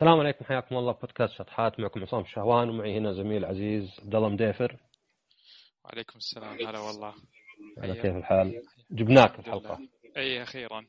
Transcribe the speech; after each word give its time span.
السلام 0.00 0.20
عليكم 0.20 0.44
حياكم 0.44 0.76
الله. 0.76 0.92
بودكاست 0.92 1.32
شطحات 1.32 1.80
معكم 1.80 2.02
عصام 2.02 2.24
شهوان 2.24 2.68
ومعي 2.68 2.98
هنا 2.98 3.12
زميل 3.12 3.44
عزيز 3.44 4.00
عبد 4.00 4.14
الله 4.14 4.28
مديفر 4.28 4.76
وعليكم 5.84 6.16
السلام. 6.16 6.52
هلا 6.54 6.78
والله. 6.78 7.14
على 7.78 7.94
كيف 7.94 8.16
الحال؟ 8.16 8.62
جبناك 8.90 9.38
الحلقة. 9.38 9.78
إي 10.16 10.42
أخيرا. 10.42 10.86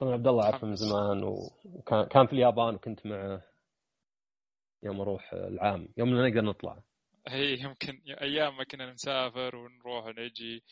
طبعا 0.00 0.12
عبد 0.12 0.26
الله 0.26 0.44
عارفه 0.44 0.66
من 0.66 0.74
زمان 0.74 1.24
وكان 1.24 2.04
كان 2.04 2.26
في 2.26 2.32
اليابان 2.32 2.74
وكنت 2.74 3.06
معه 3.06 3.42
يوم 4.82 5.00
أروح 5.00 5.32
العام. 5.32 5.88
يوم 5.96 6.10
ما 6.10 6.28
نقدر 6.28 6.40
نطلع. 6.40 6.82
هي 7.28 7.60
يمكن 7.60 8.00
أيام 8.22 8.56
ما 8.56 8.64
كنا 8.64 8.92
نسافر 8.92 9.56
ونروح 9.56 10.04
ونجي. 10.04 10.64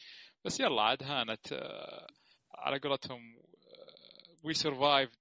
بس 0.45 0.61
يلا 0.61 0.83
عاد 0.83 1.03
هانت. 1.03 1.53
آه، 1.53 2.07
على 2.55 2.79
قولتهم 2.79 3.21
وي 4.45 4.55
سرفايفد 4.55 5.17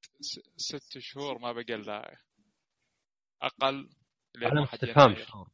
ست 0.55 0.97
شهور 0.99 1.39
ما 1.39 1.51
بقى 1.51 1.75
الا 1.75 2.17
أقل 3.41 3.89
على 4.43 4.63
استفهام 4.63 5.15
شهور. 5.15 5.47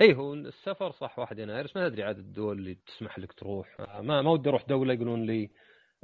اي 0.00 0.14
هو 0.14 0.34
السفر 0.34 0.90
صح 0.90 1.18
1 1.18 1.38
يناير 1.38 1.64
بس 1.64 1.76
ما 1.76 1.86
أدري 1.86 2.02
عدد 2.02 2.18
الدول 2.18 2.58
اللي 2.58 2.74
تسمح 2.74 3.18
لك 3.18 3.32
تروح. 3.32 3.80
ما 3.80 4.22
ما 4.22 4.30
ودي 4.30 4.48
أروح 4.48 4.62
دولة 4.64 4.94
يقولون 4.94 5.26
لي 5.26 5.50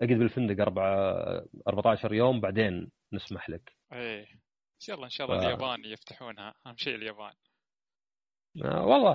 أقعد 0.01 0.19
بالفندق 0.19 0.63
4 0.63 1.45
14 1.69 2.15
يوم 2.15 2.41
بعدين 2.41 2.91
نسمح 3.13 3.51
لك. 3.51 3.73
إيه. 3.93 4.27
بس 4.81 4.89
يلا 4.89 5.05
إن 5.05 5.11
شاء 5.11 5.27
الله 5.27 5.41
ف... 5.41 5.45
اليابان 5.45 5.85
يفتحونها. 5.85 6.55
أهم 6.67 6.77
شيء 6.77 6.95
اليابان. 6.95 7.33
آه 8.65 8.87
والله 8.87 9.15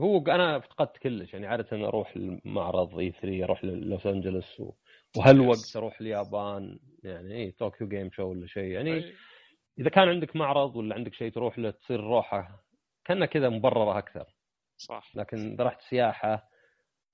هو 0.00 0.18
أنا 0.18 0.60
فقدت 0.60 0.98
كلش. 0.98 1.32
يعني 1.34 1.46
عادة 1.46 1.88
أروح 1.88 2.16
المعرض 2.16 2.98
E3 2.98 3.44
أروح 3.44 3.64
لوس 3.64 4.06
انجلوس 4.06 4.60
و... 4.60 4.72
وهل 5.16 5.40
وقت 5.40 5.76
أروح 5.76 6.00
اليابان؟ 6.00 6.78
يعني 7.04 7.34
اي 7.34 7.50
Tokyo 7.50 7.88
Game 7.88 8.10
Show 8.10 8.22
ولا 8.22 8.46
شيء. 8.46 8.64
يعني 8.64 8.94
أي. 8.94 9.14
إذا 9.78 9.90
كان 9.90 10.08
عندك 10.08 10.36
معرض 10.36 10.76
ولا 10.76 10.94
عندك 10.94 11.14
شيء 11.14 11.32
تروح 11.32 11.58
له 11.58 11.70
تصير 11.70 12.00
روحه 12.00 12.64
كانها 13.04 13.26
كذا 13.26 13.48
مبررة 13.48 13.98
أكثر. 13.98 14.26
صح. 14.76 15.16
لكن 15.16 15.52
إذا 15.52 15.64
رحت 15.64 15.80
سياحة 15.80 16.48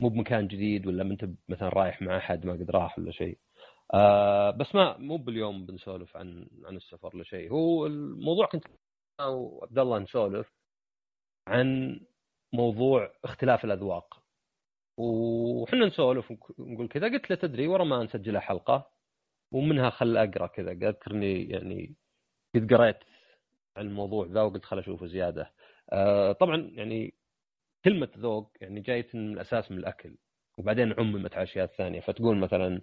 مو 0.01 0.09
بمكان 0.09 0.49
جديد 0.49 0.87
ولا 0.87 1.03
أنت 1.03 1.29
مثلا 1.49 1.69
رايح 1.69 2.03
مع 2.03 2.17
أحد 2.17 2.47
ما 2.47 2.53
قد 2.53 2.71
راح 2.71 2.99
ولا 2.99 3.11
شيء. 3.11 3.39
آه 3.95 4.51
بس 4.51 4.75
ما 4.75 4.97
مو 4.97 5.17
باليوم 5.17 5.67
بنسولف 5.67 6.17
عن 6.17 6.49
عن 6.65 6.77
السفر 6.77 7.17
ولا 7.17 7.25
شيء. 7.25 7.53
هو 7.53 7.87
الموضوع 7.87 8.47
كنت 8.47 8.65
أنا 9.21 9.29
وعبد 9.29 9.79
الله 9.79 9.99
نسولف 9.99 10.53
عن 11.49 12.01
موضوع 12.53 13.13
اختلاف 13.25 13.65
الأذواق. 13.65 14.26
وحنا 14.97 15.87
نسولف 15.87 16.33
ونقول 16.59 16.89
كذا. 16.89 17.09
قلت 17.09 17.31
له 17.31 17.37
تدري 17.37 17.67
ورا 17.67 17.85
ما 17.85 18.05
نسجلها 18.05 18.41
حلقة. 18.41 18.91
ومنها 19.53 19.91
خل 19.91 20.17
أقرأ 20.17 20.47
كذا. 20.47 20.73
اذكرني 20.73 21.45
يعني 21.45 21.95
قد 22.55 22.75
قريت 22.75 22.99
عن 23.77 23.87
الموضوع 23.87 24.27
ذا 24.27 24.43
وقلت 24.43 24.65
خل 24.65 24.79
أشوفه 24.79 25.07
زيادة. 25.07 25.53
آه 25.93 26.33
طبعا 26.33 26.71
يعني 26.75 27.15
كلمة 27.85 28.09
ذوق 28.19 28.53
يعني 28.61 28.81
جاية 28.81 29.09
من 29.15 29.33
الأساس 29.33 29.71
من 29.71 29.79
الأكل. 29.79 30.17
وبعدين 30.59 30.93
عممت 30.99 31.35
على 31.35 31.43
أشياء 31.43 31.67
ثانية. 31.67 32.01
فتقول 32.01 32.37
مثلا 32.37 32.81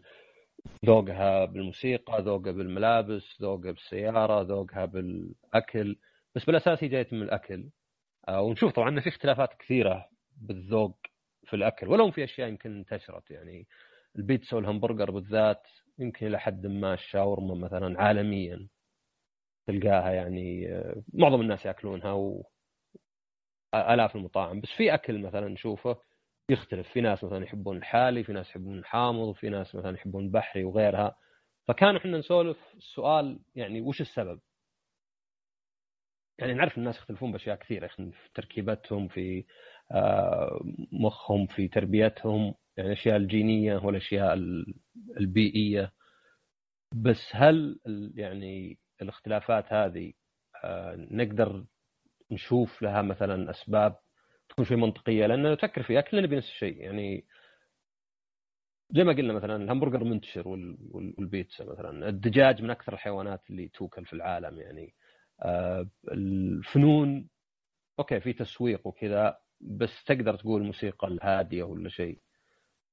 ذوقها 0.86 1.46
بالموسيقى 1.46 2.22
ذوقها 2.22 2.52
بالملابس 2.52 3.42
ذوقها 3.42 3.72
بالسيارة 3.72 4.42
ذوقها 4.42 4.86
بالأكل. 4.86 5.98
بس 6.36 6.46
بالأساس 6.46 6.84
هي 6.84 6.90
جاية 6.90 7.08
من 7.12 7.22
الأكل. 7.22 7.70
آه 8.28 8.42
ونشوف 8.42 8.72
طبعا 8.74 9.00
في 9.00 9.10
اختلافات 9.10 9.54
كثيرة 9.54 10.10
بالذوق 10.38 10.98
في 11.46 11.56
الأكل 11.56 11.88
ولو 11.88 12.12
في 12.12 12.24
أشياء 12.24 12.50
يمكن 12.50 12.78
انتشرت 12.78 13.32
يعني 13.32 13.68
البيتزا 14.16 14.58
والهمبرجر 14.58 15.12
بالذات 15.12 15.68
يمكن 16.00 16.28
إلى 16.28 16.40
حد 16.40 16.68
ما 16.68 16.94
الشاورما 16.94 17.56
مثلا 17.56 18.02
عالميا 18.02 18.68
تلقاها 19.68 20.12
يعني 20.12 20.74
آه، 20.74 21.04
معظم 21.14 21.42
الناس 21.42 21.66
يأكلونها 21.66 22.12
و 22.12 22.44
آلاف 23.76 24.16
المطاعم 24.16 24.62
بس 24.62 24.70
في 24.70 24.94
أكل 24.94 25.20
مثلا 25.22 25.48
نشوفه 25.48 25.98
يختلف 26.50 26.90
في 26.90 27.02
ناس 27.02 27.24
مثلا 27.24 27.44
يحبون 27.44 27.78
الحالي 27.78 28.24
في 28.24 28.34
ناس 28.34 28.50
يحبون 28.50 28.78
الحامض 28.78 29.28
وفي 29.28 29.50
ناس 29.50 29.76
مثلا 29.76 29.96
يحبون 29.96 30.24
البحري 30.24 30.64
وغيرها 30.64 31.16
فكانوا 31.68 32.00
إحنا 32.00 32.18
نسولف 32.18 32.58
السؤال 32.78 33.40
يعني 33.56 33.82
وش 33.82 34.02
السبب؟ 34.02 34.40
يعني 36.40 36.54
نعرف 36.54 36.78
الناس 36.78 36.98
يختلفون 36.98 37.32
بأشياء 37.32 37.56
كثيرة 37.56 37.88
في 37.88 38.12
تركيبتهم 38.34 39.08
في 39.08 39.46
مخهم 40.92 41.48
في 41.48 41.68
تربيتهم 41.68 42.54
يعني 42.78 42.90
الأشياء 42.90 43.18
الجينية 43.18 43.78
والأشياء 43.78 44.34
البيئية. 45.18 45.94
بس 46.96 47.30
هل 47.32 47.80
يعني 48.16 48.80
الاختلافات 49.02 49.74
هذه 49.74 50.14
آه، 50.64 50.96
نقدر 51.12 51.66
نشوف 52.32 52.82
لها 52.82 53.02
مثلا 53.02 53.50
أسباب 53.52 54.00
تكون 54.50 54.66
شوي 54.66 54.78
منطقية؟ 54.78 55.26
لأن 55.26 55.58
تفكر 55.58 55.84
فيها 55.84 56.02
كلنا 56.02 56.24
نبي 56.24 56.36
نفس 56.36 56.48
الشيء. 56.48 56.78
يعني 56.78 57.26
زي 58.92 59.04
ما 59.04 59.14
قلنا 59.14 59.34
مثلا 59.34 59.56
الهمبرجر 59.56 60.04
منتشر 60.04 60.48
والبيتزا 60.48 61.66
مثلا. 61.66 62.10
الدجاج 62.10 62.62
من 62.62 62.70
أكثر 62.70 62.94
الحيوانات 62.94 63.50
اللي 63.50 63.68
توكل 63.68 64.06
في 64.06 64.14
العالم 64.14 64.60
يعني. 64.60 64.96
آه، 65.42 65.90
الفنون 66.12 67.30
أوكي 68.00 68.20
في 68.20 68.34
تسويق 68.34 68.88
وكذا 68.88 69.38
بس 69.66 70.04
تقدر 70.04 70.36
تقول 70.36 70.64
موسيقى 70.64 71.08
الهادية 71.08 71.64
ولا 71.64 71.90
شيء. 71.90 72.20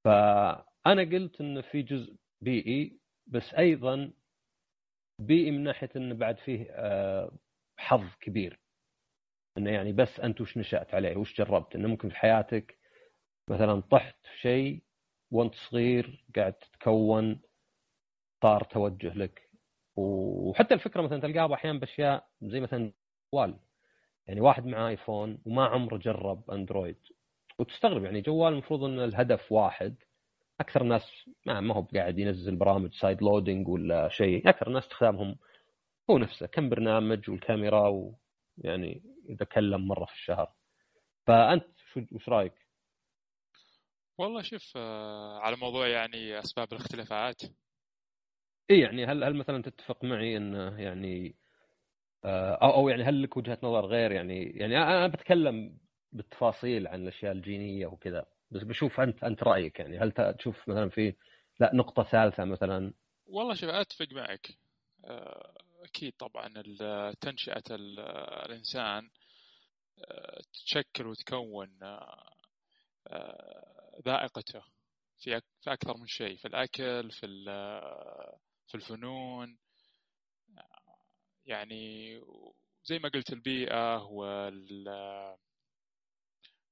فأنا 0.04 1.02
قلت 1.02 1.40
انه 1.40 1.60
في 1.60 1.82
جزء 1.82 2.16
بيئي 2.40 2.98
بس 3.26 3.54
أيضا 3.54 4.12
بيئي 5.18 5.50
من 5.50 5.64
ناحية 5.64 5.90
انه 5.96 6.14
بعد 6.14 6.38
فيه 6.38 6.66
آه، 6.70 7.32
حظ 7.76 8.14
كبير. 8.20 8.60
إنه 9.58 9.70
يعني 9.70 9.92
بس 9.92 10.20
أنت 10.20 10.40
وش 10.40 10.58
نشأت 10.58 10.94
عليه؟ 10.94 11.16
وش 11.16 11.38
جربت؟ 11.38 11.74
إنه 11.74 11.88
ممكن 11.88 12.08
في 12.08 12.16
حياتك 12.16 12.78
مثلا 13.48 13.80
طحت 13.80 14.16
في 14.26 14.40
شيء 14.40 14.82
وأنت 15.30 15.54
صغير 15.54 16.24
قاعد 16.36 16.52
تتكون 16.52 17.40
صار 18.42 18.64
توجه 18.64 19.14
لك. 19.14 19.50
وحتى 19.96 20.74
الفكرة 20.74 21.02
مثلا 21.02 21.20
تلقاها 21.20 21.54
أحيانا 21.54 21.78
بأشياء 21.78 22.28
زي 22.42 22.60
مثلا 22.60 22.92
جوال 23.34 23.58
يعني 24.26 24.40
واحد 24.40 24.66
معاه 24.66 24.88
iPhone 24.88 25.38
وما 25.46 25.64
عمره 25.64 25.96
جرب 25.96 26.50
Android 26.50 26.96
وتستغرب 27.58 28.04
يعني 28.04 28.20
جوال 28.20 28.52
المفروض 28.52 28.84
إن 28.84 29.00
الهدف 29.00 29.52
واحد. 29.52 29.96
أكثر 30.60 30.82
الناس 30.82 31.28
ما, 31.46 31.60
ما 31.60 31.74
هو 31.74 31.82
قاعد 31.82 32.18
ينزل 32.18 32.56
برامج 32.56 32.94
sideloading 32.94 33.68
ولا 33.68 34.08
شيء. 34.08 34.48
أكثر 34.48 34.66
الناس 34.66 34.82
استخدامهم 34.84 35.36
هو 36.10 36.18
نفسه 36.18 36.46
كم 36.46 36.68
برنامج 36.68 37.30
والكاميرا 37.30 37.88
ويعني 37.88 39.02
اذا 39.28 39.44
كلم 39.44 39.88
مرة 39.88 40.04
في 40.04 40.12
الشهر. 40.12 40.52
فأنت 41.26 41.66
وش 42.12 42.28
رأيك؟ 42.28 42.54
والله 44.18 44.42
شوف 44.42 44.72
آه، 44.76 45.38
على 45.38 45.56
موضوع 45.56 45.88
يعني 45.88 46.38
أسباب 46.38 46.72
الاختلافات. 46.72 47.42
اي 48.70 48.80
يعني 48.80 49.06
هل 49.06 49.24
هل 49.24 49.34
مثلا 49.34 49.62
تتفق 49.62 50.04
معي 50.04 50.36
إنه 50.36 50.80
يعني 50.80 51.34
أو 52.24 52.74
أو 52.74 52.88
يعني 52.88 53.02
هل 53.02 53.22
لك 53.22 53.36
وجهة 53.36 53.58
نظر 53.62 53.86
غير 53.86 54.12
يعني 54.12 54.42
يعني 54.44 54.78
أنا 54.78 55.06
بتكلم 55.06 55.78
بالتفاصيل 56.12 56.86
عن 56.86 57.02
الأشياء 57.02 57.32
الجينية 57.32 57.86
وكذا 57.86 58.26
بس 58.50 58.62
بشوف 58.62 59.00
انت 59.00 59.24
أنت 59.24 59.42
رأيك 59.42 59.80
يعني 59.80 59.98
هل 59.98 60.12
تشوف 60.38 60.68
مثلا 60.68 60.88
في 60.88 61.14
لا 61.60 61.70
نقطة 61.74 62.02
ثالثة 62.02 62.44
مثلا؟ 62.44 62.92
والله 63.26 63.54
شوف 63.54 63.70
أتفق 63.70 64.08
معك. 64.12 64.48
آه، 65.04 65.54
أكيد 65.84 66.12
طبعا 66.18 66.48
تنشئة 67.20 67.62
الإنسان 67.70 69.10
آه، 69.98 70.40
تشكل 70.52 71.06
وتكون 71.06 71.78
ذائقته 74.06 74.62
في 75.18 75.40
أكثر 75.66 75.96
من 75.96 76.06
شيء 76.06 76.36
في 76.36 76.48
الأكل 76.48 77.10
في 77.10 77.26
في 78.66 78.74
الفنون 78.74 79.58
يعني 81.50 82.14
زي 82.84 82.98
ما 82.98 83.08
قلت 83.08 83.32
البيئة 83.32 84.02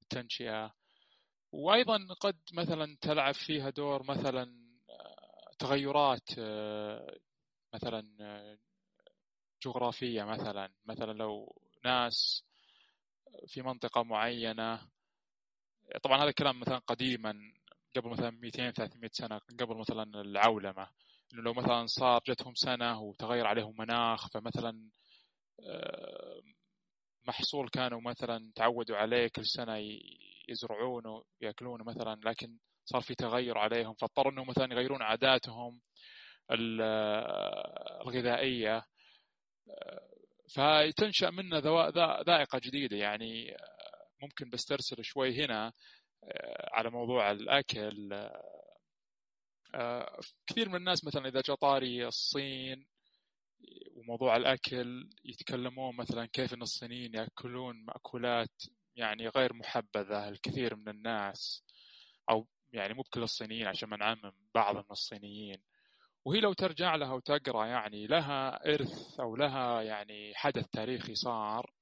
والتنشئة 0.00 0.75
وأيضا 1.52 2.14
قد 2.20 2.38
مثلا 2.52 2.96
تلعب 3.00 3.34
فيها 3.34 3.70
دور 3.70 4.02
مثلا 4.02 4.69
تغيرات 5.58 6.30
مثلا 7.75 8.02
جغرافية 9.62 10.22
مثلا 10.25 10.72
مثلا 10.86 11.12
لو 11.12 11.62
ناس 11.84 12.44
في 13.46 13.62
منطقة 13.62 14.02
معينة. 14.02 14.88
طبعا 16.02 16.19
هذا 16.19 16.28
الكلام 16.28 16.60
مثلا 16.60 16.78
قديما 16.78 17.52
قبل 17.96 18.10
مثلا 18.10 18.30
200 18.30 18.70
300 18.70 19.10
سنة 19.12 19.38
قبل 19.38 19.76
مثلا 19.76 20.20
العولمة. 20.20 20.88
إنه 21.34 21.42
لو 21.42 21.54
مثلا 21.54 21.86
صار 21.86 22.20
جتهم 22.28 22.54
سنة 22.54 23.00
وتغير 23.00 23.46
عليهم 23.46 23.75
مناخ 23.78 24.28
فمثلا 24.28 24.88
آه، 25.66 26.42
محصول 27.28 27.69
كانوا 27.69 28.00
مثلا 28.00 28.52
تعودوا 28.54 28.96
عليه 28.96 29.28
كل 29.28 29.46
سنة 29.46 29.76
يزرعونه 30.48 31.25
وياكلونه 31.42 31.84
مثلا 31.84 32.20
لكن 32.25 32.58
صار 32.84 33.00
في 33.00 33.14
تغير 33.14 33.58
عليهم 33.58 33.94
فاضطروا 33.94 34.32
إنهم 34.32 34.48
مثلا 34.48 34.72
يغيرون 34.72 35.02
عاداتهم 35.02 35.80
الغذائية. 38.00 38.84
فتنشأ 40.54 41.30
منه 41.30 41.58
ذائقة 42.26 42.58
جديدة 42.64 42.96
يعني 42.96 43.56
ممكن 44.22 44.50
بسترسل 44.50 45.04
شوي 45.04 45.44
هنا 45.44 45.72
على 46.72 46.90
موضوع 46.90 47.30
الأكل 47.30 48.12
كثير 50.46 50.68
من 50.68 50.76
الناس 50.76 51.04
مثلا 51.04 51.28
إذا 51.28 51.40
جاء 51.40 51.56
طاري 51.56 52.06
الصين 52.06 52.86
وموضوع 53.96 54.36
الأكل 54.36 55.10
يتكلمون 55.24 55.96
مثلا 55.96 56.26
كيف 56.26 56.54
إن 56.54 56.62
الصينيين 56.62 57.14
يأكلون 57.14 57.84
مأكولات 57.84 58.62
يعني 58.96 59.28
غير 59.28 59.52
محبذة 59.54 60.28
الكثير 60.28 60.76
من 60.76 60.88
الناس 60.88 61.64
أو 62.30 62.46
يعني 62.72 62.94
مو 62.94 63.02
بكل 63.02 63.22
الصينيين 63.22 63.66
عشان 63.66 63.88
ما 63.88 63.96
نعمم 63.96 64.32
بعض 64.54 64.76
من 64.76 64.84
الصينيين. 64.90 65.62
وهي 66.24 66.40
لو 66.40 66.52
ترجع 66.52 66.94
لها 66.94 67.12
وتقرأ 67.12 67.66
يعني 67.66 68.06
لها 68.06 68.66
إرث 68.74 69.20
أو 69.20 69.36
لها 69.36 69.82
يعني 69.82 70.34
حدث 70.34 70.66
تاريخي 70.68 71.14
صار 71.14 71.72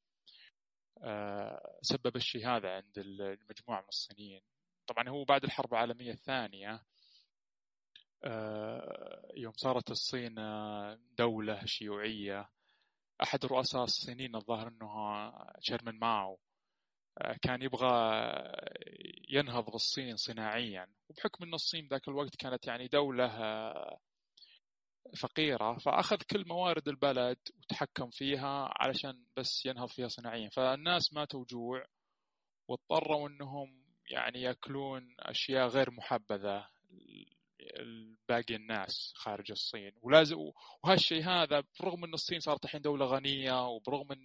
آه، 1.03 1.79
سبب 1.83 2.17
الشيء 2.17 2.49
هذا 2.49 2.71
عند 2.71 2.99
المجموعة 2.99 3.81
من 3.81 3.89
الصينيين. 3.89 4.41
طبعا 4.87 5.09
هو 5.09 5.25
بعد 5.25 5.45
الحرب 5.45 5.73
العالمية 5.75 6.13
الثانية 6.13 6.75
آه، 6.75 6.85
يوم 9.37 9.53
صارت 9.53 9.91
الصين 9.91 10.35
دولة 11.19 11.65
شيوعية 11.65 12.49
أحد 13.23 13.45
الرؤساء 13.45 13.83
الصينيين 13.83 14.37
الظاهر 14.37 14.69
أنه 14.69 15.33
شيرمان 15.61 15.99
ماو 15.99 16.39
آه، 17.19 17.37
كان 17.43 17.63
يبغى 17.63 18.23
ينهض 19.29 19.71
بالصين 19.71 20.17
صناعيا. 20.17 20.87
وبحكم 21.09 21.45
أن 21.45 21.55
الصين 21.55 21.89
ذاك 21.89 22.09
الوقت 22.09 22.37
كانت 22.37 22.67
يعني 22.67 22.89
دولة 22.89 23.29
فقيرة 25.21 25.79
فأخذ 25.79 26.17
كل 26.17 26.49
موارد 26.49 26.89
البلد 26.89 27.39
وتحكم 27.59 28.11
فيها 28.11 28.73
علشان 28.81 29.25
بس 29.37 29.67
ينهض 29.67 29.89
فيها 29.89 30.09
صناعيا. 30.09 30.49
فالناس 30.49 31.13
ماتوا 31.13 31.45
جوع 31.45 31.85
واضطروا 32.69 33.29
أنهم 33.29 33.85
يعني 34.11 34.43
يأكلون 34.43 35.15
أشياء 35.21 35.69
غير 35.69 35.91
محبذة. 35.91 36.67
باقي 38.29 38.55
الناس 38.57 39.13
خارج 39.17 39.51
الصين. 39.51 39.93
ولازم 40.03 40.37
وهالشيء 40.85 41.25
هذا 41.25 41.65
برغم 41.81 42.05
إن 42.05 42.15
الصين 42.15 42.41
صارت 42.41 42.65
الحين 42.65 42.81
دولة 42.81 43.07
غنية 43.07 43.69
وبرغم 43.69 44.13
إن 44.13 44.25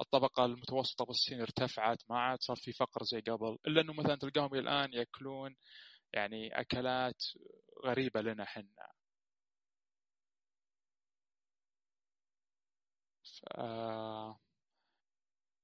الطبقة 0.00 0.44
المتوسطة 0.44 1.04
بالصين 1.04 1.40
ارتفعت 1.40 1.98
ما 2.10 2.18
عاد 2.18 2.42
صار 2.42 2.56
في 2.56 2.72
فقر 2.72 3.04
زي 3.04 3.20
قبل. 3.20 3.58
إلا 3.66 3.80
إنه 3.80 3.92
مثلا 3.92 4.14
تلقاهم 4.16 4.54
الآن 4.54 4.92
يأكلون 4.94 5.56
يعني 6.12 6.60
أكلات 6.60 7.22
غريبة 7.86 8.20
لنا 8.22 8.44
حنا 8.44 8.92
ف... 13.22 14.44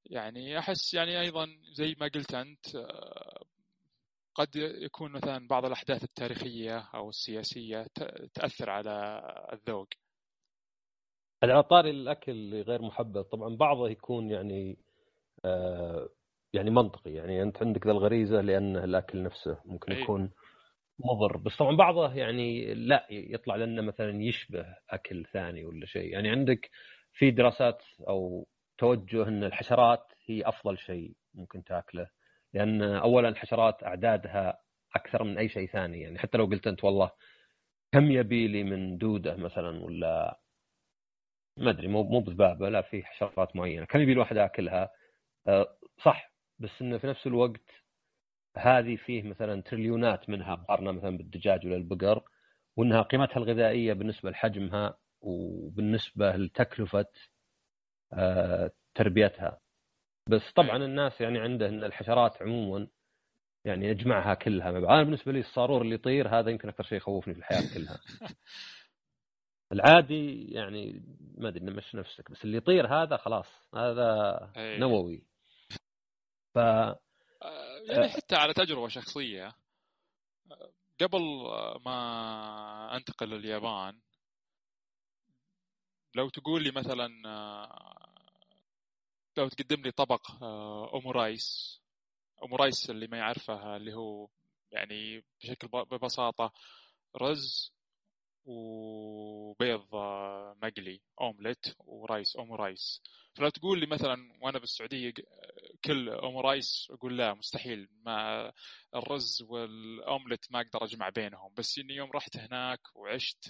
يعني 0.05 0.59
أحس 0.59 0.95
يعني 0.95 1.21
أيضا 1.21 1.47
زي 1.73 1.97
ما 2.01 2.09
قلت 2.15 2.35
أنت 2.35 2.67
قد 4.41 4.57
يكون 4.57 5.13
مثلا 5.13 5.47
بعض 5.49 5.65
الأحداث 5.65 6.05
التاريخية 6.05 6.79
أو 6.95 7.09
السياسية 7.09 7.87
تأثر 8.35 8.71
على 8.71 9.23
الذوق؟ 9.53 9.89
على 11.43 11.63
طاري 11.63 11.91
الأكل 11.91 12.63
غير 12.63 12.83
محبذ 12.83 13.23
طبعا 13.23 13.57
بعضه 13.57 13.89
يكون 13.89 14.31
يعني 14.31 14.79
آه 15.45 16.09
يعني 16.53 16.71
منطقي. 16.71 17.11
يعني 17.13 17.43
أنت 17.43 17.63
عندك 17.63 17.87
ذا 17.87 17.93
الغريزة 17.93 18.41
لأن 18.41 18.77
الأكل 18.77 19.23
نفسه 19.23 19.59
ممكن 19.65 19.93
أيوه. 19.93 20.05
يكون 20.05 20.31
مضر. 20.99 21.37
بس 21.37 21.57
طبعا 21.57 21.77
بعضه 21.77 22.15
يعني 22.15 22.75
لا 22.75 23.07
يطلع 23.11 23.57
لنا 23.57 23.83
مثلا 23.83 24.23
يشبه 24.23 24.67
أكل 24.91 25.27
ثاني 25.33 25.65
ولا 25.65 25.87
شيء. 25.87 26.13
يعني 26.13 26.31
عندك 26.31 26.71
في 27.13 27.31
دراسات 27.31 27.83
أو 28.09 28.49
توجه 28.79 29.29
أن 29.29 29.45
الحشرات 29.45 30.13
هي 30.27 30.43
أفضل 30.49 30.79
شيء 30.79 31.13
ممكن 31.35 31.65
تأكله. 31.65 32.20
لأن 32.55 32.83
اولا 32.83 33.29
الحشرات 33.29 33.83
أعدادها 33.83 34.61
أكثر 34.97 35.25
من 35.25 35.39
أي 35.39 35.49
شيء 35.49 35.69
ثاني. 35.69 36.01
يعني 36.01 36.19
حتى 36.19 36.39
لو 36.39 36.45
قلت 36.47 36.67
أنت 36.67 36.85
والله 36.85 37.11
كم 37.93 38.11
يبي 38.11 38.49
لي 38.49 38.65
من 38.65 38.99
دودة 38.99 39.37
مثلا 39.37 39.85
ولا 39.85 40.41
ما 41.57 41.71
أدري 41.71 41.89
مو 41.89 42.03
مو 42.03 42.21
بذبابة 42.21 42.69
لا 42.69 42.83
في 42.83 43.03
حشرات 43.05 43.57
معينة. 43.57 43.85
كم 43.85 44.01
يبي 44.01 44.13
الواحد 44.13 44.37
يأكلها؟ 44.37 44.91
أه 45.49 45.77
صح. 46.05 46.33
بس 46.59 46.71
إنه 46.83 46.99
في 46.99 47.07
نفس 47.07 47.27
الوقت 47.27 47.63
هذه 48.57 48.97
فيه 48.97 49.23
مثلا 49.23 49.63
تريليونات 49.63 50.29
منها 50.31 50.57
مقارنه 50.57 50.93
مثلا 50.93 51.17
بالدجاج 51.17 51.67
ولا 51.67 51.77
البقر 51.77 52.23
وإنها 52.77 53.03
قيمتها 53.03 53.37
الغذائية 53.37 53.93
بالنسبة 53.93 54.31
لحجمها 54.31 54.99
وبالنسبة 55.21 56.37
لتكلفة 56.37 57.07
أه 58.13 58.71
تربيتها. 58.95 59.60
بس 60.31 60.53
طبعا 60.57 60.77
الناس 60.77 61.21
يعني 61.21 61.39
عنده 61.39 61.69
ان 61.69 61.85
الحشرات 61.85 62.43
عموما 62.43 62.89
يعني 63.65 63.87
يجمعها 63.87 64.35
كلها. 64.35 64.69
أنا 64.71 65.03
بالنسبة 65.03 65.33
لي 65.33 65.41
الصاروره 65.41 65.83
اللي 65.83 65.95
يطير 65.95 66.29
هذا 66.29 66.51
يمكن 66.51 66.69
أكثر 66.69 66.85
شيء 66.85 66.99
يخوفني 66.99 67.35
في 67.35 67.41
الحياة 67.41 67.75
كلها. 67.75 68.01
العادي 69.73 70.53
يعني 70.53 71.03
ما 71.39 71.49
أدري 71.49 71.65
نمشي 71.65 71.97
نفسك 71.97 72.31
بس 72.31 72.45
اللي 72.45 72.57
يطير 72.57 72.87
هذا 72.87 73.17
خلاص 73.17 73.47
هذا 73.75 74.39
أيه. 74.57 74.79
نووي. 74.79 75.23
ف 76.55 76.59
آه، 76.59 76.99
يعني 77.89 78.09
حتى 78.09 78.37
على 78.37 78.53
تجربة 78.53 78.89
شخصية 78.89 79.53
قبل 81.01 81.21
ما 81.85 82.97
أنتقل 82.97 83.29
لليابان 83.29 83.99
لو 86.15 86.29
تقول 86.29 86.63
لي 86.63 86.71
مثلا 86.71 87.23
آه، 87.27 88.00
لو 89.41 89.49
تقدم 89.49 89.83
لي 89.83 89.91
طبق 89.91 90.43
omurice 90.95 91.81
آه، 92.39 92.43
omurice 92.43 92.91
اللي 92.91 93.07
ما 93.07 93.19
يعرفه 93.19 93.77
اللي 93.77 93.95
هو 93.95 94.29
يعني 94.73 95.25
بشكل 95.41 95.69
ببساطة 95.69 96.53
رز 97.17 97.73
وبيض 98.45 99.95
آه، 99.95 100.57
مقلي 100.63 101.01
omelette 101.21 101.67
و 101.79 101.90
rice 101.90 102.37
omurice 102.37 103.03
فلو 103.35 103.49
تقول 103.49 103.81
لي 103.81 103.87
مثلا 103.87 104.39
وأنا 104.43 104.59
بالسعودية 104.59 105.13
كل 105.85 106.09
omurice 106.09 106.89
أقول 106.91 107.19
لا 107.19 107.35
مستحيل. 107.35 107.89
ما 107.93 108.53
الرز 108.95 109.43
والأومليت 109.43 110.47
ما 110.53 110.61
أقدر 110.61 110.85
أجمع 110.85 111.09
بينهم. 111.09 111.55
بس 111.57 111.79
إني 111.79 111.95
يوم 111.95 112.11
رحت 112.11 112.37
هناك 112.37 112.81
وعشت 112.95 113.45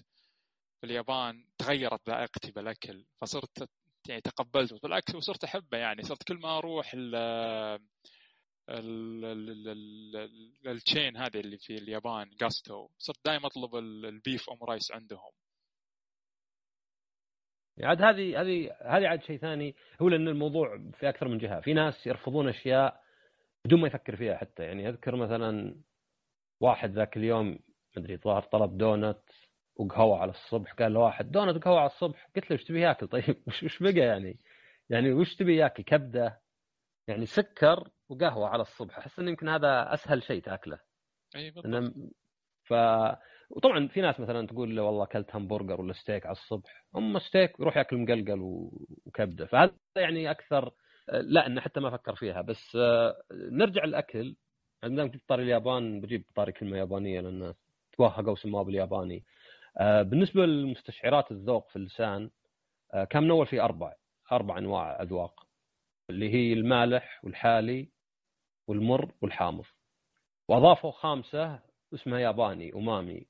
في 0.81 0.87
اليابان 0.87 1.47
تغيرت 1.59 2.09
ذائقتي 2.11 2.53
بالأكل. 2.53 3.07
فصرت 3.21 3.69
يعني 4.09 4.21
تقبلته. 4.21 4.79
بالعكس 4.83 5.15
وصرت 5.15 5.45
أحبه 5.45 5.79
يعني. 5.79 6.03
صرت 6.03 6.23
كل 6.23 6.37
ما 6.37 6.59
أروح 6.59 6.93
ال 6.95 7.15
ال 10.67 10.75
chain 10.75 11.17
هذه 11.17 11.41
اللي 11.41 11.59
في 11.59 11.75
اليابان 11.75 12.31
Gusto 12.41 12.89
صرت 12.99 13.25
دائما 13.25 13.47
أطلب 13.47 13.77
ال 13.77 14.51
beef 14.51 14.65
omurice 14.65 14.93
عندهم. 14.93 15.31
عاد 17.83 18.03
هذه 18.03 18.41
هذه 18.41 18.71
هذه 18.83 19.09
عاد 19.09 19.23
شيء 19.23 19.39
ثاني. 19.39 19.75
هو 20.03 20.09
لأن 20.09 20.29
الموضوع 20.29 20.91
في 20.93 21.09
أكثر 21.09 21.29
من 21.29 21.39
جهة. 21.39 21.61
في 21.61 21.73
ناس 21.73 22.07
يرفضون 22.07 22.49
أشياء 22.49 23.01
بدون 23.67 23.81
ما 23.81 23.87
يفكر 23.87 24.17
فيها 24.17 24.37
حتى. 24.37 24.63
يعني 24.63 24.89
أذكر 24.89 25.17
مثلا 25.17 25.81
واحد 26.61 26.91
ذاك 26.91 27.17
اليوم 27.17 27.59
مدري 27.97 28.17
ظهر 28.17 28.43
طلب 28.43 28.79
دونت. 28.79 29.23
وقهوة 29.81 30.19
على 30.19 30.31
الصبح 30.31 30.73
قال 30.73 30.93
له 30.95 31.01
واحد 31.01 31.31
دونت 31.31 31.57
وقهوه 31.57 31.79
على 31.79 31.87
الصبح. 31.87 32.31
قلت 32.37 32.51
له 32.51 32.57
إيش 32.57 32.65
تبي 32.65 32.81
ياكل؟ 32.81 33.09
طيب 33.17 33.43
وش 33.47 33.63
وش 33.63 33.83
بقى 33.83 33.93
يعني؟ 33.93 34.39
يعني 34.91 35.13
وش 35.13 35.37
تبي 35.37 35.57
ياكل؟ 35.57 35.83
كبدة 35.83 36.41
يعني 37.09 37.27
سكر 37.27 37.89
وقهوة 38.09 38.49
على 38.49 38.63
الصبح. 38.63 38.99
أحس 38.99 39.19
انه 39.19 39.31
يمكن 39.31 39.49
هذا 39.49 39.95
أسهل 39.95 40.23
شيء 40.23 40.43
تأكله. 40.43 40.79
إي 41.37 41.51
بالضبط. 41.51 41.95
ف 42.65 42.75
وطبعا 43.51 43.89
في 43.89 44.01
ناس 44.01 44.21
مثلا 44.21 44.47
تقول 44.47 44.77
له 44.77 44.83
والله 44.83 45.05
أكلت 45.05 45.37
همبرجر 45.37 45.81
ولا 45.81 45.93
ستيك 45.93 46.27
على 46.27 46.33
الصبح. 46.33 46.85
هم 46.95 47.19
ستيك 47.19 47.61
يروح 47.61 47.77
ياكل 47.77 47.97
مقلقل 47.97 48.41
وكبدة. 49.07 49.47
فهذا 49.47 49.73
يعني 49.97 50.31
أكثر 50.31 50.73
لا 51.09 51.47
إنه 51.47 51.61
حتى 51.61 51.81
ما 51.81 51.91
فكر 51.91 52.15
فيها. 52.15 52.43
بس 52.43 52.79
نرجع 53.33 53.85
الاكل 53.85 54.37
عندما 54.83 55.07
جبت 55.07 55.29
طاري 55.29 55.43
اليابان 55.43 56.01
بجيب 56.01 56.25
طاري 56.35 56.53
كلمة 56.53 56.79
يابانية 56.79 57.21
لأن 57.21 57.55
توهقوا 57.93 58.35
سموها 58.35 58.63
بالياباني. 58.63 59.17
آه، 59.17 59.23
بالنسبة 59.81 60.47
لمستشعرات 60.47 61.33
الذوق 61.33 61.69
في 61.69 61.77
اللسان 61.77 62.31
آه، 62.95 63.05
كان 63.05 63.23
من 63.23 63.31
أول 63.31 63.47
في 63.47 63.61
أربع 63.61 63.95
أربع 64.33 64.59
أنواع 64.59 65.03
أذواق 65.03 65.47
اللي 66.11 66.35
هي 66.35 66.53
المالح 66.53 67.25
والحالي 67.25 67.89
والمر 68.69 69.13
والحامض. 69.23 69.65
وأضافوا 70.49 70.91
خامسة 70.91 71.61
اسمها 71.95 72.19
ياباني 72.19 72.75
امامي 72.75 73.27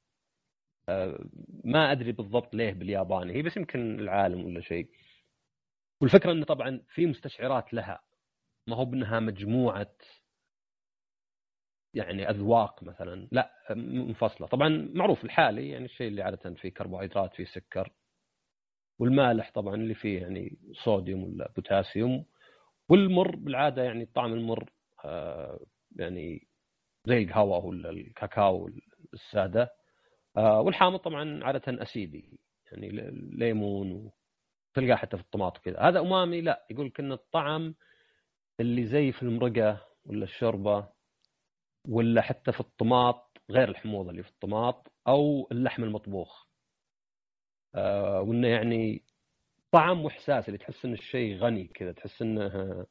آه، 0.89 1.25
ما 1.65 1.93
أدري 1.93 2.13
بالضبط 2.13 2.55
ليه 2.55 2.73
بالياباني 2.73 3.33
هي 3.35 3.43
بس 3.43 3.57
يمكن 3.57 4.01
العالم 4.01 4.45
ولا 4.45 4.61
شيء. 4.61 4.91
والفكرة 6.01 6.33
انه 6.33 6.45
طبعا 6.45 6.83
في 6.89 7.07
مستشعرات 7.07 7.75
لها 7.75 8.03
ما 8.67 8.77
هو 8.77 8.85
بأنها 8.85 9.21
مجموعة 9.21 9.93
يعني 11.95 12.31
أذواق 12.31 12.83
مثلا 12.83 13.29
لا 13.33 13.53
منفصلة. 13.77 14.47
طبعا 14.47 14.91
معروف 14.95 15.25
الحالي 15.25 15.69
يعني 15.71 15.85
الشيء 15.85 16.09
اللي 16.09 16.23
عادة 16.23 16.55
فيه 16.55 16.69
كربوهيدرات 16.69 17.35
فيه 17.35 17.45
سكر 17.45 17.93
والمالح 18.99 19.51
طبعا 19.55 19.75
اللي 19.75 19.95
فيه 19.95 20.21
يعني 20.23 20.59
صوديوم 20.73 21.25
ولا 21.25 21.53
بوتاسيوم 21.57 22.25
والمر 22.89 23.37
بالعادة 23.37 23.83
يعني 23.83 24.03
الطعم 24.03 24.33
المر 24.33 24.71
آه 25.05 25.61
يعني 25.97 26.47
زي 27.07 27.23
القهوة 27.23 27.65
ولا 27.65 27.91
الكاكاو 27.91 28.71
السادة. 29.15 29.73
آه 30.37 30.61
والحامض 30.61 30.99
طبعا 30.99 31.45
عادة 31.45 31.83
أسيدي 31.83 32.39
يعني 32.73 32.89
ليمون 33.33 34.11
تلقاه 34.75 34.95
حتى 34.97 35.17
في 35.17 35.23
الطماط 35.23 35.59
كذا 35.59 35.79
هذا 35.81 36.01
أمامي 36.01 36.41
لا 36.41 36.67
يقول 36.71 36.87
لك 36.87 37.01
إن 37.01 37.13
الطعم 37.13 37.75
اللي 38.61 38.87
زي 38.87 39.13
في 39.13 39.23
المرقة 39.23 39.87
ولا 40.05 40.25
الشوربة 40.25 40.89
ولا 41.89 42.23
حتى 42.23 42.53
في 42.53 42.61
الطماط 42.61 43.39
غير 43.51 43.69
الحموضة 43.69 44.11
اللي 44.11 44.23
في 44.23 44.29
الطماط 44.31 44.93
أو 45.09 45.49
اللحم 45.53 45.85
المطبوخ. 45.85 46.47
آه 47.75 48.21
وإنه 48.21 48.49
يعني 48.49 49.05
طعم 49.73 50.05
واحساس 50.05 50.49
اللي 50.49 50.59
تحس 50.59 50.85
إن 50.85 50.93
الشيء 50.93 51.37
غني 51.37 51.65
كذا 51.65 51.93
تحس 51.93 52.23
إنه 52.23 52.87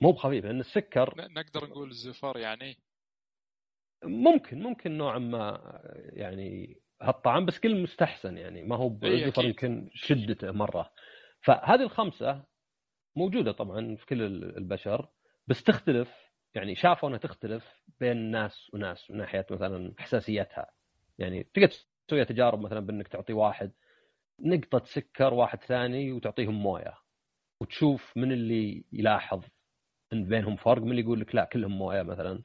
مو 0.00 0.12
بخفيف 0.12 0.44
لأن 0.44 0.60
السكر 0.60 1.14
نقدر 1.18 1.66
نقول 1.68 1.90
الزفر 1.90 2.38
يعني 2.38 2.76
ممكن 4.04 4.62
ممكن 4.62 4.98
نوعا 4.98 5.18
ما 5.18 5.60
يعني 5.94 6.80
هالطعم 7.02 7.46
بس 7.46 7.58
كل 7.58 7.82
مستحسن 7.82 8.38
يعني 8.38 8.62
ما 8.62 8.76
هو 8.76 8.98
إيه، 9.02 9.24
الزفر 9.24 9.44
يمكن 9.44 9.90
شدته 9.94 10.50
مرة. 10.52 10.92
فهذه 11.42 11.82
الخمسة 11.82 12.44
موجودة 13.16 13.52
طبعا 13.52 13.96
في 13.96 14.06
كل 14.06 14.22
البشر 14.56 15.08
بس 15.46 15.64
تختلف 15.64 16.29
يعني 16.54 16.74
شافوا 16.74 17.08
أنها 17.08 17.18
تختلف 17.18 17.82
بين 18.00 18.30
ناس 18.30 18.70
وناس 18.74 19.10
من 19.10 19.16
ناحية 19.16 19.46
مثلا 19.50 19.94
حساسيتها 19.98 20.70
يعني 21.18 21.42
تقدر 21.54 21.68
تسوي 22.08 22.24
تجارب 22.24 22.60
مثلا 22.60 22.80
بأنك 22.80 23.08
تعطي 23.08 23.32
واحد 23.32 23.72
نقطة 24.40 24.84
سكر 24.84 25.34
واحد 25.34 25.62
ثاني 25.62 26.12
وتعطيهم 26.12 26.54
موية. 26.54 26.94
وتشوف 27.60 28.12
من 28.16 28.32
اللي 28.32 28.84
يلاحظ 28.92 29.44
إن 30.12 30.24
بينهم 30.24 30.56
فرق 30.56 30.82
من 30.82 30.90
اللي 30.90 31.02
يقول 31.02 31.20
لك 31.20 31.34
لا 31.34 31.44
كلهم 31.44 31.78
موية 31.78 32.02
مثلا. 32.02 32.42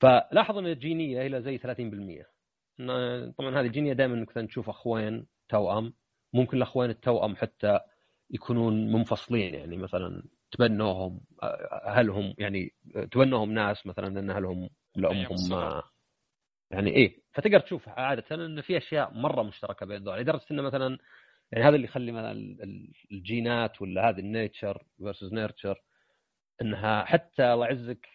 فلاحظ 0.00 0.58
إن 0.58 0.66
الجينيه 0.66 1.26
إلى 1.26 1.42
زي 1.42 1.58
30% 1.58 2.26
طبعا 3.38 3.60
هذه 3.60 3.66
الجينيه 3.66 3.92
دائما 3.92 4.14
إنك 4.14 4.30
تشوف 4.30 4.68
أخوين 4.68 5.26
توأم. 5.48 5.94
ممكن 6.32 6.56
الأخوين 6.56 6.90
التوأم 6.90 7.36
حتى 7.36 7.80
يكونون 8.30 8.92
منفصلين 8.92 9.54
يعني 9.54 9.76
مثلا 9.76 10.22
تبنوهم 10.50 11.20
أهلهم 11.86 12.34
يعني 12.38 12.74
تبنوهم 13.12 13.52
ناس 13.52 13.86
مثلا 13.86 14.06
إن 14.06 14.30
أهلهم 14.30 14.70
لأمهم 14.96 15.36
ما 15.50 15.82
يعني 16.70 16.90
إيه 16.90 17.22
فتقدر 17.32 17.60
تشوف 17.60 17.88
عادة 17.88 18.24
إن 18.46 18.60
في 18.60 18.76
أشياء 18.76 19.14
مرة 19.14 19.42
مشتركة 19.42 19.86
بين 19.86 20.04
ذول 20.04 20.18
لدرجة 20.18 20.44
انه 20.50 20.62
مثلا 20.62 20.98
يعني 21.52 21.64
هذا 21.64 21.76
اللي 21.76 21.86
يخلي 21.86 22.12
مثلا 22.12 22.32
الجينات 23.12 23.82
ولا 23.82 24.08
هذه 24.08 24.18
ال 24.18 24.27
nature 24.27 24.84
versus 24.98 25.32
nurture 25.32 25.82
إنها 26.62 27.04
حتى 27.04 27.52
الله 27.52 27.66
يعزك 27.66 28.08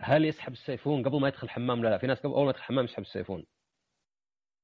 هل 0.00 0.24
يسحب 0.24 0.52
السيفون 0.52 1.02
قبل 1.02 1.20
ما 1.20 1.28
يدخل 1.28 1.44
الحمام؟ 1.44 1.82
لا 1.82 1.88
لا. 1.88 1.98
في 1.98 2.06
ناس 2.06 2.20
قبل 2.20 2.32
أول 2.32 2.44
ما 2.44 2.50
يدخل 2.50 2.60
الحمام 2.60 2.84
يسحب 2.84 3.02
السيفون. 3.02 3.46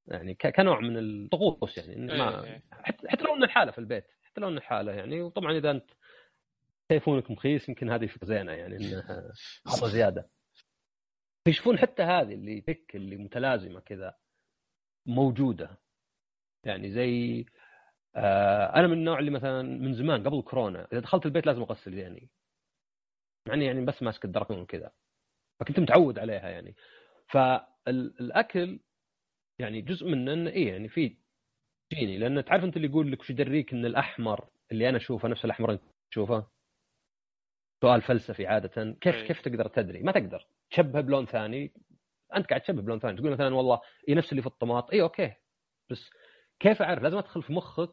يعني 0.07 0.35
كنوع 0.35 0.81
من 0.81 0.99
الطقوس 0.99 1.79
يعني 1.79 2.07
ما 2.07 2.45
إيه، 2.45 2.53
إيه. 2.53 2.63
حتى 3.09 3.25
لو 3.25 3.35
انه 3.35 3.45
الحالة 3.45 3.73
في 3.73 3.79
البيت 3.79 4.07
حتى 4.23 4.41
لو 4.41 4.49
انه 4.49 4.59
الحالة 4.59 4.93
يعني 4.93 5.23
وطبعا 5.23 5.53
إذا 5.53 5.71
أنت 5.71 5.91
تليفونك 6.91 7.31
مخيس 7.31 7.69
يمكن 7.69 7.91
هذه 7.91 8.07
فكره 8.07 8.27
زينة 8.27 8.53
يعني 8.53 8.77
انها 8.77 9.33
عطى 9.67 9.91
زيادة. 9.91 10.31
فيشوفون 11.45 11.79
حتى 11.79 12.03
هذه 12.03 12.35
اللي 12.35 12.61
tic 12.61 12.97
اللي 12.97 13.17
متلازمة 13.17 13.81
كذا 13.81 14.17
موجودة. 15.07 15.79
يعني 16.67 16.91
زي 16.91 17.45
آه 18.17 18.77
أنا 18.77 18.87
من 18.87 18.93
النوع 18.93 19.19
اللي 19.19 19.31
مثلا 19.31 19.63
من 19.63 19.95
زمان 19.95 20.27
قبل 20.27 20.43
كورونا 20.43 20.89
إذا 20.93 21.01
دخلت 21.01 21.27
البيت 21.27 21.47
لازم 21.47 21.63
أغسل 21.63 21.95
يعني 21.95 22.29
يعني 23.49 23.65
يعني 23.65 23.85
بس 23.85 24.03
ماسك 24.03 24.25
الدركون 24.25 24.61
وكذا 24.61 24.93
فكنت 25.61 25.81
متعود 25.81 26.19
عليها 26.19 26.49
يعني. 26.49 26.75
فالأكل 27.29 28.81
يعني 29.59 29.81
جزء 29.81 30.07
منه 30.07 30.33
انه 30.33 30.51
إيه 30.51 30.73
يعني 30.73 30.89
في 30.89 31.17
جيني. 31.93 32.19
لأن 32.19 32.45
تعرف 32.45 32.65
أنت 32.65 32.77
اللي 32.77 32.89
يقول 32.89 33.13
لك 33.13 33.21
وش 33.21 33.31
يدريك 33.31 33.73
إن 33.73 33.85
الأحمر 33.87 34.49
اللي 34.73 34.89
أنا 34.89 34.97
أشوفه 34.97 35.29
نفس 35.29 35.45
الأحمر 35.45 35.73
أنت 35.73 35.83
تشوفه؟ 36.11 36.60
سؤال 37.81 38.03
فلسفي 38.03 38.47
عادة. 38.47 38.97
كيف 39.01 39.15
أيه. 39.15 39.27
كيف 39.27 39.41
تقدر 39.41 39.69
تدري؟ 39.69 40.03
ما 40.03 40.13
تقدر. 40.13 40.47
تشبه 40.71 41.01
بلون 41.01 41.27
ثاني. 41.27 41.73
أنت 42.37 42.47
قاعد 42.47 42.61
تشبه 42.61 42.83
بلون 42.83 42.99
ثاني. 42.99 43.17
تقول 43.17 43.31
مثلا 43.31 43.55
والله 43.55 43.81
اي 44.09 44.15
نفس 44.15 44.31
اللي 44.31 44.43
في 44.43 44.47
الطماط. 44.47 44.91
اي 44.91 45.03
okay. 45.03 45.33
بس 45.91 46.11
كيف 46.61 46.83
أعرف؟ 46.83 47.03
لازم 47.03 47.19
أدخل 47.19 47.43
في 47.43 47.53
مخك 47.53 47.93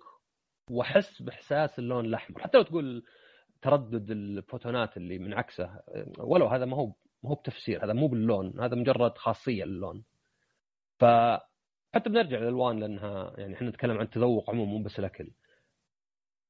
وأحس 0.72 1.22
بإحساس 1.22 1.80
اللون 1.80 2.06
الأحمر. 2.06 2.42
حتى 2.42 2.58
لو 2.58 2.64
تقول 2.64 3.04
تردد 3.62 4.12
الفوتونات 4.12 4.98
اللي 4.98 5.20
من 5.20 5.34
عكسه. 5.34 5.80
ولو 6.18 6.48
هذا 6.48 6.66
ما 6.66 6.78
هو 6.78 6.88
ما 7.24 7.30
هو 7.30 7.36
بتفسير. 7.36 7.86
هذا 7.86 7.94
مو 7.94 8.08
باللون. 8.08 8.60
هذا 8.60 8.76
مجرد 8.76 9.18
خاصية 9.18 9.64
للون 9.64 10.04
ف 11.00 11.06
حتى 11.96 12.10
بنرجع 12.10 12.38
للألوان 12.38 12.80
لأنها 12.80 13.34
يعني 13.38 13.54
إحنا 13.54 13.70
نتكلم 13.70 13.98
عن 13.98 14.06
التذوق 14.06 14.50
عموما 14.50 14.72
مو 14.72 14.84
بس 14.84 15.00
الأكل. 15.00 15.32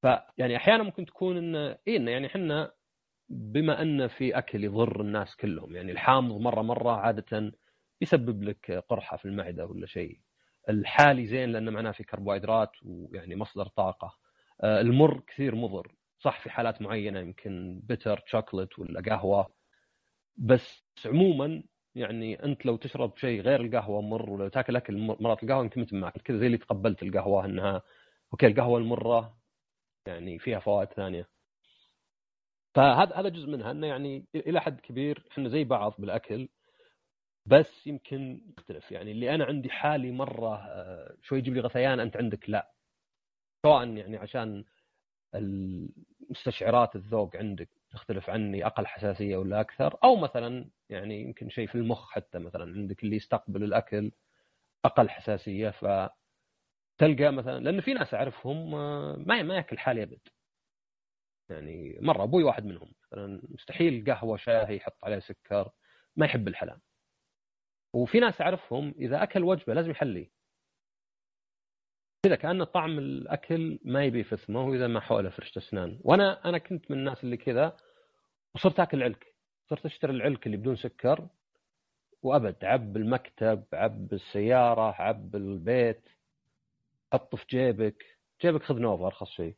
فيعني 0.01 0.55
أحيانا 0.55 0.83
ممكن 0.83 1.05
تكون 1.05 1.37
إن 1.37 1.77
انه 1.87 2.11
يعني 2.11 2.27
إحنا 2.27 2.71
بما 3.29 3.81
أن 3.81 4.07
في 4.07 4.37
أكل 4.37 4.63
يضر 4.63 5.01
الناس 5.01 5.35
كلهم 5.35 5.75
يعني 5.75 5.91
الحامض 5.91 6.41
مرة 6.41 6.61
مرة 6.61 6.91
عادة 6.91 7.53
يسبب 8.01 8.43
لك 8.43 8.71
قرحة 8.89 9.17
في 9.17 9.25
المعدة 9.25 9.65
ولا 9.65 9.85
شيء. 9.85 10.19
الحالي 10.69 11.25
زين 11.25 11.49
لأنه 11.51 11.71
معناه 11.71 11.91
في 11.91 12.03
كربوهيدرات 12.03 12.71
ويعني 12.83 13.35
مصدر 13.35 13.65
طاقة. 13.67 14.17
آه، 14.61 14.81
المر 14.81 15.19
كثير 15.27 15.55
مضر. 15.55 15.95
صح 16.19 16.39
في 16.39 16.49
حالات 16.49 16.81
معينة 16.81 17.19
يمكن 17.19 17.81
بتر 17.83 18.23
شوكلت 18.25 18.79
ولا 18.79 19.01
قهوة. 19.01 19.47
بس 20.37 20.83
عموما 21.05 21.63
يعني 21.95 22.43
أنت 22.43 22.65
لو 22.65 22.75
تشرب 22.77 23.17
شيء 23.17 23.41
غير 23.41 23.61
القهوة 23.61 24.01
مر 24.01 24.29
ولو 24.29 24.47
تاكل 24.47 24.75
أكل 24.75 24.97
مرات 25.21 25.43
القهوة 25.43 25.63
يمكن 25.63 25.81
مثل 25.81 25.95
معك 25.97 26.17
كذا 26.21 26.37
زي 26.37 26.45
اللي 26.45 26.57
تقبلت 26.57 27.03
القهوة 27.03 27.45
إنها 27.45 27.81
أوكي 28.33 28.47
القهوة 28.47 28.79
المرة 28.79 29.37
يعني 30.07 30.39
فيها 30.39 30.59
فوائد 30.59 30.87
ثانية. 30.93 31.36
فهذا 32.77 33.15
هذا 33.15 33.29
جزء 33.29 33.47
منها 33.47 33.71
إنه 33.71 33.87
يعني 33.87 34.25
إلى 34.35 34.61
حد 34.61 34.79
كبير 34.79 35.23
إحنا 35.31 35.49
زي 35.49 35.63
بعض 35.63 35.95
بالأكل 35.99 36.49
بس 37.45 37.87
يمكن 37.87 38.41
يختلف. 38.57 38.91
يعني 38.91 39.11
اللي 39.11 39.35
أنا 39.35 39.45
عندي 39.45 39.69
حالي 39.69 40.11
مرة 40.11 40.55
آه، 40.55 41.15
شوي 41.21 41.37
يجيب 41.39 41.53
لي 41.53 41.61
غثيان 41.61 41.99
أنت 41.99 42.17
عندك 42.17 42.49
لا. 42.49 42.71
سواء 43.65 43.87
يعني 43.87 44.17
عشان 44.17 44.65
المستشعرات 45.35 46.95
الذوق 46.95 47.35
عندك 47.35 47.69
تختلف 47.91 48.29
عني 48.29 48.65
أقل 48.65 48.87
حساسية 48.87 49.37
ولا 49.37 49.61
أكثر 49.61 49.97
أو 50.03 50.15
مثلا 50.15 50.69
يعني 50.89 51.21
يمكن 51.21 51.49
شيء 51.49 51.67
في 51.67 51.75
المخ 51.75 52.09
حتى 52.11 52.39
مثلا 52.39 52.63
عندك 52.63 53.03
اللي 53.03 53.15
يستقبل 53.15 53.63
الأكل 53.63 54.11
أقل 54.85 55.09
حساسية 55.09 55.69
ف 55.69 56.09
تلقى 56.97 57.31
مثلا 57.31 57.59
لأن 57.59 57.81
في 57.81 57.93
ناس 57.93 58.13
أعرفهم 58.13 58.75
آه، 58.75 59.15
ما 59.27 59.43
ما 59.43 59.55
يأكل 59.55 59.77
حالي 59.77 60.03
أبد. 60.03 60.19
يعني 61.49 61.97
مرة 62.01 62.23
أبوي 62.23 62.43
واحد 62.43 62.65
منهم. 62.65 62.93
مثلا 63.03 63.41
مستحيل 63.49 64.05
قهوة 64.07 64.37
شاهي 64.37 64.75
يحط 64.75 64.97
عليه 65.03 65.19
سكر 65.19 65.71
ما 66.15 66.25
يحب 66.25 66.47
الحلال 66.47 66.79
وفي 67.93 68.19
ناس 68.19 68.41
أعرفهم 68.41 68.93
إذا 68.99 69.23
أكل 69.23 69.43
وجبة 69.43 69.73
لازم 69.73 69.91
يحلي. 69.91 70.31
كذا 72.23 72.35
كأن 72.35 72.63
طعم 72.63 72.99
الأكل 72.99 73.79
ما 73.83 74.03
يبي 74.05 74.23
فثمه 74.23 74.65
وإذا 74.65 74.87
ما 74.87 74.99
حوله 74.99 75.29
فرشة 75.29 75.59
أسنان. 75.59 75.99
وأنا 76.03 76.49
أنا 76.49 76.57
كنت 76.57 76.91
من 76.91 76.97
الناس 76.97 77.23
اللي 77.23 77.37
كذا 77.37 77.77
وصرت 78.55 78.79
آكل 78.79 79.03
علك. 79.03 79.35
صرت 79.69 79.85
أشتري 79.85 80.11
العلك 80.11 80.45
اللي 80.45 80.57
بدون 80.57 80.75
سكر 80.75 81.27
وأبد. 82.21 82.65
عب 82.65 82.97
المكتب 82.97 83.63
عب 83.73 84.13
السيارة 84.13 85.01
عب 85.01 85.35
البيت. 85.35 86.09
حطه 87.13 87.37
في 87.37 87.45
جيبك. 87.49 88.05
جيبك 88.41 88.63
خذ 88.63 88.79
نوفا 88.79 89.05
أرخص 89.05 89.29
شيء. 89.29 89.55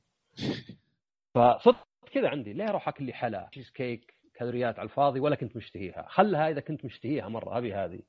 فصرت 1.36 1.86
كذا 2.12 2.30
عندي 2.30 2.54
ليه 2.54 2.70
أروح 2.70 2.88
أكل 2.88 3.06
لي 3.06 3.14
حلا 3.14 3.50
تشيز 3.52 3.70
كيك 3.70 4.14
كالوريات 4.34 4.80
على 4.80 4.90
الفاضي 4.90 5.20
ولا 5.20 5.36
كنت 5.36 5.56
مشتهيها. 5.56 6.06
خلها 6.10 6.50
إذا 6.50 6.62
كنت 6.62 6.86
مشتهيها 6.86 7.28
مرة 7.28 7.58
أبي 7.58 7.74
هذه. 7.74 8.02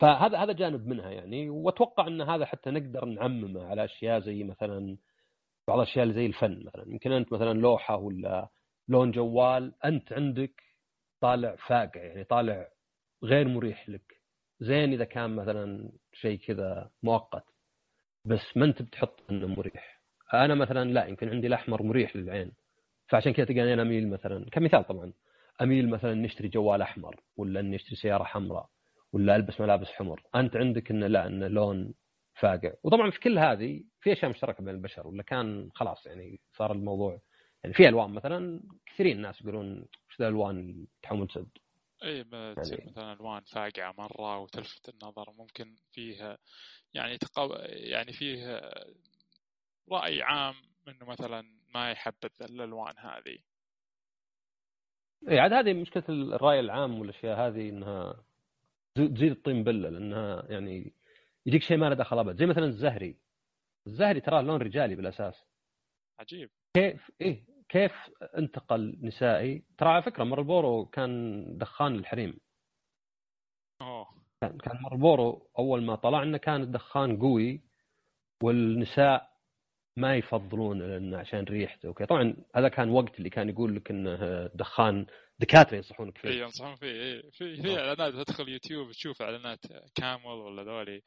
فهذا 0.00 0.38
هذا 0.38 0.52
جانب 0.52 0.86
منها 0.86 1.10
يعني 1.10 1.50
وأتوقع 1.50 2.06
إن 2.06 2.20
هذا 2.22 2.46
حتى 2.46 2.70
نقدر 2.70 3.04
نعممه 3.04 3.66
على 3.66 3.84
أشياء 3.84 4.20
زي 4.20 4.44
مثلا 4.44 4.96
بعض 5.68 5.78
الأشياء 5.78 6.02
اللي 6.02 6.14
زي 6.14 6.26
الفن 6.26 6.64
مثلا. 6.64 6.84
يمكن 6.88 7.12
أنت 7.12 7.32
مثلا 7.32 7.52
لوحة 7.52 7.96
ولا 7.96 8.48
لون 8.88 9.10
جوال 9.10 9.74
أنت 9.84 10.12
عندك 10.12 10.62
طالع 11.20 11.56
فاقع 11.56 12.02
يعني 12.04 12.24
طالع 12.24 12.68
غير 13.24 13.48
مريح 13.48 13.88
لك. 13.88 14.20
زين 14.60 14.92
إذا 14.92 15.04
كان 15.04 15.36
مثلا 15.36 15.92
شيء 16.12 16.38
كذا 16.38 16.90
مؤقت 17.02 17.44
بس 18.24 18.56
ما 18.56 18.64
أنت 18.64 18.82
بتحط 18.82 19.20
إنه 19.30 19.46
مريح. 19.46 19.93
أنا 20.32 20.54
مثلا 20.54 20.90
لا 20.90 21.06
يمكن 21.06 21.28
عندي 21.28 21.46
الأحمر 21.46 21.82
مريح 21.82 22.16
للعين. 22.16 22.52
فعشان 23.08 23.32
كذا 23.32 23.46
تلقاني 23.46 23.74
أنا 23.74 23.82
أميل 23.82 24.10
مثلا 24.10 24.50
كمثال 24.50 24.86
طبعا 24.86 25.12
أميل 25.62 25.88
مثلا 25.88 26.14
نشتري 26.14 26.48
جوال 26.48 26.82
أحمر 26.82 27.20
ولا 27.36 27.62
نشتري 27.62 27.96
سيارة 27.96 28.24
حمراء 28.24 28.68
ولا 29.12 29.36
ألبس 29.36 29.60
ملابس 29.60 29.86
حمر. 29.86 30.22
أنت 30.34 30.56
عندك 30.56 30.90
انه 30.90 31.06
لا 31.06 31.26
انه 31.26 31.48
لون 31.48 31.94
فاقع. 32.34 32.72
وطبعا 32.82 33.10
في 33.10 33.20
كل 33.20 33.38
هذه 33.38 33.84
في 34.00 34.12
أشياء 34.12 34.30
مشتركة 34.30 34.64
بين 34.64 34.74
البشر 34.74 35.06
ولا 35.06 35.22
كان 35.22 35.68
خلاص 35.74 36.06
يعني 36.06 36.40
صار 36.56 36.72
الموضوع 36.72 37.20
يعني 37.64 37.74
في 37.74 37.88
ألوان 37.88 38.10
مثلا 38.10 38.60
كثيرين 38.86 39.16
الناس 39.16 39.40
يقولون 39.40 39.86
وش 40.08 40.20
الألوان 40.20 40.86
تحمل 41.02 41.28
سد 41.30 41.48
إي 42.04 42.24
تصير 42.54 42.78
يعني... 42.78 42.90
مثلا 42.90 43.12
ألوان 43.12 43.42
فاقعة 43.42 43.94
مرة 43.98 44.38
وتلفت 44.38 44.88
النظر. 44.88 45.32
ممكن 45.38 45.74
فيها 45.92 46.38
يعني 46.94 47.18
تقو... 47.18 47.54
يعني 47.66 48.12
فيه 48.12 48.60
رأي 49.92 50.22
عام 50.22 50.54
إنه 50.88 51.06
مثلا 51.06 51.44
ما 51.74 51.90
يحبذ 51.90 52.42
الألوان 52.42 52.94
هذه. 52.98 53.38
اي 55.28 55.38
عاد 55.38 55.52
هذه 55.52 55.72
مشكلة 55.72 56.04
الرأي 56.08 56.60
العام 56.60 57.00
والأشياء 57.00 57.38
هذه 57.38 57.68
إنها 57.68 58.24
تزيد 58.94 59.30
الطين 59.30 59.64
بلة 59.64 59.88
لأنها 59.88 60.46
يعني 60.48 60.92
يجيك 61.46 61.62
شيء 61.62 61.76
ما 61.76 61.88
له 61.88 61.94
دخل 61.94 62.18
ابد 62.18 62.36
زي 62.36 62.46
مثلا 62.46 62.64
الزهري. 62.64 63.16
الزهري 63.86 64.20
تراه 64.20 64.42
لون 64.42 64.62
رجالي 64.62 64.94
بالأساس. 64.94 65.46
عجيب. 66.20 66.50
كيف؟ 66.74 67.10
إيه 67.20 67.44
كيف 67.68 67.92
انتقل 68.38 68.98
نسائي؟ 69.02 69.64
ترى 69.78 69.88
على 69.88 70.02
فكرة 70.02 70.24
Marlboro 70.24 70.86
كان 70.86 71.44
دخان 71.58 71.94
الحريم. 71.94 72.40
أوه. 73.80 74.06
كان 74.40 74.58
كان 74.58 74.82
Marlboro 74.82 75.50
أول 75.58 75.82
ما 75.82 75.94
طلعنا 75.94 76.38
كان 76.38 76.62
الدخان 76.62 77.18
قوي 77.18 77.62
والنساء 78.42 79.33
ما 79.96 80.16
يفضلون 80.16 80.78
لأنه 80.78 81.18
عشان 81.18 81.44
ريحته 81.44 81.88
وكذا. 81.88 82.06
طبعا 82.06 82.36
هذا 82.56 82.68
كان 82.68 82.90
وقت 82.90 83.18
اللي 83.18 83.30
كان 83.30 83.48
يقول 83.48 83.76
لك 83.76 83.90
انه 83.90 84.46
دخان 84.46 85.06
دكاترة 85.38 85.76
ينصحونك 85.76 86.18
فيه. 86.18 86.28
اي 86.28 86.38
ينصحون 86.38 86.74
فيه 86.74 86.86
اي 86.86 87.22
في 87.32 87.62
في 87.62 87.78
إعلانات 87.78 88.26
تدخل 88.26 88.48
يوتيوب 88.48 88.90
تشوف 88.90 89.22
إعلانات 89.22 89.58
Camel 89.94 90.26
ولا 90.26 90.62
ذولي. 90.62 91.02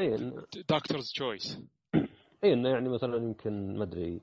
اي 0.00 0.16
doctors' 0.70 1.10
choice 1.12 1.58
اي 2.44 2.52
انه 2.52 2.68
يعني 2.68 2.88
مثلا 2.88 3.16
يمكن 3.16 3.78
ما 3.78 3.84
أدري 3.84 4.20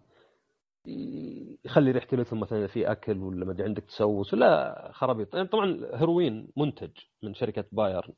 يخلي 1.66 1.92
ريحته 1.92 2.18
للثم 2.18 2.40
مثلا 2.40 2.68
في 2.68 2.92
أكل 2.92 3.18
ولا 3.18 3.46
ما 3.46 3.52
أدري 3.52 3.64
عندك 3.64 3.84
تسوس 3.84 4.34
ولا 4.34 4.92
خرابيط. 4.94 5.36
يعني 5.36 5.48
طبعا 5.48 5.90
هيروين 5.94 6.48
منتج 6.58 6.92
من 7.24 7.34
شركة 7.34 7.66
Bayern 7.72 8.14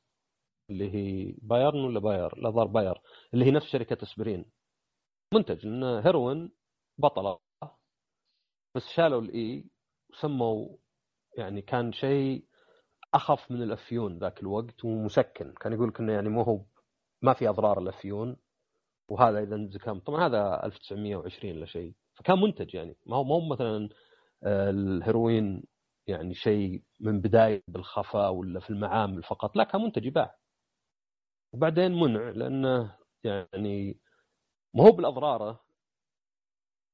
اللي 0.69 0.95
هي 0.95 1.33
Bayern 1.41 1.79
ولا 1.79 1.99
Bayer؟ 2.00 2.38
لا 2.37 2.49
ظهر 2.49 2.67
Bayer 2.67 3.01
اللي 3.33 3.45
هي 3.45 3.51
نفس 3.51 3.65
شركة 3.65 4.03
اسبرين 4.03 4.45
منتج 5.33 5.67
لأن 5.67 5.83
heroine 5.83 6.51
بطلة 6.97 7.39
بس 8.75 8.88
شالوا 8.88 9.21
ال 9.21 9.43
e 9.43 9.65
وسموا 10.09 10.77
يعني 11.38 11.61
كان 11.61 11.93
شيء 11.93 12.45
أخف 13.13 13.51
من 13.51 13.61
الأفيون 13.63 14.17
ذاك 14.17 14.39
الوقت 14.41 14.85
ومسكن. 14.85 15.53
كان 15.53 15.73
يقول 15.73 15.89
لك 15.89 16.00
إنه 16.00 16.13
يعني 16.13 16.29
مو 16.29 16.41
هو 16.41 16.65
ما 17.21 17.33
في 17.33 17.50
أضرار 17.50 17.79
الأفيون 17.79 18.38
وهذا 19.09 19.39
إذا 19.43 19.67
زكام 19.69 20.00
طبعا 20.00 20.25
هذا 20.27 20.65
1920 20.65 21.57
ولا 21.57 21.65
شيء. 21.65 21.93
فكان 22.15 22.41
منتج 22.41 22.75
يعني 22.75 22.97
ما 23.05 23.15
هو 23.15 23.23
مو 23.23 23.50
مثلا 23.50 23.89
آه، 24.43 24.69
الهيروين 24.69 25.63
يعني 26.07 26.33
شيء 26.33 26.83
من 27.00 27.21
بداية 27.21 27.63
بالخفاء 27.67 28.31
ولا 28.33 28.59
في 28.59 28.69
المعامل 28.69 29.23
فقط 29.23 29.55
لا 29.55 29.63
كان 29.63 29.81
منتج 29.81 30.05
يباع. 30.05 30.35
وبعدين 31.53 31.91
منع 32.00 32.29
لأنه 32.29 32.95
يعني 33.23 34.00
ما 34.73 34.83
هو 34.83 34.91
بالاضراره 34.91 35.59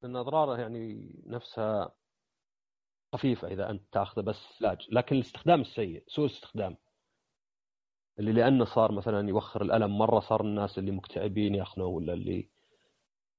لأن 0.01 0.15
أضراره 0.15 0.57
يعني 0.62 1.12
نفسها 1.25 1.91
خفيفة 3.13 3.48
إذا 3.48 3.69
أنت 3.69 3.84
تاخذه 3.91 4.22
بس 4.22 4.63
علاج 4.63 4.88
لكن 4.91 5.15
الاستخدام 5.15 5.62
السيء 5.62 6.03
سوء 6.07 6.25
الاستخدام. 6.25 6.77
اللي 8.19 8.31
لأنه 8.31 8.65
صار 8.65 8.91
مثلا 8.91 9.29
يوخر 9.29 9.62
الألم 9.62 9.98
مرة 9.98 10.19
صار 10.19 10.41
الناس 10.41 10.77
اللي 10.77 10.91
مكتئبين 10.91 11.55
ياخذوه 11.55 11.88
ولا 11.88 12.13
اللي 12.13 12.50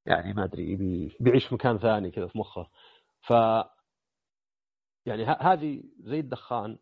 يعني 0.07 0.33
ما 0.33 0.45
أدري 0.45 0.76
بيعيش 1.21 1.47
في 1.47 1.54
مكان 1.54 1.78
ثاني 1.78 2.11
كذا 2.11 2.26
في 2.26 2.38
مخه. 2.38 2.71
ف 3.21 3.30
يعني 5.06 5.25
هذه 5.25 5.82
زي 6.00 6.21
الدخان 6.21 6.78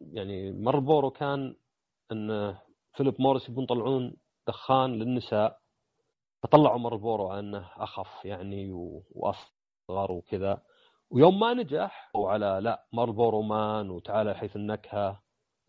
يعني 0.00 0.52
مارلبورو 0.52 1.10
كان 1.10 1.56
إن 2.12 2.56
فيليب 2.92 3.20
موريس 3.20 3.48
يبون 3.48 3.64
يطلعون 3.64 4.16
دخان 4.46 4.92
للنساء. 4.98 5.63
فطلعوا 6.44 6.78
Marlboro 6.78 7.28
على 7.28 7.40
إنه 7.40 7.70
أخف 7.76 8.24
يعني 8.24 8.70
وأصغر 9.10 10.12
وكذا. 10.12 10.62
ويوم 11.10 11.40
ما 11.40 11.54
نجح 11.54 12.10
وعلى 12.14 12.58
لا 12.62 12.86
Marlboro 12.92 13.42
Man 13.42 13.90
وتعالى 13.90 14.34
حيث 14.34 14.56
النكهة 14.56 15.22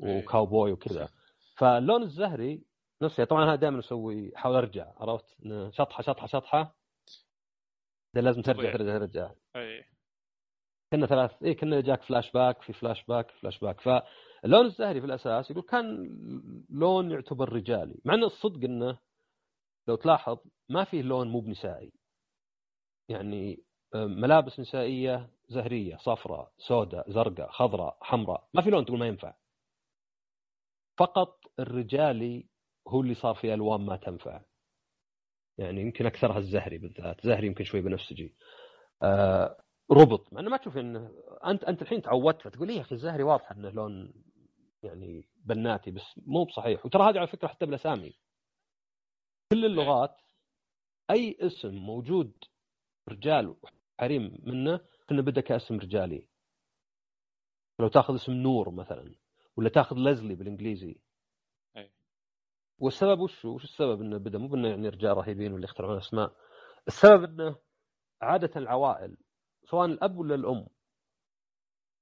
إيه. 0.04 0.18
وكاوبوي 0.24 0.72
وكذا. 0.72 1.10
فاللون 1.58 2.04
الزهري 2.04 2.66
نفسه 3.02 3.24
طبعا 3.24 3.44
أنا 3.44 3.56
دائما 3.56 3.80
أسوي 3.80 4.36
احاول 4.36 4.56
أرجع 4.56 4.92
عرفت؟ 4.98 5.26
شطحة 5.72 6.04
شطحة 6.04 6.28
شطحة. 6.28 6.76
لازم 8.14 8.42
ترجع 8.42 8.72
ترجع 8.72 8.98
ترجع. 8.98 9.32
اي 9.56 9.86
كنا 10.92 11.06
ثلاث 11.06 11.44
اي 11.44 11.54
كنا 11.54 11.82
جاك 11.82 12.04
فلاش 12.04 12.32
باك 12.32 12.62
في 12.62 12.74
flashback 12.74 13.32
flashback. 13.32 13.82
فاللون 13.82 14.66
الزهري 14.66 15.00
في 15.00 15.06
الأساس 15.06 15.52
يقول 15.52 15.64
كان 15.64 16.10
لون 16.70 17.12
يعتبر 17.12 17.54
رجالي 17.54 17.96
مع 18.06 18.14
إنه 18.14 18.26
الصدق 18.26 18.64
إنه 18.64 18.98
لو 19.88 19.96
تلاحظ 19.96 20.38
ما 20.70 20.84
فيه 20.84 21.02
لون 21.02 21.28
مو 21.28 21.40
بنسائي. 21.40 21.92
يعني 23.10 23.64
آه، 23.96 24.06
ملابس 24.06 24.60
نسائية 24.60 25.30
زهرية 25.50 25.98
صفراء 25.98 26.52
سوداء 26.58 27.12
زرقاء 27.12 27.52
خضراء 27.52 27.98
حمراء 28.02 28.48
ما 28.54 28.62
في 28.62 28.70
لون 28.70 28.86
تقول 28.86 29.00
ما 29.00 29.08
ينفع. 29.08 29.34
فقط 30.98 31.40
الرجالي 31.60 32.46
هو 32.88 33.02
اللي 33.02 33.16
صار 33.16 33.36
فيه 33.36 33.54
ألوان 33.54 33.82
ما 33.82 33.96
تنفع. 33.96 34.42
يعني 35.58 35.82
يمكن 35.82 36.06
أكثرها 36.06 36.38
الزهري 36.38 36.78
بالذات 36.78 37.26
زهري 37.26 37.48
يمكن 37.48 37.64
شوي 37.64 37.82
بنفسجي 37.82 38.36
آه 39.04 39.58
ربط. 39.92 40.34
مع 40.34 40.40
إنه 40.40 40.50
ما 40.50 40.58
تشوف 40.58 40.78
إنه 40.78 41.12
أنت 41.46 41.64
أنت 41.64 41.82
الحين 41.82 42.02
تعودت 42.02 42.42
فتقول 42.42 42.70
إيه 42.70 42.76
يا 42.76 42.82
أخي 42.82 42.96
الزهري 42.96 43.24
واضح 43.24 43.52
إنه 43.52 43.70
لون 43.70 44.14
يعني 44.84 45.28
بناتي 45.46 45.92
بس 45.92 46.04
مو 46.18 46.44
بصحيح. 46.46 46.86
وترى 46.86 47.04
هذه 47.04 47.18
على 47.18 47.28
فكرة 47.28 47.48
حتى 47.48 47.66
بالاسامي 47.66 48.14
كل 49.52 49.66
اللغات 49.66 50.22
أي 51.12 51.38
اسم 51.40 51.76
موجود 51.76 52.34
رجال 53.10 53.56
وحريم 54.00 54.38
منه 54.44 54.80
كنا 55.10 55.22
بدأ 55.22 55.42
كاسم 55.42 55.80
رجالي. 55.80 56.28
لو 57.80 57.88
تاخذ 57.88 58.16
اسم 58.16 58.32
نور 58.32 58.72
مثلا 58.72 59.16
ولا 59.58 59.70
تاخذ 59.70 59.96
ليزلي 59.96 60.36
بالإنجليزي. 60.36 60.96
أي. 61.78 61.92
والسبب 62.80 63.20
وش 63.20 63.46
وش 63.46 63.64
السبب 63.64 64.02
إنه 64.02 64.18
بدأ؟ 64.18 64.38
مو 64.38 64.48
بإنه 64.48 64.68
يعني 64.68 64.90
رجال 64.90 65.18
رهيبين 65.18 65.52
واللي 65.52 65.66
يخترعون 65.66 65.98
أسماء. 65.98 66.36
السبب 66.88 67.24
إنه 67.24 67.56
عادة 68.22 68.52
العوائل 68.56 69.18
سواء 69.70 69.86
الأب 69.86 70.18
ولا 70.18 70.36
الأم 70.36 70.68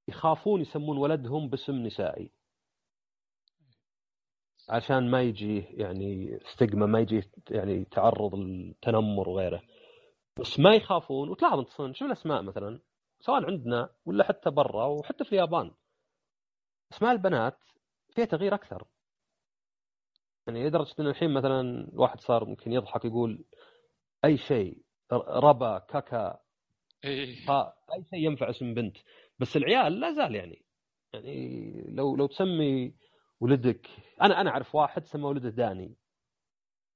يخافون 0.08 0.62
يسمون 0.62 0.98
ولدهم 0.98 1.50
باسم 1.50 1.74
نسائي. 1.74 2.32
عشان 4.70 5.12
ما 5.12 5.22
يجي 5.22 5.60
يعني 5.60 6.40
ستيغما 6.46 6.86
ما 6.86 7.00
يجي 7.00 7.24
يعني 7.52 7.86
تعرض 7.86 8.36
للتنمر 8.36 9.30
وغيره. 9.30 9.62
بس 10.40 10.60
ما 10.60 10.76
يخافون 10.76 11.30
وتلاحظ 11.30 11.82
انت 11.82 11.96
شوف 11.96 12.08
الأسماء 12.08 12.42
مثلا 12.42 12.80
سواء 13.20 13.46
عندنا 13.46 13.90
ولا 14.06 14.24
حتى 14.24 14.50
برا 14.50 14.86
وحتى 14.86 15.24
في 15.24 15.32
اليابان. 15.32 15.72
أسماء 16.94 17.12
البنات 17.12 17.58
فيها 18.16 18.26
تغيير 18.26 18.56
أكثر. 18.56 18.88
يعني 20.48 20.68
لدرجة 20.68 20.96
ان 21.00 21.08
الحين 21.08 21.34
مثلا 21.34 21.90
واحد 21.94 22.22
صار 22.22 22.46
ممكن 22.46 22.72
يضحك 22.74 23.06
يقول 23.06 23.46
أي 24.26 24.38
شيء 24.38 24.82
ربا 25.28 25.80
كاكا 25.80 26.40
إيه. 27.04 27.36
أي 27.94 28.04
شيء 28.10 28.20
ينفع 28.20 28.50
اسم 28.50 28.74
بنت. 28.74 28.98
بس 29.40 29.58
العيال 29.58 30.00
لا 30.00 30.14
زال 30.14 30.36
يعني. 30.36 30.66
يعني 31.14 31.72
لو 31.88 32.16
لو 32.16 32.28
تسمي 32.28 32.94
ولدك. 33.44 33.88
أنا 34.22 34.42
أنا 34.42 34.50
أعرف 34.50 34.76
واحد 34.76 35.06
سمى 35.06 35.24
ولده 35.24 35.50
داني. 35.50 35.96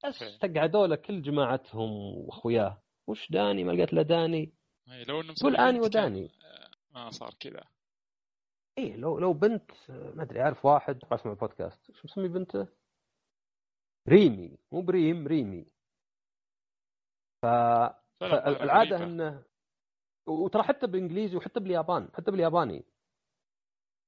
بس 0.06 0.40
تقعدوا 0.40 0.88
له 0.88 0.96
كل 0.96 1.22
جماعتهم 1.22 1.92
وأخوياه. 1.92 2.82
وش 3.08 3.32
داني؟ 3.32 3.64
ما 3.64 3.72
لقيت 3.72 3.94
له 3.94 4.02
داني. 4.02 4.54
لو 5.08 5.22
انه 5.22 5.34
قول 5.44 5.56
أني 5.56 5.80
وداني. 5.80 6.32
ما 6.92 7.10
صار 7.10 7.34
كذا. 7.40 7.64
إيه 8.78 8.96
لو 8.96 9.20
لو 9.20 9.34
بنت 9.34 9.72
ما 9.90 10.24
أدري 10.24 10.42
أعرف 10.42 10.66
واحد. 10.66 11.00
اسمع 11.12 11.32
البودكاست. 11.32 11.92
شو 11.92 12.02
مسمي 12.04 12.28
بنته؟ 12.28 12.68
ريمي. 14.08 14.58
مو 14.72 14.82
بريم 14.82 15.28
ريمي. 15.28 15.66
ف 17.42 17.46
العاده 18.22 19.04
انه 19.04 19.44
وترى 20.28 20.64
حتى 20.64 20.88
بالإنجليزي 20.88 21.38
وحتى 21.38 21.60
باليابان 21.60 22.10
حتى 22.14 22.32
بالياباني. 22.32 22.86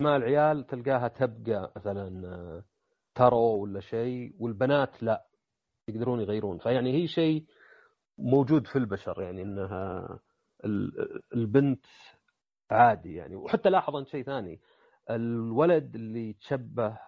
ما 0.02 0.16
العيال 0.16 0.66
تلقاها 0.68 1.08
تبقى 1.08 1.72
مثلا 1.76 2.64
ترو 3.16 3.62
ولا 3.62 3.80
شيء 3.80 4.36
والبنات 4.40 5.04
لا 5.04 5.26
يقدرون 5.88 6.22
يغيرون. 6.22 6.58
فيعني 6.58 6.94
هي 6.94 7.08
شيء 7.08 7.46
موجود 8.18 8.68
في 8.68 8.76
البشر 8.76 9.22
يعني 9.22 9.42
إنها 9.42 10.20
البنت 11.36 11.86
عادي 12.72 13.14
يعني. 13.14 13.36
وحتى 13.36 13.70
لاحظ 13.70 13.96
انت 13.96 14.08
شيء 14.08 14.24
ثاني 14.24 14.60
الولد 15.10 15.96
اللي 15.96 16.34
تشبه 16.34 17.00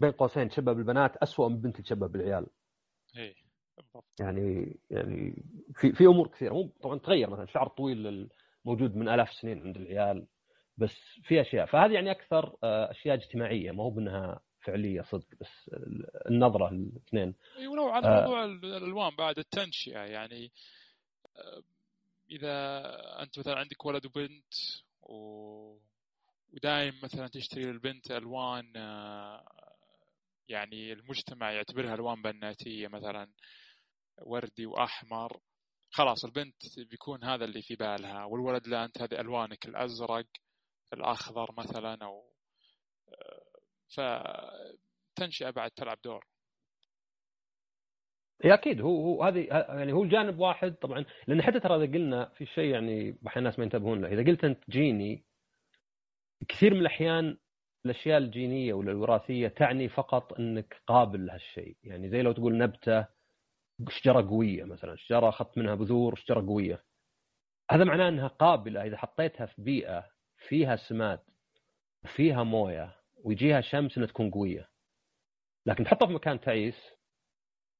بين 0.00 0.10
قوسين 0.10 0.48
تشبه 0.48 0.72
بالبنات 0.72 1.16
أسوأ 1.16 1.48
من 1.48 1.60
بنت 1.60 1.80
تشبه 1.80 2.06
بالعيال. 2.06 2.46
إيه 3.16 3.34
يعني 4.20 4.78
يعني 4.90 5.44
في 5.74 5.92
في 5.92 6.06
أمور 6.06 6.28
كثيرة. 6.28 6.52
مو 6.54 6.72
طبعا 6.82 6.98
تغير 6.98 7.30
مثلا 7.30 7.44
الشعر 7.44 7.66
الطويل 7.66 8.28
موجود 8.64 8.96
من 8.96 9.08
آلاف 9.08 9.30
السنين 9.30 9.62
عند 9.62 9.76
العيال. 9.76 10.26
بس 10.78 10.96
في 11.22 11.40
أشياء. 11.40 11.66
فهذه 11.66 11.92
يعني 11.92 12.10
أكثر 12.10 12.56
آه، 12.64 12.90
أشياء 12.90 13.16
اجتماعية 13.16 13.70
ما 13.70 13.84
هو 13.84 13.90
بأنها 13.90 14.40
فعلية 14.60 15.02
صدق 15.02 15.26
بس 15.40 15.70
النظرة 16.30 16.68
الاثنين. 16.68 17.34
أي 17.58 17.66
ولو 17.66 17.88
على 17.88 18.06
آه 18.06 18.20
موضوع 18.20 18.44
الألوان 18.44 19.16
بعد 19.16 19.38
التنشئة 19.38 19.98
يعني 19.98 20.52
آه، 21.36 21.62
إذا 22.30 22.82
أنت 23.22 23.38
مثلا 23.38 23.58
عندك 23.58 23.86
ولد 23.86 24.06
وبنت 24.06 24.54
و... 25.02 25.76
ودايم 26.52 26.94
مثلا 27.02 27.28
تشتري 27.28 27.64
للبنت 27.64 28.10
ألوان 28.10 28.72
آه، 28.76 29.44
يعني 30.48 30.92
المجتمع 30.92 31.52
يعتبرها 31.52 31.94
ألوان 31.94 32.22
بناتية 32.22 32.88
مثلا 32.88 33.28
وردي 34.22 34.66
وأحمر 34.66 35.40
خلاص 35.90 36.24
البنت 36.24 36.78
بيكون 36.90 37.24
هذا 37.24 37.44
اللي 37.44 37.62
في 37.62 37.76
بالها 37.76 38.24
والولد 38.24 38.68
لا 38.68 38.84
أنت 38.84 39.02
هذه 39.02 39.20
ألوانك 39.20 39.66
الأزرق. 39.66 40.26
الأخضر 40.92 41.54
مثلا 41.58 41.98
أو 42.04 42.32
فتنشئه 43.96 45.50
بعد 45.50 45.70
تلعب 45.70 45.98
دور. 46.04 46.26
اي 48.44 48.54
أكيد. 48.54 48.80
هو 48.80 49.02
هو 49.02 49.24
هذه 49.24 49.46
يعني 49.50 49.92
هو 49.92 50.02
الجانب 50.02 50.38
واحد 50.38 50.74
طبعا 50.74 51.04
لأن 51.26 51.42
حتى 51.42 51.60
ترى 51.60 51.84
إذا 51.84 51.92
قلنا 51.92 52.28
في 52.28 52.46
شيء 52.46 52.72
يعني 52.74 53.18
أحيانا 53.26 53.48
الناس 53.48 53.58
ما 53.58 53.64
ينتبهون 53.64 54.00
له. 54.00 54.08
إذا 54.08 54.30
قلت 54.30 54.44
أنت 54.44 54.70
جيني 54.70 55.24
كثير 56.48 56.74
من 56.74 56.80
الأحيان 56.80 57.38
الأشياء 57.86 58.18
الجينية 58.18 58.74
ولا 58.74 58.92
الوراثية 58.92 59.48
تعني 59.48 59.88
فقط 59.88 60.32
إنك 60.32 60.82
قابل 60.86 61.26
لهالشيء. 61.26 61.76
يعني 61.84 62.08
زي 62.10 62.22
لو 62.22 62.32
تقول 62.32 62.58
نبتة 62.58 63.06
شجرة 63.88 64.28
قوية 64.28 64.64
مثلا 64.64 64.96
شجرة 64.96 65.28
أخذت 65.28 65.58
منها 65.58 65.74
بذور 65.74 66.16
شجرة 66.16 66.46
قوية. 66.46 66.84
هذا 67.70 67.84
معناه 67.84 68.08
إنها 68.08 68.28
قابلة 68.28 68.84
إذا 68.86 68.96
حطيتها 68.96 69.46
في 69.46 69.62
بيئة 69.62 70.15
فيها 70.48 70.76
سماد 70.76 71.20
فيها 72.04 72.42
موية 72.42 72.96
ويجيها 73.24 73.60
شمس 73.60 73.96
إنها 73.96 74.08
تكون 74.08 74.30
قوية. 74.30 74.68
لكن 75.66 75.84
تحطها 75.84 76.06
في 76.06 76.12
مكان 76.12 76.40
تعيس 76.40 76.76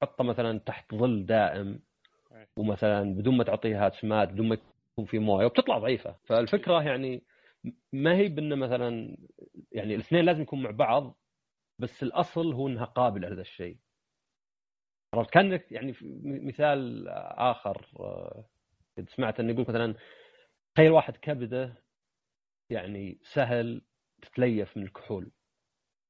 تحطها 0.01 0.25
مثلا 0.25 0.59
تحت 0.59 0.95
ظل 0.95 1.27
دائم 1.27 1.81
ومثلا 2.57 3.15
بدون 3.15 3.37
ما 3.37 3.45
تعطيها 3.45 3.91
سماد 3.91 4.33
بدون 4.33 4.49
ما 4.49 4.59
يكون 4.93 5.05
في 5.05 5.19
موية 5.19 5.47
وبتطلع 5.47 5.79
ضعيفة. 5.79 6.17
فالفكرة 6.25 6.83
يعني 6.83 7.23
ما 7.93 8.17
هي 8.17 8.29
بان 8.29 8.59
مثلا 8.59 9.17
يعني 9.73 9.95
الاثنين 9.95 10.25
لازم 10.25 10.43
يكون 10.43 10.63
مع 10.63 10.71
بعض 10.71 11.19
بس 11.79 12.03
الأصل 12.03 12.53
هو 12.53 12.69
إنها 12.69 12.85
قابلة 12.85 13.29
لهذا 13.29 13.41
الشيء. 13.41 13.77
عرفت؟ 15.15 15.31
كأنك 15.31 15.73
يعني 15.73 15.95
مثال 16.25 17.09
آخر 17.39 17.87
آه، 18.01 18.45
سمعت 19.09 19.41
انه 19.41 19.53
يقول 19.53 19.67
مثلا 19.69 19.95
تخيل 20.75 20.91
واحد 20.91 21.17
كبده 21.17 21.86
يعني 22.71 23.19
سهل 23.23 23.83
تتليف 24.23 24.77
من 24.77 24.83
الكحول. 24.83 25.31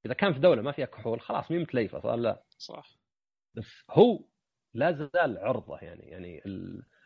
إذا 0.06 0.14
كان 0.14 0.32
في 0.32 0.38
دولة 0.38 0.62
ما 0.62 0.72
فيها 0.72 0.86
كحول 0.86 1.20
خلاص 1.20 1.50
مين 1.50 1.60
متليفه 1.60 2.00
صار 2.00 2.16
لا. 2.16 2.42
صح. 2.58 2.96
بس 3.54 3.84
هو 3.90 4.24
لا 4.74 4.92
زال 4.92 5.38
عرضة 5.38 5.78
يعني 5.78 6.02
يعني 6.02 6.42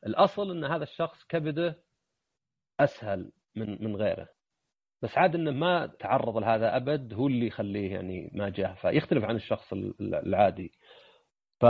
الأصل 0.07 0.51
إن 0.51 0.65
هذا 0.65 0.83
الشخص 0.83 1.25
كبده 1.25 1.83
أسهل 2.81 3.33
من 3.57 3.85
من 3.85 3.97
غيره. 3.97 4.29
بس 5.03 5.19
عاد 5.19 5.35
إنه 5.35 5.51
ما 5.51 5.87
تعرض 5.87 6.37
لهذا 6.37 6.77
أبد 6.77 7.15
هو 7.15 7.27
اللي 7.27 7.47
يخليه 7.47 7.93
يعني 7.93 8.31
ما 8.35 8.49
جاه 8.49 8.75
فيختلف 8.75 9.25
عن 9.25 9.37
الشخص 9.37 9.73
العادي. 10.01 10.73
ف 11.61 11.67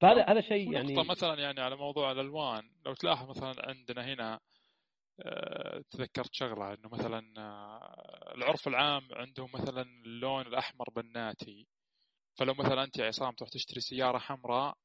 فهذا 0.00 0.24
هذا 0.28 0.40
شيء 0.40 0.72
يعني 0.72 0.94
مثلا 0.94 1.40
يعني 1.40 1.60
على 1.60 1.76
موضوع 1.76 2.12
الألوان 2.12 2.62
لو 2.86 2.94
تلاحظ 2.94 3.30
مثلا 3.30 3.68
عندنا 3.68 4.04
هنا 4.04 4.40
تذكرت 5.90 6.34
شغلة 6.34 6.74
إنه 6.74 6.88
مثلا 6.88 7.34
آه، 7.38 8.34
العرف 8.34 8.68
العام 8.68 9.08
عندهم 9.12 9.50
مثلا 9.54 9.82
اللون 9.82 10.46
الأحمر 10.46 10.90
بناتي 10.90 11.66
فلو 12.38 12.54
مثلا 12.54 12.84
أنت 12.84 12.98
يا 12.98 13.06
عصام 13.06 13.34
تروح 13.34 13.50
تشتري 13.50 13.80
سيارة 13.80 14.18
حمراء 14.18 14.76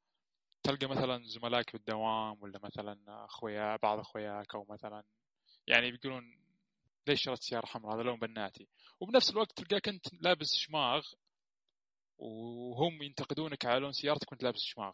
تلقى 0.64 0.88
مثلا 0.88 1.24
زملائك 1.24 1.74
بالدوام 1.74 2.44
ولا 2.44 2.60
مثلا 2.64 3.26
أخويا 3.26 3.76
بعض 3.76 4.00
أخوياك 4.00 4.56
أو 4.56 4.66
مثلا 4.70 5.04
يعني 5.68 5.92
بيقولون 5.92 6.24
ليش 7.08 7.24
شريت 7.24 7.40
سيارة 7.40 7.66
حمراء؟ 7.66 7.96
هذا 7.96 8.04
لون 8.04 8.20
بناتي 8.20 8.68
وبنفس 9.00 9.32
الوقت 9.32 9.52
تلقاك 9.52 9.88
أنت 9.88 10.14
لابس 10.14 10.56
شماغ 10.56 11.02
وهم 12.18 13.02
ينتقدونك 13.02 13.66
على 13.66 13.80
لون 13.80 13.92
سيارتك 13.92 14.32
وأنت 14.32 14.44
لابس 14.44 14.60
شماغ. 14.62 14.94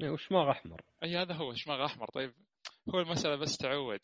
إيه 0.00 0.10
وشماغ 0.10 0.50
أحمر. 0.50 0.82
اي 1.02 1.16
هذا 1.16 1.34
هو 1.34 1.54
شماغ 1.54 1.84
أحمر. 1.84 2.10
طيب 2.10 2.34
هو 2.94 3.00
المسألة 3.00 3.36
بس 3.36 3.56
تعود. 3.56 4.00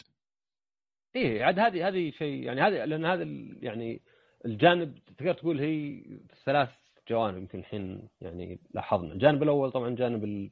إيه 1.16 1.44
عاد 1.44 1.59
هذه 1.59 1.88
هذه 1.88 2.11
شيء 2.11 2.42
يعني 2.42 2.61
هذه 2.61 2.85
لأن 2.85 3.05
هذا 3.05 3.23
يعني 3.62 4.03
الجانب 4.44 4.99
تقدر 5.18 5.35
تقول 5.35 5.61
هي 5.61 6.05
ثلاث 6.44 6.70
جوانب 7.11 7.37
يمكن 7.38 7.59
الحين 7.59 8.09
يعني 8.20 8.61
لاحظنا. 8.75 9.12
الجانب 9.12 9.42
الأول 9.42 9.73
طبعا 9.73 9.88
الجانب 9.88 10.51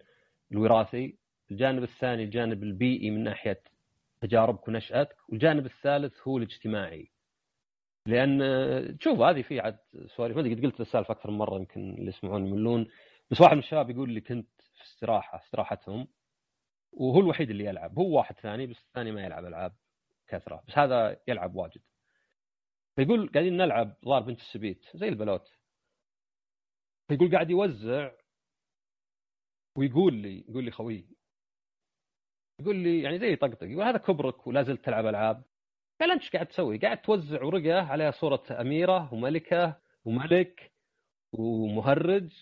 الوراثي 0.52 1.16
الجانب 1.50 1.82
الثاني 1.82 2.24
الجانب 2.24 2.62
البيئي 2.62 3.10
من 3.10 3.24
ناحية 3.24 3.62
تجاربك 4.20 4.68
ونشأتك 4.68 5.16
والجانب 5.28 5.66
الثالث 5.66 6.28
هو 6.28 6.38
الاجتماعي. 6.38 7.10
لأن 8.06 8.98
تشوف 8.98 9.20
هذه 9.20 9.42
في 9.42 9.60
عاد 9.60 9.78
سواليف 10.06 10.36
ما 10.36 10.42
قد 10.42 10.64
قلت 10.64 10.80
السالفه 10.80 11.12
أكثر 11.12 11.30
من 11.30 11.38
مرة 11.38 11.56
يمكن 11.56 11.94
اللي 11.94 12.08
يسمعون 12.08 12.46
يملون 12.46 12.88
بس 13.30 13.40
واحد 13.40 13.52
من 13.52 13.58
الشباب 13.58 13.90
يقول 13.90 14.10
لي 14.10 14.20
كنت 14.20 14.48
في 14.76 14.84
استراحة 14.84 15.38
استراحتهم. 15.38 16.08
وهو 16.92 17.20
الوحيد 17.20 17.50
اللي 17.50 17.64
يلعب. 17.64 17.98
هو 17.98 18.16
واحد 18.16 18.34
ثاني 18.34 18.66
بس 18.66 18.82
الثاني 18.86 19.12
ما 19.12 19.24
يلعب 19.24 19.44
ألعاب 19.44 19.72
كثرة 20.28 20.62
بس 20.68 20.78
هذا 20.78 21.20
يلعب 21.28 21.54
واجد. 21.54 21.82
فيقول 22.96 23.32
قاعدين 23.32 23.56
نلعب 23.56 23.96
ظهر 24.04 24.20
بنت 24.22 24.40
السبيت 24.40 24.86
زي 24.94 25.08
البلوت. 25.08 25.50
فيقول 27.08 27.32
قاعد 27.32 27.50
يوزع 27.50 28.12
ويقول 29.76 30.14
لي 30.14 30.44
يقول 30.48 30.64
لي 30.64 30.70
خوي 30.70 31.06
يقول 32.60 32.76
لي 32.76 33.02
يعني 33.02 33.18
زي 33.18 33.32
يطقطق 33.32 33.64
يقول 33.64 33.82
هذا 33.84 33.98
كبرك 33.98 34.46
ولا 34.46 34.62
زلت 34.62 34.84
تلعب 34.84 35.06
ألعاب. 35.06 35.42
قال 36.00 36.10
انت 36.10 36.22
إيش 36.22 36.32
قاعد 36.32 36.46
تسوي؟ 36.46 36.78
قاعد 36.78 37.02
توزع 37.02 37.42
ورقة 37.42 37.82
عليها 37.82 38.10
صورة 38.10 38.42
أميرة 38.50 39.14
وملكة 39.14 39.80
وملك 40.04 40.72
ومهرج 41.32 42.32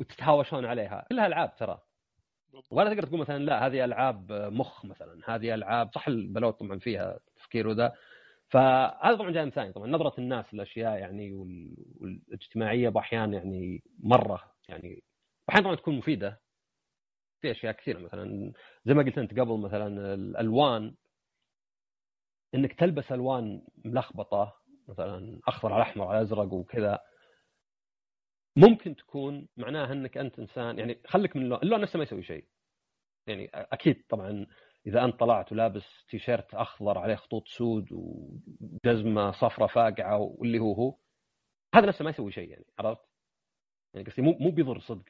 وتتهاوشون 0.00 0.64
عليها. 0.64 1.06
كلها 1.08 1.26
ألعاب 1.26 1.56
ترى. 1.56 1.82
ولا 2.70 2.94
تقدر 2.94 3.06
تقول 3.06 3.20
مثلا 3.20 3.38
لا 3.44 3.66
هذه 3.66 3.84
ألعاب 3.84 4.32
مخ 4.32 4.84
مثلا 4.84 5.20
هذه 5.24 5.54
ألعاب 5.54 5.92
صح 5.94 6.08
البلوت 6.08 6.60
طبعا 6.60 6.78
فيها 6.78 7.18
تفكير 7.36 7.68
وذا. 7.68 7.92
فهذا 8.48 9.16
طبعا 9.16 9.30
جانب 9.30 9.52
ثاني. 9.52 9.72
طبعا 9.72 9.86
نظرة 9.88 10.14
الناس 10.18 10.54
للاشياء 10.54 10.98
يعني 10.98 11.32
والاجتماعية 12.00 12.88
بأحيان 12.88 13.34
يعني 13.34 13.82
مرة 13.98 14.54
يعني 14.68 15.02
واحيانا 15.48 15.66
طبعا 15.66 15.76
تكون 15.76 15.98
مفيدة. 15.98 16.40
في 17.40 17.50
أشياء 17.50 17.72
كثيرة 17.72 17.98
مثلا 17.98 18.52
زي 18.84 18.94
ما 18.94 19.02
قلت 19.02 19.18
أنت 19.18 19.40
قبل 19.40 19.58
مثلا 19.60 20.14
الألوان. 20.14 20.94
إنك 22.54 22.72
تلبس 22.72 23.12
ألوان 23.12 23.62
ملخبطة 23.84 24.54
مثلا 24.88 25.40
أخضر 25.48 25.72
على 25.72 25.82
أحمر 25.82 26.06
على 26.06 26.22
أزرق 26.22 26.52
وكذا. 26.52 26.98
ممكن 28.56 28.96
تكون 28.96 29.48
معناها 29.56 29.92
إنك 29.92 30.18
أنت 30.18 30.38
إنسان 30.38 30.78
يعني 30.78 31.00
خليك 31.06 31.36
من 31.36 31.42
اللون 31.42 31.58
اللون 31.62 31.80
نفسه 31.80 31.96
ما 31.96 32.02
يسوي 32.02 32.22
شيء. 32.22 32.46
يعني 33.26 33.50
أكيد 33.54 34.04
طبعا 34.08 34.46
إذا 34.86 35.04
أنت 35.04 35.20
طلعت 35.20 35.52
ولابس 35.52 36.04
تيشيرت 36.08 36.54
أخضر 36.54 36.98
عليه 36.98 37.14
خطوط 37.14 37.48
سود 37.48 37.88
وجزمة 37.92 39.30
صفرة 39.30 39.66
فاقعة 39.66 40.18
واللي 40.18 40.58
هو 40.58 40.72
هو 40.72 40.98
هذا 41.74 41.86
نفسه 41.86 42.04
ما 42.04 42.10
يسوي 42.10 42.32
شيء 42.32 42.48
يعني 42.50 42.64
عرفت؟ 42.78 43.08
يعني 43.94 44.06
قصدي 44.06 44.22
مو 44.22 44.32
مو 44.40 44.50
بيضر 44.50 44.80
صدق. 44.80 45.04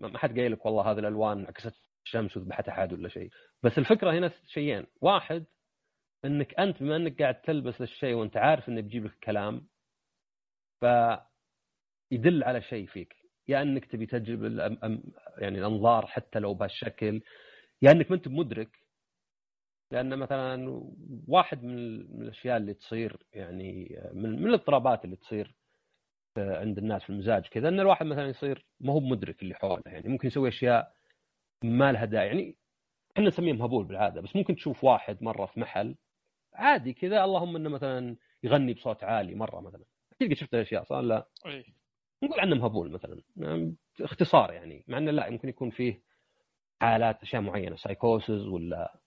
ما 0.00 0.18
حد 0.18 0.38
قايل 0.38 0.52
لك 0.52 0.66
والله 0.66 0.90
هذه 0.90 0.98
الألوان 0.98 1.46
عكست 1.46 1.90
الشمس 2.06 2.36
وذبحت 2.36 2.68
أحد 2.68 2.92
ولا 2.92 3.08
شيء. 3.08 3.30
بس 3.62 3.78
الفكرة 3.78 4.12
هنا 4.12 4.32
شيئين. 4.46 4.86
واحد 5.00 5.46
إنك 6.24 6.60
أنت 6.60 6.82
بما 6.82 6.96
إنك 6.96 7.22
قاعد 7.22 7.40
تلبس 7.40 7.80
الشيء 7.82 8.14
وأنت 8.14 8.36
عارف 8.36 8.68
إنه 8.68 8.80
بيجيب 8.80 9.04
لك 9.04 9.18
كلام 9.22 9.68
ف 10.80 10.84
يدل 12.10 12.44
على 12.44 12.62
شيء 12.62 12.86
فيك. 12.86 13.16
يا 13.48 13.62
أنك 13.62 13.84
تبي 13.84 14.06
تجلب 14.06 14.58
يعني 15.38 15.58
الأنظار 15.58 16.06
حتى 16.06 16.38
لو 16.38 16.54
بهالشكل 16.54 17.22
يا 17.82 17.90
أنك 17.90 18.10
ما 18.10 18.16
أنت 18.16 18.28
مدرك. 18.28 18.78
لأن 19.92 20.18
مثلا 20.18 20.82
واحد 21.28 21.64
من 21.64 21.78
الأشياء 22.22 22.56
اللي 22.56 22.74
تصير 22.74 23.16
يعني 23.32 24.00
من, 24.12 24.42
من 24.42 24.46
الاضطرابات 24.48 25.04
اللي 25.04 25.16
تصير 25.16 25.54
عند 26.38 26.78
الناس 26.78 27.02
في 27.02 27.10
المزاج 27.10 27.46
كذا 27.46 27.68
إن 27.68 27.80
الواحد 27.80 28.06
مثلا 28.06 28.28
يصير 28.28 28.66
ما 28.80 28.92
هو 28.92 29.00
مدرك 29.00 29.42
اللي 29.42 29.54
حوله. 29.54 29.82
يعني 29.86 30.08
ممكن 30.08 30.28
يسوي 30.28 30.48
أشياء 30.48 30.92
ما 31.64 31.92
لها 31.92 32.04
داعي. 32.04 32.26
يعني 32.26 32.56
إحنا 33.16 33.28
نسميه 33.28 33.52
مهبول 33.52 33.84
بالعادة 33.84 34.20
بس 34.20 34.36
ممكن 34.36 34.56
تشوف 34.56 34.84
واحد 34.84 35.22
مرة 35.22 35.46
في 35.46 35.60
محل 35.60 35.96
عادي 36.54 36.92
كذا 36.92 37.24
اللهم 37.24 37.56
إنه 37.56 37.68
مثلا 37.68 38.16
يغني 38.42 38.74
بصوت 38.74 39.04
عالي 39.04 39.34
مرة 39.34 39.60
مثلا. 39.60 39.84
أكيد 40.12 40.34
شفت 40.36 40.54
الاشياء 40.54 40.84
صح 40.84 40.96
لا؟ 40.96 41.28
اي 41.46 41.64
نقول 42.22 42.40
عنه 42.40 42.56
مهبول 42.56 42.90
مثلا 42.90 43.22
نعم، 43.36 43.76
اختصار 44.00 44.52
يعني 44.52 44.84
مع 44.88 44.98
إنه 44.98 45.10
لا 45.10 45.26
يمكن 45.26 45.48
يكون 45.48 45.70
فيه 45.70 46.02
حالات 46.80 47.22
أشياء 47.22 47.42
معينة 47.42 47.76
سايكوسز 47.76 48.46
ولا 48.46 49.00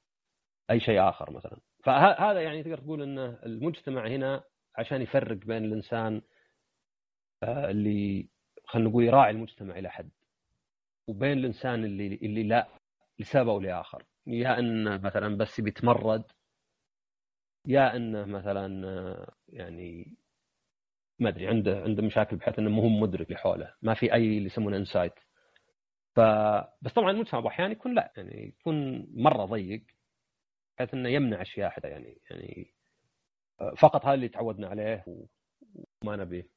أي 0.71 0.79
شيء 0.79 1.09
آخر 1.09 1.31
مثلا. 1.31 1.57
فهذا 1.83 2.41
يعني 2.41 2.63
تقدر 2.63 2.77
تقول 2.77 3.01
إن 3.01 3.19
المجتمع 3.19 4.07
هنا 4.07 4.43
عشان 4.75 5.01
يفرق 5.01 5.37
بين 5.37 5.65
الإنسان 5.65 6.21
آه، 7.43 7.69
اللي 7.69 8.27
خلينا 8.65 8.89
نقول 8.89 9.03
يراعي 9.03 9.31
المجتمع 9.31 9.79
إلى 9.79 9.89
حد 9.89 10.09
وبين 11.07 11.37
الإنسان 11.37 11.85
اللي 11.85 12.15
اللي 12.15 12.43
لا 12.43 12.67
لسبب 13.19 13.49
أو 13.49 13.59
لآخر. 13.59 14.03
يا 14.27 14.59
إنه 14.59 14.97
مثلا 14.97 15.37
بس 15.37 15.61
بيتمرد 15.61 16.23
يا 17.67 17.95
إنه 17.95 18.25
مثلا 18.25 18.87
آه، 18.87 19.33
يعني 19.49 20.15
ما 21.21 21.29
أدري 21.29 21.47
عنده 21.47 21.81
عنده 21.81 22.03
مشاكل 22.03 22.35
بحيث 22.35 22.59
إنه 22.59 22.69
مو 22.69 22.89
مدرك 22.89 23.27
اللي 23.27 23.37
حوله 23.37 23.73
ما 23.81 23.93
في 23.93 24.13
أي 24.13 24.37
اللي 24.37 24.45
يسمونه 24.45 24.77
انسايت 24.77 25.13
ف 26.15 26.19
بس 26.81 26.93
طبعا 26.93 27.11
المجتمع 27.11 27.47
أحيانا 27.47 27.71
يكون 27.71 27.95
لا 27.95 28.13
يعني 28.17 28.47
يكون 28.59 29.07
مرة 29.13 29.45
ضيق 29.45 29.83
بحيث 30.77 30.93
إنه 30.93 31.09
يمنع 31.09 31.41
أشياء 31.41 31.69
حتى 31.69 31.87
يعني 31.87 32.21
يعني 32.29 32.73
آه، 33.61 33.73
فقط 33.77 34.05
هذا 34.05 34.13
اللي 34.13 34.29
تعودنا 34.29 34.67
عليه 34.67 35.05
وما 36.03 36.15
نبيه. 36.15 36.49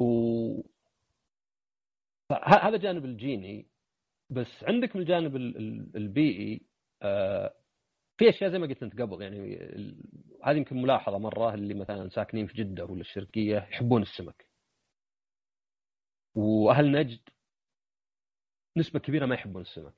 و 0.00 0.62
هذا 2.44 2.76
جانب 2.76 3.04
الجيني 3.04 3.66
بس 4.30 4.64
عندك 4.64 4.96
من 4.96 5.02
الجانب 5.02 5.36
البيئي 5.96 6.62
آه، 7.02 7.54
في 8.18 8.28
أشياء 8.28 8.50
زي 8.50 8.58
ما 8.58 8.66
قلت 8.66 8.82
أنت 8.82 9.00
قبل 9.00 9.22
يعني 9.22 9.58
هذه 10.44 10.56
يمكن 10.56 10.82
ملاحظة 10.82 11.18
مرة 11.18 11.54
اللي 11.54 11.74
مثلا 11.74 12.08
ساكنين 12.08 12.46
في 12.46 12.54
جدة 12.54 12.84
ولا 12.84 13.00
الشرقية 13.00 13.56
يحبون 13.56 14.02
السمك. 14.02 14.48
وأهل 16.34 16.92
نجد 16.92 17.20
نسبة 18.76 18.98
كبيرة 18.98 19.26
ما 19.26 19.34
يحبون 19.34 19.62
السمك. 19.62 19.94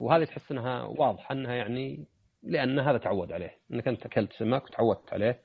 وهذه 0.00 0.24
تحس 0.24 0.52
إنها 0.52 0.82
واضحه 0.82 1.32
إنها 1.32 1.54
يعني 1.54 2.06
لأن 2.42 2.78
هذا 2.78 2.98
تعود 2.98 3.32
عليه. 3.32 3.60
إنك 3.72 3.88
أنت 3.88 4.06
أكلت 4.06 4.32
سمك 4.32 4.64
وتعودت 4.64 5.12
عليه. 5.12 5.42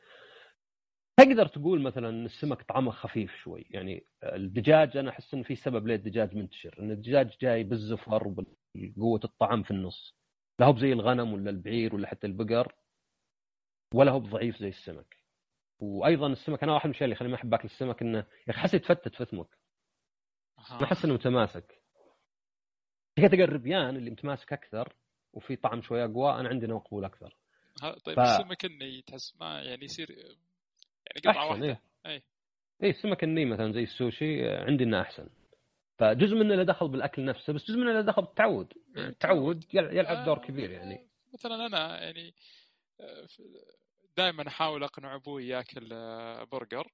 تقدر 1.17 1.47
تقول 1.47 1.81
مثلا 1.81 2.25
السمك 2.25 2.61
طعمه 2.61 2.91
خفيف 2.91 3.35
شوي. 3.35 3.65
يعني 3.69 4.05
الدجاج 4.23 4.97
أنا 4.97 5.09
أحس 5.09 5.33
انه 5.33 5.43
في 5.43 5.55
سبب 5.55 5.87
ليه 5.87 5.95
الدجاج 5.95 6.35
منتشر. 6.35 6.75
إن 6.79 6.91
الدجاج 6.91 7.37
جاي 7.41 7.63
بالزفر 7.63 8.27
وبقوه 8.27 9.19
الطعم 9.23 9.63
في 9.63 9.71
النص. 9.71 10.15
لا 10.59 10.65
هو 10.65 10.77
زي 10.77 10.93
الغنم 10.93 11.33
ولا 11.33 11.49
البعير 11.49 11.95
ولا 11.95 12.07
حتى 12.07 12.27
البقر. 12.27 12.75
ولا 13.93 14.11
هو 14.11 14.19
بضعيف 14.19 14.57
زي 14.57 14.69
السمك. 14.69 15.17
وأيضا 15.79 16.27
السمك 16.27 16.63
أنا 16.63 16.73
واحد 16.73 16.85
من 16.85 16.91
الاشياء 16.91 17.03
اللي 17.05 17.15
يخليني 17.15 17.31
ما 17.31 17.39
أحب 17.39 17.53
أكل 17.53 17.65
السمك 17.65 18.01
إنه 18.01 18.17
يا 18.17 18.25
أخي 18.49 18.59
حس 18.59 18.73
يتفتت 18.73 19.15
في 19.15 19.25
فمك 19.25 19.57
ما 20.57 20.83
أحس 20.83 21.05
إنه 21.05 21.13
متماسك. 21.13 21.81
تلقى 23.15 23.43
الربيان 23.43 23.95
اللي 23.95 24.09
متماسك 24.09 24.53
أكثر 24.53 24.95
وفي 25.33 25.55
طعم 25.55 25.81
شوي 25.81 26.05
أقوى 26.05 26.31
أنا 26.39 26.49
عندي 26.49 26.67
مقبول 26.67 27.05
أكثر. 27.05 27.35
طيب 28.05 28.15
ف... 28.15 28.19
السمك 28.19 28.65
الني 28.65 29.01
تحس 29.01 29.35
ما 29.39 29.61
يعني 29.61 29.85
يصير 29.85 30.11
يعني 30.11 31.21
قطعة 31.25 31.49
واحدة. 31.49 31.65
اي 31.65 31.77
اي 32.05 32.23
إيه 32.83 32.89
السمك 32.89 33.23
الني 33.23 33.45
مثلا 33.45 33.71
زي 33.71 33.83
السوشي 33.83 34.49
عندي 34.49 34.83
إنه 34.83 35.01
أحسن. 35.01 35.29
فجزء 35.97 36.35
منه 36.35 36.55
له 36.55 36.63
دخل 36.63 36.87
بالأكل 36.87 37.25
نفسه 37.25 37.53
بس 37.53 37.63
جزء 37.63 37.77
منه 37.77 37.91
له 37.93 38.01
دخل 38.01 38.21
بالتعود 38.21 38.73
التعود 38.97 39.65
يلعب 39.73 40.25
دور 40.25 40.37
كبير 40.37 40.71
يعني. 40.71 41.07
مثلا 41.33 41.65
أنا 41.65 42.03
يعني 42.03 42.33
دائما 44.17 44.47
أحاول 44.47 44.83
أقنع 44.83 45.15
أبوي 45.15 45.47
ياكل 45.47 45.89
برجر. 46.45 46.91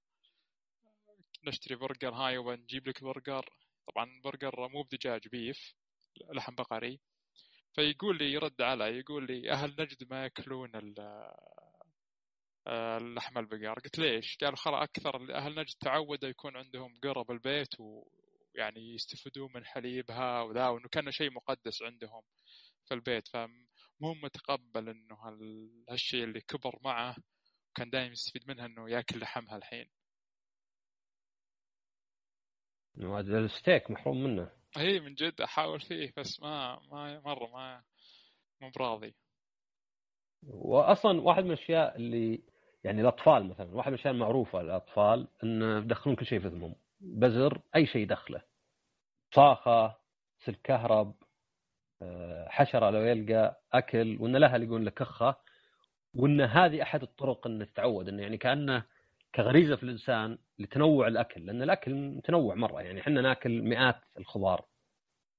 نشتري 1.43 1.75
برجر 1.75 2.13
هاي 2.13 2.37
ونجيب 2.37 2.87
لك 2.87 3.03
برجر. 3.03 3.49
طبعا 3.87 4.21
برجر 4.23 4.67
مو 4.67 4.83
بدجاج 4.83 5.27
beef 5.27 5.73
لحم 6.33 6.55
بقري. 6.55 6.99
فيقول 7.73 8.17
لي 8.17 8.33
يرد 8.33 8.61
علي 8.61 8.99
يقول 8.99 9.27
لي 9.27 9.51
أهل 9.51 9.75
نجد 9.79 10.11
ما 10.11 10.23
يأكلون 10.23 10.71
اللحم 12.67 13.37
البقر. 13.37 13.79
قلت 13.79 13.99
ليش؟ 13.99 14.37
قال 14.37 14.57
خلاص 14.57 14.81
أكثر 14.81 15.35
أهل 15.35 15.59
نجد 15.59 15.75
تعودوا 15.79 16.29
يكون 16.29 16.57
عندهم 16.57 16.99
قرب 17.03 17.31
البيت 17.31 17.79
ويعني 17.79 18.93
يستفيدون 18.93 19.51
من 19.55 19.65
حليبها 19.65 20.41
وذا 20.41 20.67
وانه 20.67 20.89
كان 20.89 21.11
شيء 21.11 21.31
مقدس 21.31 21.81
عندهم 21.81 22.21
في 22.85 22.93
البيت. 22.93 23.27
فمو 23.99 24.13
متقبل 24.13 24.89
إنه 24.89 25.17
هالشيء 25.89 26.23
اللي 26.23 26.41
كبر 26.41 26.79
معه 26.81 27.15
وكان 27.71 27.89
دائما 27.89 28.11
يستفيد 28.11 28.47
منها 28.47 28.65
إنه 28.65 28.89
ياكل 28.89 29.19
لحمها 29.19 29.57
الحين. 29.57 29.89
الستيك 32.97 33.91
محروم 33.91 34.23
منه. 34.23 34.51
اي 34.77 34.99
من 34.99 35.13
جد 35.13 35.41
أحاول 35.41 35.81
فيه 35.81 36.13
بس 36.17 36.41
ما 36.41 36.79
ما 36.91 37.19
مرة 37.19 37.47
ما 37.47 37.83
مو 38.61 38.69
براضي 38.69 39.15
واصلا 40.47 41.21
واحد 41.21 41.43
من 41.43 41.51
الأشياء 41.51 41.95
اللي 41.95 42.43
يعني 42.83 43.01
الأطفال 43.01 43.47
مثلا 43.47 43.75
واحد 43.75 43.87
من 43.87 43.93
الأشياء 43.93 44.13
المعروفة 44.13 44.61
للأطفال 44.61 45.27
إنه 45.43 45.77
يدخلون 45.77 46.15
كل 46.15 46.25
شيء 46.25 46.39
في 46.39 46.49
فمهم 46.49 46.75
بزر 46.99 47.61
أي 47.75 47.85
شيء 47.85 48.01
يدخله 48.01 48.41
صاخه 49.35 49.99
سلك 50.45 50.61
كهرب 50.61 51.15
حشرة 52.47 52.89
لو 52.89 53.01
يلقى 53.01 53.61
أكل 53.73 54.17
وإن 54.19 54.35
الأهل 54.35 54.63
يقول 54.63 54.85
له 54.85 54.91
كخة 54.91 55.35
وإن 56.15 56.41
هذه 56.41 56.81
أحد 56.81 57.01
الطرق 57.01 57.47
انه 57.47 57.65
تتعود 57.65 58.07
إنه 58.07 58.21
يعني 58.21 58.37
كأنه 58.37 58.85
كغريزة 59.35 59.75
في 59.75 59.83
الإنسان 59.83 60.37
لتنوع 60.59 61.07
الأكل 61.07 61.45
لأن 61.45 61.61
الأكل 61.61 61.93
متنوع 61.95 62.55
مرة 62.55 62.81
يعني 62.81 63.01
إحنا 63.01 63.21
نأكل 63.21 63.61
مئات 63.61 64.01
الخضار. 64.17 64.65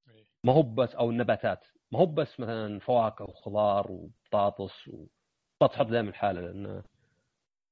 إيه. 0.08 0.24
ما 0.44 0.52
هو 0.52 0.62
بس 0.62 0.94
أو 0.94 1.10
النباتات 1.10 1.64
ما 1.92 1.98
هو 1.98 2.06
بس 2.06 2.40
مثلا 2.40 2.78
فواكه 2.78 3.24
وخضار 3.24 3.90
وبطاطس 3.90 4.88
وبطاطس 4.88 5.78
حط 5.78 5.86
دائما 5.86 6.08
الحاله 6.08 6.40
لأن 6.40 6.82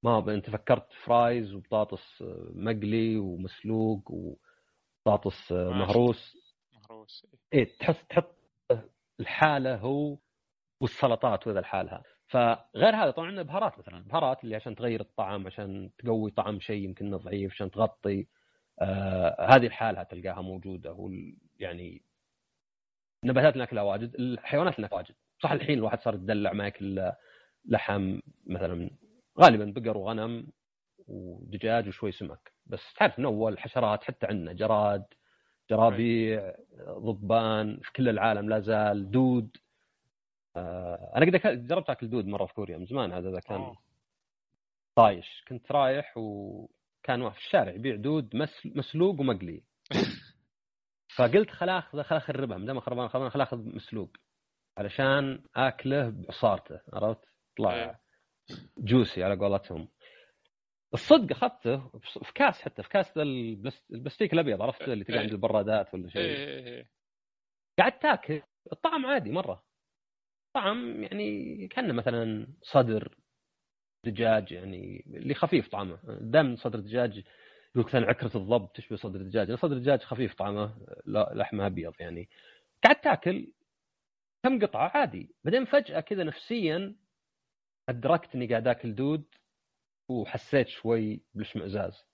ما 0.03 0.35
أنت 0.35 0.51
فكرت 0.51 0.92
فرايز 1.05 1.55
وبطاطس 1.55 2.24
مقلي 2.55 3.16
ومسلوق 3.18 4.11
وبطاطس 4.11 5.53
مهروس. 5.53 6.37
مهروس 6.72 7.27
إيه 7.53 7.79
تحس 7.79 8.07
تحط 8.09 8.38
الحالة 9.20 9.76
هو 9.76 10.18
والسلطات 10.81 11.46
وذا 11.46 11.59
الحالها 11.59 12.02
فغير 12.26 12.96
هذا 12.96 13.11
طبعا 13.11 13.26
عندنا 13.26 13.42
بهارات 13.42 13.78
مثلا 13.78 14.04
بهارات 14.04 14.44
اللي 14.44 14.57
عشان 14.57 14.74
تغير 14.74 15.00
الطعم 15.00 15.46
عشان 15.46 15.90
تقوي 15.98 16.31
طعم 16.31 16.61
شيء 16.61 16.85
يمكن 16.85 17.16
ضعيف 17.16 17.52
عشان 17.52 17.70
تغطي. 17.70 18.26
آه 18.81 19.46
هذه 19.57 19.66
الحالة 19.66 20.02
تلقاها 20.02 20.42
موجودة 20.42 20.90
هو 20.90 21.11
يعني 21.59 22.02
النباتات 23.24 23.52
اللي 23.52 23.64
ناكلها 23.64 23.83
واجد 23.83 24.14
الحيوانات 24.14 24.81
ناكلها 24.81 24.98
واجد. 24.98 25.14
صح 25.42 25.52
الحين 25.52 25.78
الواحد 25.78 26.00
صار 26.00 26.14
يتدلع 26.14 26.52
ما 26.52 26.64
يأكل 26.64 27.12
لحم 27.64 28.20
مثلا 28.46 28.90
غالبا 29.40 29.81
بقر 29.81 29.96
وغنم 29.96 30.46
ودجاج 31.09 31.88
وشوي 31.88 32.12
سمك. 32.12 32.52
بس 32.66 32.94
تعرف 32.94 33.18
من 33.18 33.24
أول 33.24 33.59
حشرات 33.59 34.04
حتى 34.04 34.26
عندنا 34.26 34.52
جراد 34.52 35.04
جرابيع 35.70 36.54
ضبان 36.88 37.81
في 37.83 37.92
كل 37.92 38.09
العالم 38.09 38.48
لا 38.48 38.61
زال 38.61 39.11
دود 39.11 39.57
آه 40.57 41.12
أنا 41.16 41.26
قد 41.26 41.66
جربت 41.66 41.90
أكل 41.90 42.11
دود 42.11 42.26
مرة 42.26 42.46
في 42.46 42.54
كوريا 42.54 42.78
من 42.78 42.87
زمان 42.87 43.12
هذا 43.12 43.40
كان 43.40 43.61
أوه. 43.61 43.78
طايش 44.96 45.44
كنت 45.48 45.72
رايح 45.72 46.12
وكان 46.16 47.22
واحد 47.22 47.35
في 47.35 47.46
الشارع 47.46 47.72
يبيع 47.72 47.96
دود 47.96 48.37
مسلوق 48.64 49.20
ومقلي 49.20 49.62
فقلت 51.16 51.50
خل 51.50 51.68
آخذ 51.68 52.02
خل 52.02 52.16
اخربها 52.16 52.59
ما 52.59 52.66
دام 52.66 52.81
خربان 52.81 53.09
خل 53.09 53.40
آخذ 53.40 53.59
مسلوق 53.59 54.16
علشان 54.78 55.42
أكله 55.57 56.09
بعصارته 56.09 56.81
عرفت؟ 56.92 57.20
طلع. 57.57 57.98
جوسي 58.78 59.24
على 59.24 59.37
قولتهم 59.37 59.88
الصدق 60.94 61.37
أخذته 61.37 61.88
في 62.22 62.33
كاس 62.35 62.62
حتى 62.62 62.83
في 62.83 62.88
كاس 62.88 63.18
البلاستيك 63.18 64.33
الأبيض 64.33 64.62
عرفت؟ 64.62 64.83
اللي 64.83 65.05
تلقى 65.05 65.18
عند 65.18 65.29
إيه. 65.29 65.35
البرادات 65.35 65.94
ولا 65.94 66.09
شيء. 66.09 66.22
إيه، 66.22 66.90
قعدت 67.79 68.03
تاكل. 68.03 68.42
الطعم 68.72 69.07
عادي 69.07 69.31
مرة. 69.31 69.64
طعم 70.55 71.03
يعني 71.03 71.68
كأنه 71.68 71.92
مثلا 71.92 72.46
صدر 72.62 73.18
دجاج 74.05 74.53
يعني 74.53 75.05
اللي 75.07 75.35
خفيف 75.35 75.68
طعمه. 75.68 75.98
دائما 76.20 76.57
صدر 76.57 76.81
دجاج 76.81 77.24
يقول 77.74 77.85
مثلا 77.87 78.07
عكرة 78.07 78.37
الضب 78.37 78.72
تشبه 78.72 78.96
صدر 78.96 79.20
الدجاج 79.20 79.53
صدر 79.55 79.77
الدجاج 79.77 80.01
خفيف 80.03 80.35
طعمه 80.35 80.79
لحمه 81.07 81.66
أبيض 81.66 81.94
يعني. 82.01 82.29
قعدت 82.85 83.05
تاكل 83.05 83.53
كم 84.44 84.61
قطعة؟ 84.66 84.90
عادي. 84.94 85.35
بعدين 85.44 85.64
فجأة 85.64 86.01
كذا 86.01 86.24
نفسيا 86.24 86.96
ادركت 87.88 88.35
اني 88.35 88.46
قاعد 88.46 88.68
آكل 88.68 88.94
دود. 88.94 89.24
وحسيت 90.09 90.68
شوي 90.68 91.21
بالاشمئزاز. 91.35 92.05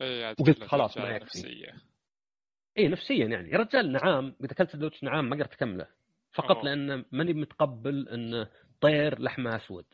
إيه 0.00 0.34
وقلت 0.40 0.64
خلاص 0.64 0.98
ما 0.98 1.08
يكفي. 1.08 1.72
اي 2.78 2.88
نفسيا 2.88 3.26
يعني. 3.26 3.50
يا 3.50 3.58
رجال 3.58 3.92
نعام 3.92 4.36
إذا 4.44 4.52
أكلت 4.52 4.70
سندوتش 4.70 5.02
نعام 5.02 5.24
ما 5.24 5.36
قدرت 5.36 5.52
أكمله. 5.52 5.88
فقط 6.32 6.56
أوه. 6.56 6.64
لأن 6.64 7.04
ماني 7.12 7.32
متقبل 7.32 8.08
إن 8.08 8.46
طير 8.80 9.22
لحمة 9.22 9.56
أسود. 9.56 9.86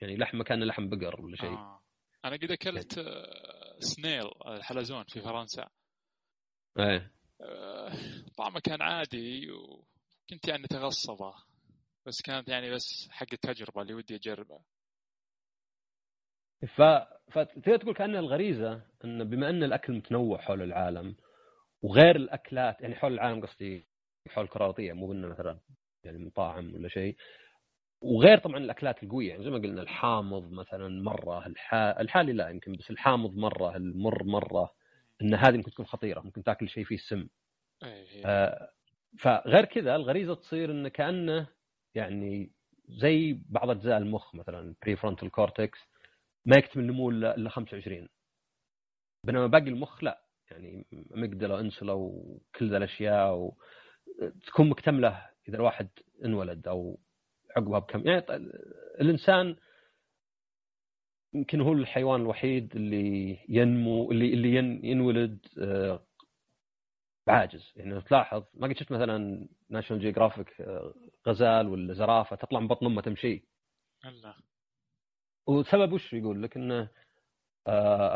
يعني 0.00 0.16
لحمة 0.16 0.44
كان 0.44 0.64
لحم 0.64 0.88
بقر 0.88 1.20
ولا 1.20 1.36
شيء. 1.36 1.50
آه. 1.50 1.82
أنا 2.24 2.36
قد 2.36 2.50
أكلت 2.50 2.98
آه، 2.98 3.78
سنيل 3.78 4.30
الحلزون 4.46 5.04
في 5.04 5.20
فرنسا. 5.20 5.68
إيه. 6.78 7.12
طعمه 8.36 8.60
كان 8.60 8.82
عادي 8.82 9.50
وكنت 9.50 10.48
يعني 10.48 10.62
تغصبه 10.62 11.34
بس 12.06 12.22
كانت 12.22 12.48
يعني 12.48 12.70
بس 12.70 13.08
حق 13.10 13.26
التجربة 13.32 13.82
اللي 13.82 13.94
ودي 13.94 14.16
اجربها 14.16 14.64
ف 16.66 16.82
فتقدر 17.30 17.76
تقول 17.76 17.94
كأن 17.94 18.16
الغريزة 18.16 18.80
إن 19.04 19.24
بما 19.24 19.50
إن 19.50 19.62
الأكل 19.62 19.92
متنوع 19.92 20.38
حول 20.38 20.62
العالم 20.62 21.14
وغير 21.82 22.16
الأكلات 22.16 22.80
يعني 22.80 22.94
حول 22.94 23.12
العالم 23.12 23.40
قصدي 23.40 23.86
حول 24.28 24.44
الكره 24.44 24.64
الارضيه 24.64 24.92
مو 24.92 25.06
بانه 25.06 25.28
مثلا 25.28 25.58
يعني 26.04 26.18
مطاعم 26.18 26.74
ولا 26.74 26.88
شيء 26.88 27.16
وغير 28.00 28.38
طبعا 28.38 28.58
الأكلات 28.58 29.02
القوية 29.02 29.28
يعني 29.28 29.44
زي 29.44 29.50
ما 29.50 29.58
قلنا 29.58 29.82
الحامض 29.82 30.52
مثلا 30.52 31.02
مرة 31.02 31.46
الحا... 31.46 32.00
الحالي 32.00 32.32
لا 32.32 32.48
يمكن 32.48 32.72
بس 32.72 32.90
الحامض 32.90 33.36
مرة 33.36 33.76
المر 33.76 34.24
مرة 34.24 34.74
إن 35.22 35.34
هذه 35.34 35.56
ممكن 35.56 35.70
تكون 35.70 35.86
خطيرة 35.86 36.20
ممكن 36.20 36.42
تاكل 36.42 36.68
شيء 36.68 36.84
فيه 36.84 36.96
سم 36.96 37.28
إيه. 37.84 38.26
آه 38.26 38.70
فغير 39.18 39.64
كذا 39.64 39.96
الغريزة 39.96 40.34
تصير 40.34 40.70
انه 40.70 40.88
كأنه 40.88 41.46
يعني 41.94 42.52
زي 42.88 43.40
بعض 43.48 43.70
أجزاء 43.70 43.98
المخ 43.98 44.34
مثلا 44.34 44.74
prefrontal 44.82 45.30
cortex 45.30 45.78
ما 46.46 46.56
يكتمل 46.56 46.86
نمو 46.86 47.10
الا 47.10 47.48
25 47.48 48.08
بينما 49.26 49.46
باقي 49.46 49.68
المخ 49.68 50.04
لا. 50.04 50.22
يعني 50.50 50.86
amygdala 50.92 51.60
insula 51.60 51.94
وكل 51.94 52.70
ذا 52.70 52.76
الأشياء 52.76 53.34
و... 53.34 53.56
تكون 54.46 54.68
مكتملة 54.68 55.26
إذا 55.48 55.56
الواحد 55.56 55.88
انولد 56.24 56.68
أو 56.68 57.00
عقبها 57.56 57.78
بكم. 57.78 58.06
يعني 58.06 58.24
الإنسان 59.00 59.56
يمكن 61.34 61.60
هو 61.60 61.72
الحيوان 61.72 62.20
الوحيد 62.20 62.76
اللي 62.76 63.38
ينمو 63.48 64.10
اللي 64.12 64.34
اللي 64.34 64.54
ينولد 64.88 65.46
آه، 65.58 66.06
بعاجز. 67.26 67.72
يعني 67.76 68.00
تلاحظ 68.00 68.44
ما 68.54 68.68
قد 68.68 68.76
شفت 68.76 68.92
مثلا 68.92 69.48
National 69.68 70.02
Geographic 70.02 70.62
غزال 71.28 71.68
ولا 71.68 71.94
زرافة 71.94 72.36
تطلع 72.36 72.60
من 72.60 72.68
بطن 72.68 72.86
أمها 72.86 73.02
تمشي. 73.02 73.44
الله. 74.04 74.34
والسبب 75.46 75.92
وش 75.92 76.12
يقول؟ 76.12 76.42
لك 76.42 76.56
انه 76.56 76.88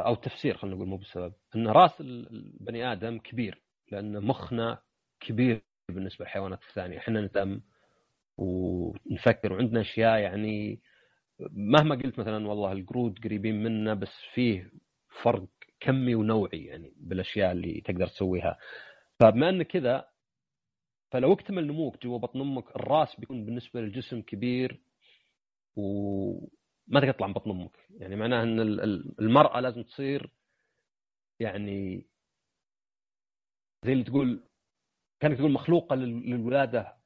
أو 0.06 0.12
التفسير 0.12 0.56
خلينا 0.56 0.76
نقول 0.76 0.88
مو 0.88 0.96
بالسبب 0.96 1.32
إن 1.56 1.68
رأس 1.68 2.00
البني 2.00 2.92
آدم 2.92 3.18
كبير 3.18 3.62
لأن 3.92 4.24
مخنا 4.24 4.78
كبير 5.20 5.62
بالنسبة 5.88 6.24
للحيوانات 6.24 6.62
الثانية. 6.68 6.98
إحنا 6.98 7.20
نتم 7.20 7.60
ونفكر 8.38 9.52
وعندنا 9.52 9.80
أشياء 9.80 10.18
يعني 10.18 10.80
مهما 11.50 11.94
قلت 11.94 12.18
مثلا 12.18 12.48
والله 12.48 12.72
القرود 12.72 13.18
قريبين 13.24 13.62
منا 13.62 13.94
بس 13.94 14.14
فيه 14.34 14.70
فرق 15.22 15.46
كمي 15.80 16.14
ونوعي 16.14 16.64
يعني 16.64 16.92
بالأشياء 16.96 17.52
اللي 17.52 17.80
تقدر 17.80 18.06
تسويها. 18.06 18.58
فبما 19.20 19.48
إن 19.48 19.62
كذا 19.62 20.08
فلو 21.12 21.32
اكتمل 21.32 21.66
نموك 21.66 22.02
جوا 22.02 22.18
بطن 22.18 22.40
أمك 22.40 22.76
الرأس 22.76 23.20
بيكون 23.20 23.44
بالنسبة 23.44 23.80
للجسم 23.80 24.22
كبير 24.22 24.80
وما 26.90 27.00
تقدر 27.00 27.12
تطلع 27.12 27.26
من 27.26 27.32
بطن 27.32 27.50
أمك. 27.50 27.76
يعني 27.90 28.16
معناه 28.16 28.42
إن 28.42 28.60
المرأة 29.20 29.60
لازم 29.60 29.82
تصير 29.82 30.30
يعني 31.40 32.06
زي 33.84 33.92
اللي 33.92 34.04
تقول 34.04 34.44
كانك 35.20 35.38
تقول 35.38 35.52
مخلوقة 35.52 35.96
للولادة 35.96 36.96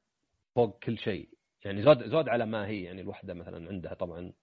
فوق 0.55 0.79
كل 0.83 0.97
شيء. 0.97 1.29
يعني 1.65 1.83
زود 1.83 2.07
زود 2.09 2.29
على 2.29 2.45
ما 2.45 2.67
هي. 2.67 2.83
يعني 2.83 3.01
الوحدة 3.01 3.33
مثلا 3.33 3.69
عندها 3.69 3.93
طبعا 3.93 4.33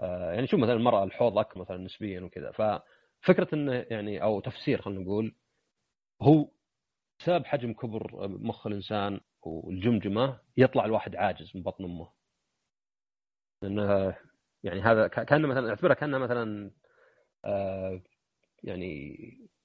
آه 0.00 0.32
يعني 0.32 0.46
شوف 0.46 0.60
مثلا 0.60 0.74
المرأة 0.74 1.04
الحوض 1.04 1.38
اكبر 1.38 1.60
مثلا 1.60 1.76
نسبيا 1.76 2.20
وكذا. 2.20 2.50
ففكرة 2.50 3.54
انه 3.54 3.72
يعني 3.90 4.22
أو 4.22 4.40
تفسير 4.40 4.82
خلينا 4.82 5.00
نقول 5.00 5.34
هو 6.22 6.50
بسبب 7.20 7.44
حجم 7.46 7.72
كبر 7.72 8.28
مخ 8.28 8.66
الإنسان 8.66 9.20
والجمجمة 9.42 10.40
يطلع 10.56 10.84
الواحد 10.84 11.16
عاجز 11.16 11.52
من 11.56 11.62
بطن 11.62 11.84
أمه. 11.84 12.12
لانها 13.62 14.18
يعني 14.64 14.80
هذا 14.80 15.08
كأنه 15.08 15.48
مثلا 15.48 15.68
اعتبرها 15.68 15.94
كانها 15.94 16.18
مثلا 16.18 16.70
آه 17.44 18.02
يعني 18.62 19.16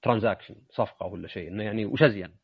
transaction 0.02 0.56
صفقة 0.70 1.06
ولا 1.06 1.28
شيء 1.28 1.48
إنه 1.48 1.64
يعني 1.64 1.86
وش 1.86 2.02
ازين 2.02 2.36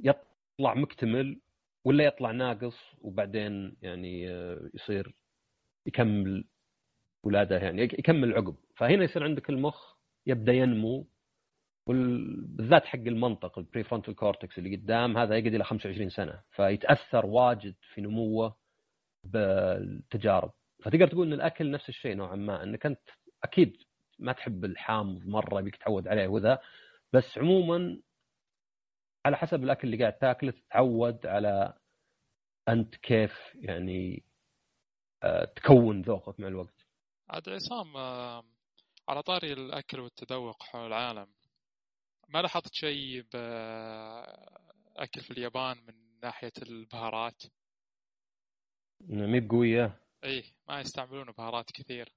يطلع 0.00 0.74
مكتمل 0.74 1.40
ولا 1.84 2.04
يطلع 2.04 2.30
ناقص 2.30 2.76
وبعدين 3.00 3.76
يعني 3.82 4.30
آه، 4.30 4.70
يصير 4.74 5.14
يكمل 5.86 6.44
ولاده 7.22 7.58
يعني 7.58 7.82
يكمل 7.82 8.34
عقب 8.34 8.56
فهنا 8.76 9.04
يصير 9.04 9.24
عندك 9.24 9.50
المخ 9.50 9.96
يبدأ 10.26 10.52
ينمو 10.52 11.06
وبالذات 11.86 12.84
حق 12.84 12.98
المنطق 12.98 13.58
ال 13.58 13.84
prefrontal 13.84 14.14
cortex 14.14 14.58
اللي 14.58 14.76
قدام 14.76 15.18
هذا 15.18 15.36
يقعد 15.36 15.54
إلى 15.54 15.64
25 15.64 16.10
سنة. 16.10 16.42
فيتأثر 16.50 17.26
واجد 17.26 17.74
في 17.94 18.00
نموه 18.00 18.56
بالتجارب. 19.24 20.52
فتقدر 20.82 21.08
تقول 21.08 21.26
إن 21.26 21.32
الأكل 21.32 21.70
نفس 21.70 21.88
الشيء 21.88 22.14
نوعا 22.14 22.36
ما 22.36 22.62
إنك 22.62 22.86
أنت 22.86 23.00
أكيد 23.44 23.76
ما 24.18 24.32
تحب 24.32 24.64
الحامض 24.64 25.26
مرة 25.26 25.60
بيك 25.60 25.76
تعود 25.76 26.08
عليه 26.08 26.28
وذا 26.28 26.58
بس 27.12 27.38
عموما 27.38 28.00
على 29.26 29.36
حسب 29.36 29.64
الأكل 29.64 29.88
اللي 29.88 29.98
قاعد 29.98 30.18
تاكله 30.18 30.50
تتعود 30.50 31.26
على 31.26 31.74
أنت 32.68 32.96
كيف 32.96 33.32
يعني 33.54 34.22
آه، 35.22 35.44
تكون 35.44 36.02
ذوقك 36.02 36.40
مع 36.40 36.48
الوقت. 36.48 36.86
عاد 37.28 37.48
عصام 37.48 37.96
آه، 37.96 38.44
على 39.08 39.22
طاري 39.22 39.52
الأكل 39.52 40.00
والتذوق 40.00 40.62
حول 40.62 40.86
العالم 40.86 41.26
ما 42.28 42.42
لاحظت 42.42 42.74
شيء 42.74 43.24
باكل 43.32 45.20
في 45.20 45.30
اليابان 45.30 45.76
من 45.86 46.20
ناحية 46.22 46.52
البهارات؟ 46.62 47.42
مي 49.00 49.40
بقويه 49.40 50.00
اي 50.24 50.44
ما 50.68 50.80
يستعملون 50.80 51.30
بهارات 51.38 51.70
كثير. 51.70 52.12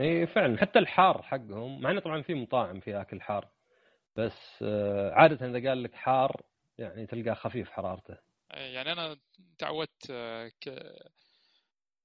اي 0.00 0.26
فعلا. 0.26 0.58
حتى 0.58 0.78
الحار 0.78 1.22
حقهم 1.22 1.80
مع 1.80 1.90
إنه 1.90 2.00
طبعا 2.00 2.22
في 2.22 2.34
مطاعم 2.34 2.80
فيها 2.80 3.00
أكل 3.00 3.20
حار 3.20 3.48
بس 4.16 4.62
آه، 4.62 5.12
عادة 5.12 5.46
إذا 5.46 5.68
قال 5.68 5.82
لك 5.82 5.94
حار 5.94 6.42
يعني 6.78 7.06
تلقاه 7.06 7.34
خفيف 7.34 7.70
حرارته. 7.70 8.18
يعني 8.50 8.92
أنا 8.92 9.18
تعودت 9.58 10.10
آه، 10.10 10.48
ك... 10.48 10.68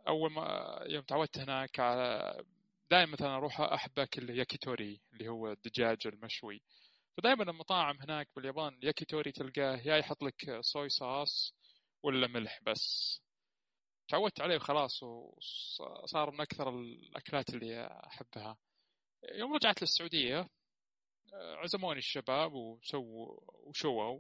أول 0.07 0.31
ما 0.31 0.79
يوم 0.85 1.03
تعودت 1.03 1.37
هناك 1.39 1.79
على 1.79 2.37
دائما 2.91 3.11
مثلا 3.11 3.35
أروح 3.35 3.61
احب 3.61 3.99
اكل 3.99 4.29
ياكيتوري 4.29 5.01
اللي 5.13 5.27
هو 5.27 5.51
الدجاج 5.51 5.97
المشوي. 6.07 6.61
فدائما 7.17 7.43
المطاعم 7.43 7.97
هناك 8.01 8.27
باليابان 8.35 8.73
الياكيتوري 8.73 9.31
تلقاه 9.31 9.75
يا 9.85 9.97
يحط 9.97 10.23
لك 10.23 10.59
صويا 10.61 10.87
صوص 10.89 11.53
ولا 12.03 12.27
ملح 12.27 12.59
بس. 12.63 13.21
تعودت 14.07 14.41
عليه 14.41 14.55
وخلاص 14.55 15.03
وصار 15.03 16.31
من 16.31 16.41
أكثر 16.41 16.69
الأكلات 16.69 17.49
اللي 17.49 17.87
أحبها. 17.87 18.57
يوم 19.33 19.53
رجعت 19.53 19.81
للسعودية 19.81 20.49
عزموني 21.33 21.99
الشباب 21.99 22.53
وسووا 22.53 23.39
وشووا. 23.67 24.19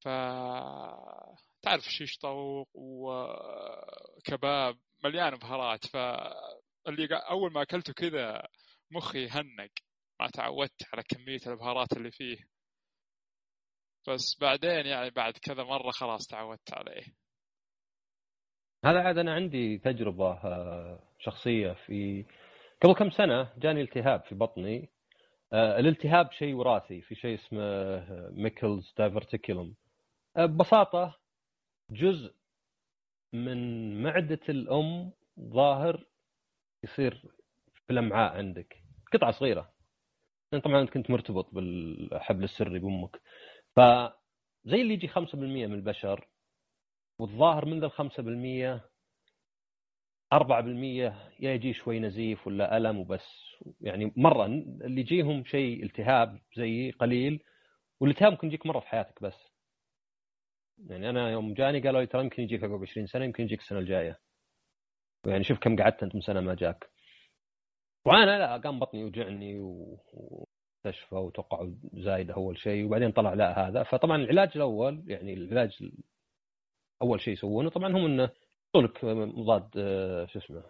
ف 0.00 0.08
تعرف 1.62 1.84
شيش 1.84 2.18
طوق 2.18 2.68
وكباب 2.74 4.78
مليان 5.04 5.36
بهارات 5.36 5.86
ف 5.86 5.96
اللي 6.88 7.08
أول 7.30 7.52
ما 7.52 7.62
أكلته 7.62 7.92
كذا 7.92 8.48
مخي 8.90 9.28
هنق. 9.28 9.70
ما 10.20 10.30
تعودت 10.30 10.82
على 10.92 11.02
كمية 11.02 11.40
البهارات 11.46 11.92
اللي 11.92 12.10
فيه. 12.10 12.36
بس 14.08 14.36
بعدين 14.40 14.86
يعني 14.86 15.10
بعد 15.10 15.32
كذا 15.32 15.64
مرة 15.64 15.90
خلاص 15.90 16.26
تعودت 16.26 16.72
عليه. 16.72 17.19
هذا 18.84 19.00
عاد 19.00 19.18
أنا 19.18 19.34
عندي 19.34 19.78
تجربة 19.78 20.32
آه، 20.32 20.98
شخصية 21.18 21.72
في 21.72 22.24
قبل 22.82 22.94
كم 22.94 23.10
سنة 23.10 23.48
جاني 23.58 23.80
التهاب 23.80 24.22
في 24.24 24.34
بطني. 24.34 24.88
آه، 25.52 25.78
الالتهاب 25.78 26.32
شيء 26.32 26.54
وراثي 26.54 27.00
في 27.00 27.14
شيء 27.14 27.34
اسمه 27.34 27.60
Meckel's 28.30 28.94
diverticulum 28.98 29.74
آه، 30.36 30.46
ببساطة 30.46 31.18
جزء 31.90 32.34
من 33.32 34.02
معدة 34.02 34.40
الأم 34.48 35.12
ظاهر 35.40 36.06
يصير 36.84 37.14
في 37.86 37.92
الأمعاء 37.92 38.32
عندك. 38.36 38.76
قطعة 39.12 39.30
صغيرة. 39.30 39.72
طبعا 40.64 40.80
انت 40.80 40.90
كنت 40.90 41.10
مرتبط 41.10 41.54
بالحبل 41.54 42.44
السري 42.44 42.78
بأمك. 42.78 43.20
فزي 43.76 44.80
اللي 44.82 44.94
يجي 44.94 45.08
5% 45.08 45.66
من 45.66 45.74
البشر 45.74 46.28
والظاهر 47.20 47.64
من 47.64 47.80
ذا 47.80 47.86
ال 47.86 47.92
5% 47.92 48.90
4% 50.34 50.42
يا 51.40 51.54
يجي 51.54 51.72
شوي 51.74 52.00
نزيف 52.00 52.46
ولا 52.46 52.76
ألم 52.76 52.98
وبس. 52.98 53.56
يعني 53.80 54.12
مرة 54.16 54.46
اللي 54.46 55.00
يجيهم 55.00 55.44
شيء 55.44 55.84
التهاب 55.84 56.38
زي 56.56 56.90
قليل 56.90 57.42
والالتهاب 58.00 58.32
ممكن 58.32 58.46
يجيك 58.46 58.66
مرة 58.66 58.80
في 58.80 58.86
حياتك 58.86 59.22
بس. 59.22 59.50
يعني 60.86 61.10
أنا 61.10 61.30
يوم 61.30 61.54
جاني 61.54 61.80
قالوا 61.80 62.00
لي 62.00 62.06
ترى 62.06 62.22
يمكن 62.22 62.42
يجيك 62.42 62.64
عقب 62.64 62.82
20 62.82 63.06
سنة 63.06 63.24
يمكن 63.24 63.44
يجيك 63.44 63.60
السنة 63.60 63.78
الجاية. 63.78 64.20
يعني 65.26 65.44
شوف 65.44 65.58
كم 65.58 65.76
قعدت 65.76 66.02
أنت 66.02 66.14
من 66.14 66.20
سنة 66.20 66.40
ما 66.40 66.54
جاك. 66.54 66.90
وأنا 68.04 68.38
لا 68.38 68.56
قام 68.56 68.78
بطني 68.78 69.00
يوجعني 69.00 69.58
ومستشفى 69.58 71.14
وتوقع 71.14 71.70
زايده 71.92 72.34
أول 72.34 72.58
شيء 72.58 72.84
وبعدين 72.86 73.12
طلع 73.12 73.34
لا 73.34 73.68
هذا. 73.68 73.82
فطبعا 73.82 74.16
العلاج 74.16 74.50
الأول 74.56 75.04
يعني 75.06 75.34
العلاج 75.34 75.90
أول 77.02 77.20
شيء 77.20 77.32
يسوونه. 77.32 77.70
طبعا 77.70 77.88
هم 77.88 78.04
انه 78.04 78.30
يعطونك 78.74 79.04
مضاد 79.04 79.70
آه، 79.76 80.26
شو 80.26 80.38
اسمه 80.38 80.64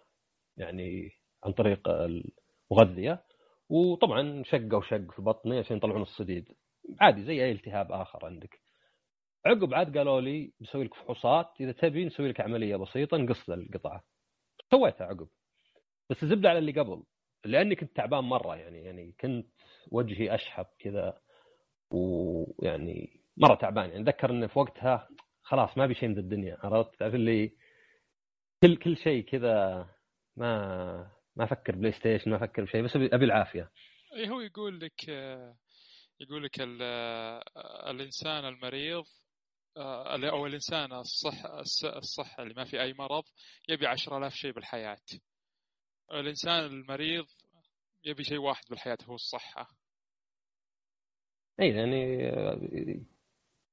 يعني 0.56 1.10
عن 1.44 1.52
طريق 1.52 1.88
المغذية. 1.88 3.24
وطبعا 3.68 4.42
شقة 4.44 4.76
وشق 4.76 5.12
في 5.12 5.22
بطني 5.22 5.58
عشان 5.58 5.76
يطلعون 5.76 6.02
الصديد. 6.02 6.48
عادي 7.00 7.24
زي 7.24 7.44
أي 7.44 7.52
التهاب 7.52 7.92
آخر 7.92 8.26
عندك. 8.26 8.60
عقب 9.46 9.74
عاد 9.74 9.98
قالوا 9.98 10.20
لي 10.20 10.52
بسوي 10.60 10.84
لك 10.84 10.94
فحوصات. 10.94 11.46
إذا 11.60 11.72
تبي 11.72 12.04
نسوي 12.04 12.28
لك 12.28 12.40
عملية 12.40 12.76
بسيطة 12.76 13.16
نقص 13.16 13.50
القطعة. 13.50 14.04
سويتها 14.70 15.06
عقب. 15.06 15.28
بس 16.10 16.22
الزبدة 16.22 16.48
على 16.50 16.58
اللي 16.58 16.72
قبل 16.72 17.02
لأني 17.44 17.74
كنت 17.76 17.96
تعبان 17.96 18.24
مرة 18.24 18.56
يعني 18.56 18.78
يعني 18.84 19.14
كنت 19.20 19.50
وجهي 19.92 20.34
أشحب 20.34 20.66
كذا 20.78 21.20
ويعني 21.90 23.20
مرة 23.36 23.54
تعبان. 23.54 23.90
يعني 23.90 24.02
أتذكر 24.02 24.30
انه 24.30 24.46
في 24.46 24.58
وقتها 24.58 25.08
خلاص 25.50 25.78
ما 25.78 25.84
ابي 25.84 25.94
شيء 25.94 26.08
من 26.08 26.18
الدنيا 26.18 26.58
عرفت؟ 26.60 26.98
تعرف 26.98 27.14
اللي 27.14 27.56
كل 28.62 28.76
كل 28.76 28.96
شيء 28.96 29.24
كذا 29.24 29.88
ما 30.36 31.12
ما 31.36 31.44
أفكر 31.44 31.76
PlayStation 31.76 32.30
ما 32.30 32.36
أفكر 32.36 32.64
بشيء 32.64 32.82
بس 32.82 32.96
ابي 32.96 33.24
العافية. 33.24 33.70
اي 34.16 34.28
هو 34.28 34.40
يقول 34.40 34.80
لك 34.80 35.08
يقول 36.20 36.44
لك 36.44 36.60
الإنسان 37.90 38.44
المريض 38.44 39.04
أو 39.76 40.46
الإنسان 40.46 40.92
الصح 40.92 41.44
الصح 41.84 42.40
اللي 42.40 42.54
ما 42.54 42.64
في 42.64 42.82
أي 42.82 42.92
مرض 42.92 43.24
يبي 43.68 43.86
10000 43.86 44.32
شيء 44.34 44.52
بالحياة. 44.52 45.02
الإنسان 46.12 46.64
المريض 46.64 47.26
يبي 48.04 48.24
شيء 48.24 48.38
واحد 48.38 48.64
بالحياة 48.70 48.98
هو 49.04 49.14
الصحة. 49.14 49.70
اي 51.60 51.68
يعني 51.68 52.30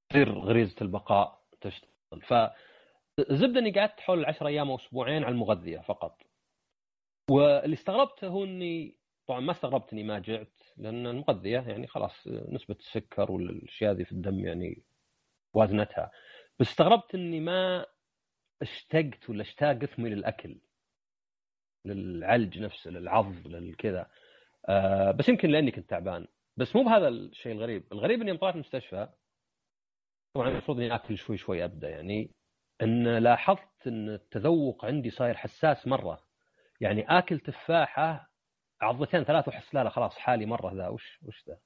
تصير 0.10 0.40
غريزه 0.40 0.76
البقاء. 0.82 1.47
تشتغل. 1.70 2.22
فالزبدة 3.18 3.60
إني 3.60 3.72
قعدت 3.72 4.00
حول 4.00 4.26
10 4.26 4.48
أيام 4.48 4.70
أو 4.70 4.76
أسبوعين 4.76 5.24
على 5.24 5.34
المغذية 5.34 5.80
فقط. 5.80 6.22
واللي 7.32 7.74
استغربته 7.74 8.28
هو 8.28 8.44
اني 8.44 8.98
طبعا 9.28 9.40
ما 9.40 9.52
استغربت 9.52 9.94
إني 9.94 10.04
ما 10.04 10.20
جعت 10.20 10.62
لأن 10.78 11.08
المغذية 11.08 11.60
يعني 11.60 11.88
خلاص 11.88 12.28
نسبة 12.28 12.76
السكر 12.80 13.32
والأشياء 13.32 13.92
هذه 13.92 14.04
في 14.04 14.12
الدم 14.12 14.40
يعني 14.40 14.84
وازنتها. 15.54 16.12
بس 16.60 16.68
استغربت 16.70 17.16
إني 17.16 17.40
ما 17.40 17.86
اشتقت 18.62 19.30
ولا 19.30 19.42
اشتاق 19.42 19.72
جسمي 19.72 20.10
للأكل 20.10 20.58
للعلج 21.86 22.60
نفسه 22.60 22.92
للعض 22.92 23.48
للكذا. 23.48 24.10
آه 24.70 25.12
بس 25.12 25.30
يمكن 25.30 25.50
لأني 25.50 25.72
كنت 25.72 25.90
تعبان. 25.90 26.28
بس 26.58 26.76
مو 26.76 26.84
بهذا 26.84 27.08
الشيء 27.08 27.52
الغريب. 27.52 27.84
الغريب 27.92 28.22
إني 28.22 28.38
طلعت 28.38 28.56
المستشفى 28.56 29.10
طبعا 30.38 30.50
المفروض 30.50 30.78
إني 30.80 30.96
آكل 30.96 31.18
شوي 31.18 31.38
شوي 31.38 31.66
أبدأ. 31.66 31.90
يعني 31.90 32.32
إن 32.82 33.18
لاحظت 33.18 33.88
إن 33.88 34.10
التذوق 34.10 34.86
عندي 34.86 35.10
صاير 35.10 35.36
حساس 35.38 35.88
مرة. 35.88 36.20
يعني 36.82 37.06
آكل 37.18 37.40
تفاحة 37.40 38.32
عضتين 38.82 39.24
ثلاث 39.24 39.48
وأحس 39.48 39.76
لا 39.76 39.84
لا 39.84 39.90
خلاص 39.90 40.18
حالي 40.18 40.46
مرة 40.46 40.74
ذا. 40.74 40.88
وش 40.88 41.20
وش 41.24 41.44
ذا؟ 41.48 41.58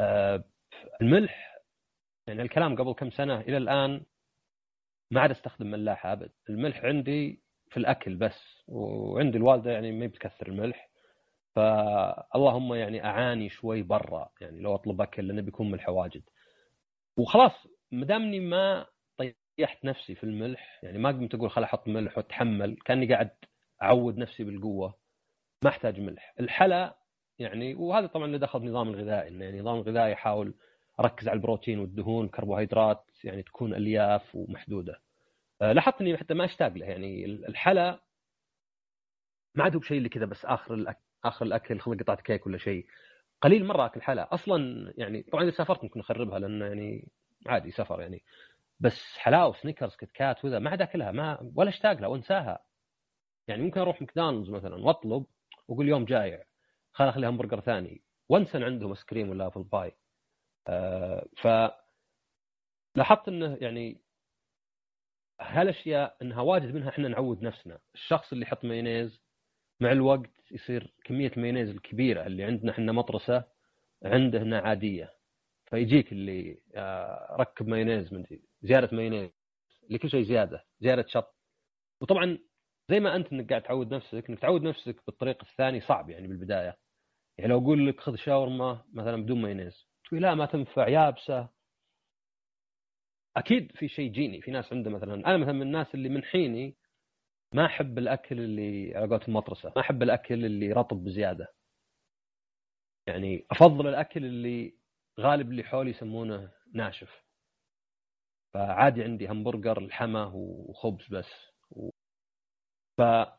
آه 0.00 0.44
الملح. 1.00 1.58
يعني 2.26 2.42
الكلام 2.42 2.76
قبل 2.76 2.92
كم 2.92 3.10
سنة 3.10 3.40
إلى 3.40 3.56
الآن 3.56 4.04
ما 5.10 5.20
عاد 5.20 5.30
أستخدم 5.30 5.66
ملاحة 5.66 6.12
أبد. 6.12 6.32
الملح 6.48 6.84
عندي 6.84 7.42
في 7.68 7.76
الأكل 7.76 8.14
بس 8.16 8.62
وعندي 8.68 9.38
الوالدة 9.38 9.70
يعني 9.70 9.92
ما 9.92 10.06
بتكثر 10.06 10.48
الملح. 10.48 10.90
فاللهم 11.56 12.74
يعني 12.74 13.04
أعاني 13.04 13.48
شوي 13.48 13.82
برا. 13.82 14.28
يعني 14.40 14.60
لو 14.60 14.74
أطلب 14.74 15.00
أكل 15.00 15.28
لأنه 15.28 15.42
بيكون 15.42 15.70
ملح 15.70 15.88
واجد. 15.88 16.22
وخلاص 17.16 17.66
ما 17.90 18.06
دامني 18.06 18.40
ما 18.40 18.86
طيحت 19.58 19.84
نفسي 19.84 20.14
في 20.14 20.24
الملح 20.24 20.80
يعني 20.82 20.98
ما 20.98 21.08
قمت 21.08 21.34
أقول 21.34 21.50
خل 21.50 21.62
أحط 21.62 21.88
ملح 21.88 22.18
وأتحمل 22.18 22.76
كأني 22.84 23.14
قاعد 23.14 23.30
أعود 23.82 24.18
نفسي 24.18 24.44
بالقوة 24.44 24.94
ما 25.64 25.70
أحتاج 25.70 26.00
ملح. 26.00 26.34
الحلا 26.40 26.98
يعني 27.38 27.74
وهذا 27.74 28.06
طبعا 28.06 28.26
اللي 28.26 28.38
دخل 28.38 28.58
النظام 28.58 28.88
الغذائي 28.88 29.28
إنه 29.28 29.44
يعني 29.44 29.56
النظام 29.56 29.76
الغذائي 29.76 30.12
يحاول 30.12 30.54
اركز 31.00 31.28
على 31.28 31.36
البروتين 31.36 31.78
والدهون 31.78 32.28
كربوهيدرات 32.28 33.04
يعني 33.24 33.42
تكون 33.42 33.74
ألياف 33.74 34.34
ومحدودة. 34.34 35.02
أه، 35.62 35.72
لاحظت 35.72 36.00
إني 36.00 36.16
حتى 36.16 36.34
ما 36.34 36.44
أشتاق 36.44 36.72
له 36.72 36.86
يعني 36.86 37.24
الحلا 37.24 38.00
ما 39.54 39.64
عاد 39.64 39.74
هو 39.74 39.80
بشيء 39.80 39.98
اللي 39.98 40.08
كذا 40.08 40.24
بس 40.24 40.44
آخر 40.44 40.74
الاكل 40.74 41.00
آخر 41.24 41.46
الأكل 41.46 41.80
خذ 41.80 41.98
قطعة 41.98 42.16
كيك 42.22 42.46
ولا 42.46 42.58
شيء. 42.58 42.86
قليل 43.42 43.64
مرة 43.64 43.86
أكل 43.86 44.02
حلا. 44.02 44.34
أصلا 44.34 44.92
يعني 44.96 45.22
طبعا 45.22 45.42
إذا 45.44 45.50
سافرت 45.50 45.84
ممكن 45.84 46.00
أخربها 46.00 46.38
لأنه 46.38 46.66
يعني 46.66 47.08
عادي 47.46 47.70
سفر 47.70 48.00
يعني. 48.00 48.22
بس 48.80 49.16
حلاوه 49.18 49.52
Snickers 49.52 49.96
Kit 49.96 50.10
Kat 50.10 50.44
وذا 50.44 50.58
ما 50.58 50.70
عاد 50.70 50.82
أكلها 50.82 51.12
ما 51.12 51.50
ولا 51.56 51.68
اشتاق 51.68 51.92
لها 51.92 52.08
وانساها. 52.08 52.64
يعني 53.48 53.62
ممكن 53.62 53.80
أروح 53.80 54.00
ماكدونالدز 54.00 54.50
مثلا 54.50 54.76
وأطلب 54.76 55.26
وأقول 55.68 55.88
يوم 55.88 56.04
جايع 56.04 56.44
خل 56.92 57.04
أخلي 57.08 57.26
همبرجر 57.28 57.60
ثاني. 57.60 58.02
وانسى 58.28 58.58
ان 58.58 58.62
عندهم 58.62 58.90
ice 58.90 59.04
cream 59.04 59.30
ولا 59.30 59.46
apple 59.46 59.62
pie 59.62 59.92
آه 60.68 61.26
ف 61.36 61.46
لاحظت 62.96 63.28
إنه 63.28 63.58
يعني 63.60 64.00
هالأشياء 65.40 66.16
إنها 66.22 66.40
واجد 66.42 66.74
منها 66.74 66.88
إحنا 66.88 67.08
نعود 67.08 67.42
نفسنا. 67.42 67.78
الشخص 67.94 68.32
اللي 68.32 68.44
يحط 68.44 68.64
مايونيز 68.64 69.22
مع 69.82 69.92
الوقت 69.92 70.30
يصير 70.50 70.92
كمية 71.04 71.32
المايونيز 71.36 71.68
الكبيرة 71.68 72.26
اللي 72.26 72.44
عندنا 72.44 72.72
إحنا 72.72 72.92
مطرسة 72.92 73.44
عنده 74.04 74.42
هنا 74.42 74.58
عادية. 74.58 75.12
فيجيك 75.66 76.12
اللي 76.12 76.58
آه، 76.74 77.36
ركب 77.40 77.68
مايونيز 77.68 78.14
من 78.14 78.24
زيادة 78.62 78.96
مايونيز 78.96 79.30
اللي 79.86 79.98
كل 79.98 80.10
شيء 80.10 80.22
زيادة 80.22 80.64
زيادة 80.80 81.04
شط. 81.08 81.36
وطبعا 82.00 82.38
زي 82.88 83.00
ما 83.00 83.16
انت 83.16 83.32
انك 83.32 83.48
قاعد 83.50 83.62
تعود 83.62 83.94
نفسك 83.94 84.28
انك 84.30 84.38
تعود 84.38 84.62
نفسك 84.62 84.96
بالطريق 85.06 85.42
الثاني 85.42 85.80
صعب 85.80 86.10
يعني 86.10 86.28
بالبداية. 86.28 86.76
يعني 87.38 87.50
لو 87.50 87.58
أقول 87.58 87.86
لك 87.88 88.00
خذ 88.00 88.16
شاورما 88.16 88.84
مثلا 88.92 89.22
بدون 89.22 89.42
مايونيز. 89.42 89.86
تقول 90.04 90.22
لا 90.22 90.34
ما 90.34 90.46
تنفع 90.46 90.88
يابسة. 90.88 91.48
أكيد 93.36 93.72
في 93.72 93.88
شيء 93.88 94.10
جيني 94.10 94.40
في 94.40 94.50
ناس 94.50 94.72
عنده 94.72 94.90
مثلا. 94.90 95.14
أنا 95.14 95.36
مثلا 95.36 95.52
من 95.52 95.62
الناس 95.62 95.86
اللي 95.94 96.08
من 96.08 96.24
حيني 96.24 96.76
ما 97.54 97.66
أحب 97.66 97.98
الأكل 97.98 98.40
اللي 98.40 98.96
على 98.96 99.06
قولة 99.06 99.20
المطرسة 99.28 99.72
ما 99.76 99.82
أحب 99.82 100.02
الأكل 100.02 100.44
اللي 100.44 100.72
رطب 100.72 101.04
بزيادة. 101.04 101.54
يعني 103.06 103.46
أفضل 103.50 103.86
الأكل 103.86 104.24
اللي 104.24 104.74
غالب 105.20 105.50
اللي 105.50 105.64
حولي 105.64 105.90
يسمونه 105.90 106.50
ناشف. 106.74 107.24
فعادي 108.54 109.04
عندي 109.04 109.28
همبرجر 109.28 109.78
الحمى 109.78 110.30
وخبز 110.34 111.06
بس. 111.08 111.52
فهذا 112.98 113.36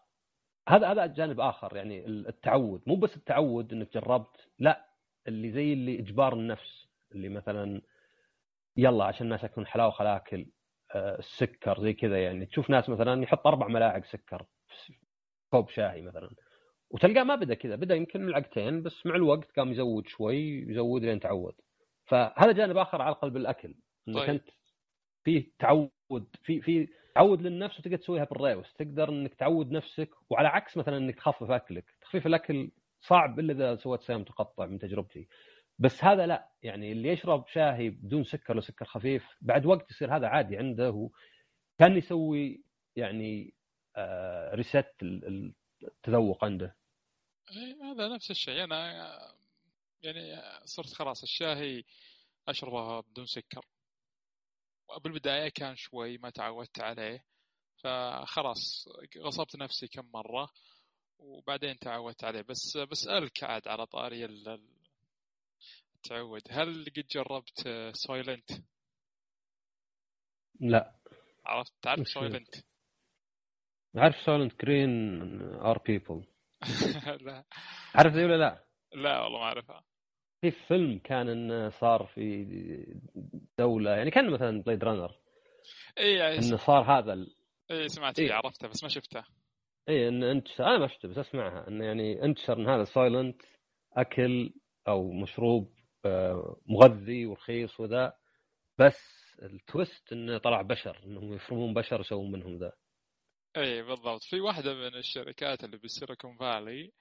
هذا 0.91 1.05
جانب 1.05 1.39
آخر 1.39 1.75
يعني 1.75 2.05
التعود. 2.07 2.83
مو 2.87 2.95
بس 2.95 3.15
التعود 3.17 3.73
إنك 3.73 3.93
جربت 3.93 4.49
لا 4.59 4.89
اللي 5.27 5.51
زي 5.51 5.73
اللي 5.73 5.99
إجبار 5.99 6.33
النفس 6.33 6.87
اللي 7.11 7.29
مثلا 7.29 7.81
يلا 8.77 9.05
عشان 9.05 9.25
الناس 9.25 9.43
ياكلون 9.43 9.67
حلاوة 9.67 9.91
خلاكل 9.91 10.45
السكر 10.95 11.81
زي 11.81 11.93
كذا 11.93 12.23
يعني. 12.23 12.45
تشوف 12.45 12.69
ناس 12.69 12.89
مثلا 12.89 13.23
يحط 13.23 13.47
أربع 13.47 13.67
ملاعق 13.67 14.05
سكر 14.05 14.45
في 14.67 14.93
كوب 15.51 15.69
شاهي 15.69 16.01
مثلا 16.01 16.29
وتلقاه 16.89 17.23
ما 17.23 17.35
بدأ 17.35 17.53
كذا. 17.53 17.75
بدأ 17.75 17.95
يمكن 17.95 18.25
ملعقتين 18.25 18.83
بس 18.83 19.05
مع 19.05 19.15
الوقت 19.15 19.51
قام 19.51 19.71
يزود 19.71 20.07
شوي 20.07 20.65
يزود 20.69 21.05
لين 21.05 21.19
تعود. 21.19 21.53
فهذا 22.05 22.51
جانب 22.51 22.77
آخر 22.77 23.01
على 23.01 23.15
قلب 23.15 23.37
الأكل 23.37 23.75
إنك 24.07 24.17
طيب. 24.17 24.29
أنت 24.29 24.49
فيه 25.23 25.51
تعود 25.59 26.35
في 26.43 26.61
في 26.61 26.87
تعود 27.15 27.41
للنفس 27.41 27.79
وتقدر 27.79 27.97
تسويها 27.97 28.23
بالريوس. 28.23 28.73
تقدر 28.73 29.09
إنك 29.09 29.33
تعود 29.33 29.71
نفسك 29.71 30.09
وعلى 30.29 30.47
عكس 30.47 30.77
مثلا 30.77 30.97
إنك 30.97 31.15
تخفف 31.15 31.51
أكلك. 31.51 31.85
تخفيف 32.01 32.27
الأكل 32.27 32.71
صعب 33.01 33.39
إلا 33.39 33.53
إذا 33.53 33.75
سويت 33.75 34.01
صيام 34.01 34.21
متقطع 34.21 34.65
من 34.65 34.79
تجربتي. 34.79 35.27
بس 35.79 36.03
هذا 36.03 36.25
لا. 36.25 36.51
يعني 36.63 36.91
اللي 36.91 37.09
يشرب 37.09 37.47
شاهي 37.47 37.89
بدون 37.89 38.23
سكر 38.23 38.57
وسكر 38.57 38.85
خفيف 38.85 39.23
بعد 39.41 39.65
وقت 39.65 39.91
يصير 39.91 40.15
هذا 40.15 40.27
عادي 40.27 40.57
عنده. 40.57 41.09
كان 41.79 41.97
يسوي 41.97 42.63
يعني 42.95 43.53
آه 43.95 44.55
ريست 44.55 44.93
التذوق 45.83 46.45
عنده. 46.45 46.75
إيه، 47.51 47.83
هذا 47.83 48.15
نفس 48.15 48.31
الشيء. 48.31 48.63
أنا 48.63 48.93
يعني 50.03 50.41
صرت 50.65 50.93
خلاص 50.93 51.23
الشاهي 51.23 51.83
أشربه 52.47 52.99
بدون 52.99 53.25
سكر. 53.25 53.65
بالبداية 55.03 55.49
كان 55.49 55.75
شوي 55.75 56.17
ما 56.17 56.29
تعودت 56.29 56.79
عليه. 56.79 57.23
فخلاص 57.83 58.87
غصبت 59.17 59.55
نفسي 59.55 59.87
كم 59.87 60.11
مرة 60.13 60.49
وبعدين 61.19 61.79
تعودت 61.79 62.23
عليه. 62.23 62.41
بس 62.41 62.77
بسألك 62.77 63.43
عاد 63.43 63.67
على 63.67 63.85
طاري 63.85 64.25
التعود 66.03 66.41
هل 66.49 66.85
قد 66.97 67.07
جربت 67.07 67.69
سايلنت؟ 67.95 68.51
لا. 70.59 70.95
عرفت 71.45 71.73
تعرف 71.81 72.07
Soylent؟ 72.07 72.55
عارف 73.95 74.15
Soylent 74.25 74.65
Green 74.65 75.41
are 75.41 75.77
people 75.77 76.25
لا. 77.25 77.43
عارف 77.95 78.13
ذي 78.13 78.25
ولا 78.25 78.37
لا؟ 78.37 78.65
لا 78.93 79.19
والله 79.21 79.39
ما 79.39 79.45
أعرفها. 79.45 79.83
في 80.41 80.51
فيلم 80.51 80.99
كان 80.99 81.29
انه 81.29 81.69
صار 81.69 82.05
في 82.15 82.45
دولة 83.59 83.91
يعني 83.91 84.11
كان 84.11 84.29
مثلا 84.29 84.61
Blade 84.61 84.83
Runner 84.83 85.15
اي 85.97 86.13
يعني 86.13 86.35
انه 86.37 86.57
صار 86.57 86.99
هذا 86.99 87.13
ال... 87.13 87.35
اي 87.71 87.89
سمعت 87.89 88.19
إيه. 88.19 88.33
عرفته 88.33 88.67
بس 88.67 88.83
ما 88.83 88.89
شفته. 88.89 89.23
اي 89.89 90.07
انه 90.07 90.31
أنتشر 90.31 90.63
أنا 90.65 90.77
ما 90.77 90.87
شفته 90.87 91.07
بس 91.09 91.17
أسمعها. 91.17 91.67
انه 91.67 91.85
يعني 91.85 92.23
أنتشر 92.23 92.57
إن 92.57 92.69
هذا 92.69 92.83
Soylent 92.83 93.41
أكل 93.97 94.53
أو 94.87 95.11
مشروب 95.11 95.73
آه، 95.77 95.82
مغذي 96.65 97.25
ورخيص 97.25 97.79
وذا 97.79 98.17
بس 98.77 98.97
ال 99.41 99.53
twist 99.53 100.11
انه 100.13 100.37
طلع 100.37 100.61
بشر 100.61 101.03
انهم 101.03 101.33
يفرمون 101.33 101.73
بشر 101.73 101.99
يسوون 101.99 102.31
منهم 102.31 102.57
ذا. 102.57 102.71
إي 103.57 103.81
بالضبط. 103.81 104.23
في 104.23 104.39
واحدة 104.39 104.73
من 104.73 104.95
الشركات 104.95 105.63
اللي 105.63 105.77
بال 105.77 105.90
Silicon 105.90 106.37
Valley 106.37 106.91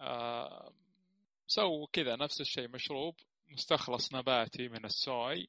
آه 0.00 0.72
سووا 1.46 1.86
كذا 1.92 2.16
نفس 2.16 2.40
الشيء 2.40 2.68
مشروب 2.68 3.14
مستخلص 3.48 4.14
نباتي 4.14 4.68
من 4.68 4.84
ال 4.84 5.00
soy 5.00 5.48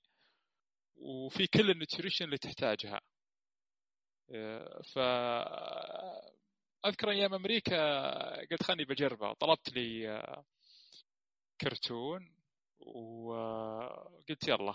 وفي 0.95 1.47
كل 1.47 1.71
ال 1.71 1.77
nutrition 1.77 2.25
اللي 2.25 2.37
تحتاجها. 2.37 3.01
آه، 4.31 4.81
ف 4.81 4.99
أذكر 6.85 7.09
أيام 7.11 7.33
أمريكا 7.33 7.75
قلت 8.51 8.63
خلني 8.63 8.85
بجربه 8.85 9.33
طلبت 9.33 9.73
لي 9.73 10.09
آه، 10.09 10.45
كرتون 11.61 12.38
وقلت 12.79 14.47
يلا. 14.47 14.73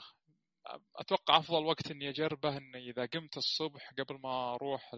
أتوقع 0.97 1.39
أفضل 1.39 1.65
وقت 1.65 1.91
إني 1.91 2.09
أجربه 2.09 2.57
إني 2.57 2.91
إذا 2.91 3.07
قمت 3.07 3.37
الصبح 3.37 3.93
قبل 3.99 4.21
ما 4.21 4.55
أروح 4.55 4.95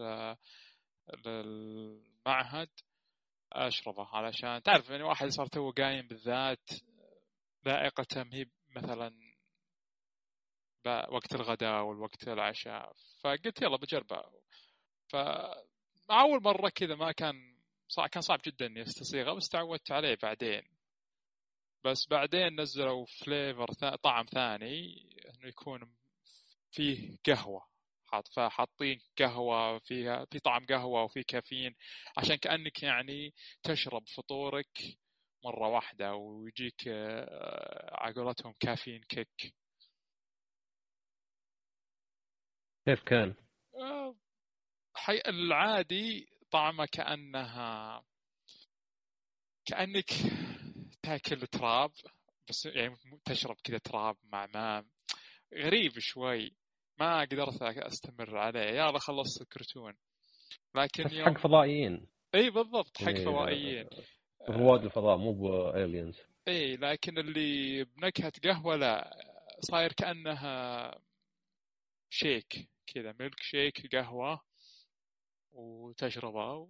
للمعهد 1.27 2.71
أشربه. 3.53 4.07
علشان 4.07 4.63
تعرف 4.63 4.91
يعني 4.91 5.03
واحد 5.03 5.29
صار 5.29 5.47
تو 5.47 5.71
قايم 5.71 6.07
بالذات 6.09 6.71
ذائقته 7.65 8.23
هي 8.23 8.47
مثلا 8.77 9.15
وقت 10.87 11.35
الغداء 11.35 11.83
والوقت 11.83 12.29
العشاء. 12.29 12.93
فقلت 13.21 13.63
يلا 13.63 13.77
بجربه. 13.77 14.23
فمع 15.09 16.23
أول 16.23 16.43
مرة 16.43 16.69
كذا 16.69 16.95
ما 16.95 17.13
كان 17.13 17.35
صع 17.89 18.07
كان 18.07 18.23
صعب 18.23 18.41
جدا 18.47 18.67
إني 18.67 18.83
أستصيغه 18.83 19.33
بس 19.33 19.49
تعودت 19.49 19.93
عليه 19.93 20.17
بعدين. 20.23 20.76
بس 21.85 22.09
بعدين 22.11 22.61
نزلوا 22.61 23.07
flavor 23.07 23.73
ثا... 23.73 23.97
طعم 23.97 24.27
ثاني 24.27 25.07
إنه 25.29 25.49
يكون 25.49 25.95
فيه 26.71 27.17
قهوة 27.27 27.67
حاط 28.07 28.29
فحاطين 28.29 29.01
قهوة 29.19 29.79
فيها 29.79 30.25
في 30.25 30.39
طعم 30.39 30.67
قهوة 30.67 31.03
وفي 31.03 31.23
كافيين 31.23 31.75
عشان 32.17 32.37
كأنك 32.37 32.83
يعني 32.83 33.35
تشرب 33.63 34.09
فطورك 34.09 34.99
مرة 35.45 35.69
واحدة 35.69 36.15
ويجيك 36.15 36.89
آه، 36.89 37.91
على 37.93 38.35
caffeine 38.61 39.03
kick 39.03 39.55
كيف 42.87 43.03
كان؟ 43.03 43.35
آه، 43.75 44.17
حي... 44.95 45.21
العادي 45.27 46.29
طعمه 46.51 46.87
كأنها 46.93 48.05
كأنك 49.67 50.11
تاكل 51.07 51.47
تراب 51.47 51.91
بس 52.49 52.67
يعني 52.67 52.97
تشرب 53.25 53.57
كذا 53.65 53.79
تراب 53.79 54.17
مع 54.33 54.47
ماء. 54.55 54.85
غريب 55.55 55.99
شوي. 55.99 56.57
ما 56.99 57.21
قدرت 57.21 57.63
أستمر 57.63 58.39
عليه. 58.39 58.61
يلا 58.61 58.99
خلصت 58.99 59.43
الكرتون. 59.43 59.95
لكن 60.75 61.15
يوم 61.15 61.35
حق 61.35 61.39
فضائيين. 61.39 62.07
إي 62.35 62.51
بالضبط 62.51 62.99
حق 62.99 63.13
فضائيين. 63.13 63.89
رواد 64.49 64.85
الفضاء 64.85 65.17
مو 65.17 65.33
بالينز 65.33 66.21
إي 66.49 66.77
لكن 66.77 67.19
اللي 67.19 67.85
بنكهة 67.85 68.33
قهوة 68.45 68.77
لا. 68.77 69.17
صاير 69.61 69.93
كأنها 69.93 70.91
شيك 72.11 72.69
كذا 72.87 73.15
ميلك 73.21 73.41
شيك 73.41 73.97
قهوة 73.97 74.41
وتشربه 75.53 76.69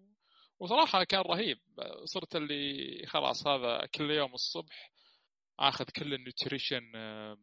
وصراحة 0.61 1.05
كان 1.05 1.21
رهيب. 1.21 1.59
صرت 2.05 2.37
اللي 2.37 3.03
خلاص 3.07 3.47
هذا 3.47 3.87
كل 3.95 4.11
يوم 4.11 4.35
الصبح 4.35 4.91
آخذ 5.59 5.85
كل 5.85 6.15
النيوتريشن 6.15 6.93
آه، 6.97 7.37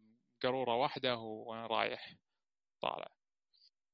قارورة 0.43 0.75
واحدة 0.75 1.15
وأنا 1.17 1.67
رايح 1.67 2.13
طالع. 2.81 3.07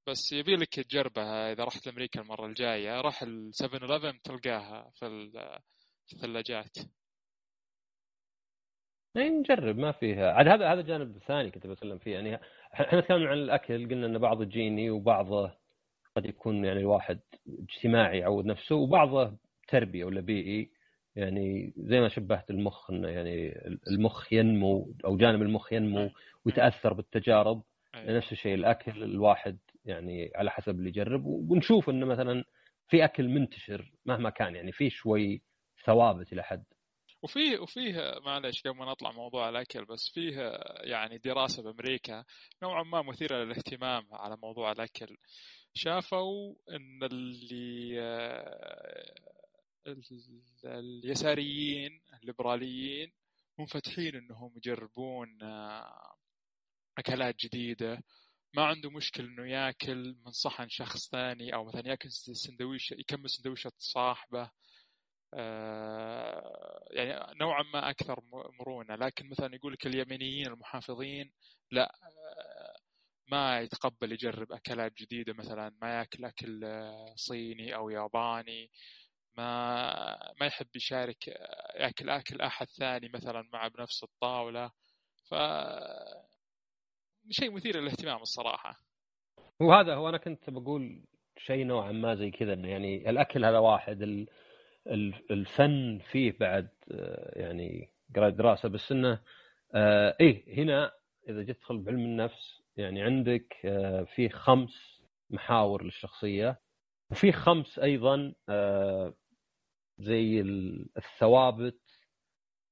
بس 0.08 0.32
يبي 0.32 0.56
لك 0.56 0.68
تجربها 0.84 1.52
إذا 1.52 1.64
رحت 1.64 1.88
لأمريكا 1.88 2.22
المرة 2.22 2.46
الجاية 2.46 3.02
روح 3.02 3.22
ال 3.22 3.50
7 3.56 3.80
11 3.80 4.20
تلقاها 4.24 4.92
في 4.96 5.06
ال- 5.08 5.60
في 6.06 6.14
الثلاجات. 6.16 6.78
يعني 9.16 9.30
نجرب 9.30 9.78
ما 9.78 9.92
فيها. 9.92 10.32
عاد 10.32 10.48
هذا 10.48 10.74
هذا 10.74 10.82
جانب 10.82 11.18
ثاني 11.18 11.52
كنت 11.52 11.68
بتكلم 11.68 11.98
فيه. 11.98 12.14
يعني 12.14 12.36
إحنا 12.74 13.02
تكلمنا 13.02 13.30
عن 13.30 13.38
الأكل 13.38 13.90
قلنا 13.90 14.06
إن 14.08 14.18
بعضه 14.18 14.46
جيني 14.46 14.90
وبعضه 14.90 15.59
قد 16.16 16.26
يكون 16.26 16.66
يعني 16.66 16.80
الواحد 16.80 17.20
اجتماعي 17.60 18.20
يعود 18.20 18.46
نفسه 18.46 18.76
وبعضه 18.76 19.38
تربيه 19.68 20.06
ولا 20.06 20.22
بيئي. 20.22 20.70
يعني 21.16 21.74
زي 21.78 22.00
ما 22.00 22.10
شبهت 22.10 22.50
المخ 22.50 22.92
إنه 22.92 23.08
يعني 23.08 23.60
المخ 23.88 24.34
ينمو 24.34 24.94
أو 25.06 25.18
جانب 25.18 25.42
المخ 25.42 25.74
ينمو 25.74 26.10
ويتأثر 26.46 26.94
بالتجارب. 26.94 27.64
أي. 27.96 28.18
نفس 28.18 28.32
الشيء 28.32 28.54
الأكل 28.56 29.04
الواحد 29.04 29.58
يعني 29.86 30.32
على 30.36 30.52
حسب 30.52 30.76
اللي 30.76 30.90
يجرب. 30.90 31.26
ونشوف 31.26 31.90
إنه 31.90 32.06
مثلا 32.06 32.44
في 32.88 33.04
أكل 33.06 33.28
منتشر 33.28 33.92
مهما 34.06 34.30
كان 34.30 34.56
يعني 34.56 34.72
في 34.72 34.90
شوي 34.90 35.42
ثوابت 35.86 36.34
إلى 36.34 36.44
حد 36.44 36.64
وفيه 37.22 37.60
وفيه 37.60 38.20
معلش 38.26 38.62
قبل 38.62 38.78
ما 38.78 38.86
نطلع 38.92 39.12
موضوع 39.12 39.50
الأكل 39.50 39.86
بس 39.86 40.10
فيه 40.14 40.60
يعني 40.82 41.18
دراسة 41.18 41.64
بأمريكا 41.64 42.26
نوعا 42.64 42.84
ما 42.84 43.02
مثيرة 43.02 43.44
للاهتمام 43.44 44.08
على 44.12 44.38
موضوع 44.38 44.72
الأكل. 44.72 45.18
شافوا 45.74 46.56
إن 46.70 47.04
اللي 47.04 48.00
ال- 49.88 50.04
اليساريين 50.66 52.02
الليبراليين 52.22 53.12
منفتحين 53.60 54.16
إنهم 54.16 54.54
يجربون 54.58 55.38
أكلات 56.98 57.36
جديدة. 57.46 58.04
ما 58.54 58.64
عنده 58.66 58.90
مشكل 58.90 59.24
إنه 59.26 59.48
ياكل 59.52 60.16
من 60.26 60.32
صحن 60.32 60.70
شخص 60.70 61.10
ثاني 61.10 61.54
أو 61.56 61.64
مثلا 61.66 61.88
ياكل 61.88 62.12
سندويش 62.12 62.92
يكمل 62.92 63.30
سندويشة 63.30 63.72
صاحبه. 63.78 64.52
يعني 66.92 67.40
نوعا 67.40 67.64
ما 67.74 67.90
أكثر 67.90 68.24
مرونة. 68.60 68.96
لكن 68.96 69.30
مثلا 69.30 69.56
يقول 69.56 69.74
لك 69.74 69.88
اليمنيين 69.88 70.48
المحافظين 70.48 71.32
لا 71.72 71.92
آه، 72.04 72.76
ما 73.32 73.60
يتقبل 73.60 74.12
يجرب 74.12 74.52
أكلات 74.52 74.94
جديدة 74.98 75.34
مثلا. 75.34 75.76
ما 75.82 76.00
ياكل 76.00 76.26
أكل 76.26 76.64
آه، 76.64 77.14
صيني 77.16 77.76
أو 77.76 77.90
ياباني. 77.90 78.72
ما 79.38 80.34
ما 80.42 80.46
يحب 80.46 80.68
يشارك 80.76 81.30
آه، 81.30 81.82
ياكل 81.82 82.10
أكل 82.10 82.42
أحد 82.42 82.68
ثاني 82.68 83.10
مثلا 83.14 83.50
معه 83.54 83.68
بنفس 83.70 84.04
الطاولة. 84.04 84.72
ف 85.30 85.36
شيء 87.32 87.52
مثير 87.52 87.80
للاهتمام 87.80 88.22
الصراحة. 88.22 88.80
وهذا 89.60 89.96
هو 89.96 90.10
أنا 90.10 90.18
كنت 90.18 90.50
بقول 90.50 91.06
شيء 91.38 91.66
نوعا 91.66 91.92
ما 91.92 92.16
زي 92.16 92.32
كذا 92.32 92.54
إنه 92.54 92.68
يعني 92.68 93.10
الأكل 93.10 93.46
هذا 93.46 93.58
واحد 93.58 94.28
الفن 95.32 96.00
فيه 96.12 96.38
بعد 96.40 96.70
آه، 96.92 97.40
يعني 97.40 97.90
قرأت 98.16 98.34
دراسة 98.34 98.70
بس 98.70 98.92
انه 98.92 99.20
آه، 99.74 100.16
إيه 100.20 100.64
هنا 100.64 100.92
إذا 101.30 101.44
جيت 101.44 101.58
تدخل 101.58 101.78
بعلم 101.78 102.00
النفس 102.00 102.62
يعني 102.78 103.02
عندك 103.02 103.56
آه، 103.66 104.04
في 104.04 104.30
خمس 104.30 105.02
محاور 105.30 105.84
للشخصية 105.84 106.60
وفي 107.12 107.32
خمس 107.32 107.80
أيضا 107.80 108.34
زي 110.00 110.42
ال- 110.42 110.90
الثوابت 110.98 111.80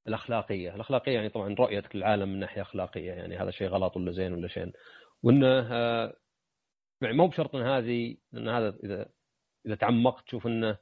الأخلاقية، 0.07 0.75
الأخلاقية 0.75 1.11
يعني 1.11 1.29
طبعا 1.29 1.53
رؤيتك 1.53 1.95
للعالم 1.95 2.29
من 2.29 2.39
ناحية 2.39 2.61
أخلاقية 2.61 3.11
يعني 3.11 3.37
هذا 3.37 3.51
شيء 3.51 3.67
غلط 3.67 3.97
ولا 3.97 4.11
زين 4.11 4.33
ولا 4.33 4.47
شين. 4.47 4.73
وإنه 5.23 5.69
يعني 7.01 7.17
مو 7.17 7.27
بشرط 7.27 7.55
إن 7.55 7.61
هذه 7.61 8.17
إن 8.33 8.47
هذا 8.49 8.77
إذا 8.83 9.09
إذا 9.65 9.75
تعمقت 9.75 10.25
تشوف 10.27 10.47
إنه 10.47 10.77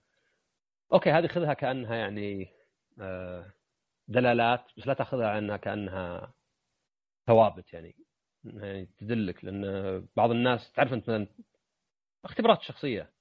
okay 0.93 1.11
هذه 1.11 1.27
خذها 1.27 1.53
كأنها 1.53 1.95
يعني 1.95 2.49
آه، 2.99 3.53
دلالات 4.07 4.65
بس 4.77 4.87
لا 4.87 4.93
تأخذها 4.93 5.27
على 5.27 5.39
انها 5.39 5.57
كأنها 5.57 6.33
ثوابت 7.27 7.73
يعني 7.73 7.95
يعني 8.43 8.85
تدلك 8.97 9.45
لأن 9.45 10.07
بعض 10.15 10.31
الناس 10.31 10.71
تعرف 10.71 10.93
أنت 10.93 11.03
مثلا 11.03 11.27
اختبارات 12.25 12.61
شخصية. 12.61 13.11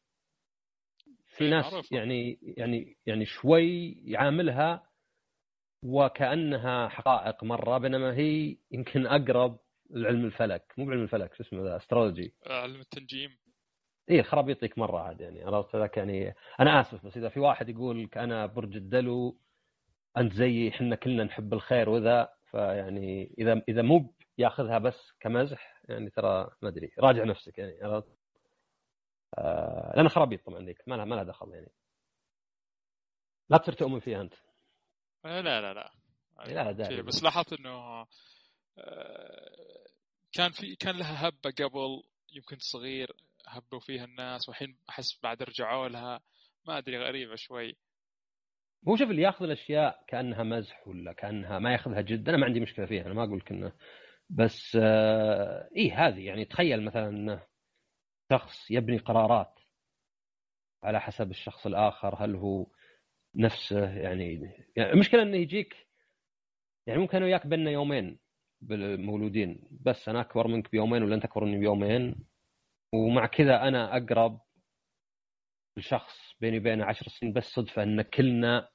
في 1.37 1.45
إيه، 1.45 1.51
ناس. 1.51 1.93
يعني 1.93 2.39
يعني 2.43 2.97
يعني 3.07 3.27
شوي 3.27 3.93
يعاملها 4.05 4.91
وكأنها 5.83 6.89
حقائق 6.89 7.45
مرة 7.45 7.79
بينما 7.79 8.15
هي 8.15 8.57
يمكن 8.71 9.07
أقرب 9.07 9.59
لعلم 9.91 10.25
الفلك. 10.25 10.75
مو 10.79 10.87
بعلم 10.87 11.03
الفلك 11.03 11.35
شو 11.35 11.43
اسمه 11.43 11.63
ذا 11.63 11.77
astrology 11.77 12.35
علم 12.47 12.81
التنجيم. 12.81 13.37
اي 14.11 14.21
الخرابيط 14.21 14.61
ذيك 14.61 14.79
مرة 14.79 14.99
عاد 14.99 15.21
يعني 15.21 15.45
عرفت؟ 15.45 15.77
ذاك 15.77 15.97
يعني 15.97 16.35
أنا 16.61 16.81
آسف 16.81 17.07
بس 17.07 17.17
إذا 17.17 17.29
في 17.29 17.41
واحد 17.41 17.69
يقول 17.69 18.05
لك 18.05 18.19
أنا 18.19 18.47
برج 18.47 18.77
الدلو 18.77 19.39
أنت 20.17 20.33
زيي 20.33 20.69
إحنا 20.69 20.97
كلنا 20.97 21.25
نحب 21.25 21.53
الخير 21.53 21.89
وذا 21.89 22.29
فيعني 22.51 23.35
إذا 23.39 23.63
إذا 23.69 23.83
مو 23.83 24.15
ياخذها 24.39 24.79
بس 24.79 25.13
كمزح 25.21 25.83
يعني 25.89 26.11
ترى 26.11 26.51
ما 26.63 26.69
أدري 26.69 26.93
راجع 26.99 27.25
نفسك 27.25 27.59
يعني 27.59 27.83
عرفت؟ 27.83 28.09
آه 29.39 29.93
لأن 29.97 30.09
خرابيط 30.09 30.47
طبعا 30.47 30.65
ذيك 30.65 30.83
ما 30.87 30.95
لها 30.95 31.05
ما 31.05 31.15
لها 31.15 31.25
دخل 31.25 31.53
يعني. 31.53 31.73
لا 33.51 33.59
تصير 33.59 33.75
تؤمن 33.75 34.01
فيها 34.01 34.21
أنت. 34.21 34.35
لا 35.25 35.43
لا 35.43 35.75
لا. 35.75 35.91
لا 36.47 36.73
داعي 36.73 37.03
بس 37.03 37.23
لاحظت 37.23 37.53
إنه 37.53 38.07
آه، 38.79 39.87
كان 40.33 40.51
في 40.51 40.77
كان 40.77 40.97
لها 40.99 41.29
هبة 41.29 41.51
قبل 41.51 42.03
يمكن 42.33 42.57
صغير 42.59 43.17
هبوا 43.49 43.81
فيها 43.81 44.05
الناس 44.05 44.49
والحين 44.49 44.79
أحس 44.89 45.21
بعد 45.23 45.43
رجعوا 45.43 45.89
لها. 45.89 46.21
ما 46.67 46.79
أدري 46.79 46.99
غريبة 46.99 47.35
شوي. 47.37 47.77
هو 48.89 48.97
شوف 48.97 49.11
اللي 49.11 49.23
ياخذ 49.23 49.45
الأشياء 49.45 50.05
كأنها 50.09 50.43
مزح 50.43 50.89
ولا 50.89 51.13
كأنها 51.13 51.59
ما 51.59 51.73
ياخذها 51.73 52.01
جد 52.01 52.29
أنا 52.29 52.39
ما 52.39 52.47
عندي 52.47 52.61
مشكلة 52.61 52.87
فيها 52.87 53.07
أنا 53.07 53.15
ما 53.15 53.25
أقول 53.25 53.39
لك 53.39 53.51
إنه. 53.53 53.73
بس 54.31 54.79
آه 54.81 55.69
إيه 55.77 56.07
هذه 56.07 56.27
يعني 56.27 56.45
تخيل 56.45 56.85
مثلا 56.85 57.09
انه 57.09 57.47
شخص 58.33 58.71
يبني 58.71 58.99
قرارات 58.99 59.61
على 60.83 61.01
حسب 61.01 61.31
الشخص 61.31 61.67
الآخر 61.67 62.25
هل 62.25 62.37
هو 62.37 62.67
نفسه 63.35 63.91
يعني, 63.99 64.53
يعني 64.77 64.93
المشكلة 64.93 65.23
إنه 65.23 65.37
يجيك 65.37 65.77
يعني 66.87 67.01
ممكن 67.01 67.17
أنا 67.17 67.27
وياك 67.27 67.47
بيننا 67.47 67.71
يومين 67.71 68.19
بالمولودين 68.61 69.69
بس 69.71 70.09
أنا 70.09 70.21
أكبر 70.21 70.49
منك 70.49 70.71
بيومين 70.71 71.03
ولا 71.03 71.15
أنت 71.15 71.25
أكبر 71.25 71.45
مني 71.45 71.59
بيومين 71.59 72.27
ومع 72.95 73.27
كذا 73.27 73.69
أنا 73.69 73.97
أقرب 73.97 74.41
لشخص 75.77 76.15
بيني 76.41 76.59
وبينه 76.59 76.85
10 76.85 77.09
سنين 77.09 77.33
بس 77.33 77.45
صدفة 77.45 77.83
إن 77.83 78.03
كلنا 78.03 78.69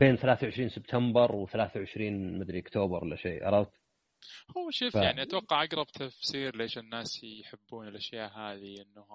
بين 0.00 0.16
23 0.16 0.68
سبتمبر 0.68 1.46
و23 1.46 2.00
مدري 2.40 2.58
أكتوبر 2.58 3.04
ولا 3.04 3.16
شيء 3.16 3.44
عرفت؟ 3.44 3.72
هو 4.56 4.70
شوف 4.70 4.92
ف... 4.92 4.96
يعني 4.96 5.22
أتوقع 5.22 5.64
أقرب 5.64 5.86
تفسير 5.86 6.56
ليش 6.56 6.78
الناس 6.78 7.24
يحبون 7.24 7.88
الأشياء 7.88 8.30
هذه 8.30 8.82
إنه 8.82 9.06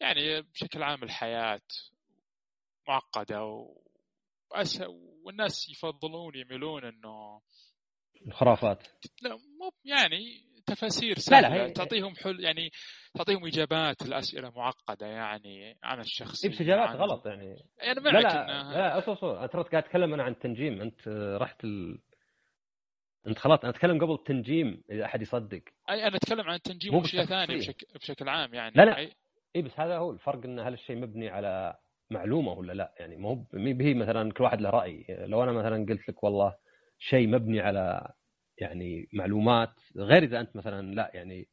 يعني 0.00 0.42
بشكل 0.42 0.82
عام 0.82 1.02
الحياة 1.02 1.62
معقدة 2.88 3.44
وأس... 4.50 4.82
والناس 5.24 5.68
يفضلون 5.68 6.34
يميلون 6.36 6.84
إنه 6.84 7.42
الخرافات 8.26 8.88
لا 9.22 9.30
مو 9.30 9.72
يعني 9.84 10.51
تفاسير 10.66 11.18
سهله 11.18 11.48
لا 11.48 11.54
لا 11.56 11.64
هي... 11.64 11.70
تعطيهم 11.70 12.14
حل 12.14 12.40
يعني 12.40 12.70
تعطيهم 13.14 13.46
إجابات 13.46 14.02
لأسئلة 14.06 14.50
معقدة 14.56 15.06
يعني 15.06 15.78
عن 15.82 16.00
الشخص 16.00 16.46
بس 16.46 16.60
اجابات 16.60 16.96
غلط 16.96 17.26
يعني. 17.26 17.56
أنا 17.82 18.00
معك 18.00 18.14
لا 18.14 18.20
لا, 18.20 18.44
إنها... 18.44 18.72
لا 18.72 18.98
أصبر 18.98 19.12
أصبر. 19.12 19.46
ترى 19.46 19.62
قاعد 19.62 19.84
اتكلم 19.84 20.14
أنا 20.14 20.22
عن 20.22 20.32
التنجيم. 20.32 20.80
أنت 20.80 21.08
رحت 21.40 21.64
ال... 21.64 21.98
أنت 23.26 23.38
خلاص 23.38 23.58
أنا 23.58 23.70
أتكلم 23.70 24.00
قبل 24.00 24.12
التنجيم 24.12 24.82
إذا 24.90 25.04
أحد 25.04 25.22
يصدق. 25.22 25.62
أي 25.90 26.06
أنا 26.06 26.16
أتكلم 26.16 26.40
عن 26.40 26.54
التنجيم 26.54 26.94
وأشياء 26.94 27.24
ثانية 27.24 27.56
بشكل 27.58 27.86
بشكل 27.94 28.28
عام 28.28 28.54
يعني. 28.54 28.74
لا 28.76 28.82
لا. 28.82 28.96
أي... 28.96 29.12
اي 29.56 29.62
بس 29.62 29.80
هذا 29.80 29.96
هو 29.96 30.10
الفرق 30.10 30.44
إن 30.44 30.58
هل 30.58 30.72
الشيء 30.72 30.96
مبني 30.96 31.28
على 31.28 31.76
معلومة 32.10 32.52
ولا 32.52 32.72
لا. 32.72 32.94
يعني 32.98 33.16
مو 33.16 33.46
به 33.52 33.94
مثلا 33.94 34.32
كل 34.32 34.44
واحد 34.44 34.60
له 34.60 34.70
رأي. 34.70 35.06
لو 35.08 35.42
أنا 35.42 35.52
مثلا 35.52 35.86
قلت 35.88 36.08
لك 36.08 36.24
والله 36.24 36.56
شيء 36.98 37.28
مبني 37.28 37.60
على 37.60 38.12
يعني 38.58 39.08
معلومات 39.12 39.74
غير 39.96 40.22
إذا 40.22 40.40
أنت 40.40 40.56
مثلا 40.56 40.94
لا 40.94 41.10
يعني 41.14 41.48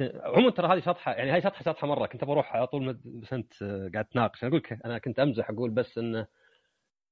عموما 0.00 0.50
ترى 0.50 0.74
هذه 0.74 0.80
شطحة 0.80 1.12
يعني 1.12 1.30
هاي 1.32 1.42
شطحة 1.42 1.64
شطحة 1.64 1.86
مرة. 1.86 2.06
كنت 2.06 2.24
بروح 2.24 2.56
على 2.56 2.66
طول 2.66 2.94
بس 3.04 3.32
أنت 3.32 3.54
قاعد 3.94 4.04
تناقش. 4.04 4.44
أنا 4.44 4.48
أقول 4.50 4.60
لك 4.60 4.72
أنا 4.84 4.98
كنت 4.98 5.18
أمزح 5.20 5.50
أقول 5.50 5.70
بس 5.70 5.98
انه 5.98 6.26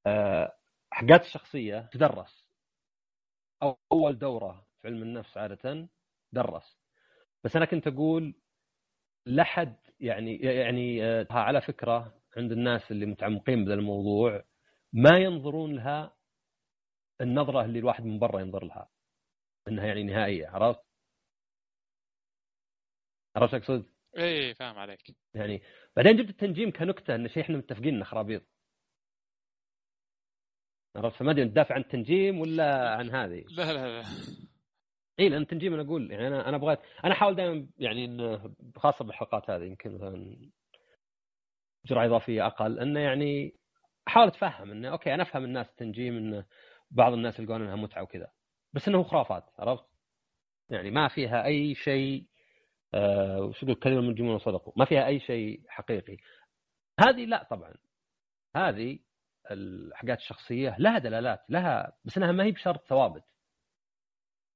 آه، 0.07 0.53
حقات 0.93 1.23
الشخصية 1.23 1.91
تدرس. 1.93 2.47
أول 3.93 4.19
دورة 4.19 4.67
في 4.83 4.89
علم 4.89 5.03
النفس 5.03 5.39
عادة 5.39 5.89
درس. 6.33 6.79
بس 7.45 7.57
أنا 7.57 7.65
كنت 7.65 7.87
أقول 7.87 8.35
لحد 9.27 9.77
يعني 10.01 10.37
يعني 10.37 11.05
آه، 11.05 11.27
على 11.31 11.61
فكرة 11.61 12.15
عند 12.37 12.53
الناس 12.53 12.91
اللي 12.91 13.07
متعمقين 13.07 13.65
بهذا 13.65 13.75
الموضوع 13.75 14.45
ما 14.93 15.19
ينظرون 15.19 15.75
لها 15.77 16.14
النظرة 17.21 17.65
اللي 17.65 17.79
الواحد 17.79 18.05
من 18.05 18.19
برا 18.19 18.41
ينظر 18.41 18.65
لها 18.65 18.89
إنها 19.69 19.87
يعني 19.87 20.03
نهائية 20.03 20.49
عرفت؟ 20.49 20.81
عرفت 23.37 23.55
أقصد؟ 23.55 23.87
إيه 24.17 24.55
فاهم 24.55 24.79
عليك 24.79 25.17
يعني 25.35 25.63
بعدين 25.97 26.17
جبت 26.17 26.31
التنجيم 26.31 26.73
كنكتة 26.73 27.15
انه 27.15 27.29
شيء 27.29 27.43
إحنا 27.43 27.57
متفقين 27.57 27.95
إنه 27.95 28.05
خرابيط 28.05 28.43
عرفت 30.97 31.17
فما 31.17 31.31
أدري 31.31 31.45
تدافع 31.45 31.75
عن 31.75 31.81
التنجيم 31.81 32.41
ولا 32.41 32.97
عن 32.97 33.11
هذه؟ 33.11 33.45
لا 33.57 33.73
لا 33.73 34.01
لا 34.01 34.05
اي 35.21 35.29
لأن 35.29 35.43
التنجيم 35.43 35.75
أنا 35.75 35.83
أقول 35.83 36.11
يعني 36.11 36.29
أنا 36.29 36.49
أنا 36.49 36.59
بغيت 36.59 36.79
أنا 37.05 37.13
أحاول 37.13 37.35
دائما 37.35 37.67
يعني 37.79 38.05
انه 38.05 38.55
خاصة 38.77 39.05
بالحلقات 39.05 39.51
هذه 39.51 39.65
يمكن 39.65 39.95
مثلا 39.95 40.51
جرعة 41.87 42.07
إضافية 42.07 42.47
أقل 42.47 42.79
إنه 42.79 43.01
يعني 43.01 43.55
أحاول 44.09 44.27
أتفهم 44.29 44.71
إنه 44.71 44.89
okay 44.89 45.15
أنا 45.15 45.23
أفهم 45.23 45.45
الناس 45.45 45.67
التنجيم 45.71 46.17
إنه 46.17 46.45
بعض 46.95 47.13
الناس 47.13 47.41
يلقون 47.41 47.63
إنها 47.63 47.77
متعة 47.77 48.03
وكذا. 48.03 48.33
بس 48.73 48.89
إنه 48.89 49.03
خرافات 49.03 49.45
عرفت؟ 49.59 49.85
يعني 50.71 50.91
ما 50.91 51.09
فيها 51.09 51.45
أي 51.45 51.75
شيء 51.75 52.27
آه 52.95 53.41
وش 53.41 53.63
يقول؟ 53.63 53.75
كلمة 53.75 54.01
من 54.01 54.15
جمهور 54.15 54.39
صدقوا. 54.39 54.73
ما 54.77 54.85
فيها 54.85 55.07
أي 55.07 55.21
شيء 55.21 55.63
حقيقي. 55.69 56.17
هذه 57.01 57.25
لا 57.25 57.43
طبعا. 57.51 57.75
هذه 58.57 58.99
الحاجات 59.51 60.19
الشخصية 60.19 60.77
لها 60.79 60.99
دلالات 60.99 61.45
لها 61.49 61.97
بس 62.05 62.17
إنها 62.19 62.33
ما 62.33 62.45
هي 62.45 62.53
بشرط 62.53 62.87
ثوابت. 62.87 63.25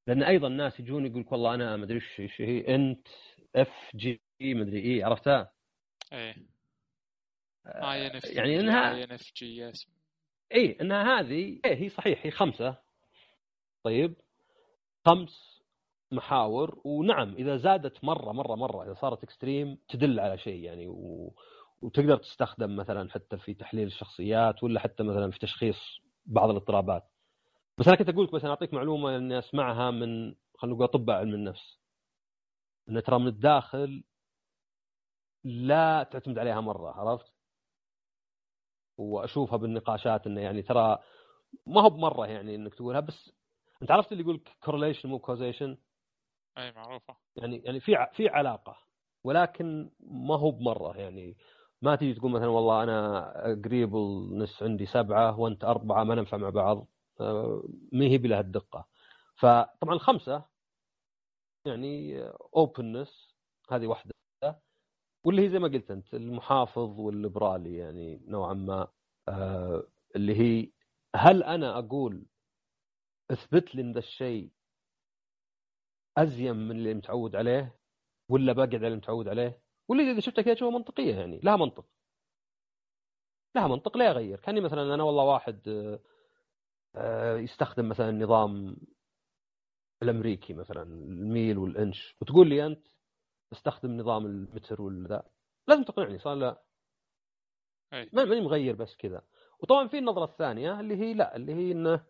لأن 0.07 0.23
أيضا 0.23 0.47
الناس 0.49 0.81
يجون 0.81 1.07
يقول 1.07 1.21
لك 1.21 1.33
والله 1.33 1.55
أنا 1.55 1.77
ما 1.77 1.85
أدري 1.85 2.01
إيش 2.19 2.41
هي 2.41 2.75
INFJ 2.75 4.23
ما 4.43 4.63
أدري 4.63 4.81
إيه 4.81 5.05
عرفتها؟ 5.05 5.53
إيه. 6.13 6.37
INF 7.67 8.25
يعني 8.25 8.61
إنها 8.61 8.95
INFJ 8.95 9.73
اي 10.55 10.77
انها 10.81 11.21
هذه 11.21 11.61
إيه 11.65 11.75
هي 11.75 11.89
صحيح 11.89 12.27
هي 12.27 12.31
خمسة. 12.31 12.77
طيب 13.85 14.15
خمس 15.07 15.63
محاور. 16.13 16.81
ونعم 16.85 17.35
إذا 17.35 17.57
زادت 17.57 18.05
مرة 18.05 18.33
مرة 18.33 18.55
مرة 18.55 18.85
إذا 18.85 18.95
صارت 18.95 19.23
extreme 19.25 19.79
تدل 19.89 20.21
على 20.21 20.39
شيء 20.39 20.63
يعني 20.65 20.89
و... 20.89 21.35
وتقدر 21.83 22.17
تستخدم 22.17 22.77
مثلا 22.77 23.11
حتى 23.11 23.39
في 23.39 23.55
تحليل 23.55 23.87
الشخصيات 23.87 24.65
ولا 24.65 24.81
حتى 24.81 25.03
مثلا 25.03 25.31
في 25.31 25.39
تشخيص 25.39 26.01
بعض 26.27 26.51
الاضطرابات. 26.51 27.05
بس 27.79 27.89
أنا 27.89 27.97
كنت 27.97 28.09
أقول 28.09 28.25
لك 28.25 28.35
مثلا 28.35 28.51
أعطيك 28.51 28.75
معلومة 28.75 29.17
إني 29.17 29.39
أسمعها 29.39 29.91
من 29.91 30.35
خلينا 30.55 30.77
نقول 30.77 30.85
أطباء 30.85 31.17
علم 31.17 31.35
النفس. 31.35 31.79
إن 32.89 33.03
ترى 33.03 33.19
من 33.19 33.27
الداخل 33.27 34.05
لا 35.45 36.03
تعتمد 36.03 36.39
عليها 36.39 36.61
مرة 36.61 36.91
عرفت؟ 36.91 37.38
وأشوفها 38.99 39.57
بالنقاشات 39.57 40.27
إنه 40.27 40.41
يعني 40.41 40.63
ترى 40.63 40.99
ما 41.67 41.81
هو 41.83 41.91
بمرة 41.91 42.27
يعني 42.27 42.55
إنك 42.55 42.75
تقولها 42.75 43.01
بس 43.01 43.33
أنت 43.83 43.91
عرفت 43.91 44.13
اللي 44.13 44.23
يقول 44.23 44.45
correlation 44.65 45.09
مو 45.09 45.19
causation 45.19 45.79
أي 46.59 46.73
معروفة. 46.73 47.17
يعني 47.37 47.63
يعني 47.65 47.81
في 47.81 48.07
في 48.13 48.29
علاقة 48.29 48.77
ولكن 49.25 49.91
ما 50.01 50.37
هو 50.37 50.51
بمرة 50.51 50.97
يعني. 50.97 51.37
ما 51.83 51.97
تيجي 51.97 52.15
تقول 52.15 52.31
مثلا 52.33 52.47
والله 52.49 52.83
أنا 52.83 53.31
agreeableness 53.65 54.63
عندي 54.63 54.87
سبعة 54.87 55.41
وأنت 55.41 55.65
أربعة 55.65 56.05
ما 56.05 56.15
ننفع 56.15 56.37
مع 56.37 56.51
بعض 56.51 56.87
آه، 57.21 57.63
ما 57.93 58.05
هي 58.05 58.19
بلهالدقه 58.19 58.87
فطبعا 59.37 59.95
الخمسة 59.95 60.45
يعني 61.67 62.23
openness 62.57 63.35
هذه 63.71 63.87
واحدة. 63.87 64.15
واللي 65.25 65.43
هي 65.43 65.49
زي 65.49 65.59
ما 65.59 65.69
قلت 65.69 65.91
أنت 65.91 66.15
المحافظ 66.15 67.01
والليبرالي 67.01 67.77
يعني 67.77 68.21
نوعا 68.27 68.55
ما 68.55 68.89
آه 69.29 69.85
اللي 70.17 70.35
هي 70.37 70.71
هل 71.17 71.43
أنا 71.43 71.79
أقول 71.79 72.27
أثبت 73.31 73.75
لي 73.75 73.83
إن 73.83 73.93
ذا 73.93 73.99
الشيء 73.99 74.51
أزين 76.19 76.57
من 76.57 76.71
اللي 76.71 76.95
متعود 76.95 77.37
عليه 77.37 77.79
ولا 78.31 78.53
بقعد 78.53 78.75
على 78.75 78.87
اللي 78.87 78.97
متعود 78.97 79.29
عليه؟ 79.29 79.61
ولا 79.89 80.03
إذا 80.03 80.21
شفتها 80.21 80.43
كذا 80.43 80.53
اشوفها 80.53 80.79
منطقية 80.79 81.15
يعني 81.15 81.41
لها 81.41 81.57
منطق. 81.57 81.87
لها 83.57 83.69
منطق 83.69 83.97
لا 83.97 84.07
يغير. 84.07 84.41
كأني 84.41 84.61
مثلا 84.61 84.95
أنا 84.95 85.03
والله 85.03 85.25
واحد 85.25 85.69
آه، 86.97 87.37
يستخدم 87.37 87.89
مثلا 87.89 88.09
النظام 88.09 88.77
الأمريكي 90.03 90.55
مثلا 90.55 90.83
الميل 90.83 91.59
والإنش 91.59 92.17
وتقول 92.21 92.49
لي 92.49 92.67
أنت 92.67 92.87
استخدم 93.53 93.97
نظام 93.97 94.27
المتر 94.27 94.83
ولا 94.83 95.31
لازم 95.69 95.83
تقنعني 95.83 96.19
صار 96.19 96.35
لا. 96.35 96.63
ما 97.93 98.25
ماني 98.25 98.41
مغير 98.41 98.75
بس 98.75 98.97
كذا. 98.97 99.23
وطبعا 99.59 99.89
في 99.89 99.99
النظرة 99.99 100.25
الثانية 100.25 100.81
اللي 100.81 100.97
هي 100.97 101.15
لا 101.15 101.37
اللي 101.37 101.55
هي 101.55 101.73
إنه 101.73 102.07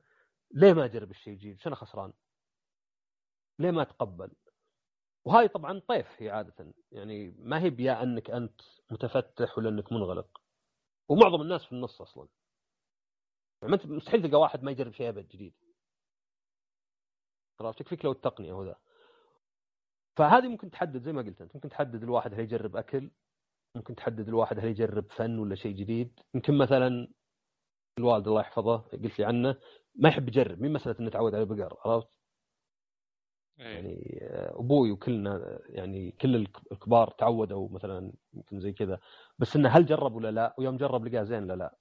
ليه 0.51 0.72
ما 0.72 0.84
أجرب 0.84 1.11
الشيء 1.11 1.32
الجديد؟ 1.32 1.61
أنا 1.66 1.76
خسران؟ 1.76 2.12
ليه 3.59 3.70
ما 3.70 3.82
أتقبل؟ 3.82 4.30
وهاي 5.24 5.49
طبعا 5.49 5.78
طيف 5.89 6.07
هي 6.22 6.30
عادة. 6.30 6.74
يعني 6.93 7.30
ما 7.39 7.62
هي 7.62 7.70
بيا 7.70 8.03
أنك 8.03 8.30
أنت 8.30 8.61
متفتح 8.91 9.59
ولا 9.59 9.68
أنك 9.68 9.93
منغلق. 9.93 10.41
ومعظم 11.09 11.43
الناس 11.43 11.64
في 11.64 11.72
النص 11.72 12.01
أصلا. 12.01 12.28
يعني 13.62 13.74
أنت 13.74 13.86
مستحيل 13.86 14.22
تلقى 14.22 14.41
واحد 14.41 14.62
ما 14.62 14.70
يجرب 14.70 14.93
شيء 14.93 15.09
أبد 15.09 15.28
جديد. 15.28 15.55
عرفت 17.61 17.78
تكفيك 17.78 18.05
لو 18.05 18.12
التقنية 18.12 18.53
هو 18.53 18.64
ذا. 18.64 18.76
فهذه 20.18 20.48
ممكن 20.48 20.70
تحدد 20.70 21.02
زي 21.02 21.12
ما 21.12 21.22
قلت 21.22 21.40
أنت 21.40 21.54
ممكن 21.54 21.68
تحدد 21.68 22.02
الواحد 22.02 22.34
هل 22.34 22.40
يجرب 22.40 22.76
أكل 22.76 23.10
ممكن 23.74 23.94
تحدد 23.94 24.28
الواحد 24.28 24.58
هل 24.58 24.64
يجرب 24.64 25.10
فن 25.10 25.38
ولا 25.38 25.54
شيء 25.54 25.76
جديد 25.76 26.20
يمكن 26.34 26.58
مثلا 26.58 27.08
الوالد 27.98 28.28
الله 28.28 28.40
يحفظه 28.40 28.76
قلت 28.76 29.18
لي 29.18 29.24
عنه 29.24 29.56
ما 29.94 30.08
يحب 30.08 30.28
يجرب 30.28 30.60
مين 30.60 30.72
مسألة 30.72 30.96
إنه 31.00 31.10
تعود 31.10 31.34
على 31.34 31.42
البقر 31.42 31.76
عرفت؟ 31.84 32.08
إيه. 33.60 33.66
يعني 33.66 34.18
آه، 34.22 34.60
أبوي 34.60 34.90
وكلنا 34.90 35.60
يعني 35.68 36.10
كل 36.10 36.36
الكبار 36.72 37.10
تعودوا 37.10 37.68
مثلا 37.70 38.12
يمكن 38.34 38.60
زي 38.60 38.72
كذا 38.72 39.00
بس 39.38 39.56
إنه 39.56 39.68
هل 39.68 39.86
جرب 39.86 40.14
ولا 40.14 40.30
لا 40.30 40.54
ويوم 40.58 40.76
جرب 40.76 41.06
لقاه 41.06 41.22
زين 41.22 41.42
ولا 41.42 41.54
لا 41.54 41.76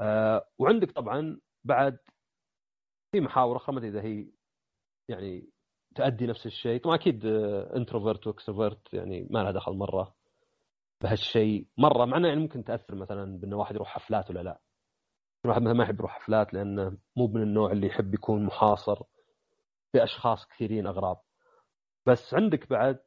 أه 0.00 0.48
وعندك 0.58 0.90
طبعا 0.92 1.40
بعد 1.64 1.98
في 3.12 3.20
محاور 3.20 3.56
أخرى 3.56 3.74
ما 3.74 3.80
أدري 3.80 3.90
إذا 3.90 4.02
هي 4.02 4.26
يعني 5.08 5.53
تؤدي 5.94 6.26
نفس 6.26 6.46
الشيء. 6.46 6.80
طبعا 6.80 6.94
أكيد 6.94 7.26
introvert 7.76 8.26
و 8.26 8.33
extrovert 8.33 8.94
يعني 8.94 9.26
ما 9.30 9.38
لها 9.38 9.50
دخل 9.52 9.72
مرة 9.72 10.14
بهالشيء 11.02 11.66
مرة 11.78 12.04
مع 12.04 12.18
يعني 12.28 12.40
ممكن 12.40 12.64
تأثر 12.64 12.94
مثلا 12.94 13.38
بأن 13.38 13.54
واحد 13.54 13.74
يروح 13.74 13.88
حفلات 13.88 14.30
ولا 14.30 14.40
لا. 14.40 14.60
الواحد 15.44 15.62
مثلا 15.62 15.72
ما 15.74 15.84
يحب 15.84 15.98
يروح 15.98 16.18
حفلات 16.20 16.54
لأنه 16.54 16.96
مو 17.16 17.26
من 17.26 17.42
النوع 17.42 17.72
اللي 17.72 17.86
يحب 17.86 18.14
يكون 18.14 18.44
محاصر 18.44 19.02
بأشخاص 19.94 20.46
كثيرين 20.46 20.86
أغراب. 20.86 21.16
بس 22.06 22.34
عندك 22.34 22.70
بعد 22.70 22.98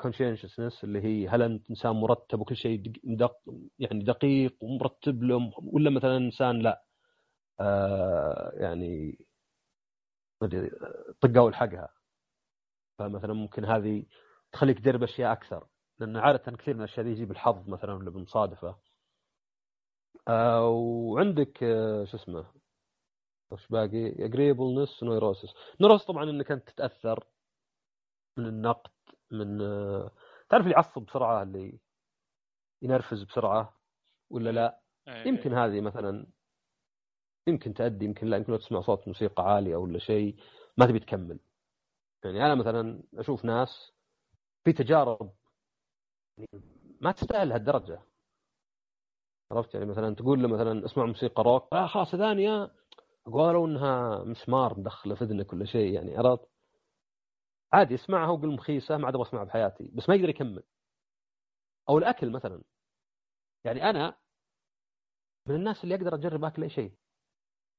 كونشنشسنس 0.00 0.84
اللي 0.84 1.00
هي 1.04 1.28
هل 1.28 1.42
أنت 1.42 1.70
إنسان 1.70 1.92
مرتب 1.92 2.40
وكل 2.40 2.56
شيء 2.56 2.82
دق 3.04 3.36
يعني 3.78 4.04
دقيق 4.04 4.56
ومرتب 4.64 5.22
له 5.22 5.52
ولا 5.58 5.90
مثلا 5.90 6.16
إنسان 6.16 6.58
لا؟ 6.58 6.84
آه 7.60 8.52
يعني 8.54 9.18
طقة 11.20 11.40
والحقها 11.42 11.88
فمثلا 12.98 13.32
ممكن 13.32 13.64
هذه 13.64 14.04
تخليك 14.52 14.78
تجرب 14.78 15.02
أشياء 15.02 15.32
أكثر 15.32 15.66
لأن 15.98 16.16
عادة 16.16 16.56
كثير 16.56 16.74
من 16.74 16.80
الأشياء 16.80 17.06
دي 17.06 17.12
يجيب 17.12 17.30
الحظ 17.30 17.68
مثلا 17.68 17.94
ولا 17.94 18.10
بالمصادفة 18.10 18.76
آه 20.28 20.68
وعندك 20.68 21.62
آه 21.62 22.04
شو 22.04 22.16
اسمه 22.16 22.46
وش 23.50 23.68
باقي؟ 23.68 24.24
agreeableness 24.24 25.02
neurosis 25.02 25.54
neurosis 25.80 26.04
طبعا 26.04 26.24
إنك 26.24 26.52
أنت 26.52 26.70
تتأثر 26.70 27.24
من 28.36 28.46
النقد 28.46 28.90
من 29.30 29.60
آه 29.62 30.10
تعرف 30.48 30.62
اللي 30.64 30.74
يعصب 30.74 31.02
بسرعة 31.02 31.42
اللي 31.42 31.78
ينرفز 32.82 33.22
بسرعة 33.22 33.80
ولا 34.30 34.50
لا؟ 34.50 34.80
إيه. 35.08 35.28
يمكن 35.28 35.54
هذه 35.54 35.80
مثلا 35.80 36.26
يمكن 37.46 37.74
تأدي 37.74 38.04
يمكن 38.04 38.26
لا 38.26 38.36
يمكن 38.36 38.52
لو 38.52 38.58
تسمع 38.58 38.80
صوت 38.80 39.08
موسيقى 39.08 39.42
عالية 39.54 39.76
ولا 39.76 39.98
شيء 39.98 40.36
ما 40.76 40.86
تبي 40.86 40.98
تكمل 40.98 41.38
يعني 42.26 42.46
أنا 42.46 42.54
مثلا 42.54 43.02
أشوف 43.14 43.44
ناس 43.44 43.92
في 44.64 44.72
تجارب 44.72 45.32
ما 47.00 47.12
تستاهل 47.12 47.52
هالدرجة. 47.52 48.02
عرفت؟ 49.52 49.74
يعني 49.74 49.86
مثلا 49.86 50.14
تقول 50.14 50.42
له 50.42 50.48
مثلا 50.48 50.84
اسمع 50.84 51.06
موسيقى 51.06 51.42
روك. 51.42 51.72
آه 51.72 51.86
خلاص 51.86 52.10
ثانية 52.16 52.72
قالوا 53.32 53.66
إنها 53.66 54.24
مسمار 54.24 54.78
مدخلة 54.78 55.14
في 55.14 55.24
اذنك 55.24 55.52
ولا 55.52 55.64
شيء 55.64 55.92
يعني 55.94 56.16
عرفت؟ 56.16 56.48
عادي 57.72 57.94
اسمعها 57.94 58.30
وقل 58.30 58.48
مخيسه 58.48 58.96
ما 58.96 59.06
عاد 59.06 59.14
أبغى 59.14 59.28
أسمعها 59.28 59.44
بحياتي 59.44 59.90
بس 59.94 60.08
ما 60.08 60.14
يقدر 60.14 60.28
يكمل. 60.28 60.62
أو 61.88 61.98
الأكل 61.98 62.30
مثلا. 62.30 62.62
يعني 63.64 63.90
أنا 63.90 64.16
من 65.48 65.54
الناس 65.54 65.84
اللي 65.84 65.94
أقدر 65.94 66.14
أجرب 66.14 66.44
أكل 66.44 66.62
أي 66.62 66.70
شيء. 66.70 66.92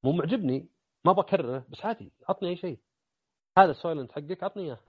مو 0.04 0.12
معجبني 0.12 0.70
ما 1.06 1.12
بكرره 1.12 1.66
بس 1.70 1.86
عادي 1.86 2.12
عطني 2.30 2.50
أي 2.50 2.56
شيء. 2.56 2.80
هذا 3.58 3.72
السويلنت 3.72 4.12
حقك 4.12 4.44
عطني 4.44 4.64
إياه. 4.64 4.80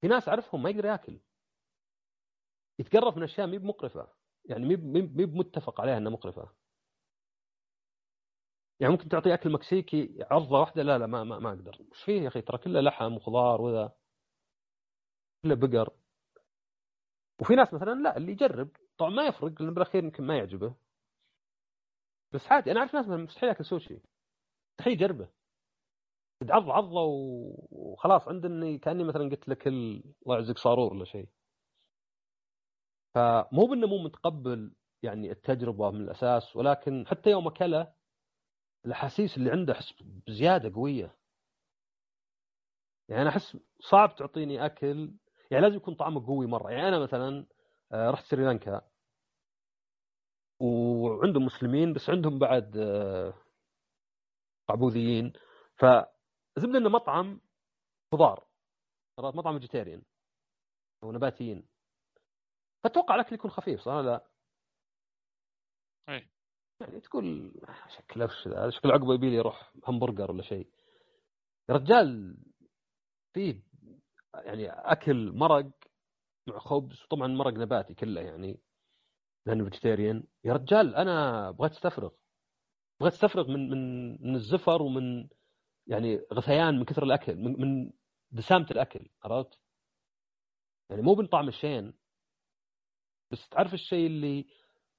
في 0.00 0.08
ناس 0.08 0.28
أعرفهم 0.28 0.62
ما 0.62 0.70
يقدر 0.70 0.84
يأكل. 0.84 1.20
يتقرف 2.78 3.16
من 3.16 3.22
أشياء 3.22 3.46
مي 3.46 3.58
بمقرفة. 3.58 4.08
يعني 4.44 4.64
مي 4.64 4.76
مي 4.76 5.26
بمتفق 5.26 5.80
عليها 5.80 5.96
إنها 5.98 6.12
مقرفة. 6.12 6.52
يعني 8.80 8.92
ممكن 8.92 9.08
تعطي 9.08 9.34
أكل 9.34 9.50
مكسيكي 9.52 10.24
عرضة 10.30 10.60
واحدة 10.60 10.82
لا 10.82 10.98
لا 10.98 11.06
ما 11.06 11.24
ما, 11.24 11.38
ما 11.38 11.48
أقدر. 11.48 11.78
وش 11.90 12.02
فيه 12.02 12.22
يا 12.22 12.28
أخي؟ 12.28 12.40
ترى 12.42 12.58
كله 12.58 12.80
لحم 12.80 13.16
وخضار 13.16 13.60
وذا. 13.60 13.92
كله 15.42 15.54
بقر. 15.54 15.90
وفي 17.40 17.54
ناس 17.54 17.74
مثلا 17.74 17.94
لا 18.02 18.16
اللي 18.16 18.32
يجرب 18.32 18.68
طبعا 18.98 19.10
ما 19.10 19.26
يفرق 19.26 19.62
لأن 19.62 19.74
بالأخير 19.74 20.04
يمكن 20.04 20.24
ما 20.24 20.38
يعجبه. 20.38 20.74
بس 22.32 22.46
عادي 22.52 22.70
أنا 22.72 22.80
أعرف 22.80 22.94
ناس 22.94 23.06
مستحيل 23.08 23.48
يأكل 23.48 23.64
سوشي. 23.64 24.00
مستحيل 24.72 24.92
يجربه. 24.92 25.28
تعض 26.40 26.70
عضه 26.70 27.02
وخلاص 27.70 28.28
عندني 28.28 28.78
كأني 28.78 29.04
مثلا 29.04 29.30
قلت 29.30 29.48
لك 29.48 29.66
الله 29.66 30.02
يعزك 30.26 30.58
صاروره 30.58 30.92
ولا 30.92 31.04
شيء. 31.04 31.28
فمو 33.14 33.66
بأنه 33.66 33.86
مو 33.86 33.98
متقبل 33.98 34.72
يعني 35.02 35.30
التجربة 35.30 35.90
من 35.90 36.00
الأساس 36.00 36.56
ولكن 36.56 37.06
حتى 37.06 37.30
يوم 37.30 37.46
أكله 37.46 37.92
الأحاسيس 38.86 39.36
اللي 39.36 39.50
عنده 39.50 39.72
أحس 39.72 39.94
بزيادة 40.02 40.74
قوية. 40.74 41.16
يعني 43.08 43.22
أنا 43.22 43.30
أحس 43.30 43.56
صعب 43.80 44.16
تعطيني 44.16 44.66
أكل 44.66 45.14
يعني 45.50 45.62
لازم 45.64 45.76
يكون 45.76 45.94
طعمه 45.94 46.26
قوي 46.26 46.46
مرة. 46.46 46.70
يعني 46.70 46.88
أنا 46.88 46.98
مثلا 46.98 47.46
آه، 47.92 48.10
رحت 48.10 48.24
سريلانكا. 48.24 48.80
وعندهم 50.60 51.44
مسلمين 51.44 51.92
بس 51.92 52.10
عندهم 52.10 52.38
بعد 52.38 52.76
آه، 52.76 53.34
قعبوذيين. 54.68 55.32
فالزبدة 56.56 56.76
إنه 56.76 56.88
مطعم 56.88 57.40
خضار. 58.12 58.46
مطعم 59.18 59.54
vegetarian 59.54 60.02
أو 61.02 61.12
نباتيين. 61.12 61.68
فاتوقع 62.84 63.14
الأكل 63.14 63.34
يكون 63.34 63.50
خفيف 63.50 63.80
صح 63.80 63.92
لا؟ 63.92 64.26
اي 66.08 66.28
يعني 66.80 67.00
تقول 67.00 67.52
شكله 67.88 68.24
وش 68.24 68.48
ذا؟ 68.48 68.70
شكل 68.70 68.90
عقبه 68.90 69.14
يبي 69.14 69.30
لي 69.30 69.36
يروح 69.36 69.72
همبرجر 69.88 70.30
ولا 70.30 70.42
شيء. 70.42 70.70
يا 71.68 71.74
رجال 71.74 72.36
في 73.34 73.62
يعني 74.34 74.70
أكل 74.70 75.32
مرق 75.32 75.70
مع 76.48 76.58
خبز 76.58 77.02
وطبعا 77.02 77.26
مرق 77.26 77.52
نباتي 77.52 77.94
كله 77.94 78.20
يعني. 78.20 78.60
لأنه 79.46 79.64
vegetarian 79.64 80.24
يا 80.44 80.52
رجال 80.52 80.94
أنا 80.94 81.50
بغيت 81.50 81.72
أستفرغ. 81.72 82.10
بغيت 83.00 83.12
أستفرغ 83.12 83.48
من 83.48 83.70
من 83.70 84.10
من 84.22 84.34
الزفر 84.34 84.82
ومن 84.82 85.28
يعني 85.86 86.20
غثيان 86.32 86.78
من 86.78 86.84
كثر 86.84 87.02
الأكل 87.02 87.36
من, 87.36 87.60
من 87.60 87.92
دسامة 88.30 88.66
الأكل 88.70 89.08
عرفت؟ 89.24 89.60
يعني 90.90 91.02
مو 91.02 91.14
من 91.14 91.26
طعم 91.26 91.48
الشين. 91.48 91.94
بس 93.32 93.48
تعرف 93.48 93.74
الشيء 93.74 94.06
اللي 94.06 94.46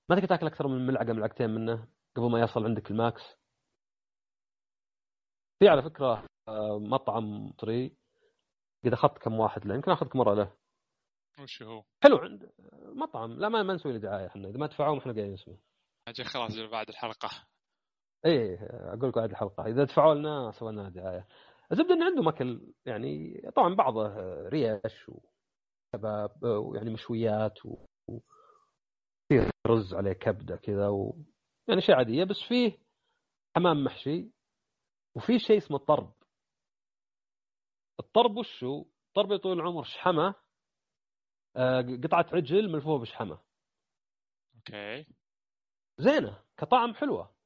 ما 0.09 0.15
تقدر 0.15 0.27
تاكل 0.27 0.47
أكثر 0.47 0.67
من 0.67 0.87
ملعقة 0.87 1.13
ملعقتين 1.13 1.49
منه 1.49 1.87
قبل 2.15 2.31
ما 2.31 2.39
يصل 2.39 2.65
عندك 2.65 2.91
الماكس؟ 2.91 3.37
في 5.59 5.67
على 5.67 5.81
فكرة 5.81 6.27
آه، 6.47 6.79
مطعم 6.79 7.47
مصري 7.47 7.97
قد 8.85 8.93
أخذت 8.93 9.17
كم 9.17 9.39
واحد 9.39 9.65
له 9.65 9.75
يمكن 9.75 9.91
اخذك 9.91 10.15
مرة 10.15 10.33
له. 10.33 10.57
وش 11.39 11.63
هو؟ 11.63 11.83
حلو 12.03 12.17
عند 12.17 12.51
مطعم. 12.95 13.31
لا 13.33 13.49
ما, 13.49 13.63
ما 13.63 13.73
نسوي 13.73 13.93
له 13.93 13.99
دعاية 13.99 14.27
إحنا. 14.27 14.49
إذا 14.49 14.57
ما 14.57 14.67
دفعوهم 14.67 14.97
إحنا 14.97 15.13
قايلين 15.13 15.33
اسمه. 15.33 15.57
أجي 16.07 16.23
خلاص 16.23 16.59
بعد 16.59 16.89
الحلقة. 16.89 17.29
إيه 18.25 18.57
أقول 18.93 19.09
لك 19.09 19.15
بعد 19.15 19.29
الحلقة. 19.29 19.65
إذا 19.65 19.83
دفعوا 19.83 20.13
لنا 20.15 20.51
سوينا 20.51 20.89
دعايه 20.89 21.27
الزبدة 21.71 21.93
انه 21.93 22.05
عندهم 22.05 22.27
أكل 22.27 22.73
يعني 22.85 23.41
طبعا 23.55 23.75
بعضه 23.75 24.13
ريش 24.49 25.09
وكباب 25.09 26.43
ويعني 26.43 26.89
مشويات 26.89 27.65
و... 27.65 27.85
رز 29.67 29.93
عليه 29.93 30.13
كبدة 30.13 30.55
كذا 30.55 30.87
و... 30.87 31.17
يعني 31.67 31.81
شيء 31.81 31.95
عادية. 31.95 32.23
بس 32.23 32.41
فيه 32.47 32.77
حمام 33.55 33.83
محشي 33.83 34.31
وفي 35.15 35.39
شيء 35.39 35.57
اسمه 35.57 35.77
الطرب 35.77 36.13
الطرب 37.99 38.37
وشو؟ 38.37 38.85
الطرب 39.07 39.31
يا 39.31 39.37
طويل 39.37 39.59
العمر 39.59 39.83
شحمة 39.83 40.35
آه، 41.55 41.81
قطعة 42.03 42.25
عجل 42.33 42.71
ملفوفة 42.71 43.01
بشحمة. 43.01 43.39
أوكي. 44.55 45.05
زينة 45.97 46.43
كطعم 46.57 46.93
حلوة. 46.93 47.36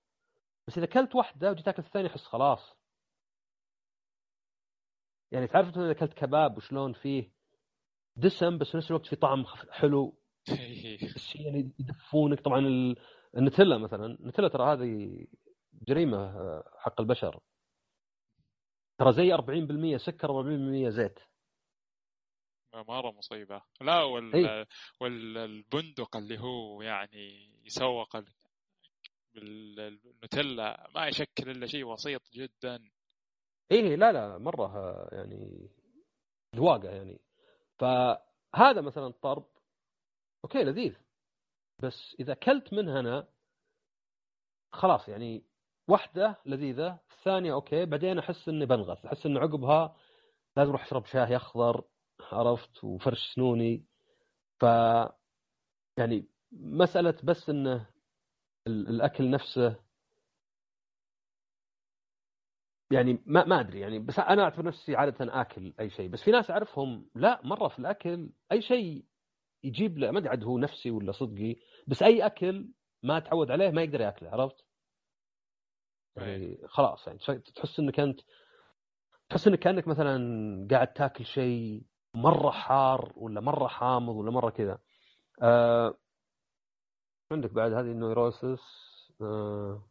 بس 0.67 0.77
إذا 0.77 0.85
اكلت 0.85 1.15
واحدة 1.15 1.51
وجيت 1.51 1.67
اكل 1.67 1.83
الثانية 1.83 2.07
أحس 2.07 2.23
خلاص. 2.23 2.75
يعني 5.31 5.47
تعرف 5.47 5.77
إذا 5.77 5.91
اكلت 5.91 6.13
كباب 6.13 6.57
وشلون 6.57 6.93
فيه 6.93 7.31
دسم 8.15 8.57
بس 8.57 8.71
في 8.71 8.77
نفس 8.77 8.91
الوقت 8.91 9.05
في 9.05 9.15
طعم 9.15 9.45
حلو. 9.71 10.17
الشيء 11.15 11.47
اللي 11.47 11.71
يدفونك 11.79 12.39
طبعا 12.39 12.59
النتيلا 13.37 13.77
مثلا. 13.77 14.05
النتيلا 14.05 14.47
ترى 14.47 14.63
هذه 14.73 15.25
جريمة 15.73 16.17
آه، 16.17 16.63
حق 16.77 17.01
البشر. 17.01 17.39
ترى 18.97 19.13
زي 19.13 19.33
40% 19.33 19.97
سكر 19.97 20.27
و40% 20.27 20.89
زيت. 20.89 21.19
مرة 22.73 23.11
مصيبة. 23.11 23.61
لا 23.81 24.03
وال... 24.03 24.35
إيه. 24.35 24.67
والبندق 24.99 26.17
اللي 26.17 26.39
هو 26.39 26.81
يعني 26.81 27.51
يسوق 27.65 28.17
بالنوتيلا 29.33 30.89
ما 30.95 31.07
يشكل 31.07 31.49
إلا 31.49 31.67
شيء 31.67 31.93
بسيط 31.93 32.21
جدا. 32.33 32.83
إيه 33.71 33.95
لا 33.95 34.11
لا 34.11 34.37
مرة 34.37 34.65
آه، 34.77 35.09
يعني 35.11 35.69
ذواقة 36.55 36.89
يعني. 36.89 37.21
فهذا 37.79 38.81
مثلا 38.81 39.09
طرب 39.09 39.45
okay 40.43 40.63
لذيذ. 40.63 40.95
بس 41.83 42.15
إذا 42.19 42.33
كلت 42.33 42.73
منها 42.73 42.99
أنا 42.99 43.27
خلاص 44.71 45.09
يعني 45.09 45.43
واحدة 45.87 46.35
لذيذة. 46.45 46.99
الثانية 47.11 47.53
okay 47.53 47.85
بعدين 47.85 48.19
أحس 48.19 48.49
إني 48.49 48.65
بنغث 48.65 49.05
أحس 49.05 49.25
إن 49.25 49.37
عقبها 49.37 49.95
لازم 50.57 50.69
أروح 50.69 50.83
أشرب 50.85 51.05
شاي 51.05 51.35
أخضر 51.35 51.83
عرفت 52.31 52.83
وفرش 52.83 53.33
سنوني. 53.35 53.85
ف 54.59 54.63
يعني 55.97 56.25
مسألة 56.51 57.17
بس 57.23 57.49
إنه 57.49 57.89
الأكل 58.67 59.29
نفسه 59.29 59.75
يعني 62.91 63.23
ما 63.25 63.45
ما 63.45 63.59
أدري 63.59 63.79
يعني 63.79 63.99
بس 63.99 64.19
أنا 64.19 64.43
أعتبر 64.43 64.65
نفسي 64.65 64.95
عادة 64.95 65.41
آكل 65.41 65.73
أي 65.79 65.89
شيء 65.89 66.09
بس 66.09 66.23
في 66.23 66.31
ناس 66.31 66.51
أعرفهم 66.51 67.09
لا 67.15 67.41
مرة 67.43 67.67
في 67.67 67.79
الأكل 67.79 68.29
أي 68.51 68.61
شيء 68.61 69.05
يجيب 69.63 69.97
له 69.97 70.11
ما 70.11 70.19
أدري 70.19 70.29
عاد 70.29 70.43
هو 70.43 70.57
نفسي 70.57 70.91
ولا 70.91 71.11
صدقي 71.11 71.55
بس 71.87 72.03
أي 72.03 72.25
أكل 72.25 72.69
ما 73.03 73.19
تعود 73.19 73.51
عليه 73.51 73.69
ما 73.71 73.81
يقدر 73.83 74.01
يأكله 74.01 74.29
عرفت؟ 74.29 74.65
يعني 76.15 76.61
خلاص 76.67 77.07
يعني 77.07 77.19
تحس 77.55 77.79
إنك 77.79 77.99
أنت 77.99 78.21
تحس 79.29 79.47
إنك 79.47 79.59
كأنك 79.59 79.87
مثلا 79.87 80.67
قاعد 80.71 80.93
تأكل 80.93 81.25
شيء 81.25 81.83
مرة 82.15 82.51
حار 82.51 83.13
ولا 83.15 83.41
مرة 83.41 83.67
حامض 83.67 84.15
ولا 84.15 84.31
مرة 84.31 84.49
كذا. 84.49 84.79
عندك 87.31 87.51
بعد 87.53 87.71
هذه 87.73 87.91
النويروسس 87.91 88.61
آه 89.21 89.83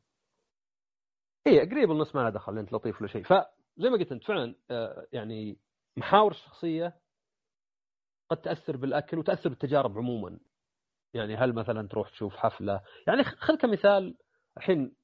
هي 1.47 1.61
قريب 1.61 1.91
النص 1.91 2.15
ما 2.17 2.21
لها 2.21 2.31
دخل 2.31 2.59
أنت 2.59 2.73
لطيف 2.73 3.01
ولا 3.01 3.11
شيء. 3.11 3.23
فزي 3.25 3.91
ما 3.91 3.97
قلت 3.99 4.13
أنت 4.13 4.25
فعلا 4.25 4.55
آه 4.71 5.07
يعني 5.13 5.59
محاور 5.97 6.31
الشخصية 6.31 7.01
قد 8.31 8.41
تأثر 8.41 8.77
بالأكل 8.77 9.19
وتأثر 9.19 9.49
بالتجارب 9.49 9.99
عموما. 9.99 10.39
يعني 11.15 11.37
هل 11.37 11.53
مثلا 11.53 11.89
تروح 11.89 12.11
تشوف 12.11 12.37
حفلة؟ 12.37 12.83
يعني 13.07 13.25
خذ 13.25 13.57
كمثال 13.57 14.17
الحين 14.57 14.97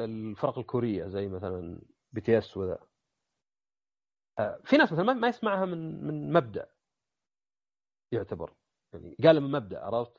الفرق 0.00 0.58
الكورية 0.58 1.06
زي 1.06 1.28
مثلا 1.28 1.80
BTS 2.12 2.56
وذا. 2.56 2.78
آه، 4.38 4.60
في 4.64 4.76
ناس 4.76 4.92
مثلا 4.92 5.12
ما- 5.12 5.28
يسمعها 5.28 5.64
من 5.66 6.04
من 6.04 6.32
مبدأ 6.32 6.68
يعتبر. 8.12 8.52
يعني 8.92 9.16
قال 9.24 9.40
من 9.40 9.50
مبدأ 9.50 9.80
عرفت؟ 9.84 10.17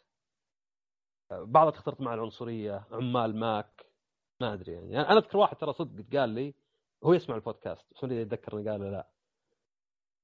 بعضها 1.32 1.72
تختلط 1.72 2.02
مع 2.02 2.14
العنصرية 2.14 2.84
عمال 2.92 3.40
ماك 3.40 3.86
ما 4.42 4.54
أدري 4.54 4.74
يعني. 4.74 5.00
أنا 5.00 5.18
أذكر 5.18 5.38
واحد 5.38 5.58
ترى 5.58 5.74
صدق 5.74 6.18
قال 6.18 6.30
لي 6.30 6.54
هو 7.04 7.14
يسمع 7.14 7.36
البودكاست 7.36 7.86
بس 7.92 8.04
ما 8.04 8.22
اتذكر 8.22 8.58
إنه 8.58 8.72
قال 8.72 8.82
لا. 8.82 9.08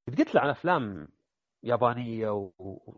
قد 0.08 0.18
قلت 0.18 0.36
له 0.36 0.42
عن 0.42 0.50
أفلام 0.50 1.08
يابانية 1.64 2.52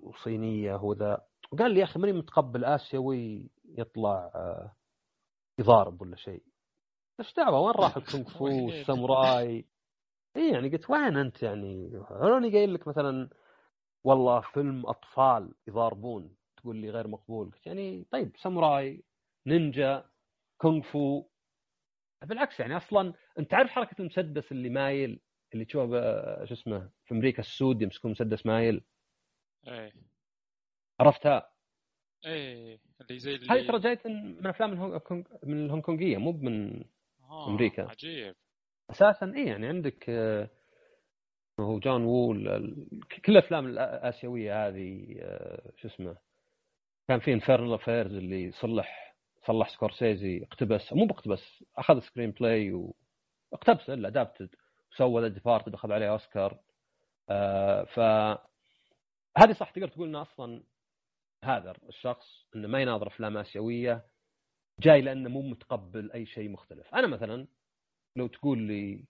وصينية 0.03 0.75
وذا 0.75 1.27
وقال 1.51 1.71
لي 1.71 1.79
يا 1.79 1.85
أخي 1.85 1.99
ماني 1.99 2.13
متقبل 2.13 2.65
آسيوي 2.65 3.49
يطلع 3.65 4.31
آه، 4.35 4.75
يضارب 5.59 6.01
ولا 6.01 6.15
شيء. 6.15 6.43
إيش 7.19 7.33
دعوة؟ 7.33 7.59
وين 7.59 7.75
راح 7.75 7.97
الكونغ 7.97 8.29
فو؟ 8.29 8.45
والساموراي 8.65 9.65
إي 10.35 10.51
يعني 10.51 10.69
قلت 10.69 10.89
وين 10.89 11.17
أنت 11.17 11.43
يعني؟ 11.43 12.01
لوني 12.11 12.51
قايل 12.51 12.73
لك 12.73 12.87
مثلا 12.87 13.29
والله 14.03 14.41
فيلم 14.41 14.85
أطفال 14.85 15.53
يضاربون 15.67 16.36
تقول 16.57 16.75
لي 16.77 16.89
غير 16.89 17.07
مقبول. 17.07 17.51
قلت 17.51 17.67
يعني 17.67 18.05
طيب 18.11 18.37
ساموراي 18.37 19.03
نينجا 19.47 20.09
كونغ 20.57 20.81
فو. 20.81 21.25
بالعكس 22.23 22.59
يعني 22.59 22.77
أصلا 22.77 23.13
أنت 23.39 23.53
عارف 23.53 23.69
حركة 23.69 23.95
المسدس 24.01 24.51
اللي 24.51 24.69
مايل 24.69 25.19
اللي 25.53 25.65
تشوفه 25.65 26.45
شو 26.45 26.53
اسمه 26.53 26.89
في 27.05 27.13
أمريكا 27.13 27.39
السود 27.39 27.81
يمسكون 27.81 28.11
مسدس 28.11 28.45
مايل؟ 28.45 28.81
إيه. 29.67 29.93
عرفتها؟ 30.99 31.51
إيه 32.25 32.79
اللي 33.01 33.19
زي 33.19 33.35
اللي 33.35 33.47
هذه 33.49 33.67
ترى 33.67 33.79
جاية 33.79 33.99
من 34.05 34.47
افلام 34.47 34.73
الهونغ 34.73 34.97
كونغ 34.97 35.23
من 35.43 35.65
الهونغ 35.65 35.81
كونغيه 35.81 36.17
مو 36.17 36.31
من 36.31 36.83
آه 37.21 37.49
أمريكا. 37.49 37.89
عجيب. 37.89 38.35
أساسا 38.89 39.33
اي 39.35 39.45
يعني 39.45 39.67
عندك 39.67 40.09
آه، 40.09 40.49
هو 41.59 41.79
جون 41.79 42.03
وو 42.03 42.75
كل 43.25 43.31
الأفلام 43.31 43.65
الاسيويه 43.65 44.67
هذه 44.67 45.15
آه، 45.19 45.71
شو 45.75 45.87
اسمه 45.87 46.17
كان 47.07 47.19
في 47.19 47.33
Infernal 47.33 47.73
Affairs 47.73 48.13
اللي 48.15 48.51
صلح 48.51 49.15
صلح 49.47 49.69
سكورسيزي 49.69 50.43
اقتبس 50.43 50.93
مو 50.93 51.05
باقتبس 51.05 51.63
أخذ 51.77 51.99
screenplay 51.99 52.71
واقتبسه 53.51 53.93
إلا 53.93 54.07
adapted 54.07 54.55
وسوى 54.91 55.21
The 55.21 55.27
Departed 55.27 55.73
أخذ 55.73 55.91
عليه 55.91 56.09
اوسكار 56.11 56.59
آه، 57.29 57.83
ف 57.83 57.99
هذه 59.37 59.53
صح 59.53 59.71
تقدر 59.71 59.87
تقول 59.87 60.07
إنه 60.07 60.21
أصلا 60.21 60.63
هذا 61.43 61.73
الشخص 61.89 62.47
إنه 62.55 62.67
ما 62.67 62.81
يناظر 62.81 63.07
أفلام 63.07 63.37
آسيوية 63.37 64.05
جاي 64.79 65.01
لأنه 65.01 65.29
مو 65.29 65.41
متقبل 65.41 66.11
أي 66.11 66.25
شيء 66.25 66.49
مختلف. 66.49 66.95
أنا 66.95 67.07
مثلا 67.07 67.47
لو 68.15 68.27
تقول 68.27 68.59
لي 68.59 69.05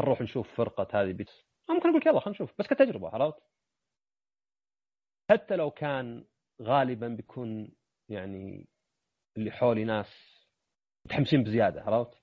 نروح 0.00 0.20
نشوف 0.20 0.54
فرقة 0.56 1.02
هذه 1.02 1.12
بيتس 1.12 1.44
ممكن 1.70 1.88
أقول 1.88 2.00
لك 2.00 2.06
يلا 2.06 2.20
خلينا 2.20 2.36
نشوف 2.36 2.50
بس 2.58 2.66
كتجربة 2.66 3.08
عرفت؟ 3.08 3.42
حتى 5.30 5.56
لو 5.56 5.70
كان 5.70 6.24
غالبا 6.62 7.08
بيكون 7.08 7.72
يعني 8.08 8.68
اللي 9.36 9.50
حولي 9.50 9.84
ناس 9.84 10.06
متحمسين 11.06 11.44
بزيادة 11.44 11.82
عرفت 11.82 12.22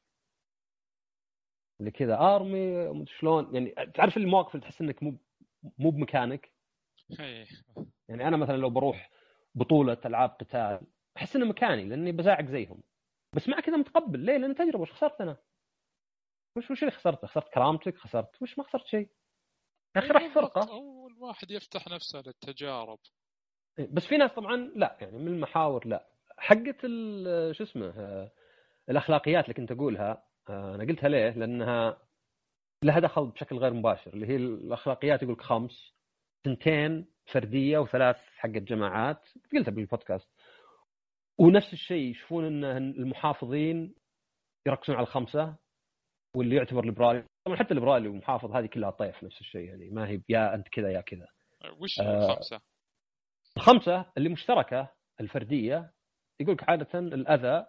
اللي 1.79 1.91
كذا 1.91 2.19
آرمي 2.19 3.05
شلون 3.05 3.55
يعني 3.55 3.91
تعرف 3.93 4.17
المواقف 4.17 4.55
اللي 4.55 4.65
تحس 4.65 4.81
إنك 4.81 5.03
مو 5.03 5.17
مو 5.77 5.89
بمكانك 5.89 6.51
إيه 7.19 7.45
يعني 8.09 8.27
أنا 8.27 8.37
مثلا 8.37 8.57
لو 8.57 8.69
بروح 8.69 9.09
بطولة 9.55 9.97
ألعاب 10.05 10.29
قتال 10.29 10.81
أحس 11.17 11.35
إنه 11.35 11.45
مكاني 11.45 11.85
لأني 11.85 12.11
بزاعق 12.11 12.45
زيهم 12.45 12.83
بس 13.35 13.49
مع 13.49 13.59
كذا 13.59 13.77
متقبل 13.77 14.19
ليه؟ 14.19 14.37
لأن 14.37 14.55
تجربة 14.55 14.81
وش 14.81 14.91
خسرت 14.91 15.21
أنا؟ 15.21 15.37
وش 16.57 16.71
وش 16.71 16.79
اللي 16.83 16.91
خسرته؟ 16.91 17.27
خسرت 17.27 17.49
كرامتك؟ 17.53 17.97
خسرت 17.97 18.41
وش 18.41 18.57
ما 18.57 18.63
خسرت 18.63 18.85
شيء؟ 18.85 19.09
يا 19.95 20.01
أخي 20.01 20.07
راح 20.07 20.21
بالضبط. 20.23 20.53
فرقة 20.53 20.71
أول 20.73 21.13
واحد 21.19 21.51
يفتح 21.51 21.87
نفسه 21.87 22.19
للتجارب 22.25 22.99
إيه، 22.99 23.22
بس 23.79 24.05
في 24.07 24.17
ناس 24.17 24.31
طبعا 24.31 24.55
لا 24.75 24.97
يعني 25.01 25.17
من 25.17 25.27
المحاور 25.27 25.87
لا 25.87 26.07
حقه 26.37 26.77
شو 27.51 27.63
اسمه 27.63 27.93
آه، 27.97 28.31
الأخلاقيات 28.89 29.43
اللي 29.43 29.53
كنت 29.53 29.71
اقولها 29.71 30.23
آه، 30.49 30.75
أنا 30.75 30.83
قلتها 30.83 31.09
ليه؟ 31.09 31.29
لأنها 31.29 31.97
لها 32.83 32.99
دخل 32.99 33.25
بشكل 33.25 33.57
غير 33.57 33.73
مباشر 33.73 34.13
اللي 34.13 34.27
هي 34.27 34.35
الأخلاقيات 34.35 35.23
يقول 35.23 35.33
لك 35.33 35.41
خمس 35.41 35.93
سنتين 36.45 37.05
فردية 37.25 37.77
وثلاث 37.77 38.17
حقت 38.37 38.61
جماعات 38.61 39.29
قلتها 39.53 39.71
بالبودكاست 39.71 40.29
ونفس 41.39 41.73
الشيء 41.73 42.11
يشوفون 42.11 42.45
إن 42.45 42.63
المحافظين 42.89 43.95
يركزون 44.67 44.95
على 44.95 45.03
الخمسة 45.03 45.55
واللي 46.35 46.55
يعتبر 46.55 46.85
ليبرالي 46.85 47.23
طبعا 47.45 47.57
حتى 47.57 47.71
الليبرالي 47.71 48.07
والمحافظ 48.07 48.51
هذه 48.51 48.65
كلها 48.65 48.89
طيف 48.89 49.23
نفس 49.23 49.41
الشيء 49.41 49.61
يعني 49.61 49.89
ما 49.89 50.07
هي 50.07 50.21
يا 50.29 50.55
أنت 50.55 50.67
كذا 50.67 50.91
يا 50.91 51.01
كذا 51.01 51.27
وش 51.79 51.99
آه. 51.99 52.31
الخمسة؟ 52.31 52.61
الخمسة 53.57 54.05
اللي 54.17 54.29
مشتركة 54.29 54.87
الفردية 55.21 55.93
يقول 56.39 56.53
لك 56.55 56.69
عادة 56.69 56.99
الأذى 56.99 57.65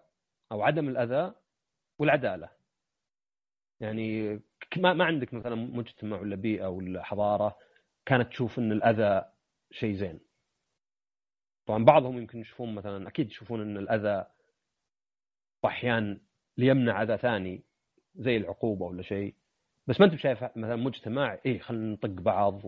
أو 0.52 0.62
عدم 0.62 0.88
الأذى 0.88 1.34
والعدالة. 1.98 2.50
يعني 3.80 4.40
ما 4.76 4.92
ما 4.92 5.04
عندك 5.04 5.34
مثلا 5.34 5.54
مجتمع 5.54 6.20
ولا 6.20 6.36
بيئة 6.36 6.66
ولا 6.66 7.02
حضارة 7.02 7.58
كانت 8.06 8.28
تشوف 8.28 8.58
إن 8.58 8.72
الأذى 8.72 9.24
شيء 9.70 9.94
زين. 9.96 10.20
طبعا 11.66 11.84
بعضهم 11.84 12.18
يمكن 12.18 12.40
يشوفون 12.40 12.74
مثلا 12.74 13.08
أكيد 13.08 13.30
يشوفون 13.30 13.60
إن 13.60 13.76
الأذى 13.76 14.26
واحيانا 15.62 16.20
ليمنع 16.56 17.02
أذى 17.02 17.16
ثاني 17.16 17.62
زي 18.14 18.36
العقوبة 18.36 18.86
ولا 18.86 19.02
شيء. 19.02 19.34
بس 19.86 20.00
ما 20.00 20.06
أنت 20.06 20.14
شايف 20.14 20.42
مثلا 20.42 20.76
مجتمع 20.76 21.38
إيه 21.46 21.58
خلينا 21.58 21.92
نطق 21.92 22.08
بعض. 22.08 22.62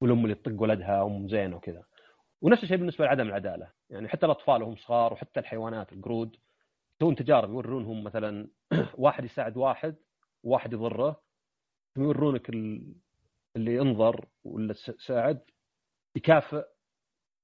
والأم 0.00 0.24
اللي 0.24 0.34
تطق 0.34 0.62
ولدها 0.62 1.06
أم 1.06 1.28
زين 1.28 1.54
وكذا. 1.54 1.84
ونفس 2.42 2.62
الشيء 2.62 2.76
بالنسبة 2.76 3.04
لعدم 3.04 3.28
العدالة. 3.28 3.72
يعني 3.90 4.08
حتى 4.08 4.26
الأطفال 4.26 4.62
وهم 4.62 4.76
صغار 4.76 5.12
وحتى 5.12 5.40
الحيوانات 5.40 5.92
القرود 5.92 6.36
يسوون 7.00 7.14
تجارب 7.16 7.50
يورونهم 7.50 8.04
مثلا 8.04 8.48
واحد 8.98 9.24
يساعد 9.24 9.56
واحد 9.56 9.96
وواحد 10.42 10.72
يضره. 10.72 11.22
يورونك 11.98 12.50
ال- 12.50 12.94
اللي 13.56 13.80
انظر 13.80 14.28
ولا 14.44 14.72
ساعد 15.06 15.40
يكافئ. 16.16 16.64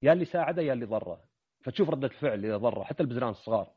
يا 0.02 0.12
اللي 0.12 0.24
ساعده 0.24 0.62
يا 0.62 0.72
اللي 0.72 0.84
ضره. 0.84 1.24
فتشوف 1.64 1.90
ردة 1.90 2.06
الفعل 2.06 2.44
إذا 2.44 2.56
ضره. 2.56 2.84
حتى 2.84 3.02
البزران 3.02 3.30
الصغار. 3.30 3.74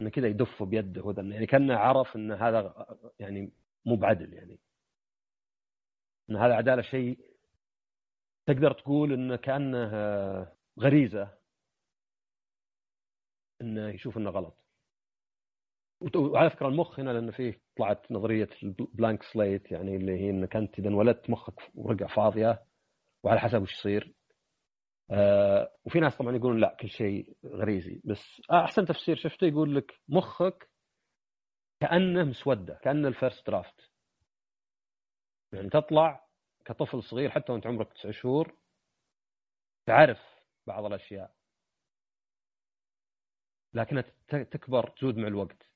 إنه 0.00 0.10
كذا 0.10 0.28
يدف 0.28 0.62
بيده 0.62 1.02
وذا. 1.02 1.22
يعني 1.22 1.46
كأنه 1.46 1.76
عرف 1.76 2.16
إن 2.16 2.32
هذا 2.32 2.86
يعني 3.18 3.52
مو 3.86 3.96
بعدل 3.96 4.32
يعني. 4.34 4.58
إن 6.30 6.36
هذا 6.36 6.54
عدالة 6.54 6.82
شيء 6.82 7.33
تقدر 8.46 8.72
تقول 8.72 9.12
انه 9.12 9.36
كأنه 9.36 9.90
غريزة 10.80 11.38
إنه 13.60 13.88
يشوف 13.88 14.16
إنه 14.16 14.30
غلط. 14.30 14.64
وعلى 16.16 16.50
فكرة 16.50 16.68
المخ 16.68 17.00
هنا 17.00 17.10
لأن 17.10 17.30
فيه 17.30 17.60
طلعت 17.76 18.12
نظرية 18.12 18.48
البلانك 18.62 19.22
سليت 19.22 19.72
يعني 19.72 19.96
اللي 19.96 20.12
هي 20.20 20.30
إنك 20.30 20.56
أنت 20.56 20.78
إذا 20.78 20.88
انولدت 20.88 21.30
مخك 21.30 21.54
ورقة 21.74 22.06
فاضية 22.06 22.64
وعلى 23.24 23.40
حسب 23.40 23.62
وش 23.62 23.72
يصير. 23.72 24.14
آه 25.10 25.72
وفي 25.84 26.00
ناس 26.00 26.16
طبعا 26.16 26.36
يقولون 26.36 26.60
لا 26.60 26.76
كل 26.80 26.88
شيء 26.88 27.36
غريزي. 27.46 28.00
بس 28.04 28.42
أحسن 28.52 28.84
تفسير 28.84 29.16
شفته 29.16 29.46
يقول 29.46 29.76
لك 29.76 30.00
مخك 30.08 30.70
كأنه 31.80 32.24
مسودة 32.24 32.80
كأنه 32.82 33.08
ال 33.08 33.14
first 33.14 33.46
draft. 33.46 33.90
يعني 35.52 35.70
تطلع 35.70 36.23
كطفل 36.64 37.02
صغير 37.02 37.30
حتى 37.30 37.52
وانت 37.52 37.66
عمرك 37.66 37.92
تسع 37.92 38.10
شهور 38.10 38.56
تعرف 39.86 40.18
بعض 40.66 40.84
الأشياء. 40.84 41.34
لكنها 43.74 44.04
تكبر 44.28 44.90
تزود 44.90 45.16
مع 45.16 45.28
الوقت. 45.28 45.70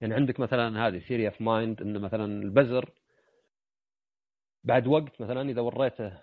يعني 0.00 0.14
عندك 0.14 0.40
مثلا 0.40 0.86
هذه 0.86 0.98
theory 0.98 1.28
of 1.28 1.40
mind 1.40 1.82
إنه 1.82 1.98
مثلا 1.98 2.24
البزر 2.24 2.92
بعد 4.64 4.86
وقت 4.86 5.20
مثلا 5.20 5.50
إذا 5.50 5.60
وريته 5.60 6.22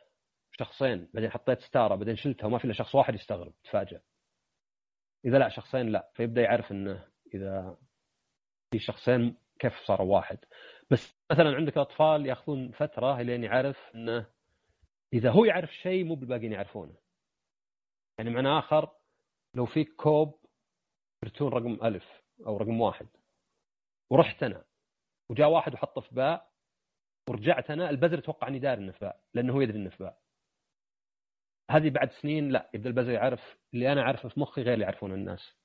شخصين 0.51 1.09
بعدين 1.13 1.31
حطيت 1.31 1.61
ستارة 1.61 1.95
بعدين 1.95 2.15
شلتها 2.15 2.47
وما 2.47 2.57
في 2.57 2.65
إلا 2.65 2.73
شخص 2.73 2.95
واحد 2.95 3.13
يستغرب 3.15 3.53
تفاجئ 3.63 3.99
إذا 5.25 5.37
لا 5.39 5.49
شخصين 5.49 5.89
لا. 5.89 6.11
فيبدأ 6.15 6.41
يعرف 6.41 6.71
إنه 6.71 7.07
إذا 7.33 7.77
في 8.71 8.79
شخصين 8.79 9.37
كيف 9.59 9.73
صاروا 9.85 10.13
واحد. 10.15 10.37
بس 10.91 11.15
مثلا 11.33 11.55
عندك 11.55 11.77
أطفال 11.77 12.25
يأخذون 12.25 12.71
فترة 12.71 13.21
لين 13.21 13.43
يعرف 13.43 13.77
إنه 13.95 14.25
إذا 15.13 15.31
هو 15.31 15.45
يعرف 15.45 15.73
شيء 15.73 16.03
مو 16.03 16.15
بالباقيين 16.15 16.51
يعرفونه. 16.51 16.95
يعني 18.17 18.29
معنى 18.29 18.47
آخر 18.47 18.91
لو 19.55 19.65
في 19.65 19.83
كوب 19.83 20.39
كرتون 21.23 21.53
رقم 21.53 21.85
ألف 21.85 22.23
أو 22.45 22.57
رقم 22.57 22.81
واحد 22.81 23.07
ورحت 24.11 24.43
أنا 24.43 24.65
وجاء 25.29 25.49
واحد 25.49 25.73
وحطه 25.73 26.01
في 26.01 26.15
باء 26.15 26.51
ورجعت 27.29 27.71
أنا 27.71 27.89
البزر 27.89 28.19
توقع 28.19 28.47
أني 28.47 28.59
داري 28.59 28.81
إنه 28.81 28.91
في 28.91 28.99
باء 28.99 29.23
لأنه 29.33 29.53
هو 29.53 29.61
يدري 29.61 29.77
إنه 29.77 29.89
في 29.89 30.03
باء 30.03 30.21
هذه 31.71 31.89
بعد 31.89 32.11
سنين 32.11 32.49
لا 32.49 32.69
يبدأ 32.73 32.89
البزر 32.89 33.11
يعرف 33.11 33.57
اللي 33.73 33.91
أنا 33.91 34.01
أعرفه 34.01 34.29
في 34.29 34.39
مخي 34.39 34.61
غير 34.61 34.73
اللي 34.73 34.85
يعرفونه 34.85 35.15
الناس. 35.15 35.55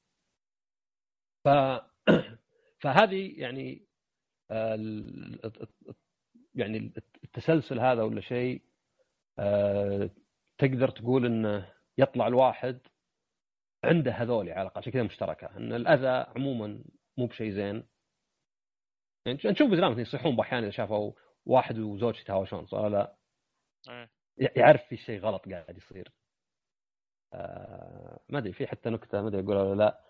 ف 1.45 1.49
فهذه 2.83 3.41
يعني 3.41 3.88
يعني 6.55 6.93
التسلسل 7.25 7.81
هذا 7.81 8.03
ولا 8.03 8.21
شيء 8.21 8.63
آه، 9.39 10.11
تقدر 10.59 10.89
تقول 10.91 11.27
انه 11.27 11.73
يطلع 11.99 12.27
الواحد 12.27 12.79
عنده 13.85 14.13
هذولي 14.13 14.53
على 14.53 14.63
الأقل 14.63 14.79
عشان 14.79 14.93
كذا 14.93 15.03
مشتركة. 15.03 15.57
إن 15.57 15.73
الأذى 15.73 16.33
عموما 16.37 16.85
مو 17.19 17.27
بشيء 17.27 17.51
زين. 17.53 17.85
يعني 19.27 19.39
نشوف 19.45 19.71
بزرامة 19.71 20.01
يصيحون 20.01 20.37
باحيان 20.37 20.63
إذا 20.63 20.71
شافوا 20.71 21.13
واحد 21.47 21.79
وزوجته 21.79 22.21
يتهاوشون 22.21 22.67
صار 22.67 22.89
لا؟ 22.89 23.17
إيه. 23.89 24.11
يعرف 24.57 24.85
في 24.89 24.97
شيء 24.97 25.21
غلط 25.21 25.49
قاعد 25.49 25.77
يصير. 25.77 26.13
آه 27.33 28.21
ما 28.29 28.39
أدري 28.39 28.53
في 28.53 28.67
حتى 28.67 28.91
نكتة 28.91 29.23
ما 29.23 29.29
أدري 29.29 29.43
أقولها 29.43 29.63
ولا 29.63 29.85
لا. 29.85 30.08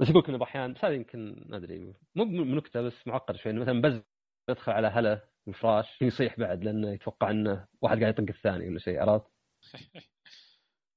بس 0.00 0.08
يقول 0.08 0.22
لك 0.22 0.28
إنه 0.28 0.38
باحيان 0.38 0.72
بس 0.72 0.84
هذه 0.84 0.94
يمكن 0.94 1.44
ما 1.48 1.56
أدري 1.56 1.94
مو 2.14 2.24
نكتة 2.44 2.82
بس 2.82 3.06
معقد 3.06 3.36
شوي 3.36 3.52
مثلا 3.52 3.80
بز 3.80 4.02
يدخل 4.50 4.72
على 4.72 4.86
هلا 4.86 5.28
الفراش 5.48 6.02
يصيح 6.02 6.38
بعد 6.40 6.64
لأنه 6.64 6.90
يتوقع 6.92 7.30
إنه 7.30 7.66
واحد 7.82 8.00
قاعد 8.00 8.18
يطق 8.18 8.28
الثاني 8.28 8.68
ولا 8.68 8.78
شيء 8.78 9.00
عرفت؟ 9.00 9.26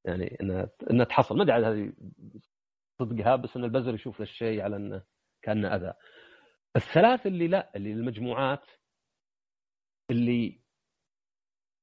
يعني 0.06 0.38
انها 0.42 0.70
انها 0.92 1.06
تحصل 1.06 1.38
ما 1.38 1.44
أدري 1.44 1.54
عاد 1.54 1.64
هذه 1.64 1.94
صدقها 3.00 3.36
بس 3.36 3.58
إن 3.58 3.64
البزر 3.64 3.94
يشوف 3.94 4.22
الشيء 4.22 4.62
على 4.62 4.76
إنه 4.76 5.04
كأنه 5.42 5.76
أذى 5.76 5.94
الثلاث 6.76 7.28
اللي 7.28 7.48
لا 7.48 7.76
اللي 7.76 7.92
المجموعات 7.92 8.72
اللي 10.12 10.62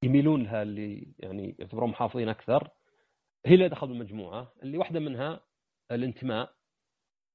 يميلون 0.03 0.43
لها 0.43 0.61
اللي 0.61 1.13
يعني 1.19 1.55
يعتبرون 1.59 1.89
محافظين 1.89 2.29
أكثر 2.29 2.69
هي 3.45 3.53
اللي 3.55 3.69
دخلوا 3.69 3.93
المجموعة 3.93 4.53
اللي 4.63 4.77
واحدة 4.77 4.99
منها 4.99 5.45
الانتماء 5.91 6.55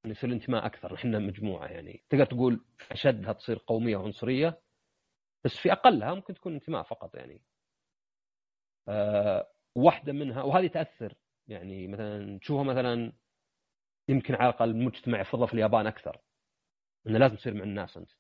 يصير 0.05 0.31
الانتماء 0.31 0.67
أكثر 0.67 0.95
إحنا 0.95 1.19
مجموعة 1.19 1.67
يعني. 1.67 2.05
تقدر 2.11 2.25
تقول 2.25 2.65
أشدها 2.93 3.33
تصير 3.33 3.59
قومية 3.67 3.97
وعنصرية 3.97 4.61
بس 5.45 5.57
في 5.57 5.73
أقلها 5.73 6.15
ممكن 6.15 6.35
تكون 6.35 6.55
انتماء 6.55 6.83
فقط 6.83 7.15
يعني. 7.15 7.43
آه 8.89 9.49
واحدة 9.75 10.13
منها 10.13 10.43
وهذه 10.43 10.67
تأثر 10.67 11.15
يعني 11.49 11.87
مثلا 11.89 12.39
تشوفها 12.39 12.65
مثلا 12.65 13.13
يمكن 14.09 14.35
على 14.35 14.49
الأقل 14.51 14.71
المجتمع 14.71 15.21
يفضل 15.21 15.47
في 15.49 15.55
اليابان 15.55 15.87
أكثر 15.87 16.21
إنه 17.07 17.19
لازم 17.19 17.37
تصير 17.37 17.55
مع 17.55 17.63
الناس 17.63 17.97
أنت. 17.97 18.11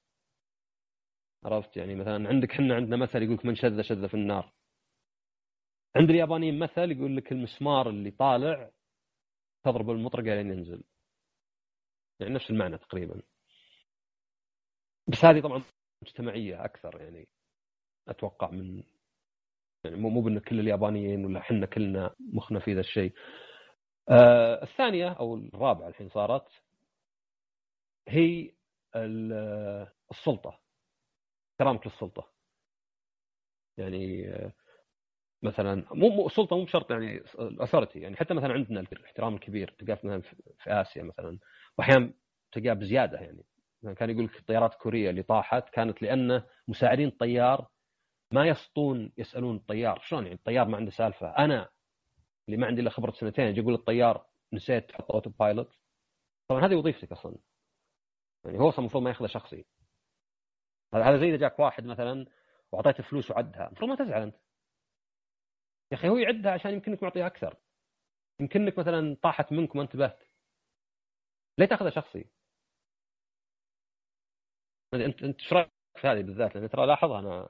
عرفت 1.44 1.76
يعني؟ 1.76 1.94
مثلا 1.94 2.28
عندك 2.28 2.50
إحنا 2.50 2.74
عندنا 2.74 2.96
مثل 2.96 3.22
يقول 3.22 3.34
لك 3.34 3.44
من 3.46 3.54
شذ 3.54 3.82
شذ 3.82 4.08
في 4.08 4.14
النار. 4.14 4.52
عند 5.96 6.10
اليابانيين 6.10 6.58
مثل 6.58 6.90
يقول 6.90 7.16
لك 7.16 7.32
المسمار 7.32 7.88
اللي 7.90 8.10
طالع 8.10 8.70
تضرب 9.64 9.90
المطرقة 9.90 10.34
لين 10.34 10.50
ينزل. 10.50 10.82
يعني 12.20 12.34
نفس 12.34 12.50
المعنى 12.50 12.78
تقريبا 12.78 13.22
بس 15.08 15.24
هذه 15.24 15.40
طبعا 15.40 15.62
مجتمعيه 16.02 16.64
أكثر 16.64 17.00
يعني 17.00 17.28
أتوقع 18.08 18.50
من 18.50 18.82
يعني 19.84 19.96
مو 19.96 20.20
بأن 20.20 20.38
كل 20.38 20.60
اليابانيين 20.60 21.24
ولا 21.24 21.38
إحنا 21.40 21.66
كلنا 21.66 22.14
مخنا 22.20 22.60
في 22.60 22.74
ذا 22.74 22.80
الشيء. 22.80 23.12
آه 24.08 24.62
الثانية 24.62 25.08
أو 25.12 25.34
الرابعة 25.34 25.88
الحين 25.88 26.08
صارت 26.08 26.48
هي 28.08 28.54
السلطة 30.10 30.60
كرامة 31.58 31.80
للسلطه. 31.86 32.32
يعني 33.78 34.28
آه، 34.28 34.52
مثلا 35.42 35.84
مو 35.94 36.08
مو 36.08 36.26
السلطة 36.26 36.56
مو 36.56 36.64
بشرط 36.64 36.90
يعني 36.90 37.16
الاثورتي 37.38 38.00
يعني 38.00 38.16
حتى 38.16 38.34
مثلا 38.34 38.52
عندنا 38.52 38.80
الاحترام 38.80 39.34
الكبير 39.34 39.74
تلقاه 39.78 39.94
مثلا 39.94 40.20
في 40.58 40.70
آسيا 40.80 41.02
مثلا 41.02 41.38
وأحيانا 41.78 42.12
تلقاه 42.52 42.72
بزيادة 42.72 43.18
يعني. 43.18 43.44
كان 43.96 44.10
يقول 44.10 44.24
لك 44.24 44.38
الطيارات 44.38 44.72
الكوريه 44.72 45.10
اللي 45.10 45.22
طاحت 45.22 45.68
كانت 45.68 46.02
لأنه 46.02 46.46
مساعدين 46.68 47.08
الطيار 47.08 47.68
ما 48.32 48.46
يسطون 48.46 49.12
يسألون 49.18 49.56
الطيار. 49.56 50.00
شلون 50.00 50.22
يعني؟ 50.22 50.34
الطيار 50.34 50.68
ما 50.68 50.76
عنده 50.76 50.90
سالفة. 50.90 51.28
أنا 51.38 51.68
اللي 52.48 52.60
ما 52.60 52.66
عندي 52.66 52.80
إلا 52.80 52.90
خبرة 52.90 53.12
سنتين 53.12 53.44
أجي 53.44 53.60
أقول 53.60 53.72
للطيار 53.72 54.26
نسيت 54.52 54.88
تحط 54.88 55.12
autopilot 55.12 55.78
طبعا 56.48 56.66
هذه 56.66 56.74
وظيفتك 56.74 57.12
أصلا. 57.12 57.36
يعني 58.44 58.58
هو 58.58 58.68
أصلا 58.68 58.78
المفروض 58.78 59.02
ما 59.02 59.10
ياخذها 59.10 59.28
شخصي. 59.28 59.64
هذا 60.94 61.16
زي 61.16 61.28
إذا 61.28 61.36
جاك 61.36 61.58
واحد 61.58 61.84
مثلا 61.84 62.26
وأعطيته 62.72 63.02
فلوس 63.02 63.30
وعدها. 63.30 63.66
المفروض 63.66 63.90
ما 63.90 63.96
تزعل 63.96 64.22
أنت. 64.22 64.36
يا 65.92 65.96
أخي 65.96 66.08
هو 66.08 66.16
يعدها 66.16 66.52
عشان 66.52 66.72
يمكنك 66.72 67.02
معطيها 67.02 67.26
أكثر. 67.26 67.56
يمكنك 68.40 68.78
مثلا 68.78 69.16
طاحت 69.22 69.52
منك 69.52 69.74
وما 69.74 69.82
انتبهت. 69.82 70.27
ليه 71.58 71.66
تأخذها 71.66 71.90
شخصي؟ 71.90 72.24
انت 74.94 75.22
أنت 75.22 75.40
إيش 75.42 75.52
رأيك 75.52 75.70
في 76.00 76.06
هذه 76.06 76.22
بالذات؟ 76.22 76.54
لأن 76.54 76.68
ترى 76.68 76.86
لاحظها 76.86 77.18
أنا 77.18 77.48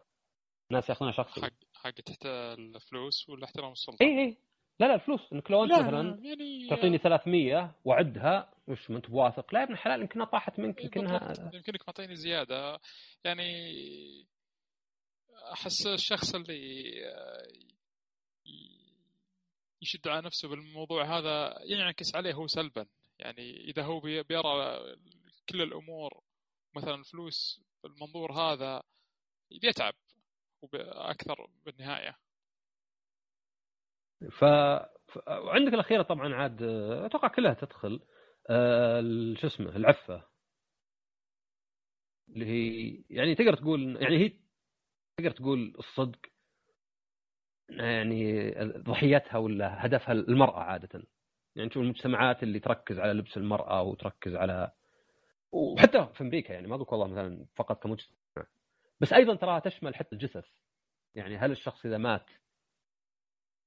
الناس 0.71 0.89
يأخذونها 0.89 1.17
شخصي. 1.17 1.41
حق 1.41 1.53
حق 1.75 1.91
تحت 1.91 2.27
الفلوس 2.27 3.29
ولا 3.29 3.45
احترام 3.45 3.73
السلطة؟ 3.73 4.03
اي 4.03 4.21
اي 4.21 4.37
لا 4.81 4.87
لا 4.87 4.95
الفلوس. 4.95 5.33
إنك 5.33 5.51
لو 5.51 5.65
أنت 5.65 5.73
مثلا 5.73 6.21
يعني 6.23 6.69
تعطيني 6.69 6.99
300 6.99 7.75
وعدها 7.85 8.55
وش 8.69 8.91
ما 8.91 8.97
أنت 8.97 9.11
بواثق 9.11 9.55
لا 9.55 9.61
يا 9.61 9.65
ابن 9.65 9.73
الحلال 9.73 10.01
يمكنها 10.01 10.27
طاحت 10.27 10.59
منك 10.59 10.85
يمكنها 10.85 11.33
يمكنك 11.55 11.83
تعطيني 11.83 12.17
زيادة. 12.17 12.79
يعني 13.25 13.51
أحس 15.53 15.87
الشخص 15.87 16.35
اللي 16.35 16.83
يشد 19.83 20.09
على 20.09 20.27
نفسه 20.27 20.49
بالموضوع 20.49 21.19
هذا 21.19 21.59
ينعكس 21.65 22.17
عليه 22.17 22.35
هو 22.35 22.47
سلبا. 22.47 22.87
يعني 23.19 23.61
إذا 23.61 23.83
هو 23.83 24.01
بيرى 24.01 24.81
كل 25.49 25.63
الأمور 25.63 26.23
مثلا 26.77 26.95
الفلوس 26.95 27.63
بالمنظور 27.83 28.33
هذا 28.33 28.83
بيتعب 29.51 29.95
أكثر 30.75 31.47
بالنهاية. 31.65 32.19
ف... 34.31 34.45
وعندك 35.29 35.75
الأخيرة 35.75 36.03
طبعا 36.03 36.35
عاد 36.35 36.63
أتوقع 36.63 37.29
كلها 37.29 37.55
تدخل 37.55 38.01
آه، 38.51 39.01
شو 39.41 39.47
اسمه 39.47 39.77
العفة. 39.77 40.29
اللي 42.29 42.47
هي 42.47 43.05
يعني 43.11 43.35
تقدر 43.35 43.55
تقول 43.55 44.03
يعني 44.03 44.19
هي 44.19 44.33
تقدر 45.19 45.31
تقول 45.31 45.75
الصدق 45.79 46.19
يعني 47.71 48.51
ضحيتها 48.65 49.39
ولا 49.39 49.87
هدفها 49.87 50.13
المرأة 50.13 50.61
عادة. 50.61 51.07
يعني 51.57 51.69
تشوف 51.69 51.83
المجتمعات 51.83 52.43
اللي 52.43 52.61
تركز 52.61 52.99
على 52.99 53.13
لبس 53.13 53.37
المرأة 53.37 53.83
وتركز 53.83 54.35
على 54.35 54.73
وحتى 55.53 56.09
في 56.15 56.21
أمريكا 56.21 56.53
يعني 56.53 56.67
ما 56.67 56.75
أقول 56.75 56.87
والله 56.91 57.07
مثلا 57.07 57.47
فقط 57.57 57.83
كمجتمع. 57.83 58.19
بس 59.01 59.13
أيضا 59.13 59.35
تراها 59.35 59.59
تشمل 59.59 59.95
حتى 59.95 60.13
الجثث 60.13 60.49
يعني 61.15 61.37
هل 61.37 61.51
الشخص 61.51 61.87
إذا 61.87 61.99
مات 61.99 62.31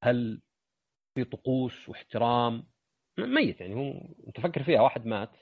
هل 0.04 0.42
في 1.16 1.24
طقوس 1.24 1.90
واحترام؟ 1.90 2.68
ميت 3.18 3.62
يعني 3.62 3.76
هو 3.76 3.92
انت 4.28 4.40
فكر 4.40 4.64
فيها 4.64 4.82
واحد 4.82 5.06
مات 5.06 5.38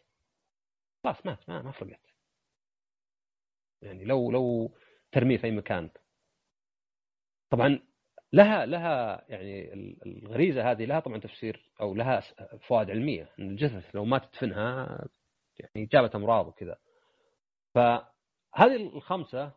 خلاص 1.04 1.26
مات 1.26 1.50
ما 1.50 1.62
ما 1.62 1.72
فرقت. 1.72 2.16
يعني 3.82 4.06
لو 4.06 4.32
لو 4.32 4.72
ترميه 5.12 5.38
في 5.38 5.44
أي 5.44 5.52
مكان. 5.52 5.90
طبعا 7.50 7.80
لها 8.34 8.66
لها 8.66 9.26
يعني 9.30 9.74
الغريزة 10.06 10.72
هذه 10.72 10.86
لها 10.86 11.00
طبعا 11.00 11.18
تفسير 11.18 11.70
أو 11.82 11.96
لها 11.96 12.20
فوائد 12.68 12.90
علمية 12.90 13.30
إن 13.40 13.50
الجثث 13.50 13.96
لو 13.96 14.06
ما 14.06 14.18
تدفنها 14.18 15.06
يعني 15.60 15.86
جابت 15.86 16.16
أمراض 16.16 16.48
وكذا. 16.48 16.78
فهذه 17.76 18.76
الخمسة 18.76 19.52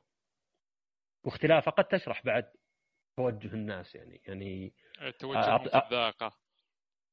واختلافها 1.24 1.70
قد 1.72 1.84
تشرح 1.84 2.24
بعد 2.24 2.52
توجه 3.16 3.54
الناس 3.54 3.94
يعني 3.94 4.20
يعني 4.26 4.72
توجه 5.18 5.56
الذاقه 5.56 6.32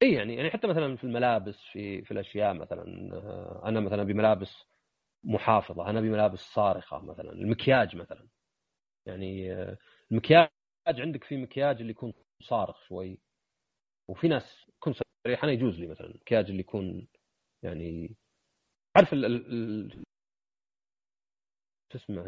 إي 0.02 0.12
يعني 0.12 0.34
يعني 0.36 0.50
حتى 0.50 0.66
مثلا 0.66 0.96
في 0.96 1.04
الملابس 1.04 1.56
في 1.72 2.02
في 2.02 2.10
الأشياء 2.10 2.54
مثلا 2.54 3.10
آه، 3.14 3.62
أنا 3.64 3.80
مثلا 3.80 4.02
بملابس 4.02 4.64
محافظة 5.24 5.90
أنا 5.90 6.00
بملابس 6.00 6.38
صارخة 6.38 6.98
مثلا 6.98 7.32
المكياج 7.32 7.96
مثلا. 7.96 8.28
يعني 9.06 9.52
آه، 9.52 9.78
المكياج 10.90 11.06
عندك 11.06 11.24
في 11.24 11.36
مكياج 11.36 11.80
اللي 11.80 11.90
يكون 11.90 12.12
صارخ 12.42 12.82
شوي. 12.88 13.18
وفي 14.08 14.28
ناس 14.28 14.68
يكون 14.68 14.92
صريح. 15.26 15.44
أنا 15.44 15.52
يجوز 15.52 15.80
لي 15.80 15.86
مثلا 15.86 16.06
المكياج 16.06 16.50
اللي 16.50 16.60
يكون 16.60 17.08
يعني 17.62 18.16
عارف 18.96 19.12
ال 19.12 19.24
ال 19.24 20.04
شو 21.92 21.98
اسمه 21.98 22.24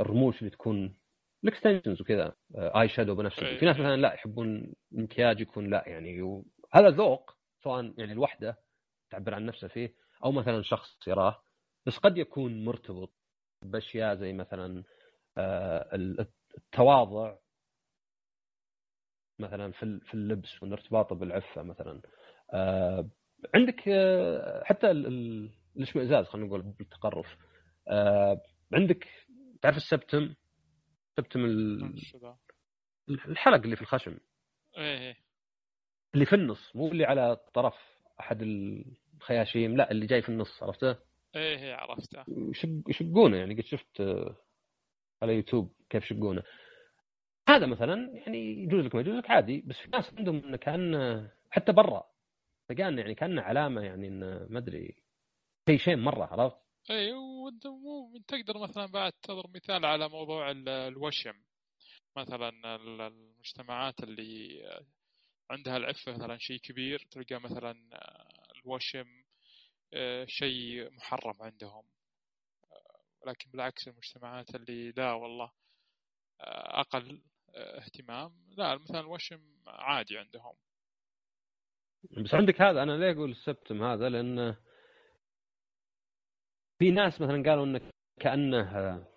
الرموش 0.00 0.38
اللي 0.38 0.50
تكون 0.50 0.96
ال 1.44 1.49
extensions 1.49 2.00
وكذا 2.00 2.36
eye 2.54 2.88
shadow 2.88 3.14
بنفس 3.14 3.40
في 3.40 3.66
ناس 3.66 3.76
مثلا 3.76 3.96
لا 3.96 4.14
يحبون 4.14 4.74
المكياج 4.92 5.40
يكون 5.40 5.70
لا 5.70 5.84
يعني 5.86 6.42
هذا 6.72 6.90
ذوق 6.90 7.36
سواء 7.64 7.94
يعني 7.98 8.12
الوحدة 8.12 8.58
تعبر 9.10 9.34
عن 9.34 9.46
نفسها 9.46 9.68
فيه 9.68 9.94
أو 10.24 10.32
مثلا 10.32 10.62
شخص 10.62 11.08
يراه. 11.08 11.42
بس 11.86 11.98
قد 11.98 12.18
يكون 12.18 12.64
مرتبط 12.64 13.12
بأشياء 13.64 14.14
زي 14.14 14.32
مثلا 14.32 14.84
آه، 15.38 15.88
التواضع 16.56 17.36
مثلا 19.38 19.72
في 19.72 20.00
في 20.06 20.14
اللبس 20.14 20.62
والارتباط 20.62 21.12
بالعفة 21.12 21.62
مثلا. 21.62 22.02
آه، 22.52 23.08
عندك 23.54 23.80
حتى 24.64 24.90
الاشمئزاز 24.90 26.26
خلينا 26.26 26.48
نقول 26.48 26.62
بالتقرف. 26.62 27.36
عندك 28.72 29.08
تعرف 29.62 29.76
السبتم؟ 29.76 30.34
سبتم 31.16 31.44
الحلق 33.08 33.62
اللي 33.62 33.76
في 33.76 33.82
الخشم. 33.82 34.18
إيه, 34.78 34.98
إيه. 34.98 35.16
اللي 36.14 36.26
في 36.26 36.34
النص 36.34 36.76
مو 36.76 36.88
اللي 36.88 37.04
على 37.04 37.36
طرف 37.54 37.74
أحد 38.20 38.42
الخياشيم 38.42 39.76
لا 39.76 39.90
اللي 39.90 40.06
جاي 40.06 40.22
في 40.22 40.28
النص 40.28 40.62
عرفته؟ 40.62 40.88
إيه 41.36 41.58
إيه 41.58 41.74
عرفته. 41.74 42.24
يشقونه 42.88 43.36
يعني 43.36 43.54
قد 43.54 43.64
شفت 43.64 44.00
آه، 44.00 44.36
على 45.22 45.34
يوتيوب 45.34 45.72
كيف 45.90 46.04
يشقونه. 46.04 46.42
هذا 47.48 47.66
مثلا 47.66 48.10
يعني 48.14 48.62
يجوز 48.62 48.84
لك 48.84 48.94
ما 48.94 49.00
يجوز 49.00 49.14
لك 49.14 49.30
عادي 49.30 49.60
بس 49.60 49.76
في 49.76 49.88
ناس 49.90 50.14
عندهم 50.18 50.44
إنه 50.44 50.56
كان 50.56 51.28
حتى 51.50 51.72
برا 51.72 52.10
فكان 52.68 52.98
يعني 52.98 53.14
كانه 53.14 53.42
علامة 53.42 53.80
يعني 53.80 54.08
إنه 54.08 54.46
ما 54.50 54.58
أدري 54.58 54.96
شيء 55.68 55.78
شين 55.78 55.98
مرة 55.98 56.24
عرفت؟ 56.24 56.56
إي 56.90 57.12
تقدر 58.28 58.58
مثلا 58.58 58.86
بعد 58.86 59.12
تضرب 59.12 59.56
مثال 59.56 59.84
على 59.84 60.08
موضوع 60.08 60.50
الوشم 60.50 61.34
مثلا 62.16 62.76
المجتمعات 62.76 64.02
اللي 64.02 64.62
عندها 65.50 65.76
العفة 65.76 66.12
مثلا 66.12 66.38
شيء 66.38 66.58
كبير 66.60 67.06
تلقى 67.10 67.40
مثلا 67.40 67.76
الوشم 68.56 69.24
آه، 69.94 70.24
شيء 70.24 70.90
محرم 70.90 71.42
عندهم 71.42 71.84
ولكن 73.20 73.50
بالعكس 73.50 73.88
المجتمعات 73.88 74.54
اللي 74.54 74.90
لا 74.90 75.12
والله 75.12 75.52
آه، 76.40 76.80
آه، 76.80 77.20
اهتمام. 77.56 78.32
لا 78.56 78.78
مثلا 78.78 79.00
الوشم 79.00 79.40
عادي 79.66 80.18
عندهم. 80.18 80.56
بس 82.24 82.34
عندك 82.34 82.62
هذا 82.62 82.82
أنا 82.82 82.92
ليه 82.92 83.12
أقول 83.12 83.30
السبتم 83.30 83.82
هذا؟ 83.82 84.08
لأنه 84.08 84.58
في 86.78 86.90
ناس 86.90 87.20
مثلا 87.20 87.42
قالوا 87.50 87.64
إنه 87.64 87.90
كأنه 88.20 88.62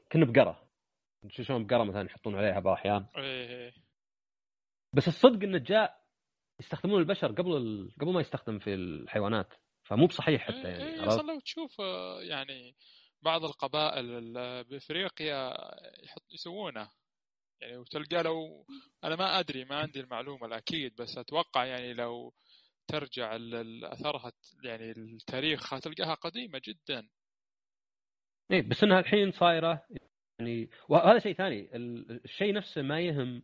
كأنه 0.09 0.25
بقرة. 0.25 0.69
شلون 1.29 1.67
بقرة 1.67 1.83
مثلا 1.83 2.05
يحطون 2.05 2.35
عليها 2.35 2.59
بعض 2.59 2.67
الأحيان. 2.67 3.05
إيه. 3.17 3.73
بس 4.95 5.07
الصدق 5.07 5.43
إنه 5.43 5.57
جاء 5.57 5.99
يستخدمون 6.59 6.99
البشر 6.99 7.31
قبل 7.31 7.57
ال... 7.57 7.95
قبل 8.01 8.13
ما 8.13 8.21
يستخدم 8.21 8.59
في 8.59 8.73
الحيوانات. 8.73 9.53
فمو 9.83 10.07
بصحيح 10.07 10.41
حتى 10.41 10.69
يعني 10.69 10.83
إيه 10.83 11.07
أصلا 11.07 11.31
لو 11.31 11.39
تشوف 11.39 11.81
آه، 11.81 12.21
يعني 12.21 12.75
بعض 13.21 13.43
القبائل 13.43 14.33
بإفريقيا 14.63 15.53
يحط 16.03 16.33
يسوونه. 16.33 16.91
يعني 17.61 17.77
وتلقى 17.77 18.23
لو 18.23 18.65
أنا 19.03 19.15
ما 19.15 19.39
أدري 19.39 19.65
ما 19.65 19.75
عندي 19.75 19.99
المعلومة 19.99 20.45
الأكيد 20.47 20.95
بس 20.95 21.17
أتوقع 21.17 21.65
يعني 21.65 21.93
لو 21.93 22.33
ترجع 22.87 23.37
أثرها 23.83 24.31
يعني 24.63 24.91
التاريخ 24.91 25.79
تلقاها 25.79 26.13
قديمة 26.13 26.61
جدا. 26.65 27.09
إيه 28.51 28.61
بس 28.61 28.83
إنها 28.83 28.99
الحين 28.99 29.31
صايرة 29.31 29.85
يعني 30.39 30.69
وهذا 30.89 31.19
شيء 31.19 31.33
ثاني 31.35 31.69
الشيء 32.25 32.53
نفسه 32.53 32.81
ما 32.81 33.01
يهم 33.01 33.43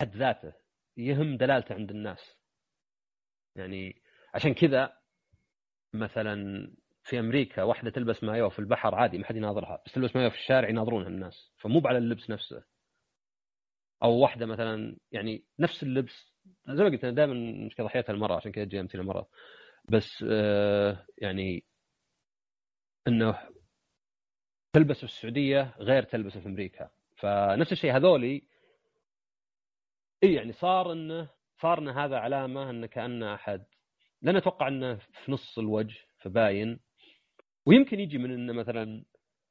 حد 0.00 0.16
ذاته 0.16 0.52
يهم 0.96 1.36
دلالته 1.36 1.74
عند 1.74 1.90
الناس. 1.90 2.36
يعني 3.56 4.02
عشان 4.34 4.54
كذا 4.54 4.98
مثلا 5.94 6.66
في 7.04 7.18
أمريكا 7.18 7.62
واحدة 7.62 7.90
تلبس 7.90 8.24
مايو 8.24 8.50
في 8.50 8.58
البحر 8.58 8.94
عادي 8.94 9.18
ما 9.18 9.24
حد 9.24 9.36
يناظرها 9.36 9.82
بس 9.86 9.92
تلبس 9.92 10.16
مايو 10.16 10.30
في 10.30 10.36
الشارع 10.36 10.68
يناظرونها 10.68 11.08
الناس 11.08 11.52
فمو 11.58 11.82
على 11.84 11.98
اللبس 11.98 12.30
نفسه. 12.30 12.71
أو 14.02 14.12
واحدة 14.12 14.46
مثلا 14.46 14.96
يعني 15.12 15.44
نفس 15.58 15.82
اللبس. 15.82 16.32
زي 16.68 16.82
ما 16.84 16.88
قلت 16.88 17.04
أنا 17.04 17.14
دائما 17.14 17.34
مشكله 17.66 17.86
ضحيتها 17.86 18.12
المره 18.12 18.34
عشان 18.34 18.52
كذا 18.52 18.64
تجي 18.64 18.80
امثله 18.80 19.02
مره 19.02 19.28
بس 19.84 20.24
آه 20.28 21.06
يعني 21.18 21.64
إنه 23.08 23.38
تلبس 24.72 24.96
في 24.96 25.04
السعودية 25.04 25.74
غير 25.78 26.02
تلبسه 26.02 26.40
في 26.40 26.46
أمريكا. 26.46 26.90
فنفس 27.16 27.72
الشيء 27.72 27.96
هذولي. 27.96 28.42
إي 30.22 30.34
يعني 30.34 30.52
صار 30.52 30.92
انه 30.92 31.28
صار 31.60 31.78
إن 31.78 31.88
هذا 31.88 32.16
علامة 32.16 32.70
انه 32.70 32.86
كانه 32.86 33.34
أحد. 33.34 33.64
لأن 34.22 34.36
أتوقع 34.36 34.68
إنه 34.68 34.96
في 34.96 35.32
نص 35.32 35.58
الوجه 35.58 36.00
فباين. 36.18 36.80
ويمكن 37.66 38.00
يجي 38.00 38.18
من 38.18 38.30
انه 38.30 38.52
مثلا 38.52 39.04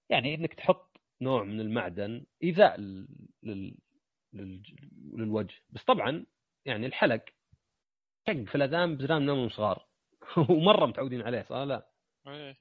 يعني 0.10 0.36
إنك 0.36 0.54
تحط 0.54 0.98
نوع 1.22 1.44
من 1.44 1.60
المعدن 1.60 2.26
إيذاء. 2.44 2.78
للوجه. 4.34 5.56
بس 5.70 5.84
طبعا 5.84 6.26
يعني 6.66 6.86
الحلق 6.86 7.26
شق 8.28 8.44
في 8.44 8.56
الأذان 8.56 8.98
بزران 8.98 9.26
نوم 9.26 9.50
صغار. 9.50 9.88
ومرة 10.50 10.86
متعودين 10.86 11.22
عليه 11.22 11.42
صح؟ 11.42 11.56
لا؟ 11.56 11.92
إيه. 12.28 12.58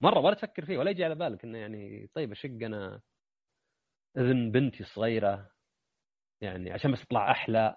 مرة 0.00 0.20
ولا 0.20 0.34
تفكر 0.34 0.64
فيه 0.66 0.78
ولا 0.78 0.90
يجي 0.90 1.04
على 1.04 1.14
بالك 1.14 1.44
إنه 1.44 1.58
يعني 1.58 2.06
طيب 2.14 2.30
أشق 2.30 2.50
أنا 2.50 3.00
اذن 4.16 4.50
بنتي 4.50 4.80
الصغيره 4.80 5.50
يعني 6.40 6.72
عشان 6.72 6.92
بس 6.92 7.04
تطلع 7.06 7.30
أحلى. 7.30 7.76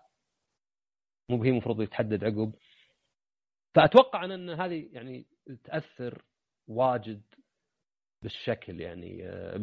مو 1.29 1.43
هي 1.43 1.49
المفروض 1.49 1.81
يتحدد 1.81 2.23
عقب. 2.23 2.55
فأتوقع 3.75 4.25
إن 4.25 4.49
هذه 4.49 4.89
يعني 4.91 5.27
تأثر 5.63 6.25
واجد 6.67 7.23
بالشكل 8.21 8.81
يعني 8.81 9.27
آه، 9.27 9.57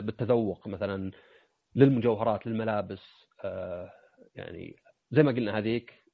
بالتذوق 0.00 0.68
مثلا. 0.68 1.12
للمجوهرات 1.74 2.46
للملابس 2.46 3.02
آه، 3.44 3.92
يعني 4.34 4.76
زي 5.10 5.22
ما 5.22 5.32
قلنا 5.32 5.58
هذيك 5.58 6.04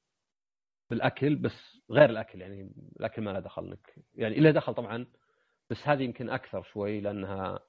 بالأكل 0.89 1.35
بس 1.35 1.77
غير 1.91 2.09
الأكل 2.09 2.41
يعني 2.41 2.71
الأكل 2.99 3.21
ما 3.21 3.31
له 3.31 3.39
دخل 3.39 3.71
لك 3.71 3.95
يعني 4.15 4.37
إلا 4.37 4.51
دخل 4.51 4.73
طبعا 4.73 5.05
بس 5.69 5.87
هذه 5.87 6.03
يمكن 6.03 6.29
أكثر 6.29 6.63
شوي 6.63 7.01
لأنها 7.01 7.59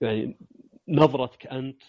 يعني 0.00 0.38
نظرتك 0.88 1.46
أنت 1.46 1.82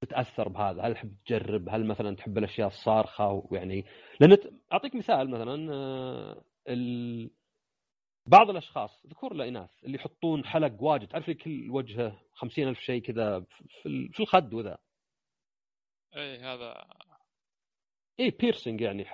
تتأثر 0.00 0.48
بهذا. 0.48 0.82
هل 0.82 0.94
تحب 0.94 1.14
تجرب؟ 1.26 1.68
هل 1.68 1.86
مثلا 1.86 2.16
تحب 2.16 2.38
الأشياء 2.38 2.68
الصارخة؟ 2.68 3.46
ويعني 3.50 3.84
لأن 4.20 4.38
أعطيك 4.72 4.94
مثال 4.94 5.30
مثلا 5.30 5.72
آه، 5.74 6.44
ال... 6.68 7.30
بعض 8.26 8.50
الأشخاص 8.50 9.06
ذكور 9.06 9.34
لا 9.34 9.48
إناث 9.48 9.84
اللي 9.84 9.96
يحطون 9.96 10.44
حلق 10.44 10.82
واجد 10.82 11.08
تعرف 11.08 11.30
كل 11.30 11.70
وجهه 11.70 12.22
خمسين 12.32 12.68
ألف 12.68 12.80
شيء 12.80 13.02
كذا 13.02 13.40
في 13.82 14.20
الخد 14.20 14.54
وذا. 14.54 14.78
اي 16.16 16.38
هذا. 16.38 16.86
اي 18.20 18.30
piercing 18.30 18.80
يعني 18.80 19.06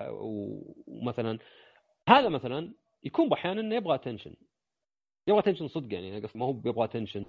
ومثلا. 0.87 1.39
هذا 2.09 2.29
مثلا 2.29 2.75
يكون 3.05 3.29
باحيانا 3.29 3.61
إنه 3.61 3.75
يبغى 3.75 3.95
attention 3.95 4.37
يبغى 5.27 5.41
attention 5.41 5.69
صدق 5.69 5.95
يعني 5.95 6.21
ما 6.35 6.47
هو 6.47 6.53
بيبغى 6.53 6.85
attention 6.85 7.25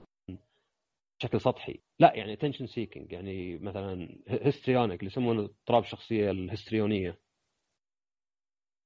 بشكل 1.19 1.41
سطحي. 1.41 1.80
لا 1.99 2.14
يعني 2.15 2.34
attention 2.34 2.68
seeking 2.68 3.11
يعني 3.11 3.57
مثلا 3.57 4.19
histrionic 4.27 4.99
اللي 4.99 5.11
يسمونه 5.11 5.41
اضطراب 5.41 5.84
الشخصية 5.84 6.31
الهستريونية. 6.31 7.19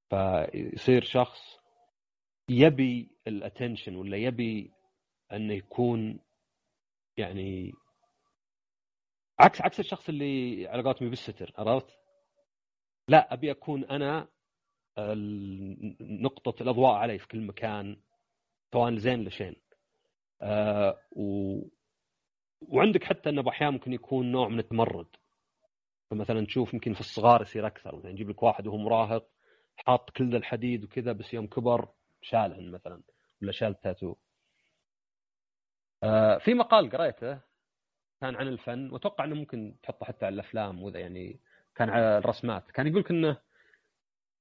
فيصير 0.09 1.03
شخص 1.03 1.56
يبي 2.49 3.09
ال 3.27 3.34
attention 3.34 3.95
ولا 3.95 4.17
يبي 4.17 4.71
انه 5.33 5.53
يكون 5.53 6.19
يعني 7.17 7.73
عكس 9.39 9.61
عكس 9.61 9.79
الشخص 9.79 10.09
اللي 10.09 10.67
على 10.67 10.83
قولتهم 10.83 11.09
بالستر 11.09 11.53
عرفت؟ 11.57 11.97
لا 13.09 13.33
أبي 13.33 13.51
أكون 13.51 13.83
أنا 13.83 14.27
نقطة 16.01 16.63
الأضواء 16.63 16.93
علي 16.93 17.19
في 17.19 17.27
كل 17.27 17.41
مكان 17.41 18.01
سواء 18.73 18.91
لزين 18.91 19.23
لشين 19.23 19.55
آه 20.41 20.99
و... 21.11 21.59
وعندك 22.61 23.03
حتى 23.03 23.29
إنه 23.29 23.49
أحيانا 23.49 23.71
ممكن 23.71 23.93
يكون 23.93 24.31
نوع 24.31 24.47
من 24.47 24.59
التمرد 24.59 25.07
فمثلا 26.11 26.45
تشوف 26.45 26.73
يمكن 26.73 26.93
في 26.93 26.99
الصغار 26.99 27.41
يصير 27.41 27.67
أكثر 27.67 27.95
مثلا 27.95 28.11
يجيب 28.11 28.29
لك 28.29 28.43
واحد 28.43 28.67
وهو 28.67 28.77
مراهق 28.77 29.29
حاط 29.75 30.09
كل 30.09 30.35
الحديد 30.35 30.83
وكذا 30.83 31.11
بس 31.11 31.33
يوم 31.33 31.47
كبر 31.47 31.89
شالهن 32.21 32.71
مثلا 32.71 33.01
ولا 33.41 33.51
شال 33.51 33.81
تاتو 33.81 34.15
آه 36.03 36.37
في 36.37 36.53
مقال 36.53 36.89
قريته 36.89 37.39
كان 38.21 38.35
عن 38.35 38.47
الفن 38.47 38.91
وأتوقع 38.91 39.23
إنه 39.23 39.35
ممكن 39.35 39.75
تحطه 39.83 40.05
حتى 40.05 40.25
على 40.25 40.33
الأفلام 40.33 40.83
وذا 40.83 40.99
يعني 40.99 41.39
كان 41.75 41.89
على 41.89 42.17
الرسمات. 42.17 42.71
كان 42.71 42.87
يقول 42.87 43.05
إنه 43.11 43.37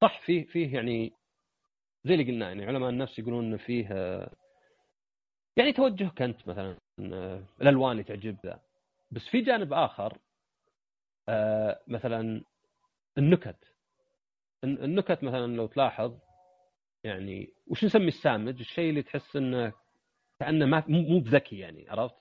صح 0.02 0.20
فيه 0.20 0.46
فيه 0.46 0.74
يعني 0.74 1.12
زي 2.04 2.14
اللي 2.14 2.24
قلنا 2.32 2.48
يعني 2.48 2.66
علماء 2.66 2.90
النفس 2.90 3.18
يقولون 3.18 3.44
إنه 3.44 3.56
فيه 3.56 3.88
يعني 5.56 5.72
توجهك 5.72 6.22
أنت 6.22 6.48
مثلا 6.48 6.76
الألوان 7.60 7.92
اللي 7.92 8.02
تعجب 8.04 8.36
ذا 8.46 8.60
بس 9.10 9.22
في 9.22 9.40
جانب 9.40 9.72
آخر 9.72 10.18
آه، 11.28 11.80
مثلا 11.88 12.44
النكت. 13.18 13.56
النكت 14.64 15.24
مثلا 15.24 15.56
لو 15.56 15.66
تلاحظ 15.66 16.18
يعني 17.06 17.52
وش 17.66 17.84
نسمي 17.84 18.08
السامج 18.08 18.60
الشيء 18.60 18.90
اللي 18.90 19.02
تحس 19.02 19.36
إنه 19.36 19.72
كأنه 20.40 20.66
ما 20.66 20.84
مو 20.88 21.20
بذكي 21.20 21.58
يعني 21.58 21.90
عرفت؟ 21.90 22.14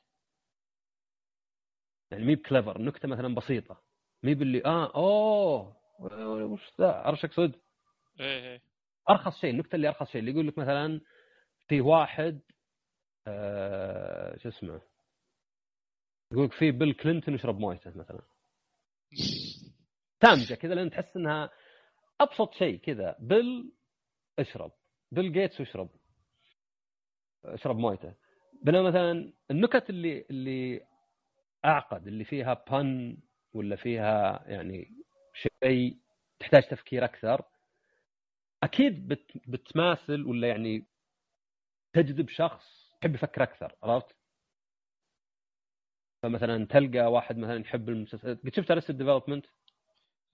يعني 2.12 2.24
مي 2.26 2.36
ب 2.36 2.42
clever 2.42 2.82
نكتة 2.82 3.08
مثلا 3.08 3.36
بسيطة. 3.36 3.82
مي 4.24 4.36
باللي 4.36 4.66
آه 4.66 4.96
أوه 4.96 5.78
وش 6.44 6.62
ذا؟ 6.82 6.92
عرفت 6.92 7.26
اقصد؟ 7.26 7.56
إيه 8.20 8.44
إيه. 8.44 8.62
أرخص 9.10 9.42
شيء 9.42 9.50
النكتة 9.50 9.76
اللي 9.76 9.88
أرخص 9.88 10.12
شيء 10.12 10.20
اللي 10.22 10.32
يقول 10.32 10.48
لك 10.48 10.58
مثلا 10.58 11.02
في 11.68 11.82
واحد 11.82 12.42
آه 13.28 14.38
شو 14.38 14.50
اسمه؟ 14.50 14.82
يقول 16.32 16.46
لك 16.46 16.54
في 16.54 16.72
بيل 16.72 16.94
كلينتون 16.94 17.34
يشرب 17.34 17.60
مويته 17.60 17.98
مثلا. 17.98 18.22
سامجه 20.24 20.54
كذا 20.54 20.74
لأن 20.74 20.90
تحس 20.90 21.18
إنها 21.18 21.50
أبسط 22.22 22.54
شيء 22.54 22.78
كذا. 22.80 23.16
بيل 23.20 23.75
اشرب. 24.40 24.72
بيل 25.12 25.34
جيتس 25.34 25.60
واشرب. 25.60 25.90
اشرب 27.46 27.78
مويته. 27.78 28.14
بينما 28.62 28.82
مثلا 28.82 29.34
النكت 29.52 29.90
اللي 29.90 30.26
اللي 30.30 30.82
أعقد 31.66 32.08
اللي 32.08 32.24
فيها 32.24 32.64
pun 32.72 33.18
ولا 33.54 33.76
فيها 33.76 34.44
يعني 34.48 34.92
شيء 35.34 35.98
تحتاج 36.40 36.64
تفكير 36.68 37.06
أكثر 37.06 37.46
أكيد 38.64 39.08
بت 39.08 39.32
بتماثل 39.48 40.26
ولا 40.26 40.48
يعني 40.48 40.86
تجذب 41.94 42.30
شخص 42.30 42.92
يحب 43.02 43.16
يفكر 43.16 43.44
أكثر 43.44 43.76
عرفت؟ 43.84 44.16
فمثلا 46.24 46.66
تلقى 46.66 47.12
واحد 47.12 47.38
مثلا 47.38 47.60
يحب 47.62 47.90
المسلسلات 47.90 48.40
قد 48.46 48.56
شفت 48.56 48.72
Arrested 48.72 48.92
Development؟ 48.92 49.46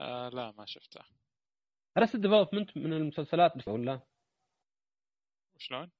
آه 0.01 0.29
لا 0.29 0.51
ما 0.51 0.65
شفته. 0.65 1.01
Arrested 1.97 2.15
Development 2.15 2.77
من 2.77 2.93
المسلسلات 2.93 3.57
بس 3.57 3.67
ولا؟ 3.67 3.99
شلون؟ 5.57 5.91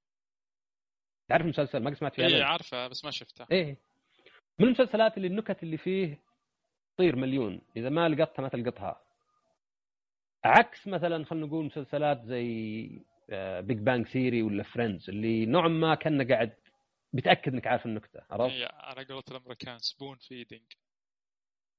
تعرف 1.28 1.42
المسلسل 1.42 1.82
ما 1.82 1.94
سمعت 1.94 2.14
فيه؟ 2.14 2.26
اي 2.26 2.42
عارفه 2.42 2.88
بس 2.88 3.04
ما 3.04 3.10
شفته 3.10 3.46
إيه 3.52 3.76
من 4.58 4.66
المسلسلات 4.66 5.16
اللي 5.16 5.28
النكت 5.28 5.62
اللي 5.62 5.76
فيه 5.76 6.22
طير 6.96 7.16
مليون 7.16 7.60
إذا 7.76 7.88
ما 7.88 8.08
لقطتها 8.08 8.42
ما 8.42 8.48
تلقطها 8.48 9.02
عكس 10.44 10.86
مثلا 10.88 11.24
خلينا 11.24 11.46
نقول 11.46 11.64
مسلسلات 11.64 12.22
زي 12.24 12.82
Big 13.60 13.78
Bang 13.78 14.06
Theory 14.06 14.42
ولا 14.42 14.62
Friends 14.62 15.10
اللي 15.10 15.46
نوعا 15.46 15.68
ما 15.68 15.94
كان 15.94 16.32
قاعد 16.32 16.56
بتأكد 17.12 17.52
إنك 17.52 17.66
عارف 17.66 17.86
النكتة 17.86 18.20
عرفت؟ 18.30 18.54
اي 18.54 18.64
على 18.64 19.04
قولة 19.04 19.24
الأمريكان 19.30 19.78
spoon 19.78 20.16
feeding 20.16 20.72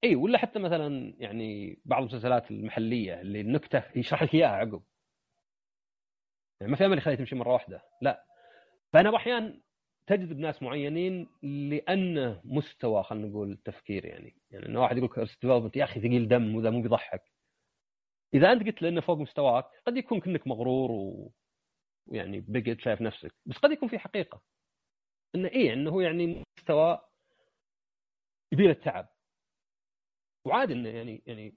اي 0.03 0.15
ولا 0.15 0.37
حتى 0.37 0.59
مثلا 0.59 1.13
يعني 1.17 1.79
بعض 1.85 2.01
المسلسلات 2.01 2.51
المحلية 2.51 3.21
اللي 3.21 3.41
النكته 3.41 3.83
يشرح 3.95 4.23
لك 4.23 4.33
إياها 4.33 4.49
عقب. 4.49 4.83
يعني 6.61 6.71
ما 6.71 6.77
في 6.77 6.85
أمل 6.85 6.97
يخليها 6.97 7.17
تمشي 7.17 7.35
مرة 7.35 7.53
واحدة 7.53 7.81
لا. 8.01 8.25
فأنا 8.93 9.15
أحيانا 9.15 9.61
تجذب 10.07 10.39
ناس 10.39 10.63
معينين 10.63 11.29
لأنه 11.43 12.41
مستوى 12.43 13.03
خلينا 13.03 13.27
نقول 13.27 13.51
التفكير 13.51 14.05
يعني. 14.05 14.35
يعني 14.51 14.65
إنه 14.65 14.81
واحد 14.81 14.97
يقول 14.97 15.09
لك 15.65 15.77
يا 15.77 15.83
أخي 15.83 15.99
ثقيل 15.99 16.27
دم 16.27 16.55
وذا 16.55 16.69
مو 16.69 16.81
بيضحك. 16.81 17.23
إذا 18.33 18.51
أنت 18.51 18.63
قلت 18.63 18.81
له 18.81 18.89
انه 18.89 19.01
فوق 19.01 19.17
مستواك 19.17 19.65
قد 19.87 19.97
يكون 19.97 20.19
كأنك 20.19 20.47
مغرور 20.47 20.91
و... 20.91 21.31
ويعني 22.07 22.39
بقيت 22.47 22.81
شايف 22.81 23.01
نفسك. 23.01 23.33
بس 23.45 23.57
قد 23.57 23.71
يكون 23.71 23.89
في 23.89 23.99
حقيقة. 23.99 24.41
إنه 25.35 25.47
إيه 25.47 25.73
إنه 25.73 25.91
هو 25.91 26.01
يعني 26.01 26.43
مستوى 26.57 27.01
يبي 28.51 28.69
التعب. 28.71 29.12
وعادي 30.45 30.73
انه 30.73 30.89
يعني 30.89 31.23
يعني 31.25 31.55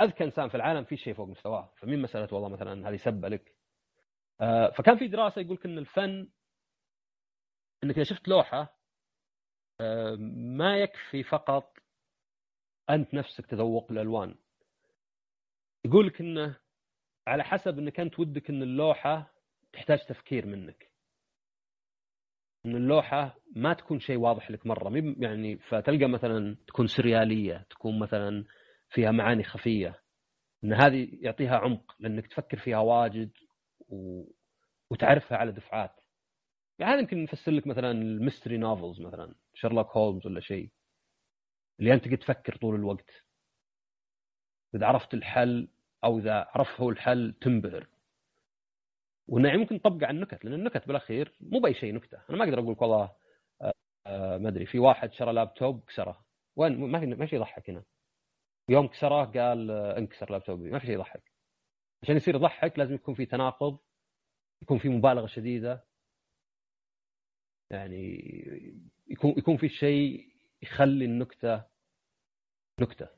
أذكى 0.00 0.24
إنسان 0.24 0.48
في 0.48 0.54
العالم 0.54 0.84
في 0.84 0.96
شيء 0.96 1.14
فوق 1.14 1.28
مستواه. 1.28 1.72
فمين 1.76 2.02
مسألة 2.02 2.34
والله 2.34 2.48
مثلا 2.48 2.88
هذه 2.88 2.96
سبة 2.96 3.28
لك؟ 3.28 3.56
آه 4.40 4.70
فكان 4.70 4.98
في 4.98 5.08
دراسة 5.08 5.40
يقول 5.40 5.58
إن 5.64 5.78
الفن 5.78 6.28
إنك 7.84 7.94
إذا 7.94 8.04
شفت 8.04 8.28
لوحة 8.28 8.78
آه 9.80 10.16
ما 10.30 10.78
يكفي 10.78 11.22
فقط 11.22 11.78
أنت 12.90 13.14
نفسك 13.14 13.46
تذوق 13.46 13.92
الألوان. 13.92 14.34
يقول 15.84 16.06
لك 16.06 16.20
إنه 16.20 16.56
على 17.26 17.44
حسب 17.44 17.78
إنك 17.78 18.00
أنت 18.00 18.18
ودك 18.18 18.50
إن 18.50 18.62
اللوحة 18.62 19.34
تحتاج 19.72 20.06
تفكير 20.06 20.46
منك. 20.46 20.91
إن 22.66 22.76
اللوحة 22.76 23.38
ما 23.56 23.74
تكون 23.74 24.00
شيء 24.00 24.16
واضح 24.16 24.50
لك 24.50 24.66
مرة. 24.66 24.92
يعني 25.18 25.58
فتلقى 25.58 26.06
مثلا 26.06 26.56
تكون 26.66 26.86
سريالية 26.86 27.66
تكون 27.70 27.98
مثلا 27.98 28.44
فيها 28.90 29.10
معاني 29.10 29.44
خفية. 29.44 30.02
إن 30.64 30.72
هذه 30.72 31.08
يعطيها 31.12 31.56
عمق 31.56 31.96
لأنك 32.00 32.26
تفكر 32.26 32.58
فيها 32.58 32.78
واجد 32.78 33.30
و... 33.88 34.24
وتعرفها 34.90 35.38
على 35.38 35.52
دفعات. 35.52 36.00
يعني 36.78 36.92
هذا 36.92 37.00
يمكن 37.00 37.22
نفسر 37.22 37.52
لك 37.52 37.66
مثلا 37.66 37.90
ال 37.90 37.98
mystery 37.98 38.56
novels 38.56 39.00
مثلا 39.00 39.34
شيرلوك 39.54 39.96
هولمز 39.96 40.26
ولا 40.26 40.40
شيء. 40.40 40.70
اللي 41.80 41.94
أنت 41.94 42.08
تفكر 42.08 42.56
طول 42.56 42.74
الوقت. 42.74 43.10
إذا 44.74 44.86
عرفت 44.86 45.14
الحل 45.14 45.68
أو 46.04 46.18
إذا 46.18 46.48
عرف 46.54 46.80
هو 46.80 46.90
الحل 46.90 47.34
تنبهر. 47.40 47.91
وإنه 49.28 49.48
يعني 49.48 49.60
ممكن 49.60 49.80
تطبقه 49.80 50.06
على 50.06 50.16
النكت 50.16 50.44
لأن 50.44 50.54
النكت 50.54 50.86
بالأخير 50.86 51.36
مو 51.40 51.60
بأي 51.60 51.74
شيء 51.74 51.94
نكتة. 51.94 52.18
أنا 52.30 52.38
ما 52.38 52.44
أقدر 52.44 52.58
أقول 52.58 52.72
لك 52.72 52.82
والله 52.82 53.12
آه، 54.06 54.38
ما 54.38 54.48
أدري 54.48 54.66
في 54.66 54.78
واحد 54.78 55.12
شرى 55.12 55.32
لابتوب 55.32 55.84
كسره. 55.84 56.24
وين؟ 56.56 56.80
ما 56.80 57.00
في 57.00 57.06
ما 57.06 57.26
في 57.26 57.36
يضحك 57.36 57.70
هنا. 57.70 57.84
يوم 58.68 58.86
كسره 58.88 59.24
قال 59.24 59.70
آه، 59.70 59.98
انكسر 59.98 60.30
لابتوبي. 60.32 60.70
ما 60.70 60.78
في 60.78 60.86
شيء 60.86 60.94
يضحك. 60.94 61.32
عشان 62.02 62.16
يصير 62.16 62.34
يضحك 62.34 62.78
لازم 62.78 62.94
يكون 62.94 63.14
في 63.14 63.26
تناقض 63.26 63.78
يكون 64.62 64.78
في 64.78 64.88
مبالغة 64.88 65.26
شديدة. 65.26 65.86
يعني 67.70 68.18
يكون 69.06 69.34
يكون 69.38 69.56
في 69.56 69.68
شيء 69.68 70.28
يخلي 70.62 71.04
النكتة 71.04 71.64
نكتة. 72.80 73.08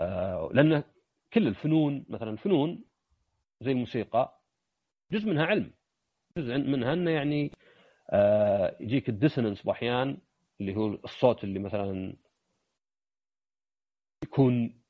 آه، 0.00 0.50
لأن 0.52 0.84
كل 1.32 1.46
الفنون 1.48 2.06
مثلا 2.08 2.30
الفنون 2.30 2.84
زي 3.60 3.72
الموسيقى 3.72 4.41
جزء 5.12 5.28
منها 5.28 5.46
علم. 5.46 5.72
جزء 6.38 6.58
منها 6.58 6.92
إنه 6.92 7.10
يعني 7.10 7.50
آه، 8.10 8.76
يجيك 8.80 9.08
الديسوننس 9.08 9.62
بأحيان 9.62 10.18
اللي 10.60 10.76
هو 10.76 10.86
الصوت 10.86 11.44
اللي 11.44 11.58
مثلا 11.58 12.16
يكون 14.24 14.82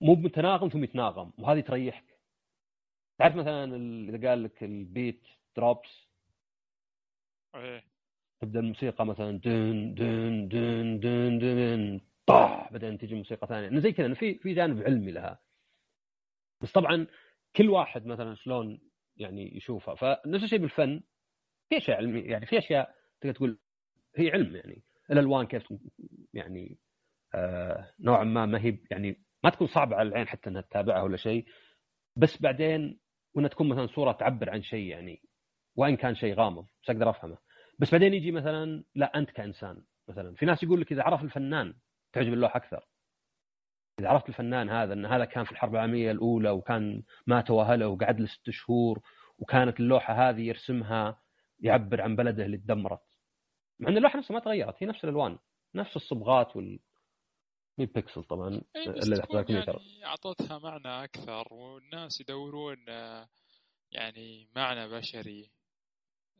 مو 0.00 0.14
متناغم 0.14 0.68
ثم 0.68 0.84
يتناغم 0.84 1.32
وهذه 1.38 1.60
تريحك. 1.60 2.18
تعرف 3.18 3.36
مثلا 3.36 3.76
إذا 4.08 4.28
قال 4.28 4.42
لك 4.42 4.64
البيت 4.64 5.26
دروبس 5.56 6.08
إيه. 7.54 7.84
تبدأ 8.40 8.60
الموسيقى 8.60 9.06
مثلا 9.06 9.30
دن 9.30 9.94
دن 9.94 10.48
دن 10.48 11.00
دن 11.00 11.38
دن 11.38 12.00
طاح 12.26 12.72
بعدين 12.72 12.98
تجي 12.98 13.14
موسيقى 13.14 13.46
ثانية. 13.46 13.68
إنه 13.68 13.80
زي 13.80 13.92
كذا 13.92 14.14
في 14.14 14.34
في 14.34 14.54
جانب 14.54 14.82
علمي 14.82 15.12
لها. 15.12 15.42
بس 16.62 16.72
طبعا 16.72 17.06
كل 17.56 17.70
واحد 17.70 18.06
مثلا 18.06 18.34
شلون 18.34 18.91
يعني 19.16 19.56
يشوفها. 19.56 19.94
فنفس 19.94 20.44
الشيء 20.44 20.58
بالفن 20.58 21.00
في 21.68 21.76
أشياء 21.76 21.96
علمية 21.96 22.30
يعني 22.30 22.46
في 22.46 22.58
أشياء 22.58 22.94
تقدر 23.20 23.34
تقول 23.34 23.58
هي 24.16 24.30
علم 24.30 24.56
يعني 24.56 24.82
الالوان 25.10 25.46
كيف 25.46 25.72
يعني 26.34 26.78
آه 27.34 27.94
نوعا 28.00 28.24
ما 28.24 28.46
ما 28.46 28.64
هي 28.64 28.78
يعني 28.90 29.22
ما 29.44 29.50
تكون 29.50 29.66
صعبة 29.66 29.96
على 29.96 30.08
العين 30.08 30.28
حتى 30.28 30.50
إنها 30.50 30.62
تتابعها 30.62 31.02
ولا 31.02 31.16
شيء 31.16 31.46
بس 32.16 32.42
بعدين 32.42 33.00
وإنها 33.34 33.48
تكون 33.48 33.68
مثلا 33.68 33.86
صورة 33.86 34.12
تعبر 34.12 34.50
عن 34.50 34.62
شيء 34.62 34.86
يعني 34.86 35.22
وإن 35.76 35.96
كان 35.96 36.14
شيء 36.14 36.34
غامض 36.34 36.64
بس 36.82 36.90
أقدر 36.90 37.10
أفهمه. 37.10 37.38
بس 37.78 37.92
بعدين 37.92 38.14
يجي 38.14 38.32
مثلا 38.32 38.84
لا 38.94 39.18
أنت 39.18 39.30
كإنسان 39.30 39.84
مثلا. 40.08 40.34
في 40.34 40.46
ناس 40.46 40.62
يقول 40.62 40.80
لك 40.80 40.92
إذا 40.92 41.02
عرف 41.02 41.22
الفنان 41.22 41.74
تعجب 42.12 42.32
اللوحه 42.32 42.56
أكثر. 42.56 42.86
إذا 43.98 44.08
عرفت 44.08 44.28
الفنان 44.28 44.70
هذا 44.70 44.92
إن 44.92 45.06
هذا 45.06 45.24
كان 45.24 45.44
في 45.44 45.52
الحرب 45.52 45.74
العالمية 45.74 46.10
الأولى 46.10 46.50
وكان 46.50 47.02
مات 47.26 47.50
واهله 47.50 47.88
وقعد 47.88 48.20
له 48.20 48.26
ست 48.26 48.50
شهور 48.50 49.00
وكانت 49.38 49.80
اللوحة 49.80 50.28
هذه 50.28 50.40
يرسمها 50.40 51.22
يعبر 51.60 52.02
عن 52.02 52.16
بلده 52.16 52.44
اللي 52.44 52.56
تدمرت. 52.56 53.02
مع 53.80 53.88
إن 53.88 53.96
اللوحة 53.96 54.18
نفسها 54.18 54.34
ما 54.34 54.40
تغيرت 54.40 54.82
هي 54.82 54.86
نفس 54.86 55.04
الألوان 55.04 55.38
نفس 55.74 55.96
الصبغات 55.96 56.56
وال 56.56 56.80
مي 57.78 57.86
بيكسل 57.86 58.24
طبعا 58.24 58.48
إلا 58.76 59.26
يعني 59.68 60.06
أعطتها 60.06 60.58
معنى 60.58 61.04
أكثر 61.04 61.54
والناس 61.54 62.20
يدورون 62.20 62.84
يعني 63.92 64.48
معنى 64.56 64.88
بشري 64.88 65.50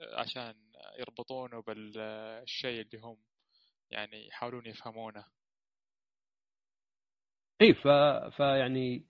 عشان 0.01 0.55
يربطونه 0.99 1.63
بالشيء 1.63 2.81
اللي 2.81 2.99
هم 3.03 3.17
يعني 3.91 4.27
يحاولون 4.27 4.67
يفهمونه. 4.67 5.25
اي 7.63 7.75
ف... 7.75 7.89
فيعني 8.37 9.05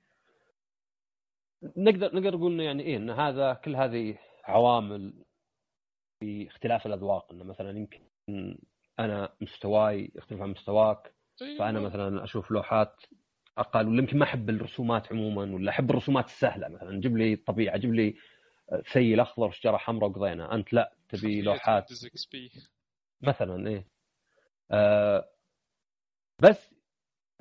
نقدر 1.76 2.14
نقدر 2.14 2.36
نقول 2.36 2.60
يعني 2.60 2.82
إيه 2.82 2.96
إن 2.96 3.10
هذا 3.10 3.54
كل 3.54 3.76
هذه 3.76 4.18
عوامل 4.44 5.24
في 6.20 6.48
اختلاف 6.48 6.86
الأذواق 6.86 7.32
إنه 7.32 7.44
مثلا 7.44 7.78
يمكن 7.78 8.00
أنا 8.98 9.34
مستواي 9.40 10.12
يختلف 10.14 10.40
عن 10.40 10.50
مستواك 10.50 11.14
أيوة. 11.42 11.58
فأنا 11.58 11.80
مثلا 11.80 12.24
أشوف 12.24 12.50
لوحات 12.50 13.02
أقل 13.58 13.88
ولا 13.88 13.98
يمكن 13.98 14.18
ما 14.18 14.24
أحب 14.24 14.50
الرسومات 14.50 15.12
عموما 15.12 15.54
ولا 15.54 15.70
أحب 15.70 15.90
الرسومات 15.90 16.24
السهلة 16.24 16.68
مثلا 16.68 17.00
جيب 17.00 17.16
لي 17.16 17.36
طبيعة 17.36 17.76
جيب 17.76 17.94
لي 17.94 18.16
ثيل 18.92 19.20
أخضر 19.20 19.46
وشجره 19.46 19.76
حمراء 19.76 20.10
وقضينا 20.10 20.54
أنت 20.54 20.72
لا 20.72 20.92
تبي 21.08 21.42
لوحات 21.42 21.92
مثلا 23.22 23.68
إيه 23.68 23.86
آه 24.70 25.28
بس 26.38 26.74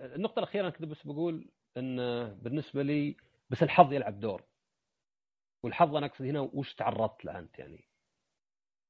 النقطة 0.02 0.40
الأخيرة 0.40 0.62
أنا 0.62 0.70
كنت 0.70 0.86
بس 0.86 1.08
بقول 1.08 1.52
إن 1.78 1.98
بالنسبة 2.34 2.84
لي 2.84 3.16
بس 3.50 3.64
الحظ 3.64 3.94
يلعب 3.94 4.20
دور. 4.20 4.44
والحظ 5.64 5.96
أنا 5.96 6.06
أقصد 6.06 6.26
هنا 6.26 6.40
وش 6.40 6.74
تعرضت 6.74 7.26
له 7.26 7.40
أنت 7.40 7.60
يعني. 7.60 7.88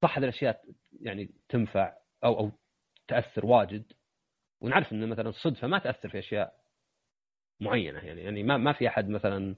صح 0.01 0.17
هذه 0.17 0.23
الأشياء 0.23 0.61
يعني 1.01 1.31
تنفع 1.49 1.97
أو 2.23 2.39
أو 2.39 2.51
تأثر 3.07 3.45
واجد. 3.45 3.93
ونعرف 4.61 4.91
إن 4.93 5.09
مثلا 5.09 5.29
الصدفه 5.29 5.67
ما 5.67 5.79
تأثر 5.79 6.09
في 6.09 6.19
أشياء 6.19 6.55
معينة 7.59 7.99
يعني. 7.99 8.21
يعني 8.21 8.43
ما 8.43 8.57
ما 8.57 8.73
في 8.73 8.87
أحد 8.87 9.09
مثلا 9.09 9.55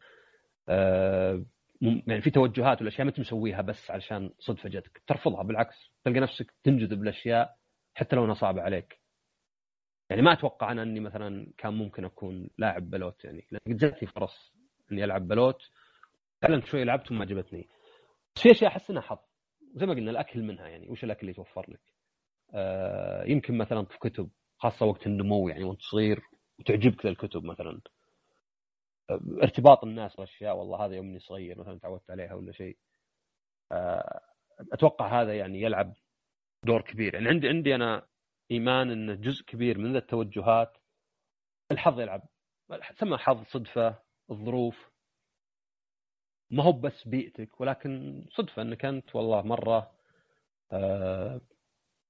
آه 0.69 1.45
يعني 1.81 2.21
في 2.21 2.29
توجهات 2.31 2.79
والأشياء 2.79 3.03
ما 3.03 3.09
أنت 3.09 3.19
مسويها 3.19 3.61
بس 3.61 3.91
علشان 3.91 4.33
صدفة 4.39 4.69
جتك. 4.69 5.01
ترفضها 5.07 5.43
بالعكس 5.43 5.91
تلقى 6.05 6.19
نفسك 6.19 6.53
تنجذب 6.63 7.03
الاشياء 7.03 7.57
حتى 7.95 8.15
لو 8.15 8.25
أنها 8.25 8.35
صعبة 8.35 8.61
عليك. 8.61 9.02
يعني 10.13 10.25
ما 10.25 10.33
أتوقع 10.33 10.71
أنا 10.71 10.83
إني 10.83 10.99
مثلا 10.99 11.47
كان 11.57 11.73
ممكن 11.73 12.05
أكون 12.05 12.49
لاعب 12.57 12.89
بلوت 12.89 13.25
يعني 13.25 13.47
لأن 13.51 13.77
جاتني 13.77 14.07
فرص 14.07 14.53
إني 14.91 15.03
ألعب 15.03 15.27
بلوت. 15.27 15.61
فعلا 16.41 16.61
شوي 16.65 16.83
لعبت 16.83 17.11
وما 17.11 17.21
عجبتني. 17.21 17.67
بس 18.35 18.41
في 18.41 18.51
أشياء 18.51 18.71
أحس 18.71 18.89
إنها 18.89 19.01
حظ. 19.01 19.17
زي 19.75 19.85
ما 19.85 19.93
قلنا 19.93 20.11
الأكل 20.11 20.43
منها 20.43 20.67
يعني 20.67 20.89
وش 20.89 21.03
الأكل 21.03 21.19
اللي 21.21 21.31
يتوفر 21.31 21.65
لك؟ 21.71 21.81
آه 22.53 23.23
يمكن 23.23 23.57
مثلا 23.57 23.85
في 23.85 23.99
كتب 23.99 24.29
خاصة 24.57 24.85
وقت 24.85 25.07
النمو 25.07 25.49
يعني 25.49 25.63
وأنت 25.63 25.81
صغير 25.81 26.21
وتعجبك 26.59 27.05
الكتب 27.05 27.43
مثلا. 27.43 27.81
آه 29.09 29.21
ارتباط 29.43 29.83
الناس 29.83 30.15
بأشياء 30.15 30.55
والله 30.57 30.85
هذا 30.85 30.95
يوم 30.95 31.19
صغير 31.19 31.59
مثلا 31.59 31.79
تعودت 31.79 32.11
عليها 32.11 32.33
ولا 32.33 32.51
شيء. 32.51 32.77
آه 33.71 34.21
أتوقع 34.73 35.21
هذا 35.21 35.37
يعني 35.37 35.61
يلعب 35.61 35.93
دور 36.65 36.81
كبير. 36.81 37.13
يعني 37.13 37.29
عندي 37.29 37.47
عندي 37.49 37.75
أنا 37.75 38.12
إيمان 38.51 38.91
إن 38.91 39.21
جزء 39.21 39.43
كبير 39.45 39.77
من 39.77 39.95
التوجهات 39.95 40.77
الحظ 41.71 41.99
يلعب. 41.99 42.21
سمى 42.99 43.17
حظ 43.17 43.43
صدفة 43.43 43.99
الظروف. 44.31 44.91
ما 46.51 46.63
هو 46.63 46.71
بس 46.71 47.07
بيئتك 47.07 47.61
ولكن 47.61 48.25
صدفة 48.29 48.61
إنك 48.61 48.85
أنت 48.85 49.15
والله 49.15 49.41
مرة 49.41 49.91
آه 50.71 51.41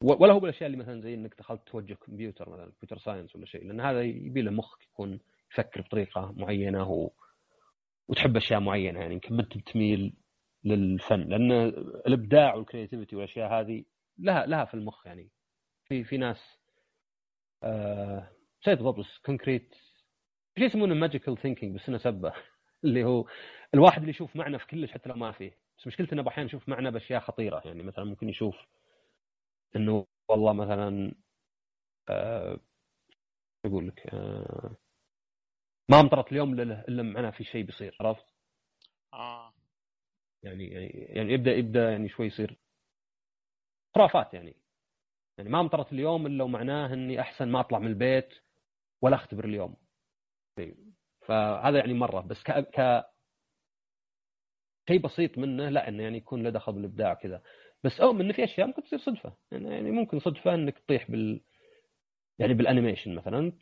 ولا 0.04 0.34
هو 0.34 0.40
بالأشياء 0.40 0.66
اللي 0.66 0.78
مثلا 0.78 1.02
زي 1.02 1.14
إنك 1.14 1.36
دخلت 1.38 1.68
توجه 1.68 1.94
كمبيوتر 1.94 2.50
مثلا 2.50 2.72
computer 2.72 2.98
science 2.98 3.36
ولا 3.36 3.46
شيء 3.46 3.66
لأن 3.68 3.82
هذا 3.82 4.02
يبي 4.02 4.42
له 4.42 4.52
مخك 4.52 4.84
يكون 4.84 5.20
يفكر 5.52 5.82
بطريقة 5.82 6.32
معينة 6.38 6.90
و... 6.92 7.12
وتحب 8.08 8.38
أشياء 8.38 8.60
معينة 8.60 9.00
يعني 9.00 9.14
يمكن 9.14 9.40
أنت 9.40 9.58
بتميل 9.58 10.14
للفن 10.64 11.22
لأن 11.22 11.52
الإبداع 12.08 12.56
وال 12.56 12.66
creativity 12.66 13.16
والأشياء 13.16 13.54
هذه 13.62 13.84
لها 14.18 14.46
لها 14.46 14.66
في 14.66 14.74
المخ 14.74 15.06
يعني. 15.06 15.30
في 15.88 16.04
في 16.04 16.18
ناس 16.18 16.58
آه 17.64 18.30
شيء 18.66 18.76
بالضبط 18.76 19.00
بس 19.00 19.18
concrete 19.26 19.76
شيء 20.58 20.66
يسمونه 20.68 20.96
magical 20.96 21.38
thinking 21.38 21.76
بس 21.76 21.90
إنه 21.90 21.98
سبه 21.98 22.34
اللي 22.84 23.04
هو 23.04 23.26
الواحد 23.74 23.98
اللي 24.00 24.10
يشوف 24.10 24.36
معنى 24.36 24.60
في 24.60 24.68
كلش 24.68 24.92
حتى 24.92 25.10
لو 25.10 25.16
ما 25.16 25.32
فيه. 25.32 25.58
بس 25.78 25.88
مشكلته 25.88 26.14
إنه 26.14 26.28
أحيانا 26.28 26.50
يشوف 26.50 26.70
معنى 26.70 26.92
بأشياء 26.92 27.20
خطيرة. 27.22 27.62
يعني 27.66 27.84
مثلا 27.84 28.06
ممكن 28.06 28.30
يشوف 28.30 28.56
إنه 29.76 30.06
والله 30.30 30.54
مثلا 30.54 31.16
آه 32.10 32.60
أقول 33.66 33.88
لك 33.88 34.08
آه 34.14 34.76
ما 35.90 36.00
أمطرت 36.00 36.32
اليوم 36.32 36.60
إلا 36.60 37.04
معناه 37.04 37.30
في 37.32 37.44
شيء 37.44 37.66
بيصير 37.66 37.98
عرفت؟ 38.02 38.26
آه. 39.14 39.54
يعني 40.44 40.68
يعني 40.68 40.88
يعني 40.90 41.34
يبدأ 41.34 41.52
يبدأ 41.52 41.92
يعني 41.92 42.10
شوي 42.10 42.28
يصير 42.28 42.58
خرافات 43.96 44.34
يعني. 44.34 44.63
يعني 45.38 45.50
ما 45.50 45.60
امطرت 45.60 45.94
اليوم 45.94 46.26
إلا 46.26 46.44
ومعناه 46.44 46.94
إني 46.94 47.22
أحسن 47.22 47.48
ما 47.48 47.60
أطلع 47.60 47.80
من 47.80 47.88
البيت 47.88 48.34
ولا 49.02 49.16
أختبر 49.16 49.46
اليوم. 49.46 49.76
فهذا 51.22 51.78
يعني 51.78 51.94
مرة. 51.94 52.22
بس 52.22 52.44
ك, 52.44 52.52
ك... 52.52 53.06
شيء 54.88 55.00
بسيط 55.00 55.38
منه 55.38 55.70
لا 55.70 55.88
إنه 55.88 56.04
يعني 56.04 56.18
يكون 56.18 56.44
له 56.44 56.50
دخل 56.50 56.74
بالإبداع 56.74 57.14
كذا 57.14 57.42
بس 57.84 58.02
أؤمن 58.02 58.22
انه 58.22 58.34
في 58.34 58.44
أشياء 58.44 58.68
ممكن 58.68 58.84
تصير 58.84 59.00
صدفة. 59.00 59.38
يعني 59.52 59.92
ممكن 59.92 60.20
صدفة 60.20 60.54
إنك 60.54 60.80
تطيح 60.80 61.12
بال 61.12 61.42
يعني 62.40 62.54
بال 62.54 62.65
animation 62.65 63.16
مثلا. 63.16 63.54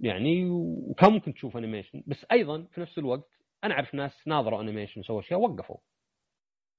يعني 0.00 0.44
وكان 0.50 1.12
ممكن 1.12 1.34
تشوف 1.34 1.56
animation. 1.56 2.02
بس 2.06 2.26
أيضا 2.32 2.62
في 2.62 2.80
نفس 2.80 2.98
الوقت 2.98 3.30
أنا 3.64 3.74
أعرف 3.74 3.94
ناس 3.94 4.28
ناظروا 4.28 4.60
animation 4.60 5.00
وسووا 5.00 5.20
أشياء 5.20 5.40
وقفوا. 5.40 5.76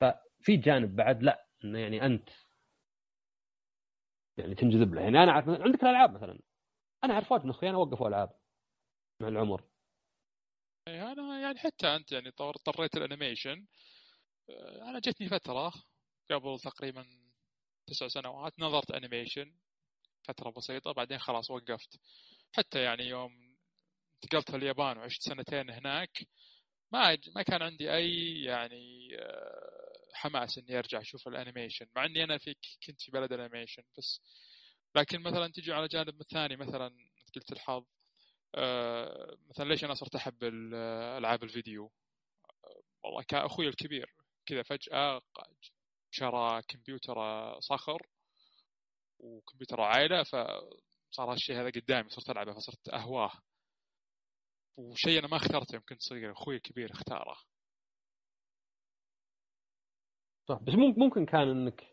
ففي 0.02 0.58
جانب 0.58 0.96
بعد 0.96 1.24
لا 1.24 1.48
إنه 1.64 1.80
يعني 1.80 2.06
أنت 2.06 2.30
يعني 4.38 4.56
تنجذب 4.56 4.94
له. 4.94 5.02
يعني 5.02 5.24
أنا 5.24 5.32
أعرف 5.32 5.50
عندك 5.50 5.84
الألعاب 5.84 6.14
مثلا. 6.14 6.40
أنا 7.04 7.14
أعرف 7.14 7.32
واجد 7.32 7.44
من 7.44 7.50
اخويانا 7.50 7.78
وقفوا 7.78 8.08
ألعاب 8.08 8.30
مع 9.22 9.28
العمر. 9.28 9.64
إيه، 10.88 11.12
أنا 11.12 11.40
يعني 11.40 11.60
حتى 11.60 11.88
أنت 11.96 12.12
يعني 12.12 12.28
اضطريت 12.40 12.98
ال 12.98 13.04
animation. 13.04 13.66
آه، 14.50 14.90
أنا 14.90 15.00
جتني 15.00 15.30
فترة 15.30 15.74
قبل 16.32 16.60
تقريبا 16.60 17.06
تسع 17.88 18.08
سنوات 18.08 18.60
نظرت 18.60 18.92
animation 18.92 19.56
فترة 20.24 20.50
بسيطة 20.50 20.92
بعدين 20.92 21.20
خلاص 21.20 21.52
وقفت. 21.52 22.00
حتى 22.54 22.82
يعني 22.84 23.04
يوم 23.04 23.56
انتقلت 24.24 24.56
اليابان 24.56 24.98
وعشت 24.98 25.22
سنتين 25.22 25.70
هناك 25.70 26.28
ما 26.92 27.18
ما 27.36 27.42
كان 27.44 27.62
عندي 27.62 27.94
أي 27.94 28.42
يعني 28.44 29.10
آه، 29.20 29.85
حماس 30.16 30.58
إني 30.58 30.80
أرجع 30.80 31.02
أشوف 31.02 31.28
الـ 31.28 31.34
animation 31.34 31.88
مع 31.96 32.06
إني 32.06 32.24
أنا 32.24 32.38
في 32.38 32.56
كنت 32.88 33.02
في 33.02 33.12
بلد 33.12 33.34
الـ 33.34 33.39
animation 33.39 33.84
بس 33.98 34.22
لكن 34.96 35.22
مثلا 35.22 35.48
تجي 35.48 35.74
على 35.74 35.88
جانب 35.88 36.22
الثاني 36.22 36.56
مثلا 36.56 36.96
قلت 37.36 37.52
الحظ 37.52 37.86
آه 38.56 39.38
مثلا 39.50 39.66
ليش 39.66 39.84
أنا 39.84 39.94
صرت 39.94 40.16
أحب 40.16 40.44
ألعاب 40.44 41.44
الفيديو؟ 41.44 41.92
آه 42.66 42.84
والله 43.04 43.24
كأخوي 43.24 43.68
الكبير 43.68 44.14
كذا 44.46 44.64
فجأة 44.64 45.22
شرى 46.12 46.62
كمبيوتر 46.62 47.16
صخر 47.60 48.08
وكمبيوتر 49.20 49.82
عائله 49.82 50.24
فصار 50.24 51.32
هالشيء 51.32 51.56
هذا 51.62 51.70
قدامي 51.70 52.10
صرت 52.10 52.30
ألعبه 52.30 52.54
فصرت 52.54 52.90
أهواه. 52.90 53.32
وشيء 54.78 55.20
أنا 55.20 55.28
ما 55.28 55.38
اخترته 55.38 55.76
يمكن 55.76 55.98
صغير 56.00 56.32
أخوي 56.32 56.56
الكبير 56.56 56.92
اختاره. 56.92 57.38
صح 60.48 60.60
بس 60.64 60.74
ممكن 60.76 61.26
كان 61.26 61.50
إنك 61.50 61.84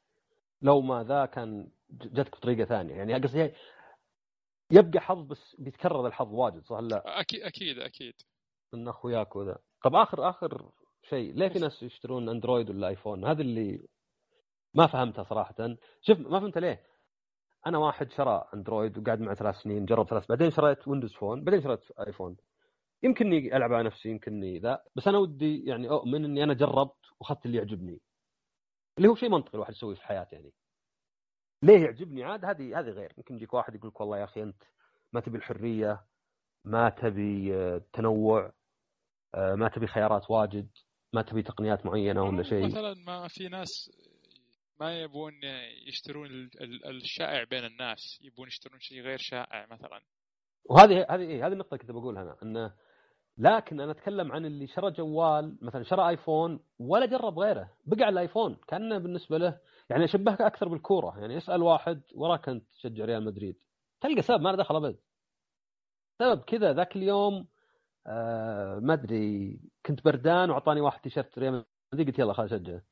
لو 0.62 0.80
ما 0.80 1.04
ذا 1.04 1.26
كان 1.26 1.70
جتك 1.90 2.36
بطريقة 2.36 2.64
ثانية. 2.64 2.94
يعني 2.94 3.14
قصدي 3.14 3.52
يبقى 4.70 5.00
حظ 5.00 5.22
بس 5.26 5.56
بيتكرر 5.58 6.06
الحظ 6.06 6.34
واجد 6.34 6.64
صح؟ 6.64 6.78
لا؟ 6.78 7.20
أكيد 7.20 7.42
أكيد. 7.42 7.78
أكيد 7.78 8.14
من 8.72 8.88
اخوياك 8.88 9.36
وذا 9.36 9.58
طب 9.84 9.94
آخر 9.94 10.28
آخر 10.30 10.70
شيء 11.10 11.34
ليه 11.34 11.48
في 11.48 11.58
ناس 11.58 11.82
يشترون 11.82 12.28
أندرويد 12.28 12.70
ولا 12.70 12.88
آيفون؟ 12.88 13.24
هذا 13.24 13.42
اللي 13.42 13.88
ما 14.74 14.86
فهمتها 14.86 15.24
صراحة. 15.24 15.54
شوف 16.00 16.18
ما 16.18 16.40
فهمت 16.40 16.58
ليه. 16.58 16.86
أنا 17.66 17.78
واحد 17.78 18.12
شرى 18.12 18.44
أندرويد 18.54 18.98
وقاعد 18.98 19.20
معه 19.20 19.34
ثلاث 19.34 19.56
سنين 19.56 19.84
جرب 19.84 20.06
ثلاث 20.08 20.26
بعدين 20.28 20.50
شريت 20.50 20.88
ويندوز 20.88 21.12
فون 21.14 21.44
بعدين 21.44 21.62
شريت 21.62 21.80
آيفون. 22.06 22.36
يمكنني 23.02 23.56
ألعب 23.56 23.72
على 23.72 23.84
نفسي 23.84 24.08
يمكنني 24.08 24.58
ذا 24.58 24.82
بس 24.96 25.08
أنا 25.08 25.18
ودي 25.18 25.64
يعني 25.64 25.90
أؤمن 25.90 26.24
إني 26.24 26.44
أنا 26.44 26.54
جربت 26.54 27.04
وأخذت 27.20 27.46
اللي 27.46 27.58
يعجبني. 27.58 28.00
اللي 28.98 29.08
هو 29.08 29.14
شيء 29.14 29.28
منطقي 29.28 29.54
الواحد 29.54 29.72
يسويه 29.72 29.94
في 29.94 30.02
حياته 30.02 30.34
يعني. 30.34 30.52
ليه 31.62 31.84
يعجبني؟ 31.84 32.24
عاد 32.24 32.44
هذه 32.44 32.78
هذه 32.80 32.90
غير. 32.90 33.12
يمكن 33.18 33.34
يجيك 33.36 33.54
واحد 33.54 33.74
يقول 33.74 33.88
لك 33.88 34.00
والله 34.00 34.18
يا 34.18 34.24
أخي 34.24 34.42
أنت 34.42 34.62
ما 35.12 35.20
تبي 35.20 35.38
الحرية 35.38 36.04
ما 36.64 36.88
تبي 36.88 37.54
التنوع 37.54 38.52
آه، 39.34 39.54
ما 39.54 39.68
تبي 39.68 39.86
خيارات 39.86 40.30
واجد 40.30 40.68
ما 41.12 41.22
تبي 41.22 41.42
تقنيات 41.42 41.86
معينة 41.86 42.22
ولا 42.22 42.42
شيء. 42.42 42.66
مثلا 42.66 42.94
ما 42.94 43.28
في 43.28 43.48
ناس 43.48 43.90
ما 44.80 45.00
يبون 45.00 45.32
يشترون 45.86 46.50
الشائع 46.86 47.44
بين 47.44 47.64
الناس 47.64 48.18
يبون 48.22 48.48
يشترون 48.48 48.80
شيء 48.80 49.00
غير 49.00 49.18
شائع 49.18 49.66
مثلا. 49.70 50.00
وهذه 50.64 51.06
هذه 51.10 51.20
إيه 51.22 51.46
هذه 51.46 51.52
النقطة 51.52 51.76
كنت 51.76 51.90
بقولها 51.90 52.22
أنا 52.22 52.36
انه 52.42 52.74
لكن 53.38 53.80
أنا 53.80 53.92
أتكلم 53.92 54.32
عن 54.32 54.46
اللي 54.46 54.66
شرى 54.66 54.90
جوال 54.90 55.58
مثلا 55.62 55.82
شرى 55.82 56.08
آيفون 56.08 56.60
ولا 56.78 57.06
جرب 57.06 57.38
غيره 57.38 57.70
بقى 57.84 58.04
على 58.04 58.12
الآيفون 58.12 58.56
كأنه 58.68 58.98
بالنسبة 58.98 59.38
له 59.38 59.60
يعني 59.90 60.04
أشبهك 60.04 60.40
أكثر 60.40 60.68
بالكورة 60.68 61.18
يعني 61.20 61.36
اسأل 61.36 61.62
واحد 61.62 62.02
وراك 62.14 62.48
انت 62.48 62.64
تشجع 62.72 63.04
ريال 63.04 63.24
مدريد 63.24 63.56
تلقى 64.00 64.22
سبب 64.22 64.40
ما 64.40 64.48
له 64.48 64.56
دخل 64.56 64.76
أبد. 64.76 64.96
سبب 66.18 66.40
كذا 66.40 66.72
ذاك 66.72 66.96
اليوم 66.96 67.46
آه 68.06 68.78
ما 68.78 68.92
أدري 68.94 69.60
كنت 69.86 70.04
بردان 70.04 70.50
وأعطاني 70.50 70.80
واحد 70.80 71.00
تيشرت 71.00 71.38
ريال 71.38 71.64
مدريد 71.92 72.06
قلت 72.08 72.18
يلا 72.18 72.32
خل 72.32 72.44
اشجعه 72.44 72.82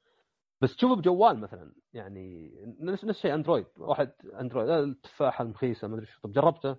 بس 0.61 0.77
تشوفه 0.77 0.97
بجوال 0.97 1.39
مثلا 1.41 1.75
يعني 1.93 2.51
نفس 2.81 3.05
الشيء 3.05 3.35
أندرويد 3.35 3.67
واحد 3.77 4.13
أندرويد 4.41 4.69
التفاحه 4.69 5.43
المخيسة 5.45 5.89
ما 5.89 5.95
أدري 5.97 6.07
طب 6.23 6.33
جربته؟ 6.33 6.77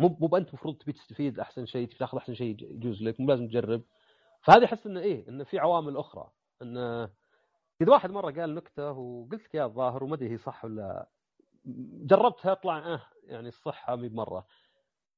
مو 0.00 0.16
مو 0.20 0.36
انت 0.36 0.48
المفروض 0.48 0.76
تبي 0.76 0.92
تستفيد 0.92 1.40
أحسن 1.40 1.66
شيء 1.66 1.86
تبي 1.86 1.98
تاخذ 1.98 2.18
أحسن 2.18 2.34
شيء 2.34 2.56
يجوز 2.62 3.02
لك 3.02 3.20
مو 3.20 3.28
لازم 3.28 3.48
تجرب. 3.48 3.82
فهذه 4.42 4.64
أحس 4.64 4.86
إنه 4.86 5.00
إيه 5.00 5.28
إنه 5.28 5.44
في 5.44 5.58
عوامل 5.58 5.96
أخرى. 5.96 6.30
انه 6.62 7.04
إذا 7.82 7.92
واحد 7.92 8.10
مرة 8.10 8.40
قال 8.40 8.54
نكتة 8.54 8.90
وقلت 8.90 9.42
لك 9.44 9.54
يا 9.54 9.64
الظاهر 9.64 10.04
وما 10.04 10.14
أدري 10.14 10.30
هي 10.30 10.38
صح 10.38 10.64
ولا 10.64 11.08
جربتها 12.06 12.54
طلع 12.54 12.78
آه 12.94 13.02
يعني 13.24 13.48
الصحه 13.48 13.96
مي 13.96 14.08
بمره 14.08 14.46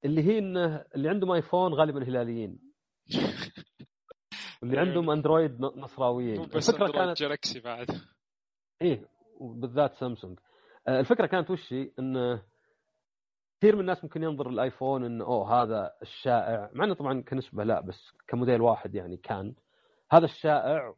اللي 0.04 0.22
هي 0.22 0.38
إنه 0.38 0.84
اللي 0.94 1.08
عندهم 1.08 1.30
آيفون 1.30 1.74
غالبا 1.74 2.02
هلاليين. 2.02 2.58
واللي 4.62 4.78
عندهم 4.78 5.10
أندرويد 5.10 5.60
نصراويين. 5.60 6.40
الفكرة 6.42 6.92
كانت 6.92 7.18
جالكسي 7.18 7.60
بعد. 7.60 7.86
إيه 8.82 9.08
وبالذات 9.40 9.94
سامسونج. 9.94 10.38
آه، 10.88 11.00
الفكرة 11.00 11.26
كانت 11.26 11.50
وش 11.50 11.74
إنه 11.98 12.42
كثير 13.62 13.74
من 13.74 13.80
الناس 13.80 14.04
ممكن 14.04 14.22
ينظر 14.22 14.48
الايفون 14.48 15.04
إنه 15.04 15.24
أوه 15.24 15.62
هذا 15.62 15.94
الشائع 16.02 16.70
مع 16.72 16.84
إنه 16.84 16.94
طبعا 16.94 17.22
كنسبة 17.22 17.64
لا 17.64 17.80
بس 17.80 18.12
كموديل 18.28 18.60
واحد 18.60 18.94
يعني 18.94 19.16
كان. 19.16 19.54
هذا 20.10 20.24
الشائع 20.24 20.94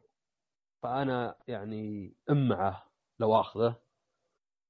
فأنا 0.83 1.35
يعني 1.47 2.13
أمعة 2.29 2.85
لو 3.19 3.39
آخذه. 3.39 3.75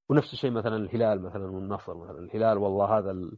ونفس 0.09 0.33
الشيء 0.33 0.51
مثلا 0.51 0.75
الهلال 0.75 1.21
مثلا 1.21 1.45
والنصر 1.45 1.97
مثلا. 1.97 2.19
الهلال 2.19 2.57
والله 2.57 2.97
هذا 2.97 3.29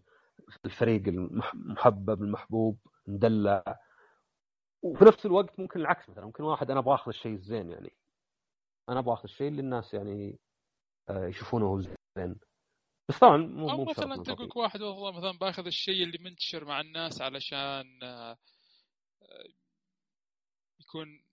الفريق 0.65 1.07
المحبب 1.07 2.23
المحبوب 2.23 2.77
مدلع. 3.07 3.63
وفي 4.81 5.05
نفس 5.05 5.25
الوقت 5.25 5.59
ممكن 5.59 5.79
العكس 5.79 6.09
مثلا. 6.09 6.25
ممكن 6.25 6.43
واحد 6.43 6.71
أنا 6.71 6.79
أبغى 6.79 6.93
آخذ 6.93 7.09
الشيء 7.09 7.33
الزين 7.33 7.71
يعني. 7.71 7.93
أنا 8.89 8.99
أبغى 8.99 9.13
آخذ 9.13 9.23
الشيء 9.23 9.47
اللي 9.47 9.61
الناس 9.61 9.93
يعني 9.93 10.39
آه، 11.09 11.25
يشوفونه 11.25 11.81
زين. 12.17 12.46
بس 13.09 13.19
طبعا 13.19 13.37
مو 13.37 13.67
مو 13.67 13.85
مثلا 13.85 14.23
تقول 14.23 14.51
واحد 14.55 14.81
والله 14.81 15.11
مثلا 15.11 15.31
بآخذ 15.31 15.65
الشيء 15.65 16.03
اللي 16.03 16.17
منتشر 16.21 16.65
مع 16.65 16.81
الناس 16.81 17.21
علشان 17.21 17.99
آه، 18.03 18.37
يكون 20.79 21.23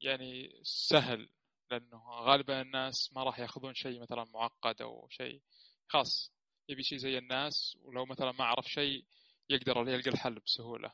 يعني 0.00 0.60
سهل 0.62 1.28
لأنه 1.70 2.02
غالبا 2.10 2.62
الناس 2.62 3.12
ما 3.12 3.24
راح 3.24 3.38
يأخذون 3.38 3.74
شيء 3.74 4.02
مثلا 4.02 4.24
معقد 4.24 4.82
أو 4.82 5.08
شيء 5.10 5.42
خاص. 5.88 6.32
يبي 6.68 6.82
شيء 6.82 6.98
زي 6.98 7.18
الناس 7.18 7.78
ولو 7.82 8.06
مثلا 8.06 8.32
ما 8.32 8.44
عرف 8.44 8.66
شيء 8.66 9.04
يقدر 9.50 9.88
يلقى 9.88 10.10
الحل 10.10 10.34
بسهولة. 10.34 10.92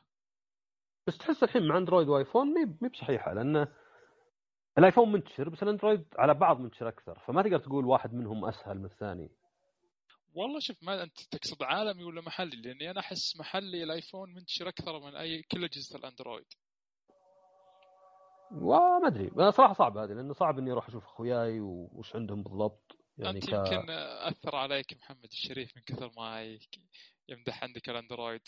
بس 1.07 1.17
تحس 1.17 1.43
الحين 1.43 1.67
مع 1.67 1.77
أندرويد 1.77 2.07
وآيفون 2.07 2.53
مي 2.81 2.89
بصحيحة 2.89 3.33
لأنه 3.33 3.67
الآيفون 4.77 5.11
منتشر 5.11 5.49
بس 5.49 5.63
الأندرويد 5.63 6.05
على 6.17 6.33
بعض 6.33 6.59
منتشر 6.59 6.87
أكثر 6.87 7.19
فما 7.19 7.41
تقدر 7.41 7.59
تقول 7.59 7.85
واحد 7.85 8.13
منهم 8.13 8.45
أسهل 8.45 8.79
من 8.79 8.85
الثاني. 8.85 9.29
والله 10.33 10.59
شوف 10.59 10.83
ما 10.83 11.03
أنت 11.03 11.19
تقصد 11.31 11.63
عالمي 11.63 12.03
ولا 12.03 12.21
محلي؟ 12.21 12.61
لأني 12.61 12.91
أنا 12.91 12.99
أحس 12.99 13.39
محلي 13.39 13.83
الآيفون 13.83 14.33
منتشر 14.33 14.67
أكثر 14.67 14.99
من 14.99 15.15
أي 15.15 15.41
كل 15.41 15.63
أجهزة 15.63 15.97
الأندرويد. 15.97 16.45
وما 18.51 19.07
أدري 19.07 19.51
صراحة 19.51 19.73
صعب 19.73 19.97
هذه 19.97 20.13
لأنه 20.13 20.33
صعب 20.33 20.59
إني 20.59 20.71
أروح 20.71 20.87
أشوف 20.87 21.03
أخوياي 21.03 21.59
وش 21.59 22.15
عندهم 22.15 22.43
بالضبط. 22.43 22.97
يعني 23.17 23.35
أنت 23.35 23.49
ك... 23.49 23.53
يمكن 23.53 23.89
أثر 23.89 24.55
عليك 24.55 24.93
محمد 24.93 25.29
الشريف 25.31 25.71
من 25.75 25.83
كثر 25.83 26.11
ما 26.17 26.57
يمدح 27.29 27.63
عندك 27.63 27.89
الأندرويد. 27.89 28.41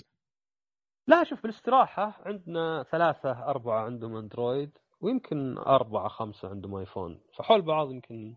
لا 1.07 1.23
شوف 1.23 1.43
بالاستراحة 1.43 2.21
عندنا 2.25 2.83
ثلاثة 2.91 3.31
أربعة 3.31 3.85
عندهم 3.85 4.15
أندرويد. 4.15 4.77
ويمكن 5.01 5.57
أربعة 5.57 6.07
خمسة 6.07 6.49
عندهم 6.49 6.75
آيفون. 6.75 7.19
فحول 7.37 7.61
بعض 7.61 7.91
يمكن. 7.91 8.35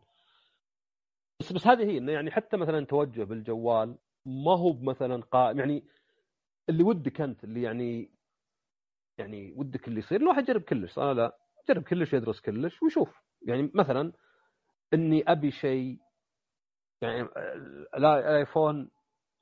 بس 1.41 1.53
بس 1.53 1.67
هذه 1.67 1.85
هي 1.91 1.99
إنه 1.99 2.13
يعني 2.13 2.31
حتى 2.31 2.57
مثلا 2.57 2.87
توجه 2.87 3.25
بالجوال 3.25 3.99
ما 4.27 4.59
هو 4.59 4.73
مثلا 4.73 5.23
قائم. 5.23 5.59
يعني 5.59 5.85
اللي 6.69 6.83
ودك 6.83 7.21
أنت 7.21 7.45
اللي 7.45 7.63
يعني 7.63 8.11
يعني 9.19 9.53
ودك 9.57 9.89
اللي 9.89 9.99
يصير 9.99 10.21
الواحد 10.21 10.43
يجرب 10.43 10.63
كلش 10.63 10.99
أنا 10.99 11.15
لا؟ 11.15 11.39
جرب 11.69 11.83
كلش 11.83 12.13
يدرس 12.13 12.41
كلش 12.41 12.83
ويشوف. 12.83 13.23
يعني 13.43 13.71
مثلا 13.75 14.13
إني 14.95 15.33
أبي 15.33 15.51
شيء 15.51 15.99
يعني 17.03 17.29
الايفون 17.97 18.91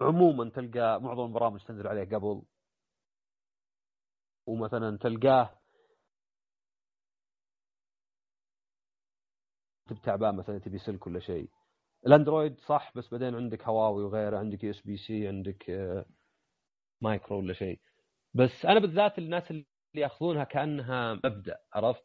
عموما 0.00 0.50
تلقى 0.50 1.02
معظم 1.02 1.24
البرامج 1.26 1.64
تنزل 1.64 1.86
عليه 1.86 2.04
قبل. 2.04 2.42
ومثلا 4.46 4.98
تلقاه 4.98 5.58
تبي 9.88 10.00
تعبان 10.00 10.36
مثلا 10.36 10.58
تبي 10.58 10.78
سلك 10.78 11.06
ولا 11.06 11.20
شيء. 11.20 11.50
الأندرويد 12.06 12.60
صح 12.60 12.92
بس 12.96 13.08
بعدين 13.08 13.34
عندك 13.34 13.64
هواوي 13.64 14.04
وغيره 14.04 14.38
عندك 14.38 14.64
USB-C 14.64 15.28
عندك 15.28 15.70
مايكرو 17.00 17.36
آه، 17.36 17.40
ولا 17.40 17.52
شيء. 17.52 17.80
بس 18.34 18.66
أنا 18.66 18.80
بالذات 18.80 19.18
الناس 19.18 19.50
اللي 19.50 19.66
يأخذونها 19.94 20.44
كأنها 20.44 21.14
مبدأ 21.14 21.58
عرفت؟ 21.72 22.04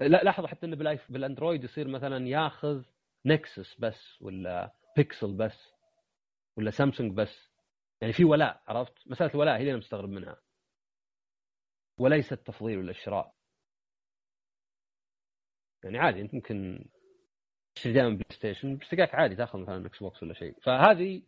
لا 0.00 0.22
لاحظ 0.22 0.46
حتى 0.46 0.66
انه 0.66 0.76
بالآيف 0.76 1.12
بالأندرويد 1.12 1.64
يصير 1.64 1.88
مثلا 1.88 2.28
ياخذ 2.28 2.84
نكسس 3.26 3.80
بس 3.80 4.22
ولا 4.22 4.74
بيكسل 4.96 5.36
بس 5.36 5.72
ولا 6.56 6.70
سامسونج 6.70 7.12
بس. 7.12 7.50
يعني 8.00 8.12
في 8.12 8.24
ولاء 8.24 8.62
عرفت؟ 8.66 8.92
مسألة 9.06 9.30
الولاء 9.34 9.54
هي 9.56 9.60
اللي 9.60 9.70
أنا 9.70 9.78
مستغرب 9.78 10.08
منها. 10.08 10.36
وليس 11.98 12.32
التفضيل 12.32 12.78
ولا 12.78 12.90
الشراء 12.90 13.35
يعني 15.86 15.98
عادي 15.98 16.20
أنت 16.20 16.34
ممكن 16.34 16.84
تشتري 17.74 17.92
دائما 17.92 18.08
بلاي 18.08 18.24
ستيشن 18.30 18.76
بس 18.76 18.86
عادي 19.14 19.36
تأخذ 19.36 19.58
مثلا 19.58 19.86
إكس 19.86 19.98
بوكس 19.98 20.22
ولا 20.22 20.34
شيء. 20.34 20.54
فهذه 20.62 21.22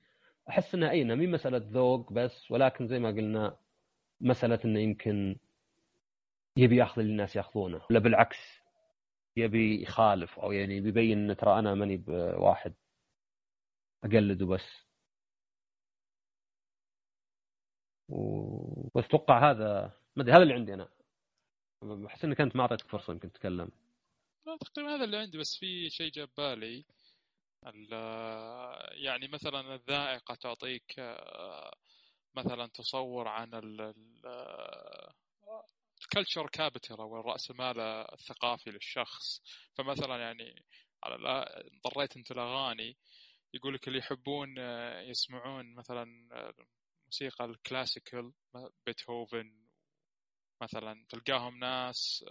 أحس 0.48 0.74
إنها 0.74 0.90
اي 0.90 1.04
مي 1.04 1.26
مسألة 1.26 1.58
ذوق 1.58 2.12
بس 2.12 2.50
ولكن 2.50 2.88
زي 2.88 2.98
ما 2.98 3.08
قلنا 3.08 3.56
مسألة 4.20 4.58
إنه 4.64 4.80
يمكن 4.80 5.36
يبي 6.56 6.76
يأخذ 6.76 7.00
اللي 7.00 7.12
الناس 7.12 7.36
يأخذونه 7.36 7.80
ولا 7.90 7.98
بالعكس 7.98 8.36
يبي 9.36 9.82
يخالف 9.82 10.38
أو 10.38 10.52
يعني 10.52 10.80
بيبين 10.80 11.18
انه 11.18 11.34
ترى 11.34 11.58
أنا 11.58 11.74
ماني 11.74 11.96
بواحد 11.96 12.74
أقلده 14.04 14.46
بس. 14.46 14.88
و... 18.08 18.98
أتوقع 19.00 19.50
هذا 19.50 19.92
ما 20.16 20.22
أدري 20.22 20.32
هذا 20.34 20.42
اللي 20.42 20.54
عندي 20.54 20.74
أنا. 20.74 20.88
أحس 22.06 22.24
إنك 22.24 22.40
أنت 22.40 22.56
ما 22.56 22.62
أعطيتك 22.62 22.88
فرصة 22.88 23.12
يمكن 23.12 23.32
تتكلم. 23.32 23.70
تقريبا 24.56 24.94
هذا 24.94 25.04
اللي 25.04 25.16
عندي 25.16 25.38
بس 25.38 25.56
في 25.56 25.90
شيء 25.90 26.10
جاب 26.12 26.28
بالي. 26.36 26.84
يعني 28.92 29.28
مثلا 29.28 29.74
الذائقة 29.74 30.34
تعطيك 30.34 30.94
مثلا 32.34 32.66
تصور 32.66 33.28
عن 33.28 33.50
الـ 36.02 36.08
culture 36.08 36.48
capital 36.52 37.00
أو 37.00 37.34
المال 37.50 37.80
الثقافي 38.12 38.70
للشخص. 38.70 39.42
فمثلا 39.74 40.16
يعني 40.16 40.64
على 41.04 41.46
اضطريت 41.84 42.16
أنت 42.16 42.30
الاغاني 42.30 42.96
يقول 43.54 43.74
لك 43.74 43.88
اللي 43.88 43.98
يحبون 43.98 44.58
يسمعون 45.08 45.74
مثلا 45.74 46.04
الموسيقى 47.02 47.44
الـ 47.44 47.53
classical 47.53 48.32
بيتهوفن 48.86 49.68
مثلا 50.62 51.06
تلقاهم 51.08 51.58
ناس 51.58 52.24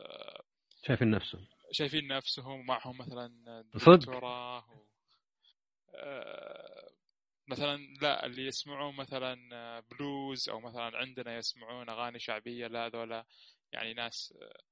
شايفين 0.87 1.11
نفسهم. 1.11 1.47
شايفين 1.71 2.07
نفسهم 2.07 2.59
ومعهم 2.59 2.97
مثلا 2.97 3.61
دكتوراه 3.85 4.65
آه، 5.95 6.89
مثلا 7.47 7.77
لا 8.01 8.25
اللي 8.25 8.45
يسمعون 8.45 8.95
مثلا 8.95 9.79
بلوز 9.79 10.49
أو 10.49 10.59
مثلا 10.59 10.97
عندنا 10.97 11.37
يسمعون 11.37 11.89
أغاني 11.89 12.19
شعبية 12.19 12.67
لا 12.67 12.85
هذولا 12.85 13.25
يعني 13.71 13.93
ناس 13.93 14.33
آه، 14.41 14.67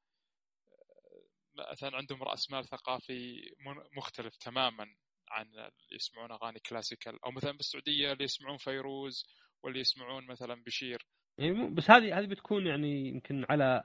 مثلا 1.72 1.98
عندهم 1.98 2.24
رأس 2.24 2.52
مال 2.52 2.66
ثقافي 2.66 3.52
مختلف 3.98 4.36
تماما 4.36 4.96
عن 5.30 5.48
اللي 5.48 5.72
يسمعون 5.92 6.32
أغاني 6.32 6.60
classical. 6.60 7.26
أو 7.26 7.32
مثلا 7.32 7.52
بالسعودية 7.52 8.12
اللي 8.12 8.24
يسمعون 8.24 8.58
فيروز 8.58 9.26
واللي 9.64 9.80
يسمعون 9.80 10.28
مثلا 10.28 10.64
بشير. 10.64 11.06
يعني 11.38 11.70
بس 11.70 11.92
هذه 11.92 12.20
هذه 12.20 12.26
بتكون 12.26 12.68
يعني 12.68 13.08
يمكن 13.08 13.46
على 13.50 13.84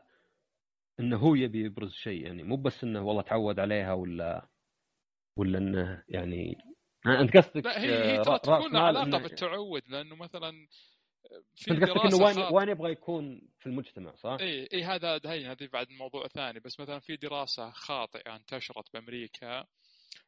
إنه 1.01 1.17
هو 1.17 1.35
يبي 1.35 1.65
يبرز 1.65 1.93
شيء 1.93 2.27
يعني 2.27 2.43
مو 2.43 2.57
بس 2.57 2.85
إنه 2.85 3.03
والله 3.03 3.23
تعود 3.23 3.61
عليها 3.61 3.93
ولا 3.93 4.49
ولا 5.37 5.59
إنه 5.59 6.05
يعني 6.09 6.59
أنت 7.07 7.37
قصدك 7.37 7.65
لا 7.65 7.81
هي 7.81 8.13
هي 8.13 8.23
ترى 8.23 8.39
تكون 8.39 8.77
علاقة 8.77 9.19
بالتعود 9.19 9.83
لأنه 9.89 10.17
مثلا 10.17 10.67
في 11.55 11.71
أنت 11.71 11.85
قصدك 11.85 12.15
إنه 12.15 12.25
وين 12.25 12.39
وين 12.53 12.69
يبغى 12.69 12.93
يكون 12.93 13.49
في 13.59 13.67
المجتمع 13.67 14.15
صح؟ 14.15 14.37
إي 14.41 14.69
إي 14.73 14.85
هذا 14.85 15.21
هي 15.27 15.47
هذه 15.47 15.69
بعد 15.73 15.91
موضوع 15.91 16.29
ثاني. 16.29 16.61
بس 16.61 16.81
مثلا 16.81 16.99
في 16.99 17.17
دراسة 17.17 17.71
خاطئة 17.71 18.37
انتشرت 18.37 18.93
بأمريكا 18.93 19.67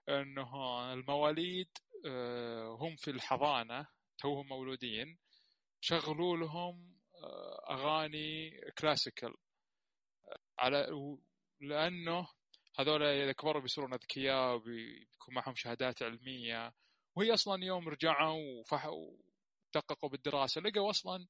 إنه 0.09 0.93
المواليد 0.93 1.69
آه، 2.07 2.77
هم 2.81 2.97
في 2.97 3.11
الحضانة 3.11 3.86
توهم 4.19 4.49
مولودين 4.49 5.19
شغلوا 5.81 6.36
لهم 6.36 6.97
آه، 7.24 7.74
أغاني 7.74 8.61
كلاسيكال 8.78 9.35
على 10.58 10.86
لأنه 11.60 12.28
هذول 12.78 13.02
اذا 13.02 13.32
كبروا 13.32 13.62
بيصيرون 13.62 13.92
أذكياء 13.94 14.54
وبيكون 14.54 15.34
معهم 15.34 15.54
شهادات 15.54 16.02
علمية. 16.02 16.74
وهي 17.16 17.34
أصلا 17.34 17.64
يوم 17.64 17.88
رجعوا 17.88 18.60
وفحوا 18.60 19.16
دققوا 19.74 20.10
بالدراسة. 20.10 20.60
لقوا 20.60 20.90
أصلا 20.90 21.26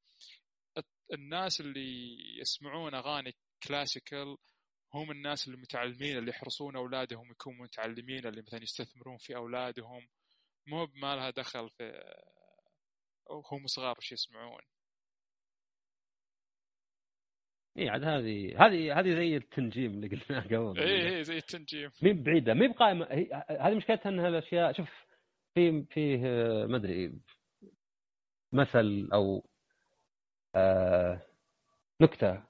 الناس 1.12 1.60
اللي 1.60 2.18
يسمعون 2.40 2.94
أغاني 2.94 3.34
كلاسيكال 3.62 4.36
هم 4.94 5.10
الناس 5.10 5.48
المتعلمين 5.48 6.18
اللي 6.18 6.30
يحرصون 6.30 6.76
أولادهم 6.76 7.30
يكونوا 7.30 7.64
متعلمين 7.64 8.26
اللي 8.26 8.42
مثلا 8.42 8.62
يستثمرون 8.62 9.16
في 9.18 9.36
أولادهم. 9.36 10.08
مو 10.66 10.88
ما 10.94 11.16
لها 11.16 11.30
دخل 11.30 11.70
في 11.70 12.14
هم 13.52 13.66
صغار 13.66 13.98
وش 13.98 14.12
يسمعون. 14.12 14.62
اي 17.78 17.88
عاد 17.88 18.04
هذه 18.04 18.66
هذه 18.66 18.98
هذه 18.98 19.14
زي 19.14 19.36
التنجيم 19.36 19.90
اللي 19.90 20.08
قلناه 20.08 20.40
قبل 20.40 20.80
اي 20.80 21.16
اي 21.16 21.24
زي 21.24 21.36
التنجيم. 21.36 21.90
مي 22.02 22.12
بعيده 22.12 22.54
مي 22.54 22.68
بقائمه 22.68 23.06
هذه 23.50 23.74
مشكلتها 23.74 24.10
انها 24.10 24.28
الاشياء 24.28 24.72
شوف 24.72 25.06
في 25.54 25.84
فيه 25.84 26.18
ما 26.66 26.76
أدري 26.76 27.12
مثل 28.52 29.08
أو 29.12 29.44
آه 30.54 31.22
نكتة 32.00 32.42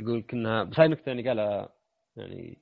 يقول 0.00 0.22
كنا 0.22 0.64
بس 0.64 0.80
هاي 0.80 0.88
نكتة 0.88 1.08
يعني 1.08 1.28
قالها 1.28 1.68
يعني 2.16 2.58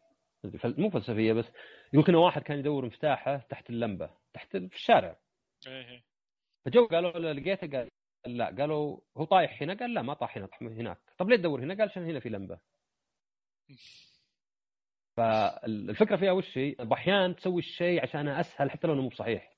مو 0.64 0.90
فلسفية 0.90 1.32
بس 1.32 1.44
يقول 1.92 2.06
كنا 2.06 2.18
واحد 2.18 2.42
كان 2.42 2.58
يدور 2.58 2.86
مفتاحه 2.86 3.36
تحت 3.36 3.70
اللمبة 3.70 4.10
تحت 4.32 4.56
في 4.56 4.74
الشارع. 4.74 5.16
إيه. 5.66 6.02
فجو 6.64 6.86
قالوا 6.86 7.18
له 7.18 7.32
لقيته 7.32 7.78
قال 7.78 7.88
لا 8.26 8.46
قالوا 8.58 9.00
هو 9.16 9.24
طايح 9.24 9.62
هنا؟ 9.62 9.74
قال 9.74 9.94
لا 9.94 10.02
ما 10.02 10.14
طاح 10.14 10.36
هنا 10.36 10.46
طاح 10.46 10.62
هناك. 10.62 10.98
طب 11.19 11.28
ليه 11.28 11.36
تدور 11.36 11.61
هنا 11.61 11.74
قال 11.74 11.89
عشان 11.89 12.05
هنا 12.05 12.20
في 12.20 12.28
لمبة. 12.28 12.59
فالفكرة 15.16 16.16
فيها 16.16 16.32
وش 16.32 16.59
هي؟ 16.59 16.77
أحيانا 16.93 17.32
تسوي 17.32 17.59
الشيء 17.59 18.03
عشان 18.03 18.28
أسهل 18.28 18.70
حتى 18.70 18.86
لو 18.86 18.93
إنه 18.93 19.03
مو 19.03 19.11
صحيح 19.11 19.53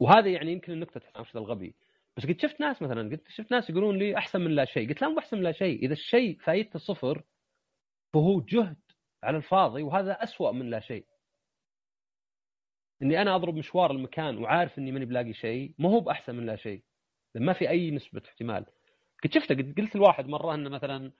وهذا 0.00 0.28
يعني 0.28 0.52
يمكن 0.52 0.72
النكته 0.72 1.00
تفهم 1.00 1.42
الغبي. 1.42 1.74
بس 2.16 2.26
قد 2.26 2.40
شفت 2.40 2.60
ناس 2.60 2.82
مثلا 2.82 3.08
قد 3.08 3.20
شفت 3.28 3.50
ناس 3.52 3.70
يقولون 3.70 3.98
لي 3.98 4.16
أحسن 4.18 4.40
من 4.40 4.50
لا 4.50 4.64
شيء. 4.64 4.88
قلت 4.88 5.02
لا 5.02 5.08
مو 5.08 5.18
أحسن 5.18 5.36
من 5.36 5.42
لا 5.42 5.52
شيء. 5.52 5.82
إذا 5.84 5.92
الشيء 5.92 6.38
فايدته 6.38 6.78
صفر 6.78 7.22
فهو 8.14 8.40
جهد 8.40 8.80
على 9.22 9.36
الفاضي 9.36 9.82
وهذا 9.82 10.12
أسوأ 10.12 10.52
من 10.52 10.70
لا 10.70 10.80
شيء. 10.80 11.06
إني 13.02 13.22
أنا 13.22 13.36
أضرب 13.36 13.54
مشوار 13.54 13.90
المكان 13.90 14.38
وعارف 14.38 14.78
إني 14.78 14.92
ماني 14.92 15.04
بلاقي 15.04 15.32
شيء 15.32 15.74
ما 15.78 15.88
هو 15.88 16.00
بأحسن 16.00 16.34
من 16.34 16.46
لا 16.46 16.56
شيء. 16.56 16.82
ما 17.34 17.52
في 17.52 17.68
أي 17.70 17.90
نسبة 17.90 18.22
احتمال. 18.28 18.66
قد 19.24 19.32
شفته 19.32 19.54
قد 19.54 19.74
قلت 19.78 19.96
لواحد 19.96 20.26
مرة 20.26 20.54
إنه 20.54 20.70
مثلا 20.70 21.12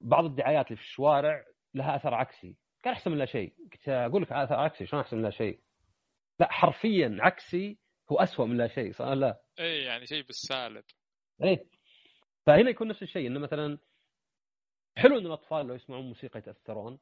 بعض 0.00 0.24
الدعايات 0.24 0.66
اللي 0.66 0.76
في 0.76 0.82
الشوارع 0.82 1.44
لها 1.74 1.96
أثر 1.96 2.14
عكسي. 2.14 2.56
قال 2.84 2.94
أحسن 2.94 3.10
من 3.10 3.18
لا 3.18 3.26
شيء. 3.26 3.54
قلت 3.72 3.88
أقول 3.88 4.22
لك 4.22 4.32
أثر 4.32 4.54
عكسي 4.54 4.86
شلون 4.86 5.02
أحسن 5.02 5.16
من 5.16 5.22
لا 5.22 5.30
شيء؟ 5.30 5.60
لا 6.40 6.52
حرفيا 6.52 7.16
عكسي 7.20 7.78
هو 8.12 8.16
أسوأ 8.16 8.46
من 8.46 8.56
لا 8.56 8.68
شيء 8.68 8.92
صح 8.92 9.04
لا؟ 9.04 9.40
اي 9.60 9.82
يعني 9.82 10.06
شيء 10.06 10.22
بالسالب. 10.22 10.84
اي 11.42 11.66
فهنا 12.46 12.70
يكون 12.70 12.88
نفس 12.88 13.02
الشيء 13.02 13.26
إنه 13.26 13.40
مثلا 13.40 13.78
حلو 14.96 15.18
إن 15.18 15.26
الأطفال 15.26 15.66
لو 15.66 15.74
يسمعون 15.74 16.04
موسيقى 16.04 16.38
يتأثرون. 16.38 16.98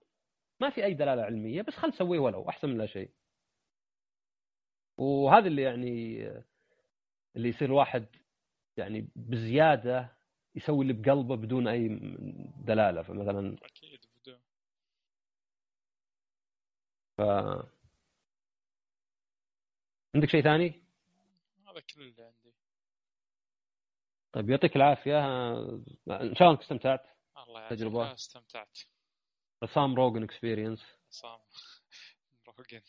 ما 0.61 0.71
في 0.71 0.85
أي 0.85 0.95
دلالة 0.95 1.23
علمية 1.23 1.63
بس 1.63 1.75
خل 1.75 1.89
نسويه 1.89 2.19
ولو 2.19 2.49
أحسن 2.49 2.69
من 2.69 2.79
لا 2.79 2.87
شيء. 2.87 3.11
وهذا 4.99 5.47
اللي 5.47 5.63
يعني 5.63 6.23
اللي 7.37 7.49
يصير 7.49 7.69
الواحد 7.69 8.07
يعني 8.77 9.09
بزيادة 9.17 10.17
يسوي 10.55 10.83
اللي 10.83 10.93
بقلبه 10.93 11.37
بدون 11.37 11.69
أي 11.69 11.89
دلالة. 12.57 13.03
فمثلا 13.03 13.57
أكيد 13.63 14.07
بدون. 14.17 14.41
ف 17.19 17.21
عندك 20.15 20.29
شيء 20.29 20.43
ثاني؟ 20.43 20.83
هذا 21.67 21.81
كل 21.81 22.03
اللي 22.03 22.23
عندي. 22.23 22.55
طيب 24.33 24.51
يعطيك 24.51 24.77
العافية. 24.77 25.19
إن 26.09 26.35
شاء 26.35 26.43
الله 26.43 26.51
إنك 26.51 26.61
استمتعت. 26.61 27.07
الله 27.37 27.61
يعافيك. 27.61 27.79
تجربة. 27.79 28.13
استمتعت. 28.13 28.79
رسام 29.65 29.95
Rogan 29.95 30.23
experience 30.23 30.83
رسام 31.09 31.41
روجن 32.59 32.83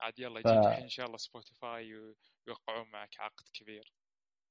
عاد 0.00 0.18
يلا 0.18 0.40
يجيك 0.40 0.64
ف... 0.64 0.66
إن 0.66 0.88
شاء 0.88 1.06
الله 1.06 1.16
سبوتيفاي 1.16 1.94
ويوقعون 1.94 2.90
معك 2.90 3.20
عقد 3.20 3.48
كبير. 3.54 3.92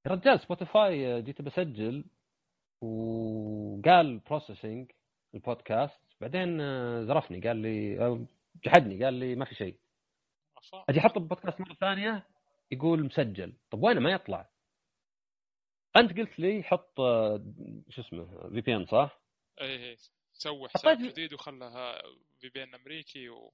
رجال 0.10 0.40
سبوتيفاي 0.40 1.22
جيت 1.22 1.42
بسجل 1.42 2.06
وقال 2.82 4.20
processing 4.20 4.92
البودكاست. 5.36 6.00
بعدين 6.22 6.62
آه، 6.62 7.04
زرفني 7.04 7.40
قال 7.40 7.58
لي 7.58 8.00
آه، 8.00 8.26
جحدني 8.66 9.04
قال 9.04 9.14
لي 9.14 9.36
ما 9.36 9.46
في 9.46 9.56
شيء. 9.56 9.80
أجي 10.90 11.00
أحط 11.00 11.18
البودكاست 11.18 11.62
مرة 11.62 11.74
ثانية 11.74 12.28
يقول 12.72 13.04
مسجل. 13.04 13.54
طب 13.72 13.84
وينه؟ 13.84 14.00
ما 14.00 14.12
يطلع. 14.12 14.50
أنت 15.98 16.18
قلت 16.18 16.40
لي 16.40 16.64
حط 16.64 17.00
آه، 17.00 17.54
شو 17.90 18.02
اسمه 18.02 18.50
VPN 18.50 18.86
صح؟ 18.86 19.22
اي 19.62 19.90
اي 19.90 19.98
سوي 20.34 20.70
حساب 20.70 20.98
جديد 20.98 21.34
وخلها 21.34 22.02
VPN 22.40 22.76
أمريكي 22.76 23.30
و 23.30 23.54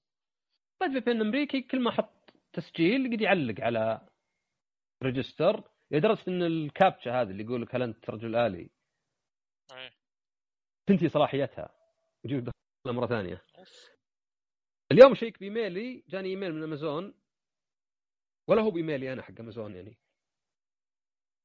حطيت 0.82 0.92
VPN 0.94 1.22
أمريكي 1.22 1.62
كل 1.62 1.80
ما 1.80 1.90
أحط 1.90 2.34
تسجيل 2.54 3.06
يقعد 3.06 3.22
يعلق 3.22 3.62
على 3.62 4.08
register 5.04 5.75
لدرجة 5.92 6.24
إن 6.28 6.44
الكابتشا 6.44 7.22
هذه 7.22 7.30
اللي 7.30 7.44
يقول 7.44 7.62
لك 7.62 7.76
هل 7.76 7.82
أنت 7.82 8.10
رجل 8.10 8.36
آلي؟ 8.36 8.70
إيه. 9.72 9.94
تنتهي 10.88 11.10
صلاحيتها 11.10 11.76
يجيب 12.26 12.50
مرة 12.88 13.08
ثانية. 13.08 13.46
اليوم 14.92 15.16
شيكت 15.16 15.40
بإيميلي 15.40 16.04
جاني 16.08 16.30
إيميل 16.30 16.54
من 16.54 16.64
أمازون. 16.64 17.14
ولا 18.48 18.62
هو 18.62 18.72
بإيميلي 18.72 19.14
أنا 19.14 19.22
حق 19.22 19.40
أمازون 19.40 19.76
يعني. 19.76 19.98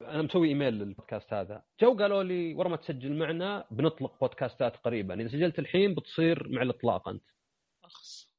أنا 0.03 0.23
مسوي 0.23 0.49
إيميل 0.49 0.75
للبودكاست 0.75 1.33
هذا. 1.33 1.65
جو 1.81 1.97
قالوا 1.97 2.23
لي 2.23 2.55
ورا 2.55 2.69
ما 2.69 2.77
تسجل 2.77 3.19
معنا 3.19 3.67
بنطلق 3.71 4.21
بودكاستات 4.21 4.77
قريبا. 4.77 5.21
إذا 5.21 5.29
سجلت 5.29 5.59
الحين 5.59 5.95
بتصير 5.95 6.49
مع 6.49 6.63
الإطلاق 6.63 7.09
أنت. 7.09 7.25
أخس. 7.85 8.35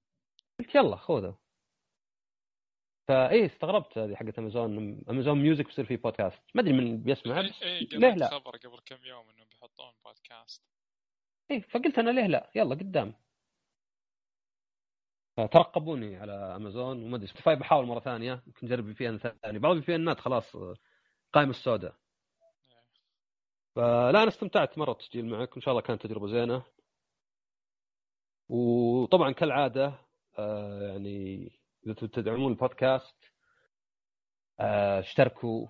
قلت 0.59 0.75
يلا 0.75 0.95
خذه. 0.95 1.40
فإيه 3.07 3.45
استغربت 3.45 3.97
هذه 3.97 4.15
حقت 4.15 4.39
امازون 4.39 5.01
امازون 5.09 5.41
ميوزك 5.41 5.65
بيصير 5.65 5.85
فيه 5.85 5.97
بودكاست 5.97 6.41
ما 6.55 6.61
أدري 6.61 6.73
من 6.73 7.03
بيسمع. 7.03 7.41
بس 7.41 7.63
إيه 7.63 7.87
ليه 7.87 8.13
لا؟ 8.13 8.27
خبر 8.27 8.57
قبل 8.57 8.79
كم 8.85 9.05
يوم 9.05 9.29
انه 9.29 9.45
بيحطون 9.45 9.91
بودكاست 10.05 10.63
إيه 11.51 11.61
فقلت 11.61 11.99
أنا 11.99 12.09
ليه 12.11 12.27
لا؟ 12.27 12.51
يلا 12.55 12.75
قدام. 12.75 13.13
ترقبوني 15.37 16.17
على 16.17 16.33
امازون 16.33 17.03
وما 17.03 17.15
أدري 17.15 17.27
سبوتيفاي 17.27 17.55
بحاول 17.55 17.85
مرة 17.85 17.99
ثانية. 17.99 18.43
يمكن 18.47 18.67
نجرب 18.67 18.91
VPN 18.93 19.17
ثاني. 19.17 19.59
بعض 19.59 19.75
الـ 19.75 19.95
VPNات 19.95 20.19
خلاص 20.19 20.55
قائمة 21.33 21.49
السوداء. 21.49 21.95
فلا 23.75 24.09
أنا 24.09 24.27
استمتعت 24.27 24.77
مرة 24.77 24.91
التسجيل 24.91 25.25
معك 25.25 25.51
وإن 25.51 25.61
شاء 25.61 25.71
الله 25.71 25.81
كانت 25.81 26.01
تجربة 26.07 26.27
زينة. 26.27 26.63
وطبعا 28.49 29.31
كالعادة 29.31 29.93
آه 30.39 30.81
يعني 30.81 31.51
إذا 31.85 31.93
تدعمون 31.93 32.51
البودكاست 32.51 33.15
آه 34.59 34.99
اشتركوا 34.99 35.67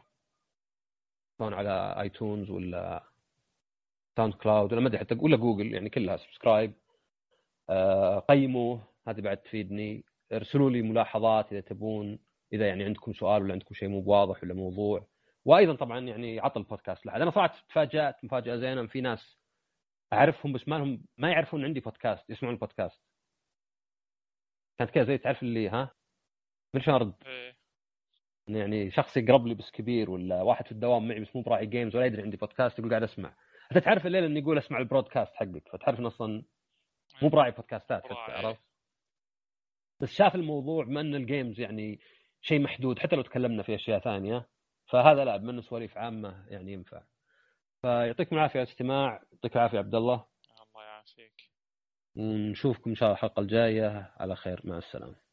سواء 1.38 1.54
على 1.54 1.96
آيتونز 2.02 2.50
ولا 2.50 3.04
ساوند 4.18 4.34
كلاود 4.34 4.74
ولا 4.74 4.82
ما 4.82 4.88
أدري 4.88 5.00
حتى 5.00 5.16
ولا 5.20 5.38
جوجل 5.38 5.74
يعني 5.74 5.90
كلها 5.90 6.18
subscribe 6.18 6.74
آه 7.70 8.20
قيموه 8.20 8.88
هذه 9.08 9.22
بعد 9.22 9.38
تفيدني 9.38 10.06
ارسلوا 10.32 10.70
لي 10.70 10.82
ملاحظات 10.82 11.52
إذا 11.52 11.62
تبون 11.62 12.20
إذا 12.54 12.68
يعني 12.68 12.84
عندكم 12.84 13.14
سؤال 13.14 13.44
ولا 13.44 13.54
عندكم 13.54 13.76
شيء 13.76 13.90
مو 13.90 14.04
واضح 14.06 14.44
ولا 14.44 14.54
موضوع. 14.54 15.08
وأيضا 15.46 15.76
طبعا 15.76 16.00
يعني 16.00 16.40
عطى 16.40 16.60
البودكاست. 16.60 17.06
لحد 17.06 17.22
أنا 17.22 17.32
صراحة 17.32 17.56
تفاجأت 17.70 18.24
مفاجأة 18.26 18.56
زينة 18.58 18.88
في 18.88 19.02
ناس 19.02 19.38
أعرفهم 20.14 20.54
بس 20.54 20.68
ما 20.68 20.76
لهم 20.76 21.04
ما 21.18 21.32
يعرفون 21.32 21.66
عندي 21.66 21.80
بودكاست 21.80 22.30
يسمعون 22.30 22.56
البودكاست. 22.56 23.02
كانت 24.80 24.92
كذا 24.92 25.04
زي 25.04 25.18
تعرف 25.18 25.44
اللي 25.44 25.70
ها؟ 25.70 25.92
من 26.74 26.82
شلون 26.82 26.96
ارد 26.96 27.14
إيه. 27.26 27.56
يعني 28.48 28.92
شخص 28.92 29.18
يقرب 29.18 29.48
لي 29.48 29.54
بس 29.54 29.72
كبير 29.72 30.12
ولا 30.12 30.42
واحد 30.42 30.66
في 30.66 30.72
الدوام 30.72 31.08
معي 31.08 31.20
بس 31.20 31.36
مو 31.36 31.42
براعي 31.42 31.66
games 31.66 31.96
ولا 31.96 32.06
يدري 32.06 32.22
عندي 32.22 32.38
بودكاست 32.38 32.80
يقول 32.80 32.90
قاعد 32.90 33.04
أسمع. 33.04 33.34
أنت 33.72 33.84
تعرف 33.84 34.06
الليلة 34.06 34.26
إني 34.26 34.40
يقول 34.40 34.58
أسمع 34.58 34.80
ال 34.80 34.85
broadcast 34.85 35.34
حقك 35.36 35.70
فتعرف 35.72 36.00
إن 36.00 36.06
أصلا 36.06 36.44
مو 37.22 37.30
براعي 37.30 37.52
بودكاستات 37.52 38.04
حتى. 38.04 38.14
عرفت؟ 38.14 38.62
بس 40.00 40.10
شاف 40.10 40.36
الموضوع 40.36 40.86
بما 40.86 41.02
ان 41.02 41.16
ال 41.16 41.23
games 41.23 41.60
يعني 41.60 42.00
شيء 42.42 42.60
محدود 42.60 43.00
حتى 43.00 43.16
لو 43.16 43.22
تكلمنا 43.22 43.64
في 43.64 43.76
أشياء 43.76 44.00
ثانية. 44.00 44.48
فهذا 44.86 45.26
لا 45.26 45.38
بما 45.38 45.52
انه 45.52 45.62
سواليف 45.62 45.98
عامة 45.98 46.46
يعني 46.48 46.74
ينفع. 46.74 47.04
فيعطيكم 47.82 48.36
العافية 48.36 48.60
على 48.60 48.68
الاستماع 48.68 49.24
يعطيك 49.32 49.56
العافية 49.56 49.78
عبد 49.78 49.96
الله. 49.96 50.26
الله 50.76 50.86
يعافيك. 50.86 51.52
ونشوفكم 52.16 52.90
إن 52.90 52.96
شاء 52.96 53.08
الله 53.08 53.18
الحلقة 53.18 53.40
الجاية. 53.40 54.14
على 54.18 54.36
خير 54.36 54.62
مع 54.64 54.78
السلامة. 54.78 55.16